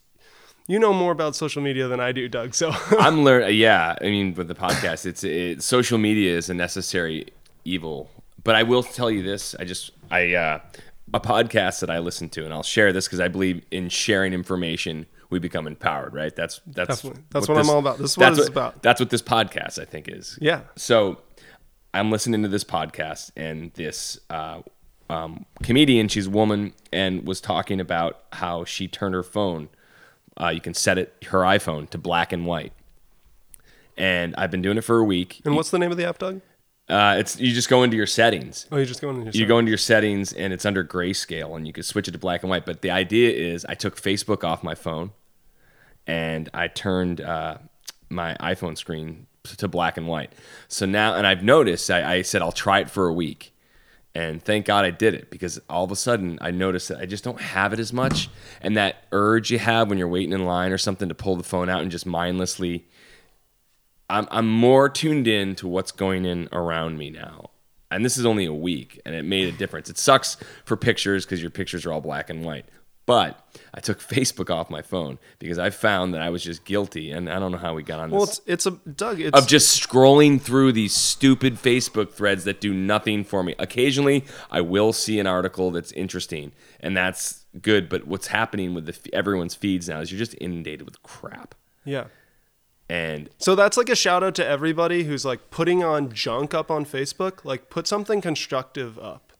you 0.66 0.78
know 0.78 0.92
more 0.92 1.12
about 1.12 1.34
social 1.34 1.62
media 1.62 1.88
than 1.88 1.98
I 1.98 2.12
do, 2.12 2.28
Doug. 2.28 2.54
So 2.54 2.70
I'm 2.98 3.24
learning. 3.24 3.56
Yeah, 3.58 3.96
I 4.00 4.04
mean, 4.04 4.34
with 4.34 4.48
the 4.48 4.54
podcast, 4.54 5.06
it's 5.06 5.24
it, 5.24 5.62
social 5.62 5.98
media 5.98 6.36
is 6.36 6.50
a 6.50 6.54
necessary 6.54 7.32
evil. 7.64 8.10
But 8.44 8.54
I 8.54 8.62
will 8.62 8.82
tell 8.82 9.10
you 9.10 9.22
this: 9.22 9.54
I 9.58 9.64
just 9.64 9.90
I 10.10 10.34
uh, 10.34 10.60
a 11.14 11.20
podcast 11.20 11.80
that 11.80 11.90
I 11.90 11.98
listen 11.98 12.28
to, 12.30 12.44
and 12.44 12.52
I'll 12.52 12.62
share 12.62 12.92
this 12.92 13.06
because 13.06 13.20
I 13.20 13.28
believe 13.28 13.64
in 13.70 13.88
sharing 13.88 14.32
information. 14.32 15.06
We 15.30 15.38
become 15.38 15.66
empowered, 15.66 16.14
right? 16.14 16.34
That's 16.34 16.60
that's 16.66 17.02
Definitely. 17.02 17.22
That's 17.30 17.48
what 17.48 17.58
I'm 17.58 17.68
all 17.68 17.78
about. 17.78 17.98
This 17.98 18.12
is 18.12 18.18
what 18.18 18.26
that's 18.30 18.38
it's 18.38 18.48
about. 18.48 18.82
That's 18.82 18.98
what 19.00 19.10
this 19.10 19.22
podcast, 19.22 19.78
I 19.78 19.84
think, 19.84 20.08
is. 20.08 20.38
yeah, 20.40 20.62
So 20.76 21.20
I'm 21.92 22.10
listening 22.10 22.42
to 22.42 22.48
this 22.48 22.64
podcast, 22.64 23.30
and 23.36 23.72
this 23.74 24.18
uh, 24.30 24.62
um, 25.10 25.44
comedian, 25.62 26.08
she's 26.08 26.26
a 26.26 26.30
woman, 26.30 26.72
and 26.92 27.26
was 27.26 27.40
talking 27.40 27.78
about 27.80 28.22
how 28.32 28.64
she 28.64 28.88
turned 28.88 29.14
her 29.14 29.22
phone. 29.22 29.68
Uh, 30.40 30.48
you 30.48 30.60
can 30.60 30.72
set 30.74 30.96
it 30.98 31.14
her 31.26 31.40
iPhone 31.40 31.90
to 31.90 31.98
black 31.98 32.32
and 32.32 32.46
white, 32.46 32.72
and 33.96 34.34
I've 34.36 34.50
been 34.50 34.62
doing 34.62 34.78
it 34.78 34.82
for 34.82 34.98
a 34.98 35.04
week. 35.04 35.40
and 35.44 35.56
what's 35.56 35.70
the 35.70 35.78
name 35.78 35.90
of 35.90 35.96
the 35.96 36.06
app, 36.08 36.18
Doug? 36.18 36.40
Uh, 36.88 37.16
it's 37.18 37.38
you 37.38 37.52
just 37.52 37.68
go 37.68 37.82
into 37.82 37.96
your 37.96 38.06
settings. 38.06 38.66
Oh, 38.72 38.78
you 38.78 38.86
just 38.86 39.02
go 39.02 39.10
in. 39.10 39.20
and 39.22 39.34
You 39.34 39.44
go 39.46 39.58
into 39.58 39.68
your 39.70 39.78
settings, 39.78 40.32
and 40.32 40.52
it's 40.52 40.64
under 40.64 40.82
grayscale, 40.82 41.54
and 41.56 41.66
you 41.66 41.72
can 41.72 41.82
switch 41.82 42.08
it 42.08 42.12
to 42.12 42.18
black 42.18 42.42
and 42.42 42.50
white. 42.50 42.64
But 42.64 42.80
the 42.80 42.90
idea 42.90 43.30
is, 43.30 43.66
I 43.66 43.74
took 43.74 44.00
Facebook 44.00 44.42
off 44.42 44.62
my 44.62 44.74
phone, 44.74 45.10
and 46.06 46.48
I 46.54 46.68
turned 46.68 47.20
uh, 47.20 47.58
my 48.08 48.36
iPhone 48.40 48.76
screen 48.78 49.26
to 49.44 49.68
black 49.68 49.96
and 49.98 50.08
white. 50.08 50.32
So 50.68 50.86
now, 50.86 51.14
and 51.14 51.26
I've 51.26 51.42
noticed, 51.42 51.90
I, 51.90 52.14
I 52.16 52.22
said 52.22 52.40
I'll 52.42 52.52
try 52.52 52.80
it 52.80 52.88
for 52.90 53.06
a 53.06 53.12
week, 53.12 53.52
and 54.14 54.42
thank 54.42 54.64
God 54.64 54.86
I 54.86 54.90
did 54.90 55.12
it 55.14 55.30
because 55.30 55.60
all 55.68 55.84
of 55.84 55.90
a 55.90 55.96
sudden 55.96 56.38
I 56.40 56.50
noticed 56.52 56.88
that 56.88 56.98
I 56.98 57.06
just 57.06 57.22
don't 57.22 57.40
have 57.40 57.74
it 57.74 57.80
as 57.80 57.92
much, 57.92 58.30
and 58.62 58.78
that 58.78 59.04
urge 59.12 59.50
you 59.50 59.58
have 59.58 59.90
when 59.90 59.98
you're 59.98 60.08
waiting 60.08 60.32
in 60.32 60.46
line 60.46 60.72
or 60.72 60.78
something 60.78 61.10
to 61.10 61.14
pull 61.14 61.36
the 61.36 61.44
phone 61.44 61.68
out 61.68 61.82
and 61.82 61.90
just 61.90 62.06
mindlessly. 62.06 62.86
I'm 64.10 64.26
I'm 64.30 64.48
more 64.48 64.88
tuned 64.88 65.28
in 65.28 65.54
to 65.56 65.68
what's 65.68 65.92
going 65.92 66.24
in 66.24 66.48
around 66.52 66.98
me 66.98 67.10
now. 67.10 67.50
And 67.90 68.04
this 68.04 68.18
is 68.18 68.26
only 68.26 68.44
a 68.44 68.52
week 68.52 69.00
and 69.06 69.14
it 69.14 69.24
made 69.24 69.52
a 69.52 69.56
difference. 69.56 69.88
It 69.88 69.98
sucks 69.98 70.36
for 70.64 70.76
pictures 70.76 71.24
because 71.24 71.40
your 71.40 71.50
pictures 71.50 71.86
are 71.86 71.92
all 71.92 72.00
black 72.02 72.28
and 72.28 72.44
white. 72.44 72.66
But 73.06 73.42
I 73.72 73.80
took 73.80 73.98
Facebook 74.14 74.50
off 74.50 74.68
my 74.68 74.82
phone 74.82 75.18
because 75.38 75.58
I 75.58 75.70
found 75.70 76.12
that 76.12 76.20
I 76.20 76.28
was 76.28 76.44
just 76.44 76.66
guilty 76.66 77.10
and 77.10 77.30
I 77.30 77.38
don't 77.38 77.50
know 77.50 77.56
how 77.58 77.74
we 77.74 77.82
got 77.82 78.00
on 78.00 78.10
Well, 78.10 78.26
this 78.26 78.40
it's 78.44 78.66
it's 78.66 78.66
a 78.66 78.90
Doug. 78.90 79.20
It's 79.20 79.38
of 79.38 79.46
just 79.48 79.82
scrolling 79.82 80.38
through 80.38 80.72
these 80.72 80.94
stupid 80.94 81.54
Facebook 81.54 82.12
threads 82.12 82.44
that 82.44 82.60
do 82.60 82.74
nothing 82.74 83.24
for 83.24 83.42
me. 83.42 83.54
Occasionally, 83.58 84.26
I 84.50 84.60
will 84.60 84.92
see 84.92 85.18
an 85.18 85.26
article 85.26 85.70
that's 85.70 85.90
interesting, 85.92 86.52
and 86.80 86.94
that's 86.94 87.46
good. 87.62 87.88
But 87.88 88.06
what's 88.06 88.26
happening 88.26 88.74
with 88.74 88.84
the 88.84 89.14
everyone's 89.14 89.54
feeds 89.54 89.88
now 89.88 90.00
is 90.00 90.12
you're 90.12 90.18
just 90.18 90.34
inundated 90.38 90.82
with 90.84 91.02
crap. 91.02 91.54
yeah. 91.86 92.04
And 92.88 93.28
So 93.38 93.54
that's 93.54 93.76
like 93.76 93.88
a 93.90 93.94
shout 93.96 94.24
out 94.24 94.34
to 94.36 94.46
everybody 94.46 95.04
who's 95.04 95.24
like 95.24 95.50
putting 95.50 95.84
on 95.84 96.10
junk 96.12 96.54
up 96.54 96.70
on 96.70 96.84
Facebook. 96.86 97.44
Like, 97.44 97.68
put 97.68 97.86
something 97.86 98.20
constructive 98.22 98.98
up. 98.98 99.32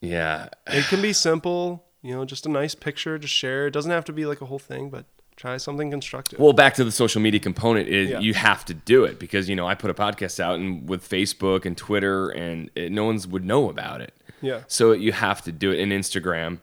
yeah, 0.00 0.48
It 0.66 0.84
can 0.86 1.00
be 1.02 1.12
simple, 1.28 1.84
you 2.02 2.14
know, 2.14 2.24
just 2.24 2.46
a 2.46 2.48
nice 2.48 2.74
picture, 2.74 3.18
to 3.18 3.26
share. 3.26 3.66
It 3.66 3.70
doesn't 3.72 3.90
have 3.90 4.04
to 4.06 4.12
be 4.12 4.26
like 4.26 4.40
a 4.40 4.46
whole 4.46 4.58
thing, 4.58 4.90
but 4.90 5.04
try 5.36 5.56
something 5.56 5.90
constructive. 5.90 6.38
Well, 6.40 6.52
back 6.52 6.74
to 6.74 6.84
the 6.84 6.90
social 6.92 7.20
media 7.20 7.38
component 7.40 7.88
is 7.88 8.10
Yeah. 8.10 8.18
you 8.20 8.34
have 8.34 8.64
to 8.66 8.74
do 8.74 9.04
it 9.04 9.18
because 9.20 9.48
you 9.48 9.54
know 9.54 9.66
I 9.68 9.74
put 9.76 9.90
a 9.90 9.94
podcast 9.94 10.40
out 10.40 10.56
and 10.58 10.88
with 10.88 11.08
Facebook 11.08 11.64
and 11.64 11.76
Twitter 11.76 12.30
and 12.30 12.70
it, 12.74 12.90
no 12.90 13.04
one's 13.04 13.26
would 13.28 13.44
know 13.44 13.70
about 13.70 14.00
it. 14.00 14.12
Yeah. 14.40 14.62
So 14.66 14.92
you 14.92 15.12
have 15.12 15.42
to 15.42 15.52
do 15.52 15.70
it 15.70 15.78
in 15.78 15.90
Instagram. 15.90 16.58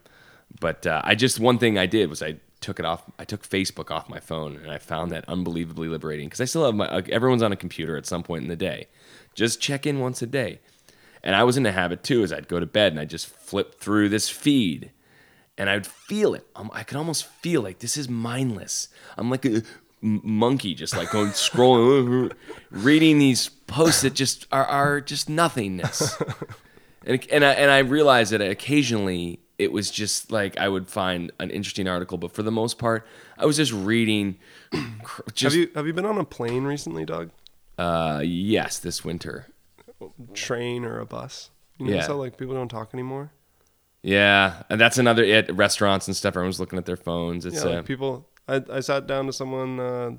But 0.60 0.88
uh, 0.88 1.02
I 1.04 1.16
just 1.16 1.40
one 1.40 1.58
thing 1.58 1.78
I 1.78 1.86
did 1.86 2.10
was 2.10 2.22
I 2.24 2.36
took 2.66 2.80
it 2.80 2.86
off. 2.86 3.04
I 3.20 3.26
took 3.26 3.48
Facebook 3.48 3.92
off 3.92 4.10
my 4.10 4.20
phone 4.20 4.56
and 4.56 4.72
I 4.72 4.80
found 4.80 5.12
that 5.12 5.24
unbelievably 5.30 5.88
liberating 5.88 6.26
because 6.28 6.42
I 6.42 6.46
still 6.46 6.66
have 6.66 6.74
my 6.74 6.88
everyone's 7.10 7.44
on 7.44 7.52
a 7.52 7.56
computer 7.56 7.96
at 7.96 8.08
some 8.08 8.24
point 8.24 8.42
in 8.42 8.50
the 8.50 8.56
day. 8.56 8.88
Just 9.36 9.62
check 9.62 9.86
in 9.86 10.00
once 10.00 10.24
a 10.24 10.26
day. 10.26 10.60
And 11.24 11.36
I 11.36 11.44
was 11.44 11.58
in 11.58 11.64
the 11.64 11.72
habit 11.72 12.04
too, 12.04 12.24
as 12.24 12.34
I'd 12.34 12.48
go 12.48 12.60
to 12.60 12.66
bed 12.66 12.92
and 12.92 13.00
I'd 13.00 13.12
just 13.12 13.28
flip 13.28 13.80
through 13.80 14.10
this 14.10 14.30
feed 14.30 14.90
and 15.60 15.70
I'd 15.70 15.86
feel 15.86 16.34
it. 16.34 16.48
Um, 16.56 16.72
I 16.74 16.82
could 16.82 16.98
almost 16.98 17.26
feel 17.26 17.62
like 17.62 17.80
this 17.80 17.98
is 17.98 18.10
mindless. 18.10 18.88
I'm 19.16 19.30
like 19.30 19.46
a 19.46 19.62
monkey, 20.02 20.74
just 20.74 20.98
like 20.98 21.12
going 21.12 21.30
scrolling, 21.32 22.34
reading 22.72 23.20
these 23.20 23.50
posts 23.50 24.02
that 24.02 24.16
just 24.16 24.48
are, 24.52 24.66
are 24.66 25.02
just 25.02 25.30
nothingness. 25.30 26.20
and 27.06 27.24
and 27.32 27.46
I, 27.46 27.52
and 27.54 27.70
I 27.70 27.80
realized 27.80 28.32
that 28.32 28.42
occasionally 28.42 29.40
it 29.58 29.72
was 29.72 29.90
just 29.92 30.32
like 30.32 30.58
I 30.58 30.68
would 30.68 30.88
find 30.90 31.32
an 31.40 31.50
interesting 31.50 31.88
article, 31.88 32.18
but 32.18 32.32
for 32.34 32.44
the 32.44 32.52
most 32.52 32.78
part, 32.78 33.06
I 33.38 33.46
was 33.46 33.58
just 33.58 33.72
reading. 33.72 34.38
cr- 35.04 35.22
have 35.42 35.54
you 35.56 35.70
have 35.76 35.88
you 35.88 35.94
been 35.94 36.06
on 36.06 36.18
a 36.18 36.26
plane 36.26 36.64
recently, 36.66 37.06
Doug? 37.06 37.32
uh, 37.78 38.22
yes, 38.24 38.80
this 38.80 39.04
winter. 39.04 39.48
Train 40.34 40.86
or 40.86 41.00
a 41.00 41.06
bus? 41.06 41.50
You 41.78 41.88
Yeah. 41.88 41.92
notice 41.94 42.08
how 42.08 42.16
like 42.16 42.38
people 42.38 42.54
don't 42.56 42.70
talk 42.70 42.94
anymore? 42.94 43.32
Yeah, 44.02 44.64
and 44.70 44.80
that's 44.80 44.98
another 44.98 45.24
at 45.26 45.54
restaurants 45.56 46.08
and 46.08 46.16
stuff. 46.16 46.34
Everyone's 46.36 46.60
looking 46.60 46.78
at 46.78 46.86
their 46.86 46.96
phones. 46.98 47.46
It's 47.46 47.56
Yeah, 47.64 47.72
uh, 47.72 47.76
like 47.78 47.86
people. 47.86 48.30
I, 48.48 48.62
I 48.72 48.80
sat 48.82 49.08
down 49.08 49.26
to 49.26 49.34
someone 49.34 49.80
uh, 49.80 50.12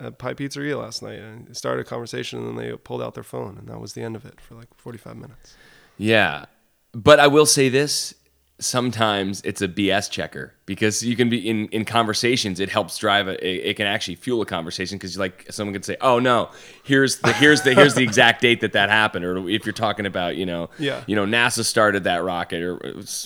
at 0.00 0.18
Pi 0.18 0.32
Pizzeria 0.34 0.78
last 0.80 1.02
night 1.02 1.18
and 1.18 1.54
started 1.54 1.82
a 1.82 1.84
conversation, 1.84 2.38
and 2.38 2.48
then 2.48 2.56
they 2.70 2.74
pulled 2.76 3.02
out 3.02 3.14
their 3.14 3.22
phone, 3.22 3.58
and 3.58 3.68
that 3.68 3.78
was 3.78 3.92
the 3.92 4.02
end 4.02 4.16
of 4.16 4.24
it 4.24 4.40
for 4.40 4.54
like 4.54 4.68
45 4.76 5.16
minutes. 5.16 5.54
Yeah. 5.98 6.46
But 6.92 7.20
I 7.20 7.26
will 7.26 7.44
say 7.46 7.68
this 7.68 8.14
sometimes 8.58 9.42
it's 9.44 9.60
a 9.60 9.68
BS 9.68 10.10
checker 10.10 10.54
because 10.64 11.02
you 11.02 11.14
can 11.16 11.28
be 11.28 11.48
in, 11.48 11.68
in 11.68 11.84
conversations, 11.84 12.58
it 12.58 12.68
helps 12.70 12.96
drive 12.98 13.28
a, 13.28 13.32
it, 13.46 13.70
it 13.70 13.76
can 13.76 13.86
actually 13.86 14.14
fuel 14.16 14.40
a 14.42 14.46
conversation 14.46 14.96
because 14.98 15.18
like 15.18 15.46
someone 15.50 15.72
could 15.74 15.84
say, 15.84 15.96
oh 16.00 16.18
no, 16.18 16.50
here's 16.82 17.18
the, 17.18 17.32
here's 17.34 17.62
the, 17.62 17.74
here's 17.74 17.94
the 17.94 18.02
exact 18.10 18.40
date 18.40 18.60
that 18.62 18.72
that 18.72 18.88
happened. 18.88 19.24
Or 19.24 19.48
if 19.48 19.66
you're 19.66 19.72
talking 19.72 20.06
about, 20.06 20.36
you 20.36 20.46
know, 20.46 20.70
Yeah. 20.78 21.02
you 21.06 21.14
know, 21.16 21.26
NASA 21.26 21.64
started 21.64 22.04
that 22.04 22.24
rocket 22.24 22.62
or 22.62 22.80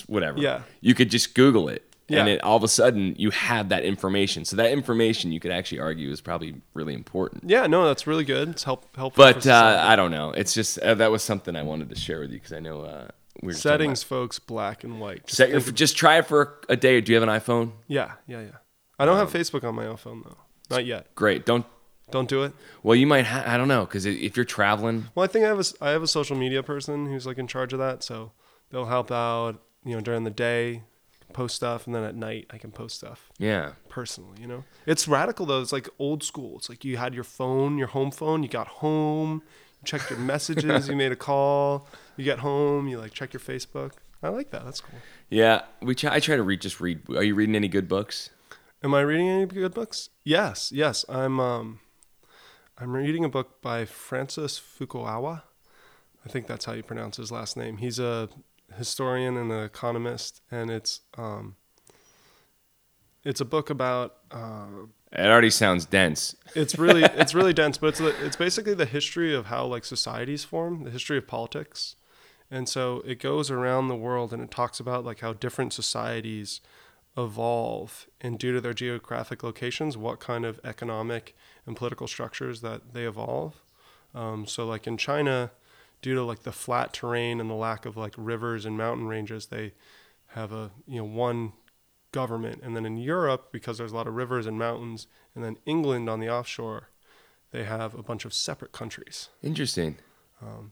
whatever. 0.07 0.39
Yeah. 0.39 0.61
You 0.81 0.93
could 0.93 1.09
just 1.09 1.33
Google 1.33 1.69
it. 1.69 1.83
And 2.09 2.27
Yeah. 2.27 2.33
it, 2.33 2.43
all 2.43 2.57
of 2.57 2.63
a 2.63 2.67
sudden, 2.67 3.15
you 3.17 3.29
have 3.31 3.69
that 3.69 3.85
information. 3.85 4.43
So 4.43 4.57
that 4.57 4.71
information, 4.71 5.31
you 5.31 5.39
could 5.39 5.51
actually 5.51 5.79
argue, 5.79 6.11
is 6.11 6.19
probably 6.19 6.55
really 6.73 6.93
important. 6.93 7.49
Yeah, 7.49 7.67
no, 7.67 7.85
that's 7.85 8.05
really 8.05 8.25
good. 8.25 8.49
It's 8.49 8.63
help 8.65 8.93
helpful. 8.97 9.23
But 9.23 9.47
uh. 9.47 9.81
I 9.87 9.95
don't 9.95 10.11
know. 10.11 10.31
It's 10.31 10.53
just 10.53 10.77
uh, 10.79 10.93
that 10.95 11.09
was 11.09 11.23
something 11.23 11.55
I 11.55 11.63
wanted 11.63 11.89
to 11.89 11.95
share 11.95 12.19
with 12.19 12.31
you 12.31 12.37
because 12.39 12.51
I 12.51 12.59
know 12.59 12.81
uh, 12.81 13.07
we 13.41 13.47
were 13.47 13.51
just 13.53 13.63
talking 13.63 13.73
about- 13.75 13.81
settings, 13.83 14.03
folks, 14.03 14.39
black 14.39 14.83
and 14.83 14.99
white. 14.99 15.25
Just 15.25 15.37
Set 15.37 15.49
your, 15.49 15.59
think- 15.61 15.75
just 15.77 15.95
try 15.97 16.17
it 16.17 16.25
for 16.25 16.59
a 16.69 16.75
day. 16.75 16.99
Do 17.01 17.11
you 17.11 17.19
have 17.19 17.27
an 17.27 17.33
iPhone? 17.39 17.71
yeah, 17.87 18.13
yeah, 18.27 18.41
yeah. 18.41 18.47
I 18.99 19.05
don't 19.05 19.17
Um, 19.17 19.27
have 19.27 19.33
Facebook 19.33 19.63
on 19.63 19.75
my 19.75 19.85
iPhone 19.85 20.23
though. 20.23 20.37
Not 20.69 20.85
yet. 20.85 21.13
Great. 21.15 21.45
Don't. 21.45 21.65
Don't 22.11 22.27
do 22.27 22.43
it. 22.43 22.53
Well, 22.83 22.95
you 22.95 23.07
might. 23.07 23.25
Ha- 23.25 23.43
I 23.47 23.55
don't 23.57 23.67
know 23.69 23.85
because 23.85 24.05
if 24.05 24.35
you're 24.35 24.43
traveling, 24.45 25.05
Well, 25.15 25.23
I 25.23 25.27
think 25.27 25.45
I 25.45 25.47
have 25.47 25.57
a 25.57 25.61
s- 25.61 25.73
I 25.79 25.89
have 25.91 26.03
a 26.03 26.07
social 26.07 26.35
media 26.35 26.61
person 26.61 27.05
who's 27.07 27.25
like 27.25 27.37
in 27.37 27.47
charge 27.47 27.71
of 27.73 27.79
that, 27.79 28.03
so 28.03 28.33
they'll 28.69 28.85
help 28.85 29.11
out. 29.11 29.61
You 29.85 29.95
know, 29.95 30.01
during 30.01 30.25
the 30.25 30.29
day, 30.29 30.83
post 31.33 31.55
stuff, 31.55 31.87
and 31.87 31.95
then 31.95 32.03
at 32.03 32.13
night 32.15 32.45
I 32.51 32.57
can 32.57 32.71
post 32.71 32.97
stuff 32.97 33.31
yeah, 33.39 33.71
personally. 33.89 34.37
You 34.41 34.47
know, 34.47 34.63
it's 34.85 35.07
radical 35.07 35.45
though. 35.45 35.61
It's 35.61 35.71
like 35.71 35.87
old 35.99 36.21
school. 36.23 36.57
It's 36.57 36.69
like 36.69 36.83
you 36.85 36.97
had 36.97 37.13
your 37.15 37.23
phone, 37.23 37.77
your 37.77 37.87
home 37.87 38.11
phone. 38.11 38.43
You 38.43 38.49
got 38.49 38.67
home, 38.67 39.41
you 39.79 39.85
checked 39.85 40.09
your 40.09 40.19
messages, 40.19 40.87
you 40.89 40.95
made 40.97 41.11
a 41.13 41.15
call. 41.15 41.87
You 42.21 42.25
get 42.25 42.37
home, 42.39 42.87
you 42.87 42.99
like 42.99 43.13
check 43.13 43.33
your 43.33 43.39
Facebook. 43.39 43.93
I 44.21 44.29
like 44.29 44.51
that. 44.51 44.63
That's 44.63 44.79
cool. 44.79 44.99
yeah. 45.29 45.63
We. 45.81 45.95
Try, 45.95 46.13
I 46.13 46.19
try 46.19 46.35
to 46.35 46.43
read. 46.43 46.61
Just 46.61 46.79
read. 46.79 46.99
Are 47.09 47.23
you 47.23 47.33
reading 47.33 47.55
any 47.55 47.67
good 47.67 47.87
books? 47.87 48.29
Am 48.83 48.93
I 48.93 49.01
reading 49.01 49.27
any 49.27 49.47
good 49.47 49.73
books? 49.73 50.09
Yes, 50.23 50.71
yes. 50.71 51.03
I'm 51.09 51.39
um 51.39 51.79
I'm 52.77 52.93
reading 52.95 53.25
a 53.25 53.29
book 53.29 53.59
by 53.63 53.85
Francis 53.85 54.59
Fukuyama. 54.59 55.41
I 56.23 56.29
think 56.29 56.45
that's 56.45 56.65
how 56.65 56.73
you 56.73 56.83
pronounce 56.83 57.17
his 57.17 57.31
last 57.31 57.57
name. 57.57 57.77
He's 57.77 57.97
a 57.97 58.29
historian 58.77 59.35
and 59.35 59.51
an 59.51 59.63
economist 59.63 60.41
and 60.51 60.69
it's 60.69 61.01
um 61.17 61.55
it's 63.23 63.41
a 63.41 63.45
book 63.45 63.71
about 63.71 64.17
uh, 64.29 64.85
It 65.11 65.25
already 65.25 65.49
sounds 65.49 65.87
dense. 65.87 66.35
it's 66.55 66.77
really 66.77 67.03
it's 67.21 67.33
really 67.33 67.53
dense, 67.53 67.79
but 67.79 67.87
it's 67.87 67.99
it's 67.99 68.35
basically 68.35 68.75
the 68.75 68.85
history 68.85 69.33
of 69.33 69.47
how 69.47 69.65
like 69.65 69.85
societies 69.85 70.43
form, 70.43 70.83
the 70.83 70.91
history 70.91 71.17
of 71.17 71.25
politics, 71.27 71.95
and 72.51 72.67
so 72.67 73.01
it 73.05 73.19
goes 73.19 73.49
around 73.49 73.87
the 73.87 73.95
world 73.95 74.33
and 74.33 74.43
it 74.43 74.51
talks 74.51 74.79
about 74.79 75.05
like 75.05 75.21
how 75.21 75.31
different 75.31 75.71
societies 75.71 76.59
evolve 77.17 78.07
and 78.19 78.37
due 78.37 78.53
to 78.53 78.61
their 78.61 78.73
geographic 78.73 79.41
locations, 79.41 79.97
what 79.97 80.19
kind 80.19 80.45
of 80.45 80.59
economic 80.63 81.35
and 81.65 81.75
political 81.75 82.07
structures 82.07 82.61
that 82.61 82.93
they 82.93 83.05
evolve. 83.05 83.61
Um, 84.13 84.45
so 84.45 84.65
like 84.65 84.85
in 84.85 84.97
China, 84.97 85.51
due 86.01 86.15
to 86.15 86.23
like 86.23 86.43
the 86.43 86.51
flat 86.51 86.93
terrain 86.93 87.39
and 87.39 87.49
the 87.49 87.55
lack 87.55 87.85
of 87.85 87.95
like 87.95 88.13
rivers 88.17 88.65
and 88.65 88.77
mountain 88.77 89.07
ranges, 89.07 89.47
they 89.47 89.73
have 90.27 90.51
a 90.51 90.71
you 90.85 90.97
know 90.97 91.05
one 91.05 91.53
government, 92.11 92.61
and 92.63 92.75
then 92.75 92.85
in 92.85 92.97
Europe 92.97 93.49
because 93.51 93.77
there's 93.77 93.93
a 93.93 93.95
lot 93.95 94.07
of 94.07 94.15
rivers 94.15 94.45
and 94.45 94.59
mountains, 94.59 95.07
and 95.33 95.43
then 95.43 95.57
England 95.65 96.09
on 96.09 96.19
the 96.19 96.29
offshore, 96.29 96.89
they 97.51 97.63
have 97.63 97.93
a 97.93 98.03
bunch 98.03 98.25
of 98.25 98.33
separate 98.33 98.71
countries. 98.71 99.29
Interesting. 99.41 99.97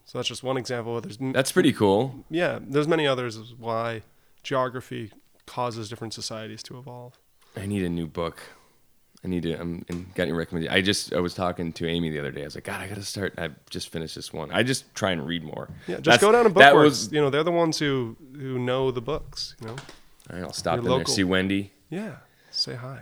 So 0.06 0.18
that's 0.18 0.28
just 0.28 0.44
one 0.44 0.58
example. 0.58 1.00
There's 1.02 1.18
That's 1.20 1.52
pretty 1.52 1.74
cool. 1.74 2.26
yeah, 2.30 2.60
there's 2.62 2.88
many 2.88 3.06
others 3.08 3.38
as 3.38 3.54
why 3.54 4.02
geography 4.44 5.12
causes 5.46 5.90
different 5.90 6.14
societies 6.14 6.64
to 6.64 6.78
evolve. 6.78 7.20
I 7.56 7.66
need 7.66 7.84
a 7.84 7.90
new 7.90 8.08
book. 8.08 8.40
I 9.24 9.28
need 9.28 9.44
to. 9.44 9.54
I'm 9.60 9.84
and 9.90 10.14
got 10.16 10.24
any 10.24 10.32
recommendation. 10.32 10.74
I 10.74 10.82
just 10.82 11.14
I 11.14 11.20
was 11.20 11.34
talking 11.34 11.74
to 11.74 11.88
Amy 11.88 12.10
the 12.10 12.20
other 12.20 12.32
day. 12.32 12.42
I 12.42 12.46
was 12.46 12.56
like, 12.56 12.64
God, 12.64 12.80
I 12.82 12.88
got 12.88 12.96
to 12.96 13.04
start. 13.04 13.34
I 13.38 13.50
just 13.70 13.90
finished 13.90 14.16
this 14.16 14.32
one. 14.32 14.50
I 14.52 14.64
just 14.64 14.94
try 14.96 15.12
and 15.12 15.26
read 15.28 15.44
more. 15.44 15.70
Yeah, 15.88 15.96
just 15.96 16.06
That's- 16.06 16.22
go 16.22 16.32
down 16.32 16.46
to 16.46 16.50
That 16.60 16.74
Bookworks. 16.74 16.84
was. 16.84 17.12
you 17.12 17.20
know, 17.20 17.30
they're 17.30 17.44
the 17.44 17.52
ones 17.52 17.78
who 17.80 18.16
who 18.34 18.58
know 18.60 18.92
the 18.92 19.02
books. 19.02 19.56
You 19.62 19.68
know, 19.68 19.74
All 19.74 20.36
right, 20.38 20.44
I'll 20.44 20.54
stop 20.54 20.82
Your 20.82 20.92
in 20.94 20.98
there. 21.00 21.06
See 21.06 21.24
Wendy. 21.26 21.74
yeah. 21.90 22.18
Say 22.52 22.76
hi. 22.76 23.02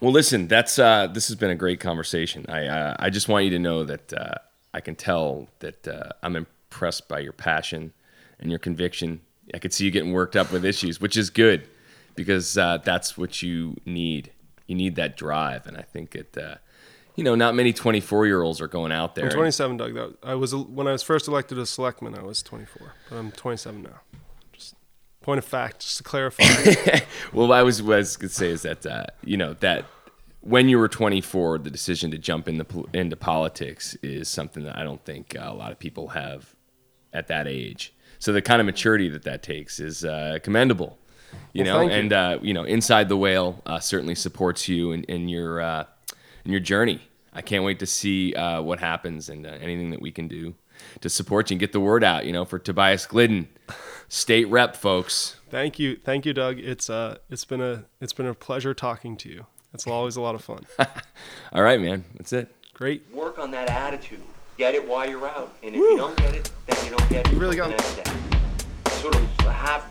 Well, 0.00 0.12
listen, 0.12 0.46
that's 0.48 0.78
uh, 0.78 1.06
this 1.08 1.26
has 1.28 1.36
been 1.36 1.50
a 1.50 1.56
great 1.56 1.80
conversation. 1.80 2.44
I 2.48 2.66
uh, 2.66 2.96
I 2.98 3.08
just 3.10 3.26
want 3.28 3.44
you 3.46 3.50
to 3.52 3.58
know 3.58 3.84
that 3.84 4.12
uh, 4.12 4.34
I 4.78 4.80
can 4.80 4.94
tell 4.94 5.48
that 5.58 5.88
uh, 5.88 6.10
I'm 6.22 6.36
impressed 6.36 7.08
by 7.08 7.18
your 7.18 7.32
passion 7.32 7.92
and 8.38 8.48
your 8.48 8.60
conviction. 8.60 9.22
I 9.52 9.58
could 9.58 9.72
see 9.72 9.84
you 9.84 9.90
getting 9.90 10.12
worked 10.12 10.36
up 10.36 10.52
with 10.52 10.64
issues, 10.64 11.00
which 11.00 11.16
is 11.16 11.30
good 11.30 11.66
because 12.14 12.56
uh, 12.56 12.78
that's 12.84 13.18
what 13.18 13.42
you 13.42 13.76
need. 13.84 14.30
You 14.68 14.76
need 14.76 14.94
that 14.94 15.16
drive, 15.16 15.66
and 15.66 15.76
I 15.76 15.82
think 15.82 16.14
it. 16.14 16.38
Uh, 16.38 16.56
you 17.16 17.24
know, 17.24 17.34
not 17.34 17.56
many 17.56 17.72
24 17.72 18.26
year 18.26 18.40
olds 18.40 18.60
are 18.60 18.68
going 18.68 18.92
out 18.92 19.16
there. 19.16 19.24
I'm 19.24 19.30
and- 19.30 19.36
27, 19.38 19.76
Doug. 19.78 19.94
That 19.94 20.16
I 20.22 20.36
was 20.36 20.54
when 20.54 20.86
I 20.86 20.92
was 20.92 21.02
first 21.02 21.26
elected 21.26 21.58
as 21.58 21.70
selectman. 21.70 22.14
I 22.16 22.22
was 22.22 22.40
24, 22.44 22.94
but 23.10 23.16
I'm 23.16 23.32
27 23.32 23.82
now. 23.82 23.90
Just 24.52 24.76
point 25.22 25.38
of 25.38 25.44
fact, 25.44 25.80
just 25.80 25.96
to 25.96 26.04
clarify. 26.04 26.44
well, 27.32 27.52
I 27.52 27.62
was 27.62 27.82
was 27.82 28.16
gonna 28.16 28.28
say 28.28 28.50
is 28.50 28.62
that 28.62 28.86
uh, 28.86 29.06
you 29.24 29.36
know 29.36 29.54
that 29.54 29.86
when 30.48 30.68
you 30.68 30.78
were 30.78 30.88
24, 30.88 31.58
the 31.58 31.70
decision 31.70 32.10
to 32.10 32.18
jump 32.18 32.48
into 32.48 32.64
pol- 32.64 32.88
into 32.92 33.16
politics 33.16 33.94
is 34.02 34.28
something 34.28 34.64
that 34.64 34.76
I 34.76 34.82
don't 34.84 35.04
think 35.04 35.36
uh, 35.38 35.44
a 35.46 35.54
lot 35.54 35.72
of 35.72 35.78
people 35.78 36.08
have 36.08 36.54
at 37.12 37.28
that 37.28 37.46
age. 37.46 37.94
So 38.18 38.32
the 38.32 38.42
kind 38.42 38.60
of 38.60 38.66
maturity 38.66 39.08
that 39.10 39.22
that 39.24 39.42
takes 39.42 39.78
is 39.78 40.04
uh, 40.04 40.38
commendable. 40.42 40.98
You 41.52 41.64
Well, 41.64 41.80
know, 41.80 41.84
you. 41.84 41.90
and 42.00 42.12
uh, 42.12 42.38
you 42.42 42.54
know, 42.54 42.64
inside 42.64 43.08
the 43.08 43.16
whale 43.16 43.62
uh, 43.66 43.78
certainly 43.80 44.14
supports 44.14 44.68
you 44.68 44.92
in, 44.92 45.04
in 45.04 45.28
your 45.28 45.60
uh, 45.60 45.84
in 46.44 46.50
your 46.52 46.60
journey. 46.60 47.00
I 47.32 47.42
can't 47.42 47.62
wait 47.64 47.78
to 47.80 47.86
see 47.86 48.34
uh, 48.34 48.62
what 48.62 48.80
happens 48.80 49.28
and 49.28 49.46
uh, 49.46 49.50
anything 49.50 49.90
that 49.90 50.00
we 50.00 50.10
can 50.10 50.26
do 50.28 50.54
to 51.00 51.08
support 51.08 51.50
you 51.50 51.54
and 51.54 51.60
get 51.60 51.72
the 51.72 51.80
word 51.80 52.02
out. 52.02 52.24
You 52.24 52.32
know, 52.32 52.44
for 52.44 52.58
Tobias 52.58 53.06
Glidden, 53.06 53.48
state 54.08 54.46
rep, 54.48 54.74
folks. 54.74 55.36
thank 55.50 55.78
you, 55.78 55.96
thank 56.02 56.24
you, 56.26 56.32
Doug. 56.32 56.58
It's 56.58 56.88
uh, 56.88 57.18
it's 57.28 57.44
been 57.44 57.60
a 57.60 57.84
it's 58.00 58.12
been 58.14 58.26
a 58.26 58.34
pleasure 58.34 58.72
talking 58.74 59.16
to 59.18 59.28
you. 59.28 59.46
It's 59.74 59.86
always 59.86 60.16
a 60.16 60.20
lot 60.20 60.34
of 60.34 60.42
fun. 60.42 60.64
All 61.52 61.62
right, 61.62 61.80
man, 61.80 62.04
that's 62.16 62.32
it. 62.32 62.54
Great. 62.72 63.04
work 63.12 63.38
on 63.38 63.50
that 63.50 63.68
attitude. 63.68 64.22
Get 64.56 64.74
it 64.74 64.86
while 64.86 65.08
you're 65.08 65.26
out. 65.26 65.54
And 65.62 65.74
if 65.74 65.80
you 65.80 65.96
don't 65.96 66.16
get 66.16 66.34
it, 66.34 66.50
then 66.66 66.84
you 66.84 66.96
don't 66.96 67.10
get 67.10 67.26
it. 67.26 67.32
You 67.32 67.38
really 67.38 67.56
got 67.56 67.70
next 67.70 67.96
day. 67.96 68.04
Sort 68.90 69.14
of 69.14 69.22
have 69.46 69.84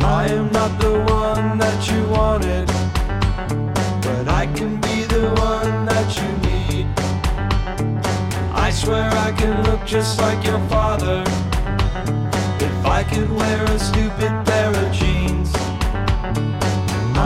I 0.00 0.26
am 0.30 0.50
not 0.52 0.80
the 0.80 0.90
one 1.12 1.17
swear 8.78 9.10
I 9.10 9.32
can 9.32 9.60
look 9.64 9.84
just 9.84 10.20
like 10.20 10.44
your 10.44 10.60
father 10.68 11.24
if 12.66 12.86
I 12.86 13.02
could 13.02 13.28
wear 13.28 13.64
a 13.64 13.78
stupid 13.78 14.32
pair 14.46 14.70
of 14.70 14.92
jeans. 14.92 15.50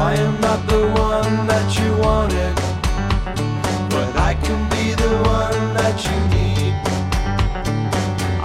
I 0.09 0.14
am 0.16 0.40
not 0.40 0.66
the 0.66 0.84
one 1.11 1.34
that 1.53 1.68
you 1.78 1.90
wanted, 2.09 2.57
but 3.94 4.11
I 4.16 4.32
can 4.46 4.61
be 4.74 4.94
the 5.05 5.14
one 5.36 5.64
that 5.80 5.96
you 6.09 6.18
need. 6.36 6.74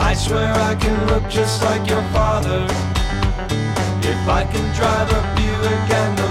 I 0.09 0.13
swear 0.13 0.51
I 0.71 0.75
can 0.75 0.97
look 1.07 1.29
just 1.29 1.63
like 1.63 1.87
your 1.89 2.03
father. 2.11 2.63
If 4.13 4.21
I 4.39 4.43
can 4.51 4.65
drive 4.75 5.09
a 5.19 5.21
Buick 5.37 5.89
and 6.03 6.26